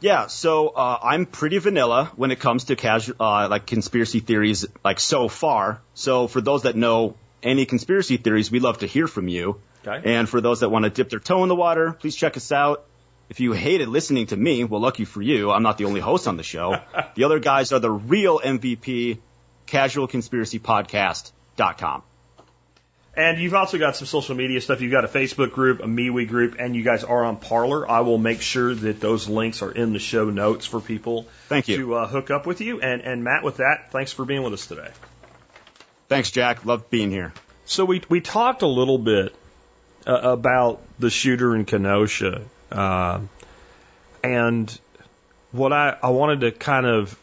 Yeah, 0.00 0.28
so 0.28 0.68
uh, 0.68 0.98
I'm 1.02 1.26
pretty 1.26 1.58
vanilla 1.58 2.12
when 2.16 2.30
it 2.30 2.38
comes 2.38 2.64
to 2.64 2.76
casual, 2.76 3.16
uh, 3.18 3.48
like 3.48 3.66
conspiracy 3.66 4.20
theories, 4.20 4.64
like 4.84 5.00
so 5.00 5.28
far. 5.28 5.80
So 5.94 6.28
for 6.28 6.40
those 6.40 6.62
that 6.62 6.76
know 6.76 7.16
any 7.42 7.66
conspiracy 7.66 8.16
theories, 8.16 8.48
we'd 8.50 8.62
love 8.62 8.78
to 8.78 8.86
hear 8.86 9.08
from 9.08 9.28
you. 9.28 9.60
Okay. 9.86 10.14
And 10.14 10.28
for 10.28 10.40
those 10.40 10.60
that 10.60 10.70
want 10.70 10.84
to 10.84 10.90
dip 10.90 11.10
their 11.10 11.18
toe 11.18 11.42
in 11.42 11.48
the 11.48 11.56
water, 11.56 11.92
please 11.92 12.14
check 12.14 12.36
us 12.36 12.52
out. 12.52 12.84
If 13.28 13.40
you 13.40 13.52
hated 13.52 13.88
listening 13.88 14.28
to 14.28 14.36
me, 14.36 14.62
well, 14.64 14.80
lucky 14.80 15.04
for 15.04 15.20
you, 15.20 15.50
I'm 15.50 15.62
not 15.62 15.76
the 15.78 15.84
only 15.84 16.00
host 16.00 16.26
on 16.28 16.36
the 16.36 16.42
show. 16.42 16.80
the 17.14 17.24
other 17.24 17.40
guys 17.40 17.72
are 17.72 17.80
the 17.80 17.90
real 17.90 18.38
MVP, 18.38 19.18
casualconspiracypodcast.com. 19.66 22.02
And 23.18 23.38
you've 23.40 23.54
also 23.54 23.78
got 23.78 23.96
some 23.96 24.06
social 24.06 24.36
media 24.36 24.60
stuff. 24.60 24.80
You've 24.80 24.92
got 24.92 25.04
a 25.04 25.08
Facebook 25.08 25.50
group, 25.50 25.80
a 25.80 25.86
MeWe 25.86 26.28
group, 26.28 26.54
and 26.60 26.76
you 26.76 26.84
guys 26.84 27.02
are 27.02 27.24
on 27.24 27.36
Parler. 27.36 27.90
I 27.90 28.00
will 28.00 28.16
make 28.16 28.40
sure 28.40 28.72
that 28.72 29.00
those 29.00 29.28
links 29.28 29.60
are 29.60 29.72
in 29.72 29.92
the 29.92 29.98
show 29.98 30.30
notes 30.30 30.66
for 30.66 30.80
people 30.80 31.26
Thank 31.48 31.66
you. 31.66 31.78
to 31.78 31.94
uh, 31.96 32.06
hook 32.06 32.30
up 32.30 32.46
with 32.46 32.60
you. 32.60 32.80
And, 32.80 33.02
and 33.02 33.24
Matt, 33.24 33.42
with 33.42 33.56
that, 33.56 33.90
thanks 33.90 34.12
for 34.12 34.24
being 34.24 34.44
with 34.44 34.52
us 34.52 34.66
today. 34.66 34.90
Thanks, 36.08 36.30
Jack. 36.30 36.64
Love 36.64 36.88
being 36.90 37.10
here. 37.10 37.32
So 37.64 37.84
we 37.84 38.02
we 38.08 38.20
talked 38.20 38.62
a 38.62 38.68
little 38.68 38.98
bit 38.98 39.34
uh, 40.06 40.12
about 40.12 40.80
the 41.00 41.10
shooter 41.10 41.56
in 41.56 41.64
Kenosha. 41.64 42.42
Uh, 42.70 43.20
And 44.22 44.80
what 45.52 45.72
I, 45.72 45.96
I 46.02 46.10
wanted 46.10 46.40
to 46.40 46.52
kind 46.52 46.86
of 46.86 47.18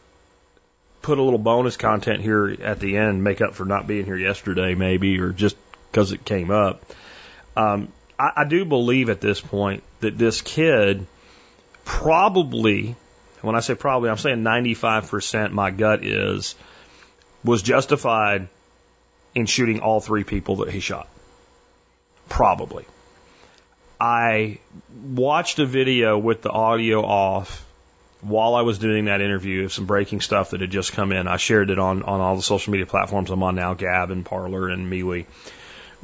put 1.02 1.18
a 1.18 1.22
little 1.22 1.40
bonus 1.40 1.78
content 1.78 2.22
here 2.22 2.48
at 2.62 2.80
the 2.80 2.98
end, 2.98 3.24
make 3.24 3.42
up 3.42 3.54
for 3.54 3.66
not 3.66 3.88
being 3.88 4.06
here 4.06 4.18
yesterday, 4.18 4.76
maybe, 4.76 5.20
or 5.20 5.32
just 5.32 5.56
because 5.96 6.12
it 6.12 6.26
came 6.26 6.52
up. 6.52 6.84
Um, 7.56 7.88
I, 8.20 8.32
I 8.36 8.44
do 8.44 8.66
believe 8.66 9.10
at 9.10 9.22
this 9.22 9.40
point 9.40 9.82
that 10.02 10.18
this 10.18 10.42
kid 10.42 11.08
probably, 11.86 12.98
when 13.42 13.56
I 13.56 13.62
say 13.62 13.76
probably, 13.76 14.10
I'm 14.10 14.18
saying 14.18 14.40
95% 14.40 15.54
my 15.54 15.72
gut 15.72 16.04
is, 16.04 16.56
was 17.46 17.62
justified 17.62 18.50
in 19.34 19.46
shooting 19.46 19.80
all 19.80 20.02
three 20.02 20.26
people 20.26 20.58
that 20.58 20.70
he 20.70 20.82
shot. 20.82 21.08
Probably. 22.28 22.84
I 23.98 24.60
watched 25.02 25.60
a 25.60 25.66
video 25.66 26.18
with 26.18 26.42
the 26.42 26.50
audio 26.50 27.06
off 27.06 27.66
while 28.20 28.56
I 28.56 28.64
was 28.64 28.80
doing 28.80 29.06
that 29.06 29.22
interview 29.22 29.64
of 29.64 29.72
some 29.72 29.86
breaking 29.86 30.20
stuff 30.20 30.50
that 30.50 30.60
had 30.60 30.72
just 30.72 30.92
come 30.92 31.14
in. 31.14 31.30
I 31.30 31.38
shared 31.38 31.70
it 31.70 31.80
on, 31.80 32.04
on 32.04 32.20
all 32.20 32.36
the 32.36 32.42
social 32.42 32.72
media 32.72 32.86
platforms 32.86 33.30
I'm 33.30 33.44
on 33.44 33.56
now, 33.56 33.76
Gab 33.76 34.12
and 34.12 34.26
Parler 34.26 34.68
and 34.68 34.92
MeWe. 34.92 35.26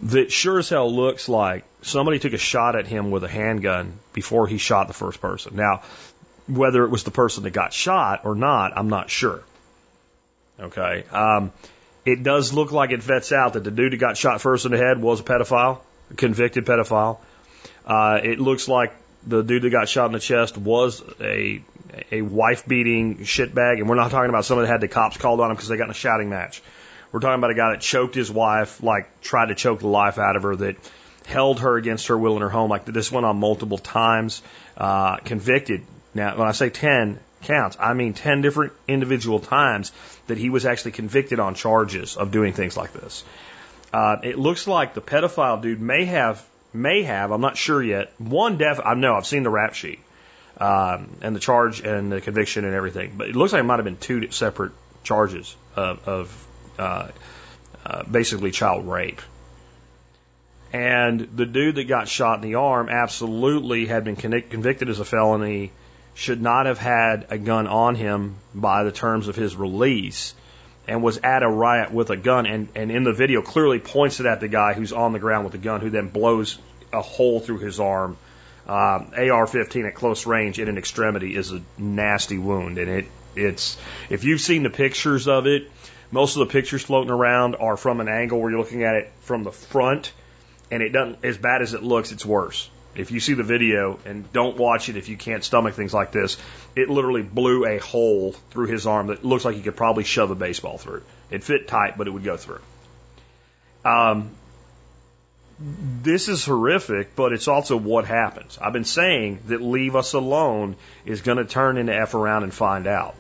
That 0.03 0.31
sure 0.31 0.59
as 0.59 0.69
hell 0.69 0.93
looks 0.93 1.29
like 1.29 1.63
somebody 1.81 2.19
took 2.19 2.33
a 2.33 2.37
shot 2.37 2.75
at 2.75 2.87
him 2.87 3.11
with 3.11 3.23
a 3.23 3.27
handgun 3.27 3.93
before 4.13 4.47
he 4.47 4.57
shot 4.57 4.87
the 4.87 4.93
first 4.93 5.21
person. 5.21 5.55
Now, 5.55 5.81
whether 6.47 6.83
it 6.83 6.89
was 6.89 7.03
the 7.03 7.11
person 7.11 7.43
that 7.43 7.51
got 7.51 7.73
shot 7.73 8.25
or 8.25 8.35
not, 8.35 8.73
I'm 8.75 8.89
not 8.89 9.09
sure. 9.09 9.43
Okay. 10.59 11.03
Um, 11.11 11.51
it 12.05 12.23
does 12.23 12.51
look 12.51 12.71
like 12.71 12.91
it 12.91 13.03
vets 13.03 13.31
out 13.31 13.53
that 13.53 13.63
the 13.63 13.71
dude 13.71 13.93
that 13.93 13.97
got 13.97 14.17
shot 14.17 14.41
first 14.41 14.65
in 14.65 14.71
the 14.71 14.77
head 14.77 14.99
was 14.99 15.19
a 15.19 15.23
pedophile, 15.23 15.79
a 16.09 16.13
convicted 16.15 16.65
pedophile. 16.65 17.19
Uh, 17.85 18.19
it 18.23 18.39
looks 18.39 18.67
like 18.67 18.93
the 19.25 19.43
dude 19.43 19.61
that 19.61 19.69
got 19.69 19.87
shot 19.87 20.07
in 20.07 20.13
the 20.13 20.19
chest 20.19 20.57
was 20.57 21.03
a 21.19 21.61
a 22.11 22.21
wife 22.21 22.65
beating 22.65 23.17
shitbag, 23.17 23.79
and 23.79 23.89
we're 23.89 23.95
not 23.95 24.11
talking 24.11 24.29
about 24.29 24.45
someone 24.45 24.65
that 24.65 24.71
had 24.71 24.81
the 24.81 24.87
cops 24.87 25.17
called 25.17 25.41
on 25.41 25.51
him 25.51 25.55
because 25.55 25.67
they 25.67 25.77
got 25.77 25.85
in 25.85 25.91
a 25.91 25.93
shouting 25.93 26.29
match. 26.29 26.61
We're 27.11 27.19
talking 27.19 27.39
about 27.39 27.51
a 27.51 27.55
guy 27.55 27.71
that 27.71 27.81
choked 27.81 28.15
his 28.15 28.31
wife, 28.31 28.81
like 28.81 29.21
tried 29.21 29.47
to 29.47 29.55
choke 29.55 29.79
the 29.79 29.87
life 29.87 30.17
out 30.17 30.35
of 30.35 30.43
her, 30.43 30.55
that 30.55 30.75
held 31.25 31.59
her 31.59 31.77
against 31.77 32.07
her 32.07 32.17
will 32.17 32.35
in 32.35 32.41
her 32.41 32.49
home. 32.49 32.69
Like 32.69 32.85
this 32.85 33.11
went 33.11 33.25
on 33.25 33.37
multiple 33.37 33.77
times. 33.77 34.41
Uh, 34.77 35.17
convicted. 35.17 35.83
Now, 36.13 36.37
when 36.37 36.47
I 36.47 36.51
say 36.51 36.69
ten 36.69 37.19
counts, 37.43 37.77
I 37.79 37.93
mean 37.93 38.13
ten 38.13 38.41
different 38.41 38.73
individual 38.87 39.39
times 39.39 39.91
that 40.27 40.37
he 40.37 40.49
was 40.49 40.65
actually 40.65 40.91
convicted 40.91 41.39
on 41.39 41.55
charges 41.55 42.17
of 42.17 42.31
doing 42.31 42.53
things 42.53 42.77
like 42.77 42.93
this. 42.93 43.23
Uh, 43.93 44.17
it 44.23 44.39
looks 44.39 44.67
like 44.67 44.93
the 44.93 45.01
pedophile 45.01 45.61
dude 45.61 45.81
may 45.81 46.05
have 46.05 46.45
may 46.73 47.03
have, 47.03 47.31
I'm 47.31 47.41
not 47.41 47.57
sure 47.57 47.83
yet. 47.83 48.13
One 48.17 48.57
def, 48.57 48.79
I 48.83 48.93
know, 48.93 49.15
I've 49.15 49.25
seen 49.25 49.43
the 49.43 49.49
rap 49.49 49.73
sheet, 49.73 49.99
um, 50.57 51.09
and 51.21 51.35
the 51.35 51.39
charge 51.39 51.81
and 51.81 52.09
the 52.09 52.21
conviction 52.21 52.63
and 52.63 52.73
everything, 52.73 53.13
but 53.17 53.27
it 53.27 53.35
looks 53.35 53.51
like 53.51 53.59
it 53.59 53.65
might 53.65 53.75
have 53.75 53.85
been 53.85 53.97
two 53.97 54.31
separate 54.31 54.71
charges 55.03 55.53
of, 55.75 56.07
of 56.07 56.40
uh, 56.81 57.07
uh, 57.85 58.03
basically 58.03 58.51
child 58.51 58.87
rape. 58.87 59.21
And 60.73 61.19
the 61.35 61.45
dude 61.45 61.75
that 61.75 61.87
got 61.87 62.07
shot 62.07 62.35
in 62.35 62.49
the 62.49 62.55
arm 62.55 62.89
absolutely 62.89 63.85
had 63.85 64.03
been 64.03 64.15
convicted 64.15 64.89
as 64.89 64.99
a 64.99 65.05
felony, 65.05 65.71
should 66.13 66.41
not 66.41 66.65
have 66.65 66.77
had 66.77 67.27
a 67.29 67.37
gun 67.37 67.67
on 67.67 67.95
him 67.95 68.35
by 68.53 68.83
the 68.83 68.91
terms 68.91 69.27
of 69.27 69.35
his 69.35 69.55
release, 69.55 70.33
and 70.87 71.03
was 71.03 71.17
at 71.23 71.43
a 71.43 71.49
riot 71.49 71.91
with 71.91 72.09
a 72.09 72.17
gun 72.17 72.45
and, 72.45 72.69
and 72.75 72.91
in 72.91 73.03
the 73.03 73.13
video 73.13 73.41
clearly 73.41 73.79
points 73.79 74.19
it 74.19 74.25
at 74.25 74.39
the 74.39 74.47
guy 74.47 74.73
who's 74.73 74.93
on 74.93 75.13
the 75.13 75.19
ground 75.19 75.43
with 75.45 75.51
the 75.51 75.59
gun 75.59 75.81
who 75.81 75.89
then 75.89 76.09
blows 76.09 76.57
a 76.91 77.01
hole 77.01 77.39
through 77.39 77.59
his 77.59 77.79
arm. 77.79 78.17
Um, 78.67 79.11
AR-15 79.17 79.87
at 79.87 79.95
close 79.95 80.25
range 80.25 80.59
in 80.59 80.69
an 80.69 80.77
extremity 80.77 81.35
is 81.35 81.51
a 81.51 81.61
nasty 81.77 82.37
wound, 82.37 82.77
and 82.77 82.89
it 82.89 83.05
it's 83.35 83.77
if 84.09 84.23
you've 84.23 84.41
seen 84.41 84.63
the 84.63 84.69
pictures 84.69 85.27
of 85.27 85.47
it, 85.47 85.69
most 86.11 86.35
of 86.35 86.47
the 86.47 86.51
pictures 86.51 86.83
floating 86.83 87.11
around 87.11 87.55
are 87.55 87.77
from 87.77 87.99
an 88.01 88.07
angle 88.07 88.39
where 88.39 88.51
you're 88.51 88.59
looking 88.59 88.83
at 88.83 88.95
it 88.95 89.11
from 89.21 89.43
the 89.43 89.51
front, 89.51 90.11
and 90.69 90.83
it 90.83 90.89
doesn't 90.89 91.23
as 91.23 91.37
bad 91.37 91.61
as 91.61 91.73
it 91.73 91.83
looks. 91.83 92.11
It's 92.11 92.25
worse. 92.25 92.69
If 92.93 93.11
you 93.11 93.21
see 93.21 93.33
the 93.33 93.43
video 93.43 93.99
and 94.05 94.31
don't 94.33 94.57
watch 94.57 94.89
it 94.89 94.97
if 94.97 95.07
you 95.07 95.15
can't 95.15 95.43
stomach 95.43 95.75
things 95.75 95.93
like 95.93 96.11
this, 96.11 96.37
it 96.75 96.89
literally 96.89 97.21
blew 97.21 97.65
a 97.65 97.77
hole 97.77 98.33
through 98.49 98.67
his 98.67 98.85
arm 98.85 99.07
that 99.07 99.23
looks 99.23 99.45
like 99.45 99.55
he 99.55 99.61
could 99.61 99.77
probably 99.77 100.03
shove 100.03 100.29
a 100.29 100.35
baseball 100.35 100.77
through. 100.77 101.01
It 101.29 101.43
fit 101.43 101.69
tight, 101.69 101.97
but 101.97 102.07
it 102.07 102.11
would 102.11 102.25
go 102.25 102.35
through. 102.35 102.59
Um, 103.85 104.31
this 106.01 106.27
is 106.27 106.43
horrific, 106.43 107.15
but 107.15 107.31
it's 107.31 107.47
also 107.47 107.77
what 107.77 108.05
happens. 108.05 108.57
I've 108.61 108.73
been 108.73 108.83
saying 108.83 109.39
that 109.47 109.61
leave 109.61 109.95
us 109.95 110.13
alone 110.13 110.75
is 111.05 111.21
going 111.21 111.37
to 111.37 111.45
turn 111.45 111.77
into 111.77 111.95
F 111.95 112.13
around 112.13 112.43
and 112.43 112.53
find 112.53 112.87
out. 112.87 113.15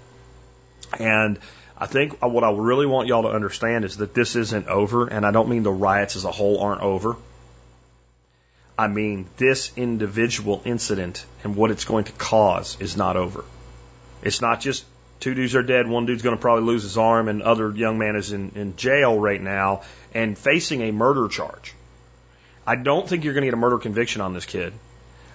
And 0.99 1.39
I 1.81 1.87
think 1.87 2.23
what 2.23 2.43
I 2.43 2.51
really 2.51 2.85
want 2.85 3.07
y'all 3.07 3.23
to 3.23 3.29
understand 3.29 3.85
is 3.85 3.97
that 3.97 4.13
this 4.13 4.35
isn't 4.35 4.67
over, 4.67 5.07
and 5.07 5.25
I 5.25 5.31
don't 5.31 5.49
mean 5.49 5.63
the 5.63 5.71
riots 5.71 6.15
as 6.15 6.25
a 6.25 6.31
whole 6.31 6.59
aren't 6.61 6.81
over. 6.81 7.15
I 8.77 8.87
mean, 8.87 9.25
this 9.37 9.71
individual 9.75 10.61
incident 10.63 11.25
and 11.43 11.55
what 11.55 11.71
it's 11.71 11.83
going 11.83 12.03
to 12.03 12.11
cause 12.11 12.79
is 12.79 12.95
not 12.95 13.17
over. 13.17 13.43
It's 14.21 14.41
not 14.41 14.61
just 14.61 14.85
two 15.19 15.33
dudes 15.33 15.55
are 15.55 15.63
dead, 15.63 15.87
one 15.87 16.05
dude's 16.05 16.21
going 16.21 16.35
to 16.35 16.41
probably 16.41 16.65
lose 16.65 16.83
his 16.83 16.99
arm, 16.99 17.27
and 17.27 17.41
other 17.41 17.71
young 17.71 17.97
man 17.97 18.15
is 18.15 18.31
in, 18.31 18.51
in 18.53 18.75
jail 18.75 19.19
right 19.19 19.41
now 19.41 19.81
and 20.13 20.37
facing 20.37 20.81
a 20.83 20.91
murder 20.91 21.29
charge. 21.29 21.73
I 22.65 22.75
don't 22.75 23.09
think 23.09 23.23
you're 23.23 23.33
going 23.33 23.41
to 23.41 23.47
get 23.47 23.55
a 23.55 23.57
murder 23.57 23.79
conviction 23.79 24.21
on 24.21 24.35
this 24.35 24.45
kid. 24.45 24.71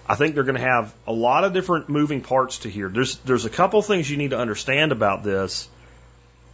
I 0.07 0.15
think 0.15 0.33
they're 0.33 0.45
going 0.45 0.55
to 0.55 0.61
have 0.61 0.93
a 1.05 1.11
lot 1.11 1.43
of 1.43 1.51
different 1.51 1.89
moving 1.89 2.21
parts 2.21 2.59
to 2.59 2.69
here. 2.69 2.87
There's 2.87 3.17
there's 3.17 3.43
a 3.43 3.49
couple 3.49 3.81
things 3.81 4.09
you 4.09 4.15
need 4.15 4.29
to 4.29 4.39
understand 4.39 4.93
about 4.93 5.25
this 5.25 5.67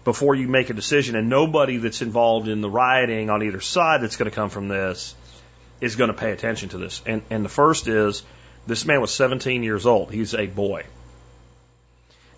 before 0.04 0.36
you 0.36 0.48
make 0.48 0.70
a 0.70 0.74
decision, 0.74 1.16
and 1.16 1.30
nobody 1.30 1.78
that's 1.78 2.02
involved 2.02 2.48
in 2.48 2.62
the 2.62 2.70
rioting 2.70 3.30
on 3.30 3.44
either 3.44 3.62
side 3.62 4.02
that's 4.02 4.18
going 4.18 4.30
to 4.30 4.36
come 4.36 4.50
from 4.50 4.68
this 4.68 5.16
is 5.80 5.96
going 5.96 6.10
to 6.10 6.14
pay 6.14 6.32
attention 6.32 6.70
to 6.70 6.78
this. 6.78 7.02
And, 7.06 7.22
and 7.30 7.44
the 7.44 7.50
first 7.50 7.88
is 7.88 8.24
this 8.68 8.86
man 8.86 9.02
was 9.02 9.14
17 9.14 9.64
years 9.64 9.86
old. 9.86 10.12
He's 10.12 10.34
a 10.34 10.48
boy. 10.48 10.86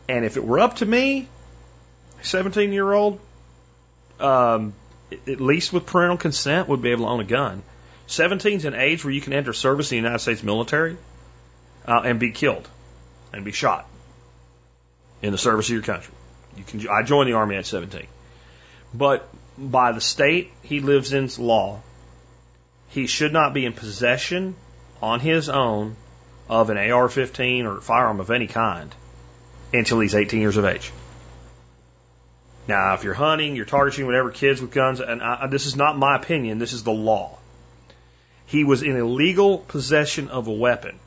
And 0.07 0.25
if 0.25 0.37
it 0.37 0.43
were 0.43 0.59
up 0.59 0.77
to 0.77 0.85
me, 0.85 1.27
17 2.21 2.71
year 2.71 2.91
old, 2.91 3.19
um, 4.19 4.73
at 5.11 5.41
least 5.41 5.73
with 5.73 5.85
parental 5.85 6.17
consent, 6.17 6.67
would 6.67 6.81
be 6.81 6.91
able 6.91 7.05
to 7.05 7.11
own 7.11 7.19
a 7.19 7.25
gun. 7.25 7.63
17 8.07 8.57
is 8.57 8.65
an 8.65 8.75
age 8.75 9.03
where 9.03 9.13
you 9.13 9.21
can 9.21 9.33
enter 9.33 9.53
service 9.53 9.91
in 9.91 9.97
the 9.97 10.03
United 10.03 10.19
States 10.19 10.43
military 10.43 10.97
uh, 11.87 12.01
and 12.03 12.19
be 12.19 12.31
killed 12.31 12.67
and 13.33 13.43
be 13.43 13.51
shot 13.51 13.87
in 15.21 15.31
the 15.31 15.37
service 15.37 15.67
of 15.67 15.73
your 15.73 15.81
country. 15.81 16.13
You 16.57 16.63
can. 16.63 16.87
I 16.89 17.03
joined 17.03 17.29
the 17.29 17.33
army 17.33 17.55
at 17.55 17.65
17, 17.65 18.07
but 18.93 19.27
by 19.57 19.91
the 19.91 20.01
state 20.01 20.51
he 20.63 20.79
lives 20.79 21.13
in's 21.13 21.39
law, 21.39 21.81
he 22.89 23.07
should 23.07 23.33
not 23.33 23.53
be 23.53 23.65
in 23.65 23.73
possession 23.73 24.55
on 25.01 25.19
his 25.19 25.49
own 25.49 25.95
of 26.49 26.69
an 26.69 26.77
AR 26.77 27.09
15 27.09 27.65
or 27.65 27.81
firearm 27.81 28.19
of 28.19 28.31
any 28.31 28.47
kind 28.47 28.93
until 29.73 29.99
he's 29.99 30.15
18 30.15 30.39
years 30.39 30.57
of 30.57 30.65
age. 30.65 30.91
Now, 32.67 32.93
if 32.95 33.03
you're 33.03 33.13
hunting, 33.13 33.55
you're 33.55 33.65
targeting 33.65 34.05
whatever 34.05 34.31
kids 34.31 34.61
with 34.61 34.71
guns, 34.71 34.99
and 34.99 35.21
I, 35.21 35.47
this 35.47 35.65
is 35.65 35.75
not 35.75 35.97
my 35.97 36.15
opinion, 36.15 36.57
this 36.57 36.73
is 36.73 36.83
the 36.83 36.91
law. 36.91 37.37
He 38.47 38.63
was 38.63 38.81
in 38.81 38.95
illegal 38.95 39.59
possession 39.59 40.29
of 40.29 40.47
a 40.47 40.51
weapon. 40.51 40.99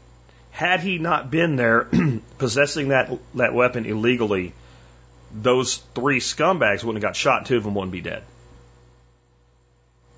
Had 0.50 0.80
he 0.80 0.98
not 0.98 1.30
been 1.30 1.56
there 1.56 1.88
possessing 2.38 2.88
that, 2.88 3.10
that 3.34 3.54
weapon 3.54 3.86
illegally, 3.86 4.52
those 5.32 5.76
three 5.94 6.20
scumbags 6.20 6.84
wouldn't 6.84 7.02
have 7.02 7.10
got 7.10 7.16
shot, 7.16 7.46
two 7.46 7.56
of 7.56 7.64
them 7.64 7.74
wouldn't 7.74 7.92
be 7.92 8.00
dead. 8.00 8.22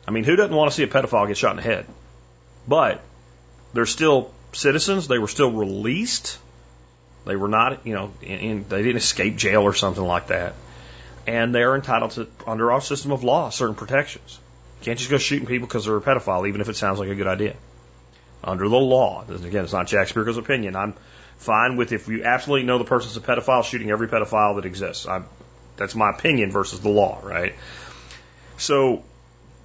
I 0.06 0.12
mean, 0.12 0.24
who 0.24 0.36
doesn't 0.36 0.54
want 0.54 0.70
to 0.70 0.74
see 0.74 0.82
a 0.82 0.88
pedophile 0.88 1.28
get 1.28 1.36
shot 1.36 1.50
in 1.52 1.56
the 1.56 1.62
head? 1.62 1.86
But 2.66 3.00
they're 3.72 3.86
still 3.86 4.32
citizens. 4.52 5.08
They 5.08 5.18
were 5.18 5.28
still 5.28 5.50
released. 5.50 6.38
They 7.26 7.36
were 7.36 7.48
not, 7.48 7.86
you 7.86 7.94
know, 7.94 8.12
in, 8.22 8.38
in, 8.38 8.68
they 8.68 8.82
didn't 8.82 8.96
escape 8.96 9.36
jail 9.36 9.62
or 9.62 9.74
something 9.74 10.02
like 10.02 10.28
that. 10.28 10.54
And 11.26 11.54
they're 11.54 11.74
entitled 11.74 12.12
to, 12.12 12.28
under 12.46 12.72
our 12.72 12.80
system 12.80 13.12
of 13.12 13.22
law, 13.22 13.50
certain 13.50 13.74
protections. 13.74 14.38
You 14.80 14.86
can't 14.86 14.98
just 14.98 15.10
go 15.10 15.18
shooting 15.18 15.46
people 15.46 15.68
because 15.68 15.84
they're 15.84 15.96
a 15.96 16.00
pedophile, 16.00 16.48
even 16.48 16.60
if 16.60 16.68
it 16.68 16.76
sounds 16.76 16.98
like 16.98 17.08
a 17.08 17.14
good 17.14 17.26
idea. 17.26 17.54
Under 18.42 18.68
the 18.68 18.76
law, 18.76 19.24
again, 19.28 19.64
it's 19.64 19.72
not 19.72 19.86
Jack 19.86 20.08
Spirko's 20.08 20.38
opinion. 20.38 20.74
I'm 20.74 20.94
fine 21.40 21.76
with 21.76 21.92
if 21.92 22.06
you 22.06 22.22
absolutely 22.22 22.66
know 22.66 22.76
the 22.76 22.84
person's 22.84 23.16
a 23.16 23.20
pedophile, 23.20 23.64
shooting 23.64 23.90
every 23.90 24.08
pedophile 24.08 24.56
that 24.56 24.66
exists. 24.66 25.08
I'm, 25.08 25.24
that's 25.76 25.94
my 25.94 26.10
opinion 26.10 26.50
versus 26.50 26.80
the 26.80 26.90
law, 26.90 27.18
right? 27.22 27.54
So 28.58 29.02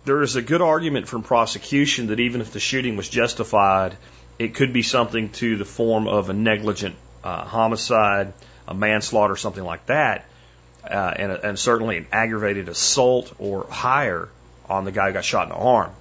there 0.05 0.21
is 0.21 0.37
a 0.37 0.41
good 0.41 0.61
argument 0.61 1.09
from 1.09 1.21
prosecution 1.21 2.07
that 2.07 2.19
even 2.21 2.39
if 2.39 2.53
the 2.53 2.61
shooting 2.61 2.95
was 2.95 3.09
justified, 3.09 3.97
it 4.39 4.55
could 4.55 4.71
be 4.71 4.83
something 4.83 5.29
to 5.33 5.57
the 5.57 5.65
form 5.65 6.07
of 6.07 6.29
a 6.29 6.33
negligent 6.33 6.95
uh, 7.25 7.43
homicide, 7.43 8.31
a 8.69 8.73
manslaughter, 8.73 9.35
something 9.35 9.63
like 9.63 9.85
that, 9.87 10.25
uh, 10.89 11.13
and, 11.17 11.31
and 11.31 11.59
certainly 11.59 11.97
an 11.97 12.07
aggravated 12.09 12.69
assault 12.69 13.33
or 13.37 13.67
higher 13.69 14.29
on 14.69 14.85
the 14.85 14.93
guy 14.93 15.07
who 15.07 15.13
got 15.13 15.25
shot 15.25 15.43
in 15.43 15.49
the 15.49 15.55
arm 15.55 15.91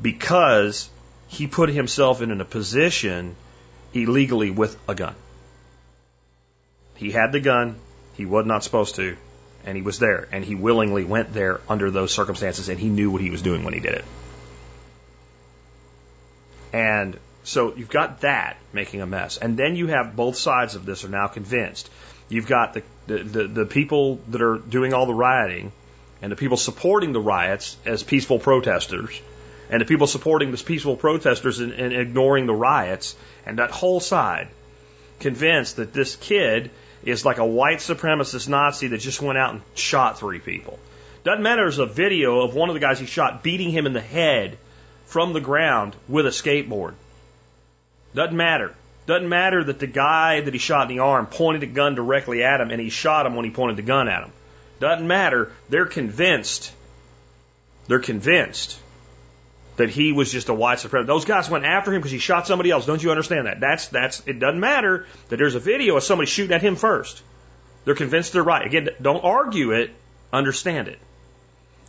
because 0.00 0.88
he 1.26 1.48
put 1.48 1.68
himself 1.68 2.22
in 2.22 2.40
a 2.40 2.44
position 2.44 3.34
illegally 3.94 4.50
with 4.50 4.76
a 4.88 4.94
gun. 4.94 5.14
He 6.96 7.10
had 7.10 7.32
the 7.32 7.40
gun. 7.40 7.76
He 8.14 8.26
was 8.26 8.46
not 8.46 8.64
supposed 8.64 8.96
to. 8.96 9.16
And 9.64 9.76
he 9.76 9.82
was 9.82 9.98
there. 9.98 10.28
And 10.32 10.44
he 10.44 10.54
willingly 10.54 11.04
went 11.04 11.32
there 11.32 11.60
under 11.68 11.90
those 11.90 12.12
circumstances. 12.12 12.68
And 12.68 12.78
he 12.78 12.88
knew 12.88 13.10
what 13.10 13.20
he 13.20 13.30
was 13.30 13.42
doing 13.42 13.64
when 13.64 13.74
he 13.74 13.80
did 13.80 13.94
it. 13.94 14.04
And 16.72 17.18
so 17.44 17.74
you've 17.74 17.88
got 17.88 18.20
that 18.20 18.56
making 18.72 19.00
a 19.00 19.06
mess. 19.06 19.38
And 19.38 19.56
then 19.56 19.76
you 19.76 19.86
have 19.88 20.14
both 20.14 20.36
sides 20.36 20.74
of 20.74 20.84
this 20.84 21.04
are 21.04 21.08
now 21.08 21.28
convinced. 21.28 21.90
You've 22.28 22.46
got 22.46 22.74
the, 22.74 22.82
the, 23.06 23.18
the, 23.22 23.46
the 23.46 23.66
people 23.66 24.20
that 24.28 24.42
are 24.42 24.58
doing 24.58 24.92
all 24.92 25.06
the 25.06 25.14
rioting 25.14 25.72
and 26.20 26.30
the 26.30 26.36
people 26.36 26.56
supporting 26.56 27.12
the 27.12 27.20
riots 27.20 27.76
as 27.86 28.02
peaceful 28.02 28.38
protesters 28.38 29.20
and 29.70 29.80
the 29.80 29.84
people 29.84 30.06
supporting 30.06 30.50
the 30.50 30.58
peaceful 30.58 30.96
protesters 30.96 31.60
and, 31.60 31.72
and 31.72 31.92
ignoring 31.92 32.46
the 32.46 32.54
riots 32.54 33.16
and 33.46 33.58
that 33.58 33.70
whole 33.70 34.00
side 34.00 34.48
convinced 35.20 35.76
that 35.76 35.92
this 35.92 36.16
kid 36.16 36.70
is 37.04 37.24
like 37.24 37.38
a 37.38 37.46
white 37.46 37.78
supremacist 37.78 38.48
Nazi 38.48 38.88
that 38.88 38.98
just 38.98 39.22
went 39.22 39.38
out 39.38 39.52
and 39.52 39.62
shot 39.74 40.18
three 40.18 40.38
people. 40.38 40.78
Doesn't 41.24 41.42
matter, 41.42 41.62
there's 41.62 41.78
a 41.78 41.86
video 41.86 42.40
of 42.40 42.54
one 42.54 42.68
of 42.68 42.74
the 42.74 42.80
guys 42.80 42.98
he 42.98 43.06
shot 43.06 43.42
beating 43.42 43.70
him 43.70 43.86
in 43.86 43.92
the 43.92 44.00
head 44.00 44.58
from 45.06 45.32
the 45.32 45.40
ground 45.40 45.96
with 46.08 46.26
a 46.26 46.30
skateboard. 46.30 46.94
Doesn't 48.14 48.36
matter. 48.36 48.74
Doesn't 49.06 49.28
matter 49.28 49.64
that 49.64 49.78
the 49.78 49.86
guy 49.86 50.40
that 50.40 50.52
he 50.52 50.58
shot 50.58 50.90
in 50.90 50.96
the 50.96 51.02
arm 51.02 51.26
pointed 51.26 51.62
a 51.62 51.66
gun 51.66 51.94
directly 51.94 52.42
at 52.42 52.60
him 52.60 52.70
and 52.70 52.80
he 52.80 52.90
shot 52.90 53.26
him 53.26 53.34
when 53.36 53.44
he 53.44 53.50
pointed 53.50 53.76
the 53.76 53.82
gun 53.82 54.08
at 54.08 54.22
him. 54.22 54.32
Doesn't 54.80 55.06
matter. 55.06 55.52
They're 55.68 55.86
convinced. 55.86 56.72
They're 57.86 57.98
convinced 57.98 58.78
that 59.78 59.90
he 59.90 60.12
was 60.12 60.30
just 60.30 60.48
a 60.48 60.54
white 60.54 60.78
supremacist. 60.78 61.06
Those 61.06 61.24
guys 61.24 61.48
went 61.48 61.64
after 61.64 61.92
him 61.92 62.00
because 62.00 62.10
he 62.10 62.18
shot 62.18 62.46
somebody 62.46 62.70
else. 62.70 62.84
Don't 62.84 63.02
you 63.02 63.10
understand 63.10 63.46
that? 63.46 63.60
That's 63.60 63.88
that's. 63.88 64.22
It 64.26 64.38
doesn't 64.38 64.60
matter 64.60 65.06
that 65.28 65.36
there's 65.36 65.54
a 65.54 65.60
video 65.60 65.96
of 65.96 66.02
somebody 66.02 66.28
shooting 66.28 66.54
at 66.54 66.62
him 66.62 66.76
first. 66.76 67.22
They're 67.84 67.94
convinced 67.94 68.34
they're 68.34 68.42
right. 68.42 68.66
Again, 68.66 68.90
don't 69.00 69.24
argue 69.24 69.72
it. 69.72 69.90
Understand 70.32 70.88
it. 70.88 70.98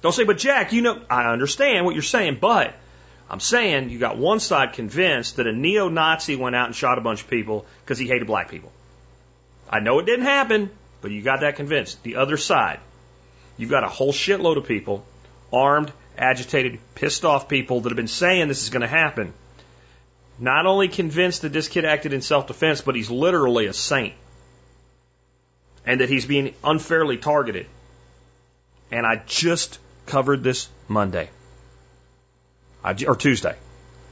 Don't 0.02 0.14
say, 0.14 0.24
but 0.24 0.38
Jack, 0.38 0.72
you 0.72 0.82
know, 0.82 1.02
I 1.10 1.32
understand 1.34 1.86
what 1.86 1.94
you're 1.94 2.04
saying, 2.04 2.38
but 2.40 2.74
I'm 3.30 3.42
saying 3.42 3.90
you 3.90 4.00
got 4.00 4.18
one 4.18 4.40
side 4.40 4.74
convinced 4.74 5.36
that 5.36 5.48
a 5.48 5.52
neo-Nazi 5.52 6.38
went 6.38 6.56
out 6.56 6.68
and 6.68 6.76
shot 6.76 6.98
a 6.98 7.02
bunch 7.02 7.24
of 7.24 7.30
people 7.30 7.66
because 7.84 7.98
he 7.98 8.08
hated 8.08 8.28
black 8.28 8.50
people. 8.50 8.72
I 9.70 9.82
know 9.82 10.00
it 10.00 10.06
didn't 10.06 10.26
happen, 10.26 10.70
but 11.02 11.12
you 11.12 11.22
got 11.22 11.42
that 11.42 11.58
convinced. 11.58 12.02
The 12.04 12.16
other 12.16 12.38
side, 12.38 12.80
you've 13.58 13.70
got 13.70 13.84
a 13.84 13.90
whole 13.90 14.14
shitload 14.14 14.58
of 14.58 14.66
people, 14.66 15.06
armed, 15.52 15.92
agitated, 16.20 16.80
pissed 16.96 17.26
off 17.26 17.48
people 17.48 17.82
that 17.82 17.90
have 17.90 17.98
been 17.98 18.08
saying 18.08 18.48
this 18.48 18.62
is 18.62 18.70
going 18.70 18.82
to 18.82 18.88
happen. 18.88 19.34
Not 20.38 20.66
only 20.66 20.88
convinced 20.88 21.42
that 21.42 21.54
this 21.54 21.68
kid 21.68 21.86
acted 21.86 22.14
in 22.14 22.22
self-defense, 22.22 22.82
but 22.82 22.96
he's 22.96 23.10
literally 23.10 23.66
a 23.66 23.74
saint. 23.74 24.14
And 25.86 26.02
that 26.02 26.10
he's 26.10 26.26
being 26.26 26.54
unfairly 26.64 27.18
targeted. 27.18 27.66
And 28.92 29.06
I 29.06 29.22
just 29.26 29.80
covered 30.06 30.44
this 30.44 30.70
Monday. 30.88 31.30
I, 32.84 32.96
or 33.08 33.16
Tuesday. 33.16 33.56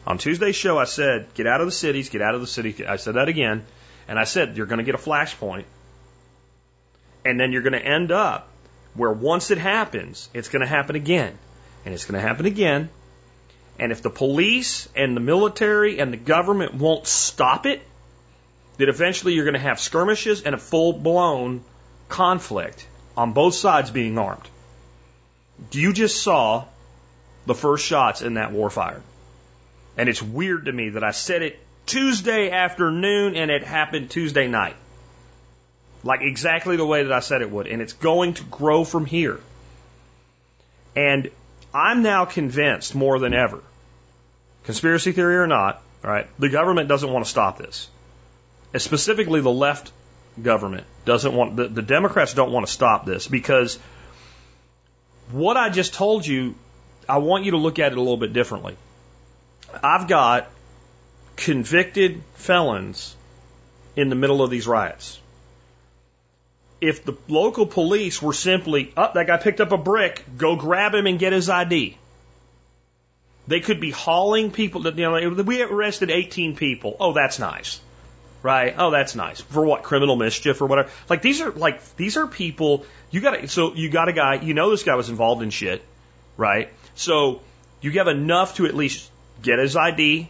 On 0.06 0.18
Tuesday's 0.18 0.56
show, 0.56 0.78
I 0.78 0.86
said, 0.86 1.34
get 1.34 1.48
out 1.48 1.60
of 1.62 1.68
the 1.68 1.72
cities, 1.72 2.10
get 2.10 2.22
out 2.22 2.36
of 2.36 2.42
the 2.42 2.48
city. 2.48 2.86
I 2.86 2.96
said 2.96 3.16
that 3.16 3.28
again. 3.28 3.66
And 4.08 4.18
I 4.18 4.24
said, 4.24 4.56
you're 4.56 4.66
going 4.66 4.80
to 4.80 4.86
get 4.86 4.96
a 4.96 4.98
flashpoint. 4.98 5.66
And 7.26 7.40
then 7.40 7.52
you're 7.52 7.62
going 7.62 7.74
to 7.74 7.86
end 7.86 8.12
up 8.12 8.48
where 8.94 9.12
once 9.12 9.52
it 9.52 9.58
happens, 9.58 10.30
it's 10.34 10.48
going 10.48 10.62
to 10.62 10.68
happen 10.68 10.96
again. 10.96 11.38
And 11.88 11.94
it's 11.94 12.04
going 12.04 12.22
to 12.22 12.28
happen 12.28 12.46
again. 12.46 12.90
And 13.80 13.94
if 13.94 14.02
the 14.02 14.10
police 14.10 14.90
and 14.94 15.16
the 15.16 15.22
military 15.22 16.00
and 16.00 16.12
the 16.12 16.18
government 16.18 16.74
won't 16.74 17.08
stop 17.08 17.66
it, 17.66 17.82
that 18.76 18.90
eventually 18.90 19.36
you're 19.36 19.46
going 19.46 19.54
to 19.54 19.60
have 19.62 19.80
skirmishes 19.80 20.42
and 20.42 20.54
a 20.54 20.58
full 20.58 20.92
blown 20.92 21.64
conflict 22.10 22.86
on 23.16 23.32
both 23.32 23.54
sides 23.54 23.90
being 23.90 24.18
armed. 24.18 24.44
You 25.72 25.94
just 25.94 26.22
saw 26.22 26.66
the 27.46 27.56
first 27.56 27.86
shots 27.86 28.22
in 28.22 28.34
that 28.34 28.52
war 28.52 28.70
fired. 28.70 29.04
And 29.96 30.10
it's 30.10 30.22
weird 30.22 30.66
to 30.66 30.74
me 30.74 30.90
that 30.90 31.06
I 31.06 31.12
said 31.12 31.42
it 31.42 31.58
Tuesday 31.86 32.52
afternoon 32.52 33.38
and 33.38 33.50
it 33.50 33.64
happened 33.64 34.10
Tuesday 34.10 34.50
night. 34.50 34.76
Like 36.04 36.20
exactly 36.22 36.76
the 36.76 36.86
way 36.86 37.04
that 37.04 37.14
I 37.14 37.22
said 37.22 37.42
it 37.42 37.50
would. 37.50 37.66
And 37.68 37.82
it's 37.82 37.94
going 37.94 38.34
to 38.34 38.44
grow 38.44 38.84
from 38.84 39.06
here. 39.06 39.40
And 40.94 41.32
I'm 41.74 42.02
now 42.02 42.26
convinced 42.26 42.96
more 42.96 43.20
than 43.20 43.34
ever, 43.34 43.62
conspiracy 44.64 45.12
theory 45.12 45.38
or 45.38 45.48
not, 45.48 45.82
right, 46.04 46.28
the 46.40 46.50
government 46.50 46.88
doesn't 46.88 47.12
want 47.12 47.26
to 47.26 47.30
stop 47.30 47.58
this. 47.58 47.90
And 48.74 48.82
specifically, 48.82 49.42
the 49.42 49.52
left 49.52 49.92
government 50.42 50.86
doesn't 51.06 51.34
want, 51.34 51.56
the, 51.56 51.68
the 51.68 51.82
Democrats 51.82 52.34
don't 52.34 52.52
want 52.52 52.66
to 52.66 52.72
stop 52.72 53.06
this 53.06 53.28
because 53.28 53.80
what 55.32 55.58
I 55.58 55.70
just 55.70 55.94
told 55.94 56.26
you 56.26 56.56
I 57.10 57.18
want 57.20 57.46
you 57.46 57.52
to 57.52 57.58
look 57.58 57.80
at 57.80 57.92
it 57.92 57.98
a 57.98 58.02
little 58.02 58.18
bit 58.18 58.34
differently. 58.34 58.76
I've 59.84 60.08
got 60.08 60.50
convicted 61.36 62.22
felons 62.36 63.16
in 63.96 64.10
the 64.10 64.16
middle 64.16 64.42
of 64.44 64.50
these 64.50 64.68
riots. 64.68 65.20
If 66.80 67.06
the 67.06 67.16
local 67.28 67.66
police 67.66 68.22
were 68.22 68.34
simply, 68.34 68.94
up, 68.96 69.12
oh, 69.12 69.20
that 69.20 69.28
guy 69.28 69.38
picked 69.38 69.62
up 69.62 69.72
a 69.72 69.78
brick, 69.78 70.24
go 70.38 70.56
grab 70.56 70.94
him 70.94 71.08
and 71.08 71.18
get 71.18 71.34
his 71.34 71.50
ID. 71.50 71.98
They 73.48 73.62
could 73.62 73.80
be 73.80 73.92
hauling 73.92 74.52
people. 74.52 74.86
You 74.86 74.92
know, 74.92 75.44
we 75.44 75.62
arrested 75.62 76.12
18 76.12 76.56
people. 76.56 76.98
Oh, 77.00 77.14
that's 77.14 77.40
nice, 77.40 77.80
right? 78.44 78.76
Oh, 78.78 78.92
that's 78.92 79.16
nice 79.16 79.42
for 79.42 79.66
what 79.66 79.84
criminal 79.84 80.16
mischief 80.18 80.62
or 80.62 80.68
whatever. 80.68 80.90
Like 81.10 81.22
these 81.22 81.42
are 81.42 81.52
like 81.52 81.96
these 81.96 82.18
are 82.18 82.28
people. 82.28 82.86
You 83.10 83.22
got 83.22 83.50
so 83.50 83.74
you 83.74 83.90
got 83.90 84.10
a 84.10 84.14
guy. 84.14 84.36
You 84.36 84.54
know 84.54 84.70
this 84.70 84.84
guy 84.84 84.96
was 84.96 85.10
involved 85.10 85.42
in 85.42 85.50
shit, 85.50 85.82
right? 86.36 86.70
So 86.96 87.42
you 87.82 87.92
have 87.92 88.08
enough 88.08 88.56
to 88.56 88.66
at 88.66 88.76
least 88.76 89.10
get 89.42 89.60
his 89.60 89.76
ID. 89.76 90.30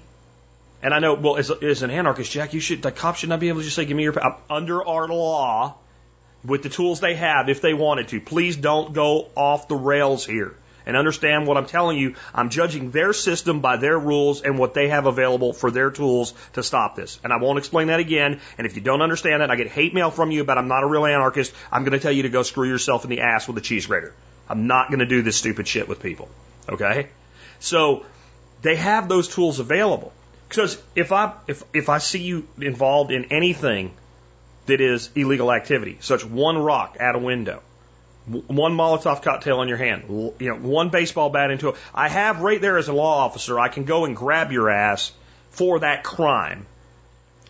And 0.82 0.94
I 0.94 1.00
know, 1.00 1.16
well, 1.16 1.38
as, 1.38 1.50
as 1.50 1.82
an 1.82 1.90
anarchist, 1.90 2.32
Jack, 2.32 2.54
you 2.54 2.60
should, 2.60 2.84
the 2.84 2.92
cops 2.92 3.20
should 3.20 3.30
not 3.30 3.40
be 3.40 3.50
able 3.50 3.60
to 3.60 3.64
just 3.64 3.76
say, 3.76 3.86
give 3.86 3.98
me 3.98 4.04
your, 4.04 4.16
under 4.50 4.86
our 4.86 5.08
law, 5.08 5.76
with 6.44 6.64
the 6.64 6.70
tools 6.70 7.00
they 7.00 7.16
have, 7.16 7.50
if 7.50 7.62
they 7.62 7.74
wanted 7.74 8.10
to. 8.10 8.22
Please 8.22 8.58
don't 8.58 8.94
go 8.94 9.30
off 9.36 9.68
the 9.68 9.76
rails 9.76 10.26
here. 10.26 10.56
And 10.86 10.96
understand 10.96 11.46
what 11.46 11.58
I'm 11.58 11.66
telling 11.66 11.98
you. 11.98 12.16
I'm 12.34 12.50
judging 12.50 12.92
their 12.92 13.12
system 13.12 13.60
by 13.60 13.76
their 13.76 14.00
rules 14.00 14.42
and 14.42 14.58
what 14.58 14.74
they 14.74 14.88
have 14.88 15.06
available 15.06 15.52
for 15.52 15.70
their 15.70 15.92
tools 15.92 16.34
to 16.54 16.64
stop 16.64 16.96
this. 16.96 17.20
And 17.26 17.34
I 17.34 17.38
won't 17.38 17.60
explain 17.60 17.88
that 17.88 18.00
again. 18.00 18.40
And 18.58 18.66
if 18.66 18.78
you 18.78 18.82
don't 18.82 19.02
understand 19.02 19.42
that, 19.42 19.52
I 19.52 19.58
get 19.58 19.68
hate 19.68 19.94
mail 19.94 20.12
from 20.12 20.32
you 20.32 20.40
about 20.40 20.58
I'm 20.58 20.70
not 20.70 20.84
a 20.84 20.88
real 20.88 21.06
anarchist. 21.06 21.54
I'm 21.74 21.84
going 21.84 21.92
to 21.92 22.00
tell 22.00 22.14
you 22.14 22.24
to 22.24 22.30
go 22.30 22.42
screw 22.42 22.70
yourself 22.70 23.04
in 23.04 23.10
the 23.10 23.20
ass 23.20 23.50
with 23.50 23.58
a 23.58 23.62
cheese 23.62 23.86
grater. 23.86 24.14
I'm 24.48 24.68
not 24.68 24.88
going 24.88 25.00
to 25.00 25.06
do 25.06 25.22
this 25.22 25.36
stupid 25.36 25.68
shit 25.68 25.90
with 25.90 26.02
people. 26.02 26.30
Okay? 26.70 27.10
So 27.60 28.06
they 28.62 28.78
have 28.78 29.10
those 29.10 29.28
tools 29.28 29.60
available. 29.60 30.14
Because 30.48 30.82
if 30.96 31.12
I 31.12 31.34
if 31.48 31.64
if 31.74 31.90
I 31.90 31.98
see 31.98 32.22
you 32.22 32.48
involved 32.62 33.12
in 33.12 33.26
anything 33.26 33.92
that 34.68 34.82
is 34.82 35.10
illegal 35.16 35.52
activity, 35.52 35.98
such 36.02 36.24
one 36.24 36.58
rock 36.58 36.98
at 37.00 37.16
a 37.16 37.20
window, 37.20 37.62
one 38.26 38.74
Molotov 38.74 39.22
cocktail 39.22 39.62
in 39.62 39.70
your 39.70 39.78
hand, 39.78 40.04
you 40.40 40.50
know, 40.50 40.56
one 40.56 40.90
baseball 40.90 41.30
bat 41.30 41.52
into 41.52 41.70
a, 41.70 41.74
I 41.94 42.10
have 42.10 42.42
right 42.42 42.62
there 42.62 42.78
as 42.78 42.88
a 42.88 42.94
law 42.94 43.26
officer, 43.26 43.60
I 43.60 43.70
can 43.70 43.86
go 43.86 44.06
and 44.06 44.16
grab 44.16 44.52
your 44.52 44.70
ass 44.70 45.12
for 45.52 45.80
that 45.80 46.04
crime. 46.04 46.66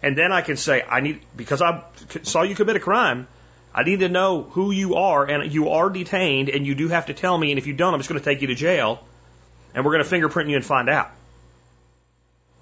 And 0.04 0.16
then 0.16 0.32
I 0.32 0.42
can 0.42 0.58
say, 0.58 0.84
I 0.88 1.02
need, 1.02 1.22
because 1.36 1.62
I 1.62 1.84
saw 2.22 2.44
you 2.44 2.56
commit 2.56 2.76
a 2.76 2.80
crime, 2.80 3.28
I 3.74 3.84
need 3.84 4.00
to 4.00 4.10
know 4.10 4.44
who 4.44 4.72
you 4.72 4.96
are, 4.96 5.26
and 5.26 5.52
you 5.52 5.70
are 5.70 5.90
detained, 5.90 6.50
and 6.50 6.66
you 6.66 6.76
do 6.76 6.88
have 6.88 7.08
to 7.08 7.14
tell 7.14 7.38
me, 7.38 7.52
and 7.52 7.60
if 7.60 7.68
you 7.68 7.74
don't, 7.74 7.94
I'm 7.94 8.00
just 8.00 8.10
going 8.10 8.20
to 8.20 8.26
take 8.26 8.42
you 8.42 8.48
to 8.48 8.56
jail, 8.56 9.04
and 9.74 9.84
we're 9.84 9.92
going 9.92 10.04
to 10.04 10.10
fingerprint 10.10 10.50
you 10.50 10.56
and 10.56 10.66
find 10.66 10.90
out. 10.90 11.12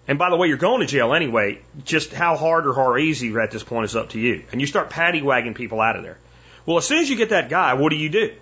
And 0.07 0.19
by 0.19 0.30
the 0.30 0.36
way, 0.36 0.48
you're 0.48 0.57
going 0.57 0.82
to 0.82 0.86
jail 0.86 1.14
anyway. 1.14 1.60
Just 1.84 2.14
how 2.14 2.38
hard 2.38 2.68
or 2.68 2.73
how 2.73 2.95
easy 2.98 3.36
at 3.36 3.52
this 3.52 3.64
point 3.64 3.86
is 3.86 3.95
up 3.95 4.10
to 4.10 4.19
you. 4.19 4.44
And 4.52 4.61
you 4.61 4.68
start 4.68 4.90
paddy 4.90 5.22
wagging 5.22 5.56
people 5.56 5.82
out 5.82 5.95
of 5.95 6.03
there. 6.03 6.18
Well, 6.65 6.77
as 6.77 6.86
soon 6.86 6.99
as 6.99 7.10
you 7.10 7.15
get 7.15 7.30
that 7.30 7.49
guy, 7.49 7.73
what 7.73 7.90
do 7.90 7.95
you 7.95 8.10
do? 8.10 8.34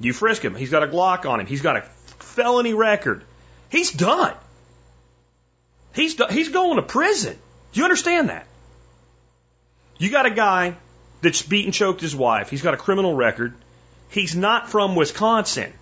You 0.00 0.12
frisk 0.12 0.44
him. 0.44 0.54
He's 0.54 0.70
got 0.70 0.82
a 0.82 0.88
Glock 0.88 1.28
on 1.28 1.40
him. 1.40 1.46
He's 1.46 1.62
got 1.62 1.76
a 1.76 1.82
felony 2.18 2.74
record. 2.74 3.22
He's 3.70 3.92
done. 3.92 4.34
He's 5.94 6.14
do- 6.14 6.26
he's 6.28 6.50
going 6.50 6.76
to 6.76 6.82
prison. 6.82 7.36
Do 7.72 7.80
you 7.80 7.84
understand 7.84 8.28
that? 8.28 8.46
You 9.98 10.10
got 10.10 10.26
a 10.26 10.30
guy 10.30 10.76
that's 11.22 11.42
beaten 11.42 11.72
choked 11.72 12.00
his 12.00 12.14
wife. 12.14 12.50
He's 12.50 12.62
got 12.62 12.74
a 12.74 12.76
criminal 12.76 13.14
record. 13.14 13.54
He's 14.10 14.36
not 14.36 14.70
from 14.70 14.94
Wisconsin. 14.94 15.72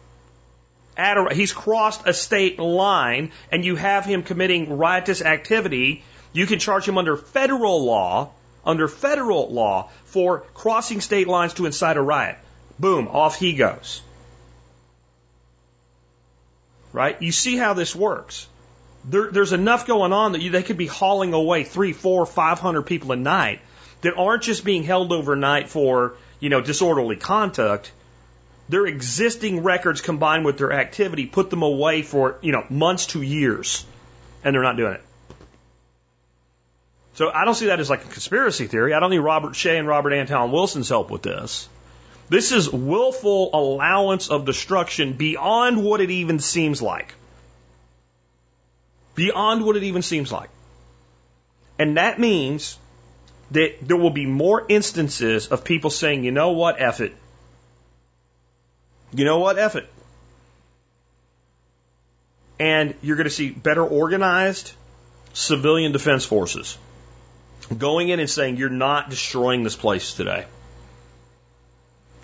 A, 0.96 1.34
he's 1.34 1.52
crossed 1.52 2.02
a 2.06 2.14
state 2.14 2.58
line 2.58 3.32
and 3.50 3.64
you 3.64 3.76
have 3.76 4.04
him 4.04 4.22
committing 4.22 4.76
riotous 4.76 5.22
activity, 5.22 6.04
you 6.32 6.46
can 6.46 6.58
charge 6.58 6.86
him 6.88 6.98
under 6.98 7.16
federal 7.16 7.84
law, 7.84 8.30
under 8.64 8.88
federal 8.88 9.52
law 9.52 9.90
for 10.04 10.40
crossing 10.54 11.00
state 11.00 11.28
lines 11.28 11.54
to 11.54 11.66
incite 11.66 11.96
a 11.96 12.02
riot. 12.02 12.36
Boom, 12.78 13.08
off 13.08 13.36
he 13.36 13.54
goes. 13.54 14.02
Right? 16.92 17.20
You 17.20 17.32
see 17.32 17.56
how 17.56 17.74
this 17.74 17.94
works. 17.94 18.46
There, 19.04 19.30
there's 19.30 19.52
enough 19.52 19.86
going 19.86 20.12
on 20.12 20.32
that 20.32 20.40
you, 20.40 20.50
they 20.50 20.62
could 20.62 20.78
be 20.78 20.86
hauling 20.86 21.34
away 21.34 21.64
three, 21.64 21.92
four, 21.92 22.24
five 22.24 22.58
hundred 22.58 22.82
people 22.82 23.12
a 23.12 23.16
night 23.16 23.60
that 24.00 24.14
aren't 24.16 24.42
just 24.42 24.64
being 24.64 24.82
held 24.82 25.12
overnight 25.12 25.68
for, 25.68 26.16
you 26.40 26.48
know, 26.48 26.60
disorderly 26.60 27.16
conduct. 27.16 27.92
Their 28.68 28.86
existing 28.86 29.62
records 29.62 30.00
combined 30.00 30.44
with 30.44 30.58
their 30.58 30.72
activity 30.72 31.26
put 31.26 31.50
them 31.50 31.62
away 31.62 32.02
for, 32.02 32.38
you 32.40 32.52
know, 32.52 32.64
months 32.70 33.06
to 33.08 33.22
years. 33.22 33.84
And 34.42 34.54
they're 34.54 34.62
not 34.62 34.76
doing 34.76 34.94
it. 34.94 35.02
So 37.14 37.30
I 37.30 37.44
don't 37.44 37.54
see 37.54 37.66
that 37.66 37.78
as 37.78 37.88
like 37.88 38.04
a 38.04 38.08
conspiracy 38.08 38.66
theory. 38.66 38.92
I 38.92 39.00
don't 39.00 39.10
need 39.10 39.18
Robert 39.18 39.54
Shea 39.54 39.78
and 39.78 39.86
Robert 39.86 40.12
Anton 40.12 40.50
Wilson's 40.50 40.88
help 40.88 41.10
with 41.10 41.22
this. 41.22 41.68
This 42.28 42.52
is 42.52 42.68
willful 42.70 43.50
allowance 43.52 44.28
of 44.28 44.46
destruction 44.46 45.12
beyond 45.12 45.84
what 45.84 46.00
it 46.00 46.10
even 46.10 46.38
seems 46.38 46.80
like. 46.82 47.14
Beyond 49.14 49.64
what 49.64 49.76
it 49.76 49.84
even 49.84 50.02
seems 50.02 50.32
like. 50.32 50.50
And 51.78 51.98
that 51.98 52.18
means 52.18 52.78
that 53.50 53.76
there 53.82 53.96
will 53.96 54.10
be 54.10 54.26
more 54.26 54.64
instances 54.68 55.48
of 55.48 55.64
people 55.64 55.90
saying, 55.90 56.24
you 56.24 56.32
know 56.32 56.52
what, 56.52 56.80
F 56.80 57.00
it. 57.00 57.14
You 59.14 59.24
know 59.24 59.38
what, 59.38 59.58
F 59.58 59.76
it. 59.76 59.88
And 62.58 62.94
you're 63.02 63.16
going 63.16 63.28
to 63.28 63.34
see 63.34 63.50
better 63.50 63.84
organized 63.84 64.72
civilian 65.32 65.92
defense 65.92 66.24
forces 66.24 66.78
going 67.76 68.08
in 68.08 68.20
and 68.20 68.28
saying, 68.28 68.56
you're 68.56 68.68
not 68.68 69.10
destroying 69.10 69.62
this 69.62 69.76
place 69.76 70.14
today. 70.14 70.46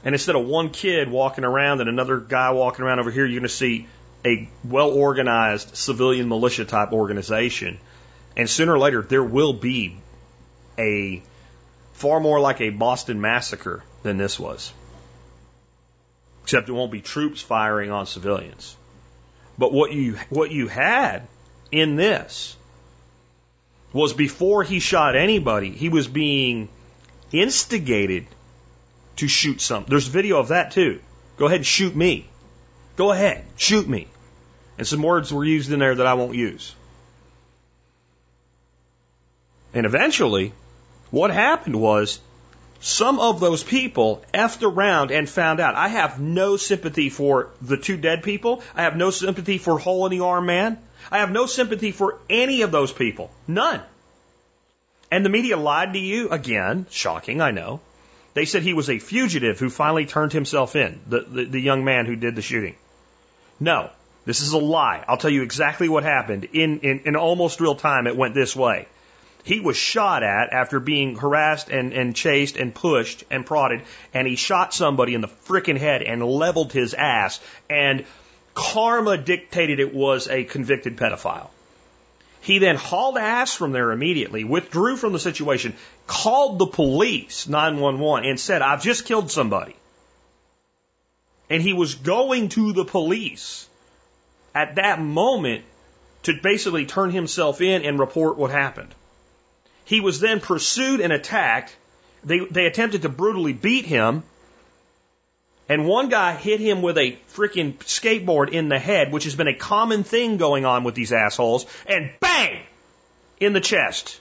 And 0.05 0.15
instead 0.15 0.37
of 0.37 0.47
one 0.47 0.71
kid 0.71 1.11
walking 1.11 1.45
around 1.45 1.81
and 1.81 1.89
another 1.89 2.19
guy 2.19 2.51
walking 2.51 2.85
around 2.85 3.01
over 3.01 3.11
here, 3.11 3.25
you're 3.25 3.41
going 3.41 3.49
to 3.49 3.55
see 3.55 3.87
a 4.25 4.49
well 4.65 4.91
organized 4.91 5.77
civilian 5.77 6.29
militia 6.29 6.65
type 6.65 6.93
organization. 6.93 7.79
And 8.37 8.49
sooner 8.49 8.75
or 8.75 8.79
later, 8.79 9.03
there 9.03 9.23
will 9.23 9.53
be 9.53 9.97
a 10.79 11.23
far 11.93 12.21
more 12.21 12.41
like 12.41 12.61
a 12.61 12.71
Boston 12.71 13.21
massacre 13.21 13.83
than 14.03 14.17
this 14.17 14.39
was. 14.39 14.73
Except 16.43 16.69
it 16.69 16.73
won't 16.73 16.93
be 16.93 17.01
troops 17.01 17.41
firing 17.41 17.91
on 17.91 18.07
civilians. 18.07 18.77
But 19.59 19.73
what 19.73 19.93
you, 19.93 20.17
what 20.31 20.51
you 20.51 20.69
had 20.69 21.27
in 21.71 21.97
this 21.97 22.57
was 23.93 24.12
before 24.12 24.62
he 24.62 24.79
shot 24.79 25.17
anybody, 25.17 25.71
he 25.71 25.89
was 25.89 26.09
being 26.09 26.69
instigated 27.33 28.27
to 29.17 29.29
shoot 29.29 29.61
some. 29.61 29.85
There's 29.87 30.07
video 30.07 30.39
of 30.39 30.49
that 30.49 30.73
too. 30.73 31.01
Go 31.37 31.47
ahead 31.47 31.59
and 31.59 31.67
shoot 31.67 31.95
me. 31.95 32.27
Go 32.97 33.12
ahead, 33.12 33.45
shoot 33.57 33.89
me. 33.89 34.09
And 34.79 34.87
some 34.87 35.03
words 35.03 35.33
were 35.33 35.45
used 35.45 35.73
in 35.73 35.79
there 35.79 35.95
that 35.95 36.07
I 36.07 36.15
won't 36.15 36.35
use. 36.35 36.75
And 39.73 39.87
eventually, 39.87 40.53
what 41.11 41.31
happened 41.31 41.81
was 41.81 42.21
some 42.81 43.20
of 43.20 43.40
those 43.40 43.62
people 43.62 44.24
effed 44.32 44.62
around 44.62 45.11
and 45.11 45.28
found 45.28 45.61
out. 45.61 45.74
I 45.74 45.89
have 45.89 46.19
no 46.19 46.57
sympathy 46.57 47.11
for 47.11 47.51
the 47.61 47.77
two 47.77 47.97
dead 47.97 48.23
people. 48.23 48.62
I 48.74 48.82
have 48.82 48.97
no 48.97 49.11
sympathy 49.11 49.59
for 49.59 49.78
Hole 49.78 50.07
in 50.07 50.19
the 50.19 50.24
Arm 50.24 50.47
Man. 50.47 50.78
I 51.11 51.19
have 51.19 51.31
no 51.31 51.47
sympathy 51.47 51.93
for 51.93 52.19
any 52.28 52.62
of 52.62 52.73
those 52.73 52.93
people. 52.93 53.31
None. 53.47 53.81
And 55.11 55.24
the 55.24 55.31
media 55.31 55.57
lied 55.57 55.93
to 55.93 55.98
you 55.98 56.31
again. 56.31 56.86
Shocking, 56.90 57.40
I 57.40 57.51
know. 57.51 57.81
They 58.32 58.44
said 58.44 58.62
he 58.62 58.74
was 58.74 58.89
a 58.89 58.98
fugitive 58.98 59.59
who 59.59 59.70
finally 59.70 60.07
turned 60.07 60.32
himself 60.32 60.77
in, 60.77 61.01
the, 61.07 61.20
the, 61.20 61.44
the 61.44 61.61
young 61.61 61.85
man 61.85 62.07
who 62.07 62.16
did 62.16 62.36
the 62.36 62.43
shooting. 62.43 62.77
No, 63.59 63.90
this 64.24 64.40
is 64.40 64.52
a 64.52 64.59
lie. 64.59 65.05
I'll 65.07 65.16
tell 65.16 65.31
you 65.31 65.43
exactly 65.43 65.89
what 65.89 66.05
happened. 66.05 66.48
In, 66.52 66.81
in, 66.81 67.01
in 67.01 67.16
almost 67.16 67.61
real 67.61 67.74
time, 67.74 68.07
it 68.07 68.16
went 68.16 68.35
this 68.35 68.55
way. 68.55 68.86
He 69.45 69.61
was 69.61 69.77
shot 69.77 70.23
at 70.23 70.53
after 70.53 70.81
being 70.81 71.17
harassed 71.17 71.71
and, 71.71 71.93
and 71.93 72.15
chased 72.15 72.57
and 72.57 72.75
pushed 72.75 73.25
and 73.31 73.47
prodded, 73.47 73.83
and 74.12 74.27
he 74.27 74.37
shot 74.37 74.75
somebody 74.75 75.15
in 75.15 75.21
the 75.21 75.29
frickin' 75.29 75.79
head 75.79 76.03
and 76.03 76.23
leveled 76.23 76.73
his 76.73 76.95
ass, 76.95 77.41
and 77.69 78.05
karma 78.55 79.17
dictated 79.17 79.81
it 79.81 79.95
was 79.95 80.29
a 80.29 80.45
convicted 80.45 80.97
pedophile. 80.97 81.51
He 82.43 82.59
then 82.59 82.77
hauled 82.77 83.19
ass 83.19 83.55
from 83.55 83.73
there 83.73 83.93
immediately, 83.93 84.45
withdrew 84.45 84.97
from 84.97 85.12
the 85.12 85.19
situation, 85.19 85.75
called 86.07 86.59
the 86.59 86.67
police, 86.67 87.47
911, 87.47 88.29
and 88.29 88.41
said, 88.41 88.62
I've 88.62 88.83
just 88.83 89.05
killed 89.05 89.31
somebody. 89.31 89.77
And 91.51 91.62
he 91.62 91.73
was 91.73 91.95
going 91.95 92.49
to 92.51 92.73
the 92.73 92.85
police 92.85 93.69
at 94.55 94.77
that 94.77 95.01
moment 95.01 95.65
to 96.23 96.35
basically 96.41 96.87
turn 96.87 97.11
himself 97.11 97.61
in 97.61 97.85
and 97.85 97.99
report 97.99 98.37
what 98.37 98.51
happened. 98.51 98.95
He 99.91 99.99
was 99.99 100.21
then 100.21 100.39
pursued 100.39 101.01
and 101.01 101.12
attacked. 101.12 101.77
They, 102.23 102.39
they 102.39 102.67
attempted 102.67 103.03
to 103.03 103.09
brutally 103.09 103.53
beat 103.53 103.87
him. 103.87 104.23
And 105.69 105.85
one 105.85 106.09
guy 106.09 106.37
hit 106.37 106.61
him 106.61 106.81
with 106.81 106.97
a 106.97 107.19
freaking 107.35 107.77
skateboard 107.79 108.51
in 108.51 108.69
the 108.69 108.79
head, 108.79 109.11
which 109.11 109.25
has 109.25 109.35
been 109.35 109.49
a 109.49 109.55
common 109.55 110.05
thing 110.05 110.37
going 110.37 110.65
on 110.65 110.85
with 110.85 110.95
these 110.95 111.12
assholes, 111.12 111.67
and 111.87 112.09
bang! 112.21 112.62
In 113.41 113.53
the 113.53 113.61
chest. 113.61 114.21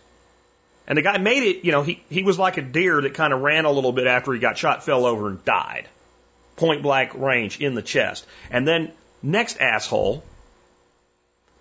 And 0.88 0.98
the 0.98 1.04
guy 1.04 1.20
made 1.20 1.44
it, 1.44 1.64
you 1.64 1.72
know, 1.72 1.84
he, 1.84 2.02
he 2.10 2.24
was 2.24 2.40
like 2.40 2.58
a 2.58 2.64
deer 2.64 3.00
that 3.02 3.14
kind 3.14 3.32
of 3.32 3.42
ran 3.42 3.66
a 3.66 3.72
little 3.72 3.92
bit 3.92 4.08
after 4.08 4.34
he 4.34 4.40
got 4.40 4.58
shot, 4.58 4.84
fell 4.84 5.06
over, 5.06 5.28
and 5.28 5.46
died. 5.46 5.88
Point 6.56 6.82
blank 6.82 7.14
range 7.14 7.60
in 7.60 7.76
the 7.76 7.84
chest. 7.84 8.26
And 8.50 8.68
then 8.68 8.92
next 9.22 9.60
asshole 9.60 10.24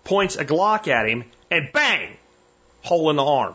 points 0.03 0.35
a 0.35 0.45
Glock 0.45 0.87
at 0.87 1.07
him, 1.07 1.25
and 1.51 1.69
bang! 1.71 2.17
Hole 2.81 3.11
in 3.11 3.15
the 3.15 3.23
arm. 3.23 3.53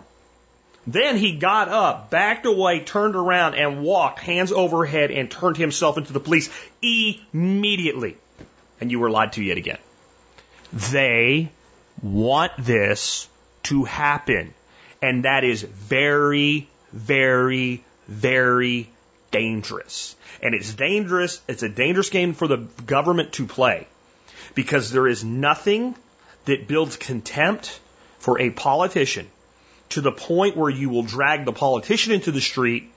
Then 0.86 1.16
he 1.16 1.36
got 1.36 1.68
up, 1.68 2.10
backed 2.10 2.44
away, 2.44 2.80
turned 2.80 3.16
around, 3.16 3.54
and 3.54 3.82
walked 3.82 4.20
hands 4.20 4.52
overhead 4.52 5.10
and 5.10 5.30
turned 5.30 5.56
himself 5.56 5.96
into 5.96 6.12
the 6.12 6.20
police 6.20 6.50
immediately. 6.82 8.16
And 8.80 8.90
you 8.90 9.00
were 9.00 9.10
lied 9.10 9.32
to 9.34 9.42
yet 9.42 9.56
again. 9.56 9.78
They 10.72 11.50
want 12.02 12.52
this 12.58 13.28
to 13.64 13.84
happen. 13.84 14.52
And 15.00 15.24
that 15.24 15.44
is 15.44 15.62
very, 15.62 16.68
very, 16.92 17.84
very 18.06 18.90
dangerous. 19.30 20.16
And 20.42 20.54
it's 20.54 20.74
dangerous, 20.74 21.40
it's 21.48 21.62
a 21.62 21.68
dangerous 21.68 22.10
game 22.10 22.34
for 22.34 22.46
the 22.46 22.58
government 22.84 23.32
to 23.34 23.46
play. 23.46 23.86
Because 24.54 24.92
there 24.92 25.06
is 25.06 25.24
nothing 25.24 25.94
that 26.44 26.68
builds 26.68 26.96
contempt 26.96 27.80
for 28.18 28.38
a 28.38 28.50
politician 28.50 29.26
to 29.94 30.00
the 30.00 30.10
point 30.10 30.56
where 30.56 30.70
you 30.70 30.90
will 30.90 31.04
drag 31.04 31.44
the 31.44 31.52
politician 31.52 32.12
into 32.12 32.32
the 32.32 32.40
street 32.40 32.92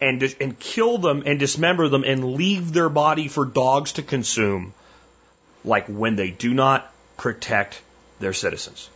and, 0.00 0.34
and 0.40 0.58
kill 0.58 0.98
them 0.98 1.22
and 1.24 1.38
dismember 1.38 1.88
them 1.88 2.02
and 2.02 2.34
leave 2.34 2.72
their 2.72 2.88
body 2.88 3.28
for 3.28 3.44
dogs 3.44 3.92
to 3.92 4.02
consume, 4.02 4.74
like 5.64 5.86
when 5.86 6.16
they 6.16 6.30
do 6.30 6.52
not 6.52 6.92
protect 7.16 7.80
their 8.18 8.32
citizens. 8.32 8.90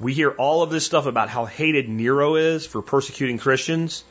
We 0.00 0.14
hear 0.14 0.30
all 0.30 0.62
of 0.62 0.70
this 0.70 0.86
stuff 0.86 1.04
about 1.04 1.28
how 1.28 1.44
hated 1.44 1.86
Nero 1.86 2.36
is 2.36 2.66
for 2.66 2.80
persecuting 2.80 3.36
Christians. 3.36 4.02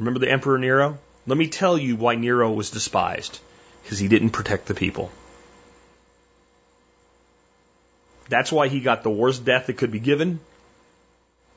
Remember 0.00 0.18
the 0.18 0.30
Emperor 0.30 0.58
Nero? 0.58 0.98
Let 1.28 1.38
me 1.38 1.46
tell 1.46 1.78
you 1.78 1.94
why 1.94 2.16
Nero 2.16 2.52
was 2.52 2.70
despised. 2.70 3.38
Because 3.84 4.00
he 4.00 4.08
didn't 4.08 4.30
protect 4.30 4.66
the 4.66 4.74
people. 4.74 5.12
That's 8.28 8.50
why 8.50 8.66
he 8.66 8.80
got 8.80 9.04
the 9.04 9.10
worst 9.10 9.44
death 9.44 9.66
that 9.66 9.76
could 9.76 9.92
be 9.92 10.00
given 10.00 10.40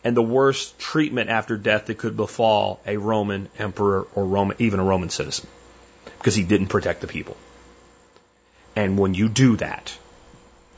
and 0.08 0.16
the 0.16 0.24
worst 0.24 0.80
treatment 0.80 1.30
after 1.30 1.58
death 1.58 1.88
that 1.88 1.98
could 1.98 2.16
befall 2.16 2.80
a 2.88 2.96
Roman 2.96 3.50
emperor 3.60 4.08
or 4.16 4.24
Roman, 4.24 4.56
even 4.58 4.80
a 4.80 4.84
Roman 4.84 5.10
citizen, 5.10 5.50
because 6.18 6.34
he 6.34 6.44
didn't 6.44 6.68
protect 6.68 7.02
the 7.02 7.08
people. 7.08 7.36
And 8.74 8.98
when 8.98 9.16
you 9.16 9.28
do 9.28 9.58
that, 9.58 9.98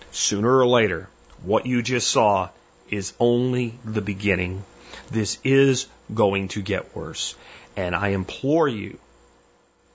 sooner 0.10 0.52
or 0.58 0.66
later, 0.66 1.10
what 1.44 1.68
you 1.68 1.84
just 1.84 2.08
saw 2.10 2.50
is 2.90 3.14
only 3.20 3.76
the 3.86 4.02
beginning. 4.02 4.64
This 5.12 5.38
is 5.44 5.86
going 6.12 6.48
to 6.48 6.64
get 6.64 6.96
worse. 6.96 7.36
And 7.78 7.96
I 7.96 8.08
implore 8.08 8.68
you 8.68 8.98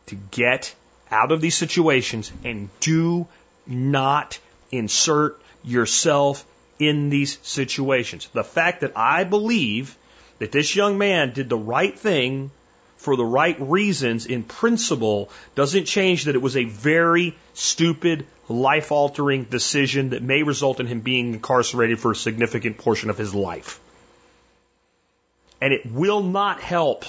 to 0.06 0.14
get 0.14 0.72
out 1.10 1.32
of 1.32 1.40
these 1.40 1.56
situations 1.56 2.30
and 2.44 2.68
do 2.78 3.26
not 3.66 4.38
insert 4.70 5.42
yourself 5.64 6.46
in 6.78 7.10
these 7.10 7.38
situations. 7.42 8.28
The 8.32 8.44
fact 8.44 8.80
that 8.80 8.92
I 8.96 9.24
believe 9.24 9.96
that 10.38 10.52
this 10.52 10.74
young 10.74 10.98
man 10.98 11.32
did 11.32 11.48
the 11.48 11.56
right 11.56 11.96
thing 11.96 12.50
for 12.96 13.16
the 13.16 13.24
right 13.24 13.56
reasons 13.60 14.26
in 14.26 14.42
principle 14.42 15.30
doesn't 15.54 15.84
change 15.84 16.24
that 16.24 16.34
it 16.34 16.42
was 16.42 16.56
a 16.56 16.64
very 16.64 17.36
stupid, 17.52 18.26
life 18.48 18.90
altering 18.92 19.44
decision 19.44 20.10
that 20.10 20.22
may 20.22 20.42
result 20.42 20.80
in 20.80 20.86
him 20.86 21.00
being 21.00 21.34
incarcerated 21.34 21.98
for 21.98 22.12
a 22.12 22.16
significant 22.16 22.78
portion 22.78 23.10
of 23.10 23.18
his 23.18 23.34
life. 23.34 23.80
And 25.60 25.72
it 25.72 25.86
will 25.86 26.22
not 26.22 26.60
help. 26.60 27.04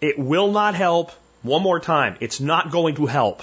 It 0.00 0.18
will 0.18 0.50
not 0.50 0.74
help. 0.74 1.12
One 1.42 1.62
more 1.62 1.80
time. 1.80 2.16
It's 2.20 2.40
not 2.40 2.70
going 2.70 2.96
to 2.96 3.06
help. 3.06 3.42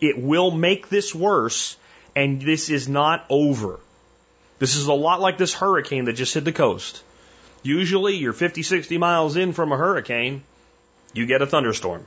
It 0.00 0.18
will 0.18 0.50
make 0.50 0.88
this 0.88 1.14
worse 1.14 1.76
and 2.14 2.40
this 2.40 2.70
is 2.70 2.88
not 2.88 3.24
over. 3.28 3.80
This 4.58 4.76
is 4.76 4.86
a 4.86 4.92
lot 4.92 5.20
like 5.20 5.38
this 5.38 5.54
hurricane 5.54 6.04
that 6.04 6.14
just 6.14 6.34
hit 6.34 6.44
the 6.44 6.52
coast. 6.52 7.02
Usually 7.62 8.16
you're 8.16 8.32
50, 8.32 8.62
60 8.62 8.98
miles 8.98 9.36
in 9.36 9.52
from 9.52 9.72
a 9.72 9.76
hurricane, 9.76 10.42
you 11.12 11.26
get 11.26 11.42
a 11.42 11.46
thunderstorm. 11.46 12.06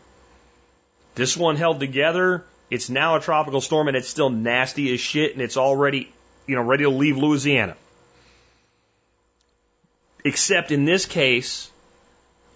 This 1.16 1.38
one 1.38 1.56
held 1.56 1.80
together. 1.80 2.44
It's 2.70 2.90
now 2.90 3.16
a 3.16 3.20
tropical 3.20 3.62
storm 3.62 3.88
and 3.88 3.98
it's 3.98 4.08
still 4.08 4.30
nasty 4.30 4.94
as 4.94 5.00
shit 5.00 5.34
and 5.34 5.42
it's 5.42 5.58
already, 5.58 6.12
you 6.48 6.56
know, 6.56 6.64
ready 6.64 6.84
to 6.84 6.90
leave 6.90 7.18
Louisiana. 7.18 7.76
Except 10.26 10.72
in 10.72 10.86
this 10.86 11.06
case, 11.06 11.70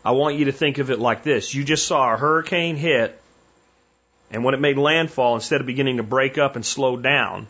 I 0.03 0.11
want 0.11 0.37
you 0.37 0.45
to 0.45 0.51
think 0.51 0.77
of 0.77 0.89
it 0.89 0.99
like 0.99 1.23
this. 1.23 1.53
You 1.53 1.63
just 1.63 1.85
saw 1.85 2.13
a 2.13 2.17
hurricane 2.17 2.77
hit 2.77 3.19
and 4.31 4.43
when 4.43 4.53
it 4.53 4.59
made 4.59 4.77
landfall, 4.77 5.35
instead 5.35 5.61
of 5.61 5.67
beginning 5.67 5.97
to 5.97 6.03
break 6.03 6.37
up 6.37 6.55
and 6.55 6.65
slow 6.65 6.97
down, 6.97 7.47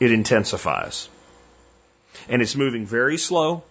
it 0.00 0.10
intensifies. 0.10 1.08
And 2.28 2.42
it's 2.42 2.56
moving 2.56 2.86
very 2.86 3.16
slow. 3.16 3.62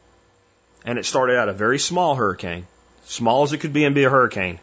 And 0.86 0.98
it 0.98 1.06
started 1.06 1.38
out 1.38 1.50
a 1.50 1.54
very 1.54 1.80
small 1.80 2.16
hurricane, 2.16 2.66
small 3.06 3.44
as 3.44 3.52
it 3.52 3.58
could 3.58 3.74
be 3.74 3.84
and 3.84 3.94
be 3.94 4.06
a 4.06 4.10
hurricane. 4.10 4.60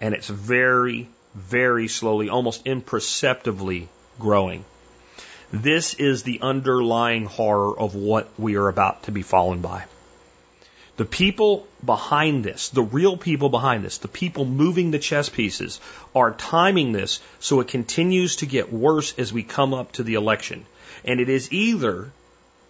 And 0.00 0.14
it's 0.14 0.28
very, 0.28 1.08
very 1.34 1.86
slowly, 1.86 2.28
almost 2.28 2.66
imperceptibly 2.66 3.88
growing. 4.18 4.64
This 5.52 5.94
is 5.94 6.22
the 6.22 6.40
underlying 6.42 7.26
horror 7.26 7.78
of 7.78 7.94
what 7.94 8.28
we 8.38 8.56
are 8.56 8.68
about 8.68 9.04
to 9.04 9.12
be 9.12 9.22
fallen 9.22 9.60
by. 9.60 9.84
The 11.00 11.06
people 11.06 11.66
behind 11.82 12.44
this, 12.44 12.68
the 12.68 12.82
real 12.82 13.16
people 13.16 13.48
behind 13.48 13.82
this, 13.82 13.96
the 13.96 14.06
people 14.06 14.44
moving 14.44 14.90
the 14.90 14.98
chess 14.98 15.30
pieces, 15.30 15.80
are 16.14 16.32
timing 16.32 16.92
this 16.92 17.20
so 17.38 17.60
it 17.60 17.68
continues 17.68 18.36
to 18.36 18.46
get 18.46 18.70
worse 18.70 19.14
as 19.16 19.32
we 19.32 19.42
come 19.42 19.72
up 19.72 19.92
to 19.92 20.02
the 20.02 20.16
election. 20.16 20.66
And 21.02 21.18
it 21.18 21.30
is 21.30 21.50
either, 21.54 22.12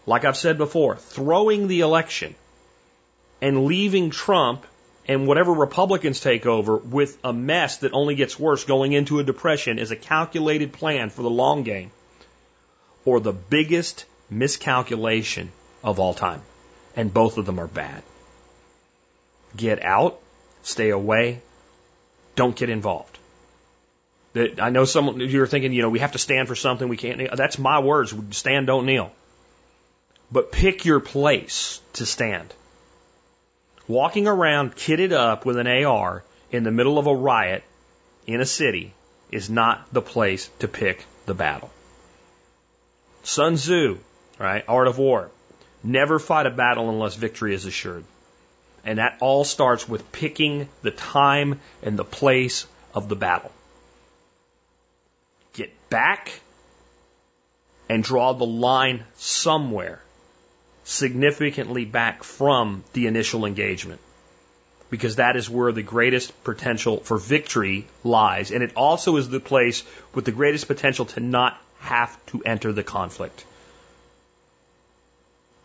like 0.06 0.24
I've 0.24 0.36
said 0.36 0.58
before, 0.58 0.94
throwing 0.94 1.66
the 1.66 1.80
election 1.80 2.36
and 3.42 3.64
leaving 3.64 4.10
Trump 4.10 4.64
and 5.08 5.26
whatever 5.26 5.50
Republicans 5.50 6.20
take 6.20 6.46
over 6.46 6.76
with 6.76 7.18
a 7.24 7.32
mess 7.32 7.78
that 7.78 7.94
only 7.94 8.14
gets 8.14 8.38
worse 8.38 8.62
going 8.62 8.92
into 8.92 9.18
a 9.18 9.24
depression 9.24 9.80
is 9.80 9.90
a 9.90 9.96
calculated 9.96 10.72
plan 10.72 11.10
for 11.10 11.22
the 11.22 11.28
long 11.28 11.64
game 11.64 11.90
or 13.04 13.18
the 13.18 13.32
biggest 13.32 14.04
miscalculation 14.30 15.50
of 15.82 15.98
all 15.98 16.14
time. 16.14 16.42
And 16.94 17.12
both 17.12 17.36
of 17.36 17.44
them 17.44 17.58
are 17.58 17.66
bad. 17.66 18.04
Get 19.56 19.82
out, 19.82 20.20
stay 20.62 20.90
away, 20.90 21.40
don't 22.36 22.56
get 22.56 22.70
involved. 22.70 23.18
That 24.32 24.60
I 24.60 24.70
know 24.70 24.84
some 24.84 25.20
you're 25.20 25.46
thinking, 25.46 25.72
you 25.72 25.82
know, 25.82 25.90
we 25.90 25.98
have 25.98 26.12
to 26.12 26.18
stand 26.18 26.46
for 26.46 26.54
something. 26.54 26.88
We 26.88 26.96
can't. 26.96 27.18
Kneel. 27.18 27.34
That's 27.34 27.58
my 27.58 27.80
words. 27.80 28.14
Stand, 28.30 28.66
don't 28.66 28.86
kneel. 28.86 29.12
But 30.30 30.52
pick 30.52 30.84
your 30.84 31.00
place 31.00 31.80
to 31.94 32.06
stand. 32.06 32.54
Walking 33.88 34.28
around 34.28 34.76
kitted 34.76 35.10
up 35.10 35.44
with 35.44 35.56
an 35.56 35.66
AR 35.66 36.22
in 36.52 36.62
the 36.62 36.70
middle 36.70 36.98
of 36.98 37.08
a 37.08 37.14
riot 37.14 37.64
in 38.26 38.40
a 38.40 38.46
city 38.46 38.92
is 39.32 39.50
not 39.50 39.92
the 39.92 40.02
place 40.02 40.48
to 40.60 40.68
pick 40.68 41.04
the 41.26 41.34
battle. 41.34 41.70
Sun 43.24 43.56
Tzu, 43.56 43.98
right? 44.38 44.64
Art 44.68 44.86
of 44.86 44.98
War. 44.98 45.30
Never 45.82 46.18
fight 46.18 46.46
a 46.46 46.50
battle 46.50 46.88
unless 46.88 47.16
victory 47.16 47.54
is 47.54 47.64
assured. 47.64 48.04
And 48.84 48.98
that 48.98 49.18
all 49.20 49.44
starts 49.44 49.88
with 49.88 50.10
picking 50.12 50.68
the 50.82 50.90
time 50.90 51.60
and 51.82 51.98
the 51.98 52.04
place 52.04 52.66
of 52.94 53.08
the 53.08 53.16
battle. 53.16 53.52
Get 55.52 55.70
back 55.90 56.40
and 57.88 58.02
draw 58.02 58.32
the 58.32 58.46
line 58.46 59.04
somewhere 59.16 60.00
significantly 60.84 61.84
back 61.84 62.24
from 62.24 62.84
the 62.92 63.06
initial 63.06 63.44
engagement. 63.44 64.00
Because 64.90 65.16
that 65.16 65.36
is 65.36 65.48
where 65.48 65.70
the 65.70 65.82
greatest 65.82 66.42
potential 66.42 66.98
for 66.98 67.16
victory 67.16 67.86
lies. 68.02 68.50
And 68.50 68.62
it 68.62 68.72
also 68.74 69.16
is 69.16 69.28
the 69.28 69.40
place 69.40 69.84
with 70.14 70.24
the 70.24 70.32
greatest 70.32 70.66
potential 70.66 71.04
to 71.06 71.20
not 71.20 71.60
have 71.78 72.14
to 72.26 72.42
enter 72.44 72.72
the 72.72 72.82
conflict. 72.82 73.44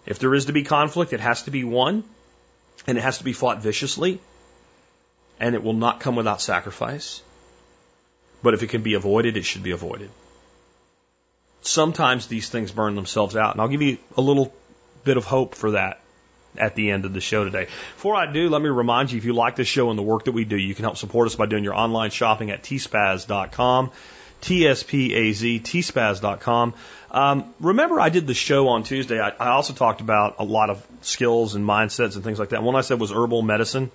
If 0.06 0.20
there 0.20 0.34
is 0.36 0.46
to 0.46 0.54
be 0.54 0.64
conflict, 0.64 1.14
it 1.14 1.20
has 1.20 1.44
to 1.44 1.52
be 1.52 1.64
won 1.64 2.04
and 2.88 2.98
it 2.98 3.02
has 3.02 3.18
to 3.20 3.24
be 3.24 3.34
fought 3.34 3.62
viciously, 3.62 4.20
and 5.40 5.56
it 5.56 5.64
will 5.64 5.74
not 5.74 6.00
come 6.00 6.16
without 6.16 6.42
sacrifice. 6.42 7.22
But 8.44 8.54
if 8.54 8.64
it 8.64 8.68
can 8.68 8.84
be 8.84 8.94
avoided, 8.94 9.38
it 9.38 9.46
should 9.46 9.64
be 9.64 9.72
avoided. 9.72 10.10
Sometimes 11.62 12.28
these 12.28 12.50
things 12.50 12.72
burn 12.72 12.96
themselves 12.96 13.36
out, 13.36 13.54
and 13.54 13.62
I'll 13.62 13.68
give 13.68 13.82
you 13.82 13.98
a 14.18 14.22
little 14.22 14.54
bit 15.04 15.18
of 15.18 15.26
hope 15.26 15.56
for 15.56 15.72
that 15.72 16.00
at 16.58 16.76
the 16.76 16.92
end 16.92 17.06
of 17.06 17.14
the 17.14 17.22
show 17.22 17.44
today. 17.44 17.66
Before 17.96 18.16
I 18.16 18.32
do, 18.32 18.50
let 18.50 18.62
me 18.62 18.70
remind 18.70 19.12
you 19.12 19.18
if 19.18 19.26
you 19.26 19.34
like 19.34 19.56
this 19.56 19.68
show 19.68 19.90
and 19.90 20.00
the 20.00 20.04
work 20.04 20.26
that 20.26 20.32
we 20.32 20.46
do, 20.46 20.58
you 20.58 20.76
can 20.76 20.84
help 20.84 20.98
support 20.98 21.28
us 21.28 21.36
by 21.36 21.46
doing 21.46 21.64
your 21.64 21.76
online 21.76 22.12
shopping 22.12 22.52
at 22.52 22.64
tspaz.com. 22.64 23.92
T-S-P-A-Z, 24.42 25.60
tspaz.com. 25.62 26.74
Um, 27.16 27.54
remember, 27.62 28.02
I 28.02 28.10
did 28.10 28.28
the 28.28 28.34
show 28.34 28.68
on 28.68 28.84
Tuesday. 28.84 29.22
I, 29.22 29.30
I, 29.30 29.48
also 29.52 29.72
talked 29.72 30.02
about 30.02 30.36
a 30.40 30.44
lot 30.44 30.70
of 30.70 30.86
skills 31.00 31.56
and 31.56 31.66
mindsets 31.66 32.16
and 32.16 32.26
things 32.26 32.40
like 32.40 32.50
that. 32.50 32.62
One 32.62 32.76
I 32.76 32.82
said 32.82 33.00
was 33.00 33.10
herbal 33.10 33.42
medicine. 33.42 33.90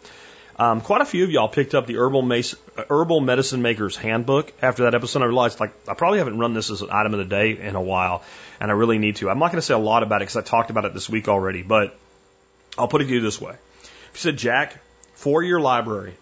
Um, 0.56 0.80
quite 0.80 1.02
a 1.02 1.05
few 1.05 1.24
of 1.24 1.30
y'all 1.30 1.47
picked 1.47 1.74
up 1.74 1.86
the 1.86 1.98
herbal, 1.98 2.22
Mace, 2.22 2.55
herbal 2.88 3.20
medicine 3.20 3.60
maker's 3.60 3.94
handbook 3.94 4.51
after 4.62 4.84
that 4.84 4.94
episode. 4.94 5.20
I 5.20 5.26
realized 5.26 5.60
like 5.60 5.72
I 5.86 5.92
probably 5.92 6.16
haven't 6.16 6.38
run 6.38 6.55
this 6.55 6.70
as 6.70 6.80
an 6.80 6.88
item 6.90 7.12
of 7.12 7.18
the 7.18 7.26
day 7.26 7.59
in 7.59 7.76
a 7.76 7.82
while, 7.82 8.22
and 8.59 8.70
I 8.70 8.74
really 8.74 8.97
need 8.97 9.16
to. 9.16 9.28
I'm 9.28 9.38
not 9.38 9.52
going 9.52 9.60
to 9.60 9.66
say 9.66 9.74
a 9.74 9.78
lot 9.78 10.02
about 10.02 10.22
it 10.22 10.24
because 10.24 10.38
I 10.38 10.42
talked 10.42 10.70
about 10.70 10.86
it 10.86 10.94
this 10.94 11.10
week 11.10 11.28
already, 11.28 11.60
but 11.60 11.94
I'll 12.78 12.88
put 12.88 13.02
it 13.02 13.09
to 13.09 13.12
you 13.12 13.20
this 13.20 13.38
way: 13.38 13.52
If 13.52 14.10
you 14.14 14.20
said 14.20 14.38
Jack, 14.38 14.78
for 15.12 15.42
your 15.42 15.60
library, 15.60 16.14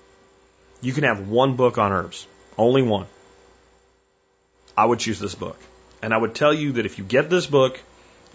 you 0.81 0.93
can 0.93 1.05
have 1.05 1.29
one 1.29 1.55
book 1.55 1.79
on 1.79 1.93
herbs, 1.93 2.27
only 2.57 2.83
one. 2.83 3.07
I 4.77 4.85
would 4.85 4.99
choose 4.99 5.21
this 5.21 5.37
book. 5.37 5.59
And 6.03 6.15
I 6.15 6.17
would 6.17 6.35
tell 6.35 6.55
you 6.55 6.73
that 6.73 6.87
if 6.87 6.99
you 6.99 7.05
get 7.05 7.29
this 7.29 7.47
book 7.47 7.81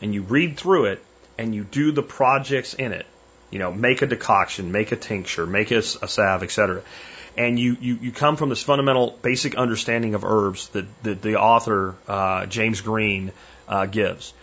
and 0.01 0.13
you 0.13 0.21
read 0.21 0.57
through 0.57 0.85
it 0.85 1.03
and 1.37 1.55
you 1.55 1.63
do 1.63 1.91
the 1.91 2.03
projects 2.03 2.73
in 2.73 2.91
it, 2.91 3.05
you 3.51 3.59
know, 3.59 3.71
make 3.71 4.01
a 4.01 4.07
decoction, 4.07 4.71
make 4.71 4.91
a 4.91 4.95
tincture, 4.95 5.45
make 5.45 5.71
a, 5.71 5.77
a 5.77 6.07
salve, 6.07 6.43
etc., 6.43 6.81
and 7.35 7.57
you, 7.57 7.75
you, 7.79 7.95
you 7.95 8.11
come 8.11 8.35
from 8.35 8.49
this 8.49 8.61
fundamental 8.61 9.17
basic 9.21 9.55
understanding 9.55 10.13
of 10.13 10.23
herbs 10.23 10.67
that, 10.69 10.85
that 11.03 11.21
the 11.21 11.39
author, 11.39 11.95
uh, 12.07 12.45
James 12.45 12.81
Green, 12.81 13.31
uh, 13.67 13.87
gives. 13.87 14.33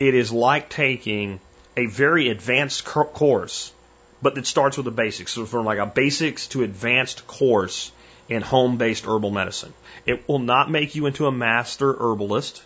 It 0.00 0.14
is 0.14 0.32
like 0.32 0.70
taking 0.70 1.40
a 1.76 1.86
very 1.86 2.30
advanced 2.30 2.84
course, 2.84 3.72
but 4.22 4.34
that 4.36 4.46
starts 4.46 4.78
with 4.78 4.84
the 4.84 4.90
basics. 4.90 5.32
So 5.32 5.44
from 5.44 5.66
like 5.66 5.78
a 5.78 5.86
basics 5.86 6.46
to 6.48 6.62
advanced 6.62 7.26
course 7.26 7.92
in 8.28 8.42
home-based 8.42 9.04
herbal 9.06 9.30
medicine. 9.30 9.72
It 10.06 10.28
will 10.28 10.38
not 10.38 10.70
make 10.70 10.94
you 10.94 11.06
into 11.06 11.26
a 11.26 11.32
master 11.32 11.94
herbalist 11.98 12.62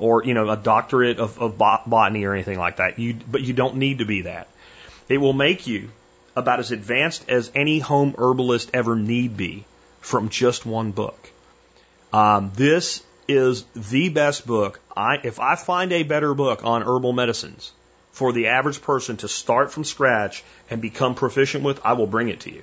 or, 0.00 0.24
you 0.24 0.34
know, 0.34 0.50
a 0.50 0.56
doctorate 0.56 1.18
of, 1.18 1.40
of 1.40 1.56
botany 1.58 2.24
or 2.24 2.32
anything 2.34 2.58
like 2.58 2.76
that. 2.76 2.98
You, 2.98 3.14
but 3.30 3.42
you 3.42 3.52
don't 3.52 3.76
need 3.76 3.98
to 3.98 4.04
be 4.04 4.22
that. 4.22 4.48
It 5.08 5.18
will 5.18 5.34
make 5.34 5.66
you 5.66 5.90
about 6.34 6.58
as 6.58 6.72
advanced 6.72 7.28
as 7.28 7.52
any 7.54 7.78
home 7.78 8.14
herbalist 8.16 8.70
ever 8.74 8.96
need 8.96 9.36
be 9.36 9.64
from 10.00 10.30
just 10.30 10.64
one 10.64 10.90
book. 10.92 11.30
Um, 12.12 12.50
this 12.54 13.02
is 13.28 13.64
the 13.74 14.08
best 14.08 14.46
book. 14.46 14.80
I, 14.96 15.18
if 15.22 15.38
I 15.38 15.54
find 15.54 15.92
a 15.92 16.02
better 16.02 16.34
book 16.34 16.64
on 16.64 16.82
herbal 16.82 17.12
medicines 17.12 17.70
for 18.10 18.32
the 18.32 18.48
average 18.48 18.82
person 18.82 19.18
to 19.18 19.28
start 19.28 19.70
from 19.70 19.84
scratch 19.84 20.42
and 20.68 20.80
become 20.80 21.14
proficient 21.14 21.62
with, 21.62 21.80
I 21.84 21.92
will 21.92 22.06
bring 22.06 22.28
it 22.28 22.40
to 22.40 22.52
you. 22.52 22.62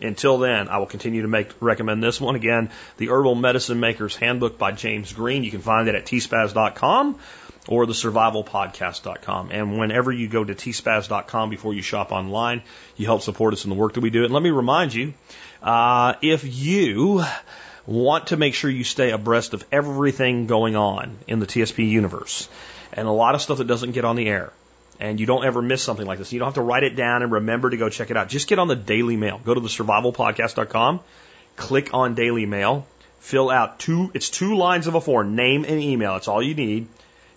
Until 0.00 0.38
then, 0.38 0.68
I 0.68 0.78
will 0.78 0.86
continue 0.86 1.22
to 1.22 1.28
make 1.28 1.50
recommend 1.60 2.02
this 2.02 2.20
one 2.20 2.36
again, 2.36 2.70
the 2.96 3.08
Herbal 3.08 3.34
Medicine 3.34 3.80
Maker's 3.80 4.16
Handbook 4.16 4.58
by 4.58 4.72
James 4.72 5.12
Green. 5.12 5.44
You 5.44 5.50
can 5.50 5.60
find 5.60 5.88
it 5.88 5.94
at 5.94 6.06
tspaz.com 6.06 7.18
or 7.68 7.86
the 7.86 7.92
survivalpodcast.com. 7.92 9.50
And 9.50 9.78
whenever 9.78 10.10
you 10.10 10.28
go 10.28 10.42
to 10.42 10.54
tspaz.com 10.54 11.50
before 11.50 11.74
you 11.74 11.82
shop 11.82 12.12
online, 12.12 12.62
you 12.96 13.06
help 13.06 13.22
support 13.22 13.52
us 13.52 13.64
in 13.64 13.70
the 13.70 13.76
work 13.76 13.94
that 13.94 14.00
we 14.00 14.10
do. 14.10 14.24
And 14.24 14.32
let 14.32 14.42
me 14.42 14.50
remind 14.50 14.94
you, 14.94 15.14
uh, 15.62 16.14
if 16.22 16.44
you 16.44 17.22
want 17.86 18.28
to 18.28 18.36
make 18.36 18.54
sure 18.54 18.70
you 18.70 18.84
stay 18.84 19.10
abreast 19.10 19.54
of 19.54 19.64
everything 19.72 20.46
going 20.46 20.76
on 20.76 21.18
in 21.26 21.40
the 21.40 21.46
TSP 21.46 21.88
universe 21.88 22.48
and 22.92 23.06
a 23.08 23.12
lot 23.12 23.34
of 23.34 23.42
stuff 23.42 23.58
that 23.58 23.66
doesn't 23.66 23.92
get 23.92 24.04
on 24.04 24.16
the 24.16 24.28
air, 24.28 24.52
and 25.00 25.20
you 25.20 25.26
don't 25.26 25.44
ever 25.44 25.62
miss 25.62 25.82
something 25.82 26.06
like 26.06 26.18
this. 26.18 26.32
You 26.32 26.38
don't 26.38 26.46
have 26.46 26.54
to 26.54 26.62
write 26.62 26.82
it 26.82 26.96
down 26.96 27.22
and 27.22 27.32
remember 27.32 27.70
to 27.70 27.76
go 27.76 27.88
check 27.88 28.10
it 28.10 28.16
out. 28.16 28.28
Just 28.28 28.48
get 28.48 28.58
on 28.58 28.68
the 28.68 28.76
Daily 28.76 29.16
Mail. 29.16 29.40
Go 29.44 29.54
to 29.54 29.60
the 29.60 29.68
survivalpodcast.com, 29.68 31.00
click 31.56 31.94
on 31.94 32.14
Daily 32.14 32.46
Mail, 32.46 32.86
fill 33.20 33.50
out 33.50 33.78
two, 33.78 34.10
it's 34.14 34.30
two 34.30 34.56
lines 34.56 34.86
of 34.86 34.94
a 34.94 35.00
form, 35.00 35.36
name 35.36 35.64
and 35.64 35.80
email. 35.80 36.14
That's 36.14 36.28
all 36.28 36.42
you 36.42 36.54
need. 36.54 36.88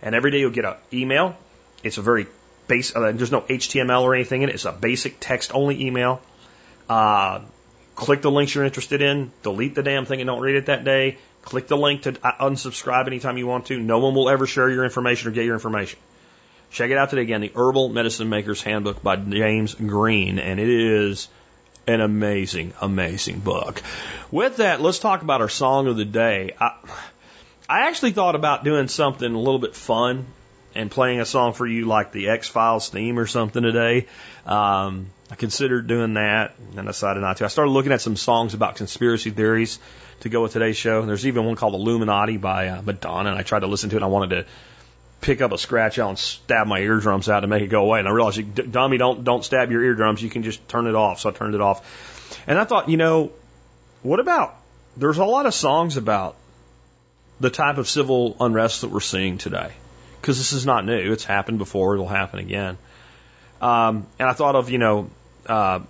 And 0.02 0.16
every 0.16 0.32
day 0.32 0.40
you'll 0.40 0.52
get 0.52 0.66
an 0.66 0.76
email. 0.92 1.36
It's 1.84 1.98
a 1.98 2.02
very 2.02 2.28
base, 2.68 2.96
uh, 2.96 3.12
there's 3.12 3.32
no 3.32 3.42
HTML 3.42 4.02
or 4.02 4.16
anything 4.16 4.42
in 4.42 4.50
it. 4.50 4.56
It's 4.56 4.66
a 4.66 4.72
basic 4.72 5.18
text 5.20 5.54
only 5.54 5.86
email. 5.86 6.22
Uh, 6.90 7.42
click 7.96 8.22
the 8.22 8.32
links 8.32 8.56
you're 8.56 8.66
interested 8.66 9.02
in, 9.02 9.32
delete 9.44 9.76
the 9.76 9.84
damn 9.84 10.06
thing 10.06 10.22
and 10.22 10.28
don't 10.28 10.42
read 10.42 10.56
it 10.56 10.66
that 10.66 10.84
day. 10.84 11.18
Click 11.44 11.68
the 11.68 11.78
link 11.78 12.04
to 12.04 12.16
uh, 12.24 12.50
unsubscribe 12.50 13.08
anytime 13.08 13.38
you 13.38 13.48
want 13.48 13.68
to. 13.68 13.80
No 13.80 14.00
one 14.00 14.14
will 14.16 14.30
ever 14.30 14.46
share 14.48 14.70
your 14.70 14.84
information 14.84 15.30
or 15.30 15.32
get 15.32 15.46
your 15.46 15.56
information. 15.56 16.00
Check 16.72 16.90
it 16.90 16.98
out 16.98 17.10
today 17.10 17.24
again, 17.24 17.42
the 17.42 17.52
Herbal 17.54 17.90
Medicine 17.90 18.30
Maker's 18.30 18.62
Handbook 18.62 19.04
by 19.04 19.18
James 19.18 19.76
Green, 19.76 20.40
and 20.40 20.58
it 20.58 20.70
is 20.70 21.28
an 21.86 22.00
amazing, 22.00 22.74
amazing 22.80 23.40
book. 23.40 23.82
With 24.32 24.58
that, 24.58 24.80
let's 24.80 25.00
talk 25.00 25.22
about 25.22 25.42
our 25.42 25.50
song 25.50 25.88
of 25.88 25.98
the 25.98 26.06
day. 26.06 26.56
I, 26.58 26.78
I 27.68 27.88
actually 27.90 28.14
thought 28.14 28.36
about 28.36 28.64
doing 28.64 28.88
something 28.88 29.34
a 29.34 29.38
little 29.38 29.60
bit 29.60 29.76
fun 29.76 30.28
and 30.74 30.90
playing 30.90 31.20
a 31.20 31.26
song 31.26 31.52
for 31.52 31.68
you 31.68 31.88
like 31.88 32.14
the 32.14 32.30
X 32.30 32.48
Files 32.48 32.88
theme 32.88 33.20
or 33.20 33.28
something 33.28 33.62
today. 33.62 34.08
Um, 34.46 35.08
I 35.30 35.36
considered 35.36 35.88
doing 35.88 36.14
that 36.14 36.56
and 36.78 36.88
decided 36.88 37.20
not 37.20 37.36
to. 37.38 37.44
I 37.44 37.50
started 37.50 37.72
looking 37.72 37.92
at 37.92 38.00
some 38.00 38.16
songs 38.16 38.54
about 38.54 38.78
conspiracy 38.78 39.32
theories 39.32 39.78
to 40.22 40.30
go 40.30 40.42
with 40.42 40.54
today's 40.54 40.78
show. 40.78 41.02
And 41.02 41.10
There's 41.10 41.28
even 41.28 41.46
one 41.46 41.58
called 41.58 41.74
Illuminati 41.74 42.38
by 42.38 42.70
uh, 42.70 42.82
Madonna, 42.82 43.32
and 43.32 43.38
I 43.38 43.44
tried 43.44 43.60
to 43.60 43.68
listen 43.68 43.90
to 43.90 43.98
it. 43.98 43.98
and 43.98 44.06
I 44.06 44.08
wanted 44.08 44.30
to 44.30 44.46
pick 45.22 45.42
up 45.42 45.52
a 45.52 45.58
scratch 45.58 46.00
out 46.00 46.10
and 46.10 46.20
stab 46.20 46.68
my 46.68 46.80
eardrums 46.80 47.30
out 47.30 47.42
to 47.42 47.48
make 47.48 47.62
it 47.62 47.68
go 47.68 47.84
away. 47.84 48.00
And 48.00 48.08
I 48.08 48.12
realized, 48.12 48.72
dummy, 48.72 48.98
don't 48.98 49.24
don't 49.24 49.46
stab 49.46 49.72
your 49.72 49.84
eardrums. 49.84 50.22
You 50.22 50.30
can 50.30 50.44
just 50.44 50.68
turn 50.68 50.88
it 50.88 50.96
off. 50.96 51.20
So 51.22 51.30
I 51.30 51.32
turned 51.32 51.56
it 51.56 51.62
off. 51.62 52.44
And 52.48 52.58
I 52.58 52.64
thought, 52.64 52.90
you 52.90 52.98
know, 52.98 53.32
what 54.02 54.20
about? 54.20 54.56
There's 54.98 55.20
a 55.20 55.26
lot 55.26 55.46
of 55.46 55.54
songs 55.54 55.98
about 55.98 56.36
the 57.40 57.50
type 57.50 57.78
of 57.78 57.88
civil 57.88 58.36
unrest 58.40 58.82
that 58.82 58.90
we're 58.90 59.00
seeing 59.00 59.38
today, 59.38 59.72
because 60.20 60.38
this 60.38 60.54
is 60.54 60.66
not 60.66 60.86
new. 60.86 61.12
It's 61.12 61.24
happened 61.24 61.60
before. 61.60 61.94
It'll 61.94 62.08
happen 62.08 62.40
again. 62.40 62.78
Um, 63.62 64.08
and 64.20 64.28
I 64.28 64.34
thought 64.34 64.56
of, 64.56 64.70
you 64.70 64.80
know, 64.80 65.10
uh, 65.46 65.82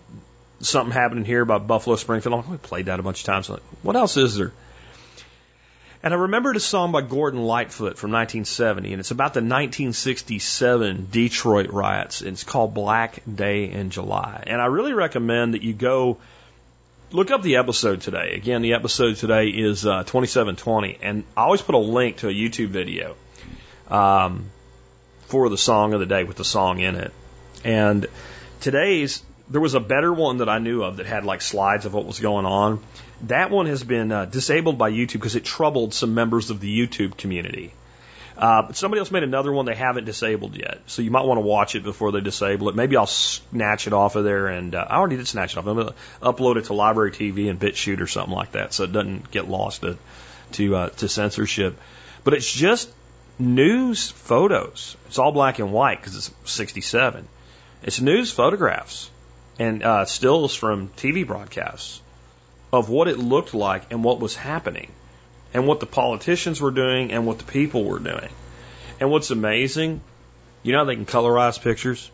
something 0.60 0.94
happening 0.94 1.26
here 1.26 1.42
about 1.42 1.68
Buffalo 1.68 1.96
Springfield. 1.96 2.46
I 2.50 2.58
played 2.58 2.88
that 2.88 3.00
a 3.00 3.04
bunch 3.04 3.22
of 3.22 3.26
times. 3.26 3.50
Like, 3.50 3.62
what 3.82 3.96
else 3.96 4.18
is 4.18 4.36
there? 4.36 4.52
And 6.04 6.16
I 6.16 6.18
remembered 6.18 6.56
a 6.56 6.60
song 6.60 6.92
by 6.92 7.02
Gordon 7.02 7.44
Lightfoot 7.44 7.96
from 7.96 8.12
1970, 8.12 8.92
and 8.94 9.00
it's 9.00 9.12
about 9.12 9.36
the 9.36 9.42
1967 9.42 11.10
Detroit 11.12 11.70
riots. 11.70 12.22
and 12.22 12.32
It's 12.32 12.44
called 12.44 12.74
Black 12.74 13.22
Day 13.32 13.70
in 13.70 13.92
July. 13.92 14.44
And 14.48 14.60
I 14.60 14.66
really 14.66 14.94
recommend 14.94 15.54
that 15.54 15.62
you 15.62 15.74
go 15.74 16.18
look 17.12 17.30
up 17.30 17.44
the 17.44 17.58
episode 17.58 18.02
today. 18.02 18.34
Again, 18.36 18.64
the 18.64 18.74
episode 18.74 19.18
today 19.18 19.50
is 19.50 19.86
uh, 19.86 20.04
2720, 20.04 20.98
and 21.04 21.24
I 21.38 21.44
always 21.44 21.62
put 21.62 21.76
a 21.76 21.78
link 21.78 22.18
to 22.18 22.30
a 22.30 22.34
YouTube 22.34 22.70
video 22.70 23.16
um, 23.88 24.50
for 25.28 25.50
the 25.50 25.58
song 25.58 25.94
of 25.94 26.00
the 26.00 26.08
day 26.08 26.24
with 26.24 26.38
the 26.38 26.46
song 26.46 26.80
in 26.80 26.96
it. 26.96 27.14
And 27.64 28.08
today's 28.60 29.22
there 29.52 29.62
was 29.62 29.76
a 29.76 29.80
better 29.80 30.12
one 30.12 30.38
that 30.38 30.50
I 30.50 30.60
knew 30.60 30.82
of 30.82 30.98
that 30.98 31.06
had 31.06 31.26
like 31.26 31.42
slides 31.42 31.86
of 31.86 31.94
what 31.94 32.06
was 32.06 32.20
going 32.20 32.46
on. 32.46 32.82
That 33.24 33.52
one 33.52 33.68
has 33.68 33.84
been 33.84 34.12
uh, 34.12 34.26
disabled 34.26 34.78
by 34.78 34.92
YouTube 34.92 35.14
because 35.14 35.36
it 35.36 35.46
troubled 35.46 35.94
some 35.94 36.14
members 36.14 36.50
of 36.50 36.60
the 36.60 36.88
YouTube 36.88 37.18
community. 37.18 37.74
Uh, 38.38 38.64
but 38.64 38.76
somebody 38.76 39.00
else 39.00 39.12
made 39.12 39.24
another 39.24 39.52
one 39.52 39.66
they 39.66 39.76
haven't 39.76 40.06
disabled 40.06 40.56
yet, 40.56 40.80
so 40.88 41.04
you 41.04 41.12
might 41.12 41.26
want 41.26 41.38
to 41.38 41.42
watch 41.42 41.76
it 41.76 41.84
before 41.84 42.12
they 42.12 42.22
disable 42.22 42.70
it. 42.70 42.76
Maybe 42.76 42.98
I'll 42.98 43.06
snatch 43.06 43.86
it 43.86 43.94
off 43.94 44.16
of 44.16 44.24
there, 44.24 44.48
and 44.48 44.74
uh, 44.74 44.88
I 44.90 44.96
already 44.96 45.18
did 45.18 45.28
snatch 45.28 45.54
it 45.54 45.60
off. 45.60 45.68
I'm 45.68 45.78
to 45.78 45.94
upload 46.24 46.56
it 46.56 46.66
to 46.66 46.74
LBRY 46.74 47.14
TV 47.14 47.50
and 47.50 47.60
BitChute 47.60 48.02
or 48.02 48.08
something 48.08 48.34
like 48.34 48.54
that, 48.54 48.74
so 48.74 48.86
it 48.86 48.94
doesn't 48.94 49.30
get 49.30 49.48
lost 49.48 49.82
to 49.82 49.98
to, 50.54 50.76
uh, 50.76 50.90
to 50.90 51.08
censorship. 51.08 51.78
But 52.24 52.34
it's 52.34 52.52
just 52.52 52.92
news 53.38 54.10
photos. 54.10 54.96
It's 55.08 55.20
all 55.20 55.32
black 55.32 55.60
and 55.60 55.72
white 55.72 56.00
because 56.00 56.16
it's 56.16 56.32
67. 56.46 57.28
It's 57.84 58.02
news 58.02 58.32
photographs 58.32 59.10
and 59.60 59.84
uh, 59.84 60.06
stills 60.06 60.56
from 60.56 60.90
TV 60.90 61.26
broadcasts 61.26 62.02
of 62.72 62.90
what 62.90 63.08
it 63.08 63.18
looked 63.18 63.54
like 63.54 63.92
and 63.92 64.04
what 64.04 64.20
was 64.20 64.36
happening, 64.36 64.92
and 65.54 65.68
what 65.68 65.80
the 65.80 65.86
politicians 65.86 66.62
were 66.62 66.72
doing 66.72 67.12
and 67.12 67.26
what 67.26 67.40
the 67.40 67.46
people 67.46 67.84
were 67.84 68.00
doing. 68.00 68.30
And 69.00 69.10
what's 69.10 69.32
amazing, 69.32 70.02
you 70.64 70.74
know, 70.74 70.86
they 70.86 70.96
can 70.96 71.06
colorize 71.06 71.62
pictures. 71.62 72.10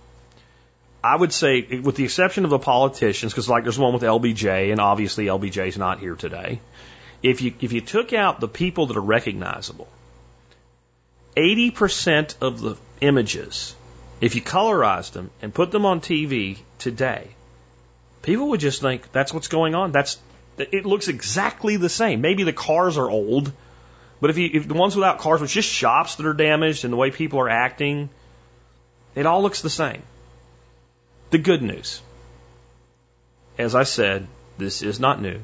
I 1.03 1.15
would 1.15 1.31
say, 1.31 1.79
with 1.79 1.95
the 1.95 2.03
exception 2.03 2.43
of 2.43 2.49
the 2.49 2.59
politicians, 2.59 3.31
because 3.31 3.47
like 3.47 3.63
there's 3.63 3.77
one 3.77 3.93
with 3.93 4.01
LBJ, 4.01 4.71
and 4.71 4.81
obviously 4.81 5.25
LBJ's 5.25 5.77
not 5.77 5.99
here 5.99 6.15
today. 6.15 6.59
If 7.21 7.41
you 7.41 7.53
if 7.61 7.73
you 7.73 7.81
took 7.81 8.13
out 8.13 8.39
the 8.39 8.47
people 8.47 8.87
that 8.87 8.97
are 8.97 9.01
recognizable, 9.01 9.87
80% 11.35 12.35
of 12.41 12.61
the 12.61 12.75
images, 12.99 13.75
if 14.21 14.35
you 14.35 14.41
colorized 14.41 15.11
them 15.11 15.29
and 15.41 15.53
put 15.53 15.71
them 15.71 15.85
on 15.85 16.01
TV 16.01 16.57
today, 16.79 17.27
people 18.23 18.49
would 18.49 18.59
just 18.59 18.81
think 18.81 19.11
that's 19.11 19.33
what's 19.33 19.47
going 19.47 19.75
on. 19.75 19.91
That's 19.91 20.17
it 20.57 20.85
looks 20.85 21.07
exactly 21.07 21.77
the 21.77 21.89
same. 21.89 22.21
Maybe 22.21 22.43
the 22.43 22.53
cars 22.53 22.97
are 22.97 23.09
old, 23.09 23.51
but 24.19 24.29
if 24.29 24.37
you 24.37 24.49
if 24.53 24.67
the 24.67 24.73
ones 24.73 24.95
without 24.95 25.19
cars, 25.19 25.41
it's 25.41 25.53
just 25.53 25.69
shops 25.69 26.15
that 26.15 26.25
are 26.25 26.33
damaged 26.33 26.83
and 26.83 26.91
the 26.91 26.97
way 26.97 27.11
people 27.11 27.39
are 27.39 27.49
acting, 27.49 28.09
it 29.15 29.25
all 29.25 29.41
looks 29.41 29.61
the 29.61 29.69
same. 29.69 30.01
The 31.29 31.37
good 31.37 31.61
news, 31.61 32.01
as 33.57 33.75
I 33.75 33.83
said, 33.83 34.27
this 34.57 34.81
is 34.81 34.99
not 34.99 35.21
new, 35.21 35.39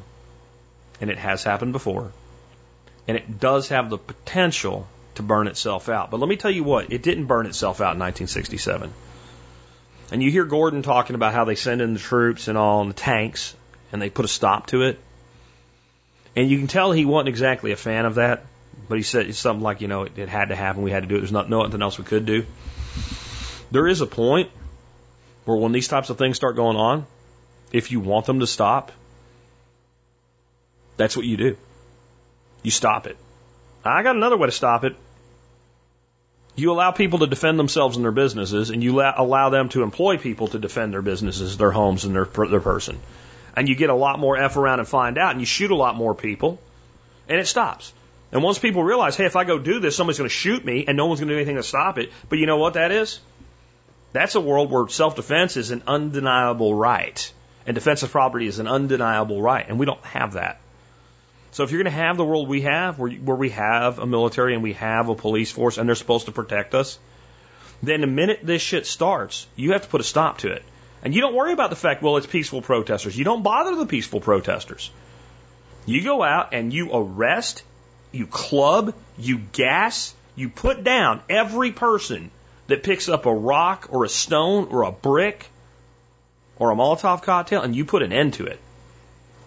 and 1.02 1.10
it 1.10 1.18
has 1.18 1.44
happened 1.44 1.74
before, 1.74 2.12
and 3.08 3.18
it 3.18 3.40
does 3.40 3.70
have 3.70 3.90
the 3.90 3.98
potential 3.98 4.88
to 5.16 5.24
burn 5.24 5.48
itself 5.48 5.90
out. 5.90 6.10
But 6.10 6.20
let 6.20 6.30
me 6.30 6.38
tell 6.38 6.52
you 6.52 6.64
what, 6.64 6.92
it 6.92 7.04
didn't 7.04 7.26
burn 7.26 7.46
itself 7.46 7.82
out 7.82 7.94
in 7.94 8.00
1967. 8.00 8.92
And 10.12 10.24
you 10.24 10.32
hear 10.32 10.46
Gordon 10.46 10.82
talking 10.82 11.16
about 11.16 11.34
how 11.34 11.46
they 11.46 11.56
send 11.56 11.82
in 11.82 11.94
the 11.94 12.00
troops 12.00 12.48
and 12.48 12.58
all 12.58 12.82
and 12.82 12.90
the 12.90 12.96
tanks 12.96 13.56
and 13.94 14.02
they 14.02 14.10
put 14.10 14.26
a 14.26 14.28
stop 14.28 14.66
to 14.68 14.82
it. 14.82 15.00
And 16.36 16.50
you 16.50 16.58
can 16.58 16.68
tell 16.68 16.92
he 16.92 17.06
wasn't 17.06 17.30
exactly 17.30 17.72
a 17.72 17.76
fan 17.76 18.06
of 18.06 18.16
that, 18.16 18.44
but 18.90 18.98
he 18.98 19.04
said 19.04 19.34
something 19.36 19.64
like, 19.64 19.82
you 19.82 19.88
know, 19.88 20.04
it, 20.04 20.18
it 20.18 20.30
had 20.30 20.50
to 20.50 20.56
happen, 20.56 20.82
we 20.82 20.92
had 20.92 21.04
to 21.04 21.08
do 21.08 21.16
it, 21.16 21.20
there's 21.20 21.32
not, 21.32 21.50
nothing 21.50 21.82
else 21.82 22.00
we 22.00 22.04
could 22.04 22.26
do. 22.26 22.44
There 23.72 23.88
is 23.88 24.02
a 24.02 24.08
point 24.08 24.50
where 25.46 25.56
when 25.56 25.72
these 25.72 25.88
types 25.88 26.10
of 26.10 26.18
things 26.18 26.36
start 26.36 26.56
going 26.56 26.76
on, 26.76 27.06
if 27.72 27.92
you 27.92 28.00
want 28.00 28.26
them 28.26 28.40
to 28.40 28.48
stop, 28.48 28.92
that's 30.98 31.16
what 31.16 31.26
you 31.26 31.38
do. 31.38 31.58
You 32.64 32.72
stop 32.72 33.06
it. 33.06 33.18
I 33.86 34.02
got 34.02 34.16
another 34.16 34.38
way 34.38 34.48
to 34.48 34.52
stop 34.52 34.86
it. 34.86 34.96
You 36.56 36.72
allow 36.72 36.92
people 36.92 37.20
to 37.20 37.28
defend 37.28 37.60
themselves 37.60 37.96
and 37.96 38.06
their 38.06 38.12
businesses, 38.12 38.70
and 38.70 38.84
you 38.84 39.02
allow 39.02 39.50
them 39.50 39.70
to 39.70 39.84
employ 39.84 40.18
people 40.18 40.48
to 40.50 40.60
defend 40.60 40.94
their 40.94 41.02
businesses, 41.02 41.58
their 41.58 41.72
homes, 41.72 42.06
and 42.06 42.16
their, 42.16 42.26
their 42.26 42.62
person 42.62 43.00
and 43.56 43.70
you 43.70 43.76
get 43.76 43.90
a 43.90 43.96
lot 43.96 44.20
more 44.20 44.38
F 44.38 44.58
around 44.58 44.80
and 44.80 44.88
find 44.88 45.18
out, 45.18 45.32
and 45.32 45.40
you 45.40 45.46
shoot 45.46 45.72
a 45.72 45.76
lot 45.76 45.96
more 45.96 46.16
people, 46.16 46.60
and 47.28 47.40
it 47.40 47.48
stops. 47.48 47.94
And 48.32 48.42
once 48.42 48.58
people 48.58 48.84
realize, 48.84 49.16
hey, 49.16 49.26
if 49.26 49.36
I 49.36 49.44
go 49.44 49.60
do 49.60 49.80
this, 49.80 49.96
somebody's 49.96 50.18
going 50.18 50.30
to 50.30 50.36
shoot 50.36 50.66
me, 50.66 50.86
and 50.88 50.98
no 50.98 51.06
one's 51.06 51.20
going 51.20 51.28
to 51.28 51.36
do 51.36 51.38
anything 51.38 51.58
to 51.58 51.64
stop 51.64 52.00
it. 52.00 52.12
But 52.30 52.40
you 52.40 52.48
know 52.48 52.58
what 52.58 52.74
that 52.74 52.92
is? 52.92 53.20
That's 54.12 54.36
a 54.36 54.42
world 54.42 54.72
where 54.72 54.88
self 54.88 55.16
defense 55.16 55.58
is 55.58 55.72
an 55.72 55.84
undeniable 55.88 56.74
right, 56.74 57.32
and 57.66 57.76
defensive 57.76 58.12
property 58.12 58.48
is 58.48 58.60
an 58.60 58.68
undeniable 58.68 59.42
right, 59.42 59.66
and 59.68 59.80
we 59.80 59.86
don't 59.86 60.04
have 60.06 60.34
that. 60.34 60.60
So 61.52 61.64
if 61.64 61.72
you're 61.72 61.84
going 61.84 61.94
to 61.94 62.00
have 62.00 62.18
the 62.18 62.26
world 62.26 62.48
we 62.48 62.62
have, 62.62 62.98
where, 62.98 63.12
where 63.12 63.36
we 63.36 63.50
have 63.50 64.00
a 64.00 64.08
military 64.08 64.56
and 64.56 64.64
we 64.64 64.74
have 64.74 65.10
a 65.10 65.16
police 65.16 65.52
force, 65.52 65.78
and 65.78 65.88
they're 65.88 65.96
supposed 65.96 66.26
to 66.26 66.32
protect 66.32 66.74
us, 66.74 66.98
then 67.84 68.02
the 68.02 68.08
minute 68.08 68.40
this 68.42 68.62
shit 68.62 68.88
starts, 68.88 69.46
you 69.56 69.74
have 69.74 69.84
to 69.84 69.88
put 69.88 70.02
a 70.02 70.04
stop 70.04 70.40
to 70.40 70.52
it. 70.52 70.64
And 71.04 71.14
you 71.14 71.22
don't 71.22 71.36
worry 71.36 71.52
about 71.52 71.70
the 71.70 71.76
fact, 71.76 72.02
well, 72.02 72.18
it's 72.18 72.26
peaceful 72.26 72.62
protesters. 72.62 73.18
You 73.18 73.26
don't 73.26 73.44
bother 73.44 73.76
the 73.76 73.86
peaceful 73.86 74.22
protesters. 74.22 74.90
You 75.86 76.02
go 76.02 76.24
out 76.24 76.54
and 76.54 76.74
you 76.74 76.92
arrest, 76.94 77.64
you 78.14 78.26
club, 78.26 78.96
you 79.18 79.38
gas, 79.38 80.16
you 80.36 80.50
put 80.50 80.84
down 80.84 81.22
every 81.30 81.74
person 81.74 82.32
that 82.68 82.84
picks 82.84 83.10
up 83.10 83.26
a 83.26 83.34
rock 83.34 83.90
or 83.92 84.06
a 84.06 84.10
stone 84.10 84.70
or 84.72 84.84
a 84.84 84.92
brick 84.92 85.46
or 86.58 86.72
a 86.72 86.76
Molotov 86.76 87.22
cocktail 87.22 87.62
and 87.62 87.76
you 87.76 87.84
put 87.84 88.02
an 88.02 88.14
end 88.14 88.36
to 88.36 88.46
it. 88.46 88.60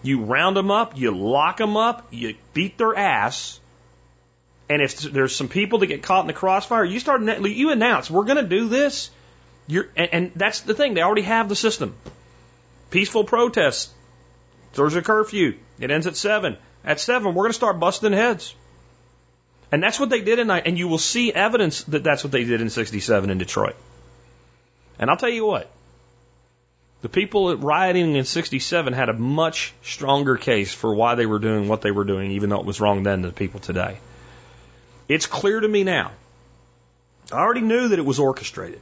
You 0.03 0.21
round 0.21 0.55
them 0.55 0.69
up, 0.69 0.95
you 0.95 1.09
lock 1.11 1.57
them 1.57 1.75
up, 1.75 2.07
you 2.11 2.35
beat 2.53 2.77
their 2.77 2.95
ass, 2.95 3.59
and 4.69 4.81
if 4.81 4.99
there's 4.99 5.35
some 5.35 5.47
people 5.47 5.79
that 5.79 5.87
get 5.87 6.03
caught 6.03 6.21
in 6.21 6.27
the 6.27 6.33
crossfire, 6.33 6.83
you 6.83 6.99
start 6.99 7.21
you 7.21 7.71
announce 7.71 8.11
we're 8.11 8.25
going 8.25 8.37
to 8.37 8.47
do 8.47 8.67
this, 8.67 9.09
you're, 9.67 9.87
and, 9.95 10.13
and 10.13 10.31
that's 10.35 10.61
the 10.61 10.73
thing. 10.73 10.93
They 10.93 11.01
already 11.01 11.23
have 11.23 11.49
the 11.49 11.55
system. 11.55 11.95
Peaceful 12.89 13.25
protests. 13.25 13.93
There's 14.73 14.95
a 14.95 15.01
curfew. 15.01 15.55
It 15.79 15.91
ends 15.91 16.07
at 16.07 16.15
seven. 16.15 16.57
At 16.83 16.99
seven, 16.99 17.33
we're 17.33 17.43
going 17.43 17.49
to 17.49 17.53
start 17.53 17.79
busting 17.79 18.13
heads. 18.13 18.55
And 19.71 19.83
that's 19.83 19.99
what 19.99 20.09
they 20.09 20.21
did 20.21 20.39
in, 20.39 20.49
and 20.49 20.77
you 20.77 20.87
will 20.87 20.97
see 20.97 21.33
evidence 21.33 21.83
that 21.83 22.03
that's 22.03 22.23
what 22.23 22.31
they 22.31 22.45
did 22.45 22.61
in 22.61 22.69
67 22.69 23.29
in 23.29 23.37
Detroit. 23.37 23.75
And 24.97 25.09
I'll 25.09 25.17
tell 25.17 25.29
you 25.29 25.45
what, 25.45 25.69
the 27.01 27.09
people 27.09 27.55
rioting 27.57 28.15
in 28.15 28.23
67 28.23 28.93
had 28.93 29.09
a 29.09 29.13
much 29.13 29.73
stronger 29.83 30.37
case 30.37 30.73
for 30.73 30.95
why 30.95 31.15
they 31.15 31.25
were 31.25 31.39
doing 31.39 31.67
what 31.67 31.81
they 31.81 31.91
were 31.91 32.05
doing, 32.05 32.31
even 32.31 32.49
though 32.49 32.59
it 32.59 32.65
was 32.65 32.79
wrong 32.79 33.03
then 33.03 33.23
to 33.23 33.27
the 33.27 33.33
people 33.33 33.59
today. 33.59 33.97
It's 35.09 35.25
clear 35.25 35.59
to 35.59 35.67
me 35.67 35.83
now. 35.83 36.11
I 37.31 37.39
already 37.39 37.61
knew 37.61 37.89
that 37.89 37.99
it 37.99 38.05
was 38.05 38.19
orchestrated. 38.19 38.81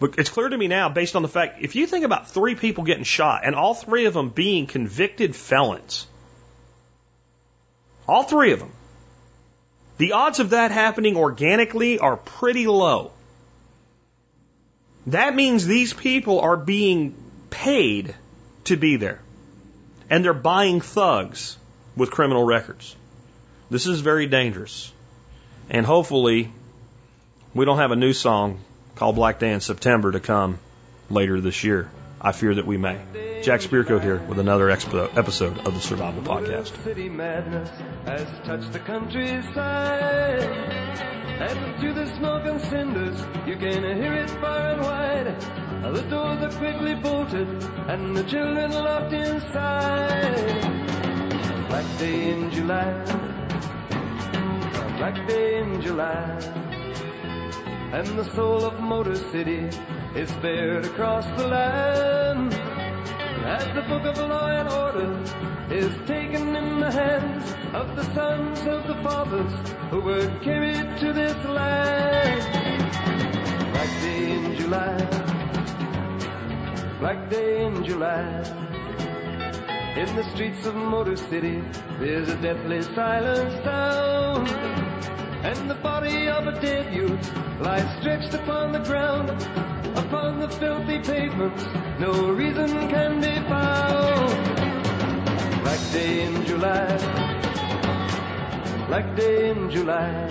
But 0.00 0.18
it's 0.18 0.30
clear 0.30 0.48
to 0.48 0.56
me 0.56 0.66
now, 0.66 0.88
based 0.88 1.14
on 1.14 1.20
the 1.20 1.28
fact, 1.28 1.58
if 1.60 1.76
you 1.76 1.86
think 1.86 2.06
about 2.06 2.30
three 2.30 2.54
people 2.54 2.84
getting 2.84 3.04
shot 3.04 3.42
and 3.44 3.54
all 3.54 3.74
three 3.74 4.06
of 4.06 4.14
them 4.14 4.30
being 4.30 4.66
convicted 4.66 5.36
felons, 5.36 6.06
all 8.08 8.22
three 8.22 8.52
of 8.52 8.60
them, 8.60 8.72
the 9.98 10.12
odds 10.12 10.40
of 10.40 10.50
that 10.50 10.70
happening 10.70 11.16
organically 11.16 11.98
are 11.98 12.16
pretty 12.16 12.66
low. 12.66 13.12
That 15.08 15.34
means 15.34 15.66
these 15.66 15.92
people 15.92 16.40
are 16.40 16.56
being 16.56 17.14
paid 17.50 18.14
to 18.64 18.76
be 18.78 18.96
there. 18.96 19.20
And 20.08 20.24
they're 20.24 20.32
buying 20.32 20.80
thugs 20.80 21.58
with 21.94 22.10
criminal 22.10 22.44
records. 22.44 22.96
This 23.68 23.86
is 23.86 24.00
very 24.00 24.26
dangerous. 24.26 24.90
And 25.68 25.84
hopefully, 25.84 26.50
we 27.52 27.66
don't 27.66 27.78
have 27.78 27.92
a 27.92 27.96
new 27.96 28.14
song 28.14 28.60
called 29.00 29.16
Black 29.16 29.38
Day 29.38 29.50
in 29.52 29.60
September 29.60 30.12
to 30.12 30.20
come 30.20 30.58
later 31.08 31.40
this 31.40 31.64
year. 31.64 31.90
I 32.20 32.32
fear 32.32 32.54
that 32.56 32.66
we 32.66 32.76
may. 32.76 33.00
Jack 33.42 33.60
Spirko 33.62 33.98
here 33.98 34.18
with 34.18 34.38
another 34.38 34.66
expo- 34.66 35.16
episode 35.16 35.56
of 35.66 35.72
the 35.72 35.80
Survival 35.80 36.22
Podcast. 36.22 36.84
City 36.84 37.08
madness 37.08 37.70
has 38.04 38.28
touched 38.44 38.74
the 38.74 38.78
countryside. 38.80 40.42
And 40.42 41.80
through 41.80 41.94
the 41.94 42.14
smoke 42.18 42.44
and 42.44 42.60
cinders, 42.60 43.18
you 43.46 43.56
can 43.56 43.84
hear 43.96 44.12
it 44.12 44.28
far 44.32 44.72
and 44.72 44.82
wide. 44.82 45.94
The 45.94 46.02
doors 46.10 46.42
are 46.42 46.58
quickly 46.58 46.92
bolted, 46.92 47.48
and 47.88 48.14
the 48.14 48.24
children 48.24 48.70
locked 48.70 49.14
inside. 49.14 50.60
Black 51.68 51.98
day 51.98 52.32
in 52.32 52.50
July. 52.50 53.04
Black 54.98 55.26
day 55.26 55.58
in 55.60 55.80
July. 55.80 56.69
And 57.92 58.06
the 58.16 58.24
soul 58.36 58.64
of 58.64 58.78
Motor 58.78 59.16
City 59.16 59.68
is 60.14 60.30
bared 60.42 60.86
across 60.86 61.26
the 61.36 61.48
land. 61.48 62.54
As 62.54 63.64
the 63.74 63.82
book 63.82 64.04
of 64.04 64.16
law 64.16 64.46
and 64.46 64.68
order 64.68 65.74
is 65.74 65.92
taken 66.06 66.54
in 66.54 66.78
the 66.78 66.92
hands 66.92 67.52
of 67.74 67.96
the 67.96 68.04
sons 68.14 68.60
of 68.60 68.86
the 68.86 68.94
fathers 69.02 69.52
who 69.90 70.00
were 70.00 70.28
carried 70.44 70.98
to 71.00 71.12
this 71.12 71.34
land. 71.44 72.42
Black 73.72 74.00
day 74.02 74.32
in 74.34 74.56
July. 74.56 74.96
Black 77.00 77.28
day 77.28 77.64
in 77.66 77.84
July. 77.84 78.42
In 79.96 80.14
the 80.14 80.30
streets 80.32 80.64
of 80.64 80.76
Motor 80.76 81.16
City, 81.16 81.60
there's 81.98 82.28
a 82.28 82.36
deathly 82.36 82.82
silent 82.82 83.64
sound. 83.64 84.89
And 85.42 85.70
the 85.70 85.74
body 85.76 86.28
of 86.28 86.46
a 86.46 86.60
dead 86.60 86.92
youth 86.94 87.32
lies 87.60 87.88
stretched 88.00 88.34
upon 88.34 88.72
the 88.72 88.78
ground. 88.80 89.30
Upon 89.96 90.38
the 90.38 90.48
filthy 90.50 90.98
pavements, 90.98 91.64
no 91.98 92.30
reason 92.32 92.68
can 92.90 93.20
be 93.22 93.34
found. 93.48 94.60
Black 95.62 95.92
day 95.92 96.26
in 96.26 96.44
July. 96.44 96.96
Black 98.88 99.16
day 99.16 99.48
in 99.48 99.70
July. 99.70 100.28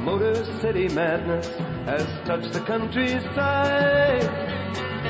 Motor 0.00 0.46
City 0.62 0.88
madness 0.88 1.48
has 1.84 2.06
touched 2.24 2.54
the 2.54 2.60
countryside. 2.60 4.47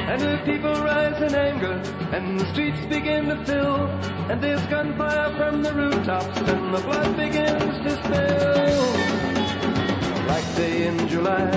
And 0.08 0.22
the 0.22 0.40
people 0.46 0.72
rise 0.72 1.20
in 1.20 1.34
anger, 1.34 1.82
and 2.16 2.40
the 2.40 2.46
streets 2.52 2.80
begin 2.86 3.26
to 3.26 3.44
fill. 3.44 3.88
And 4.30 4.42
there's 4.42 4.64
gunfire 4.68 5.36
from 5.36 5.62
the 5.62 5.74
rooftops, 5.74 6.38
and 6.38 6.74
the 6.74 6.80
blood 6.80 7.14
begins 7.14 7.76
to 7.84 7.90
spill. 8.04 8.92
Black 10.24 10.56
day 10.56 10.86
in 10.86 11.08
July. 11.08 11.50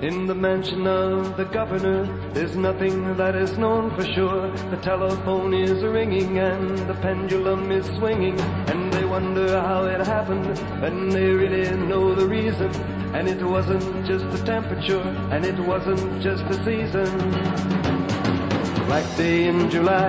In 0.00 0.28
the 0.28 0.34
mansion 0.36 0.86
of 0.86 1.36
the 1.36 1.44
governor, 1.46 2.06
there's 2.32 2.54
nothing 2.54 3.16
that 3.16 3.34
is 3.34 3.58
known 3.58 3.90
for 3.96 4.04
sure. 4.04 4.52
The 4.70 4.76
telephone 4.76 5.54
is 5.54 5.82
ringing 5.82 6.38
and 6.38 6.78
the 6.88 6.94
pendulum 6.94 7.72
is 7.72 7.84
swinging, 7.98 8.40
and 8.70 8.92
they 8.92 9.04
wonder 9.04 9.60
how 9.60 9.86
it 9.86 10.06
happened, 10.06 10.56
and 10.84 11.10
they 11.10 11.30
really 11.32 11.68
know 11.88 12.14
the 12.14 12.28
reason. 12.28 12.97
And 13.14 13.28
it 13.28 13.42
wasn't 13.42 14.06
just 14.06 14.30
the 14.30 14.44
temperature, 14.44 15.00
and 15.32 15.44
it 15.44 15.58
wasn't 15.58 16.22
just 16.22 16.44
the 16.48 16.54
season. 16.64 17.08
Black 18.86 19.16
day 19.16 19.48
in 19.48 19.70
July. 19.70 20.08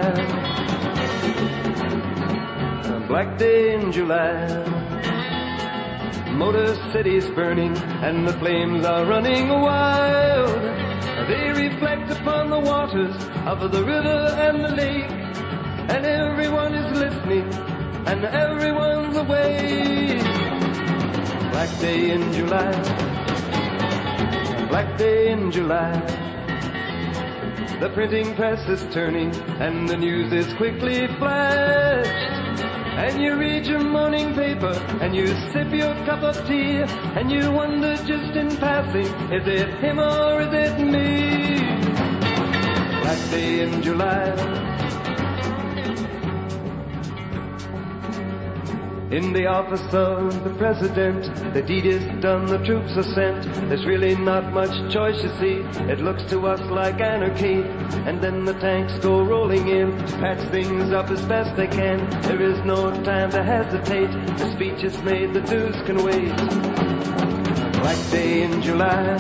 A 2.84 3.05
black 3.07 3.38
day 3.38 3.73
in 3.76 3.91
July. 3.91 4.80
Motor 6.31 6.73
City's 6.93 7.27
burning 7.31 7.77
and 7.77 8.26
the 8.27 8.34
flames 8.34 8.85
are 8.85 9.05
running 9.05 9.49
wild. 9.49 10.49
They 11.27 11.51
reflect 11.51 12.09
upon 12.11 12.49
the 12.49 12.59
waters 12.59 13.15
of 13.45 13.71
the 13.71 13.84
river 13.84 14.35
and 14.39 14.63
the 14.63 14.69
lake. 14.69 15.11
And 15.89 16.05
everyone 16.05 16.73
is 16.73 16.97
listening 16.97 17.53
and 18.07 18.23
everyone's 18.23 19.17
awake. 19.17 20.48
Black 21.51 21.80
day 21.80 22.11
in 22.11 22.31
July. 22.34 22.71
Black 24.69 24.97
day 24.97 25.31
in 25.31 25.51
July. 25.51 25.91
The 27.80 27.89
printing 27.93 28.35
press 28.35 28.59
is 28.67 28.85
turning 28.93 29.34
and 29.59 29.88
the 29.88 29.97
news 29.97 30.31
is 30.31 30.53
quickly 30.55 31.07
flashed. 31.17 32.09
And 32.99 33.21
you 33.21 33.35
read 33.38 33.65
your 33.65 33.84
morning 33.84 34.35
paper 34.35 34.73
and 35.01 35.15
you 35.15 35.27
sip 35.51 35.71
your 35.71 35.95
cup 36.05 36.21
of 36.21 36.35
tea 36.47 36.81
and 37.17 37.31
you 37.31 37.51
wonder 37.51 37.95
just 37.95 38.35
in 38.35 38.55
passing, 38.57 39.07
is 39.31 39.47
it 39.47 39.69
him 39.80 39.99
or 39.99 40.41
is 40.41 40.53
it 40.53 40.80
me? 40.80 41.59
Black 43.01 43.31
day 43.31 43.61
in 43.61 43.81
July. 43.81 44.68
In 49.11 49.34
the 49.34 49.48
office 49.48 49.91
of 49.91 50.44
the 50.44 50.52
president, 50.60 51.26
the 51.56 51.64
deed 51.64 51.88
is 51.88 52.03
done, 52.22 52.45
the 52.45 52.60
troops 52.60 52.95
are 52.95 53.02
sent. 53.15 53.44
There's 53.68 53.84
really 53.84 54.15
not 54.15 54.53
much 54.53 54.69
choice, 54.94 55.23
you 55.23 55.30
see. 55.40 55.80
It 55.90 55.99
looks 55.99 56.23
to 56.26 56.45
us 56.45 56.61
like 56.69 57.02
anarchy. 57.02 57.64
And 58.06 58.22
then 58.22 58.45
the 58.45 58.53
tanks 58.53 58.94
go 58.99 59.23
rolling 59.23 59.68
in 59.68 59.98
to 59.98 60.14
patch 60.18 60.48
things 60.52 60.94
up 60.94 61.10
as 61.10 61.26
best 61.26 61.56
they 61.57 61.65
can. 61.65 62.07
There 62.22 62.40
is 62.40 62.64
no 62.64 62.91
time 63.03 63.31
to 63.31 63.44
hesitate. 63.44 64.11
The 64.38 64.52
speech 64.53 64.84
is 64.84 65.02
made, 65.02 65.34
the 65.34 65.41
dues 65.41 65.76
can 65.88 66.03
wait. 66.03 66.36
Black 67.81 68.11
day 68.11 68.44
in 68.44 68.61
July. 68.61 69.18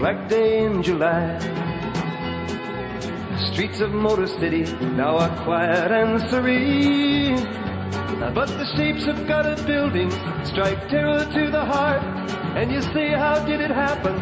Black 0.00 0.28
day 0.28 0.64
in 0.64 0.82
July. 0.82 1.57
Streets 3.58 3.80
of 3.80 3.90
Motor 3.90 4.28
City 4.28 4.62
now 4.94 5.18
are 5.18 5.42
quiet 5.42 5.90
and 5.90 6.30
serene. 6.30 7.42
But 8.32 8.46
the 8.46 8.64
shapes 8.76 9.08
of 9.08 9.26
gutted 9.26 9.66
buildings 9.66 10.14
strike 10.48 10.88
terror 10.88 11.24
to 11.24 11.50
the 11.50 11.64
heart. 11.64 12.00
And 12.56 12.70
you 12.70 12.80
say, 12.80 13.10
how 13.10 13.44
did 13.44 13.60
it 13.60 13.72
happen? 13.72 14.14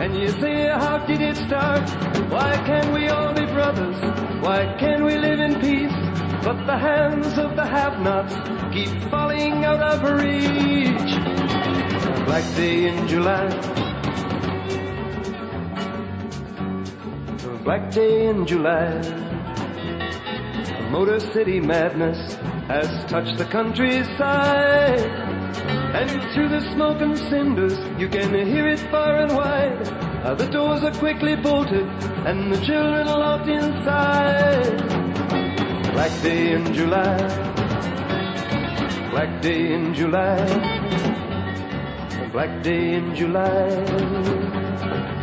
And 0.00 0.16
you 0.16 0.28
say, 0.28 0.68
how 0.70 1.04
did 1.04 1.20
it 1.20 1.36
start? 1.36 1.86
Why 2.30 2.56
can't 2.64 2.94
we 2.94 3.08
all 3.08 3.34
be 3.34 3.44
brothers? 3.52 4.00
Why 4.40 4.74
can't 4.80 5.04
we 5.04 5.18
live 5.18 5.38
in 5.38 5.60
peace? 5.60 5.92
But 6.42 6.64
the 6.64 6.78
hands 6.78 7.36
of 7.36 7.56
the 7.56 7.66
have-nots 7.66 8.32
keep 8.72 8.88
falling 9.10 9.66
out 9.66 9.82
of 9.82 10.02
reach. 10.18 11.12
Black 12.24 12.56
day 12.56 12.88
in 12.88 13.06
July. 13.06 13.87
Black 17.68 17.90
day 17.90 18.28
in 18.28 18.46
July. 18.46 18.96
Motor 20.90 21.20
City 21.20 21.60
madness 21.60 22.36
has 22.66 22.88
touched 23.10 23.36
the 23.36 23.44
countryside. 23.44 25.00
And 25.98 26.10
through 26.32 26.48
the 26.48 26.62
smoke 26.72 27.02
and 27.02 27.18
cinders, 27.18 27.76
you 28.00 28.08
can 28.08 28.32
hear 28.46 28.66
it 28.68 28.78
far 28.90 29.16
and 29.16 29.36
wide. 29.36 29.86
Uh, 30.24 30.34
the 30.34 30.46
doors 30.46 30.82
are 30.82 30.94
quickly 30.94 31.36
bolted, 31.36 31.86
and 32.26 32.50
the 32.50 32.58
children 32.64 33.06
are 33.06 33.18
locked 33.18 33.50
inside. 33.50 34.78
Black 35.92 36.22
day 36.22 36.54
in 36.54 36.72
July. 36.72 37.18
Black 39.10 39.42
day 39.42 39.74
in 39.74 39.92
July. 39.92 40.46
Black 42.32 42.62
day 42.62 42.94
in 42.94 43.14
July. 43.14 45.17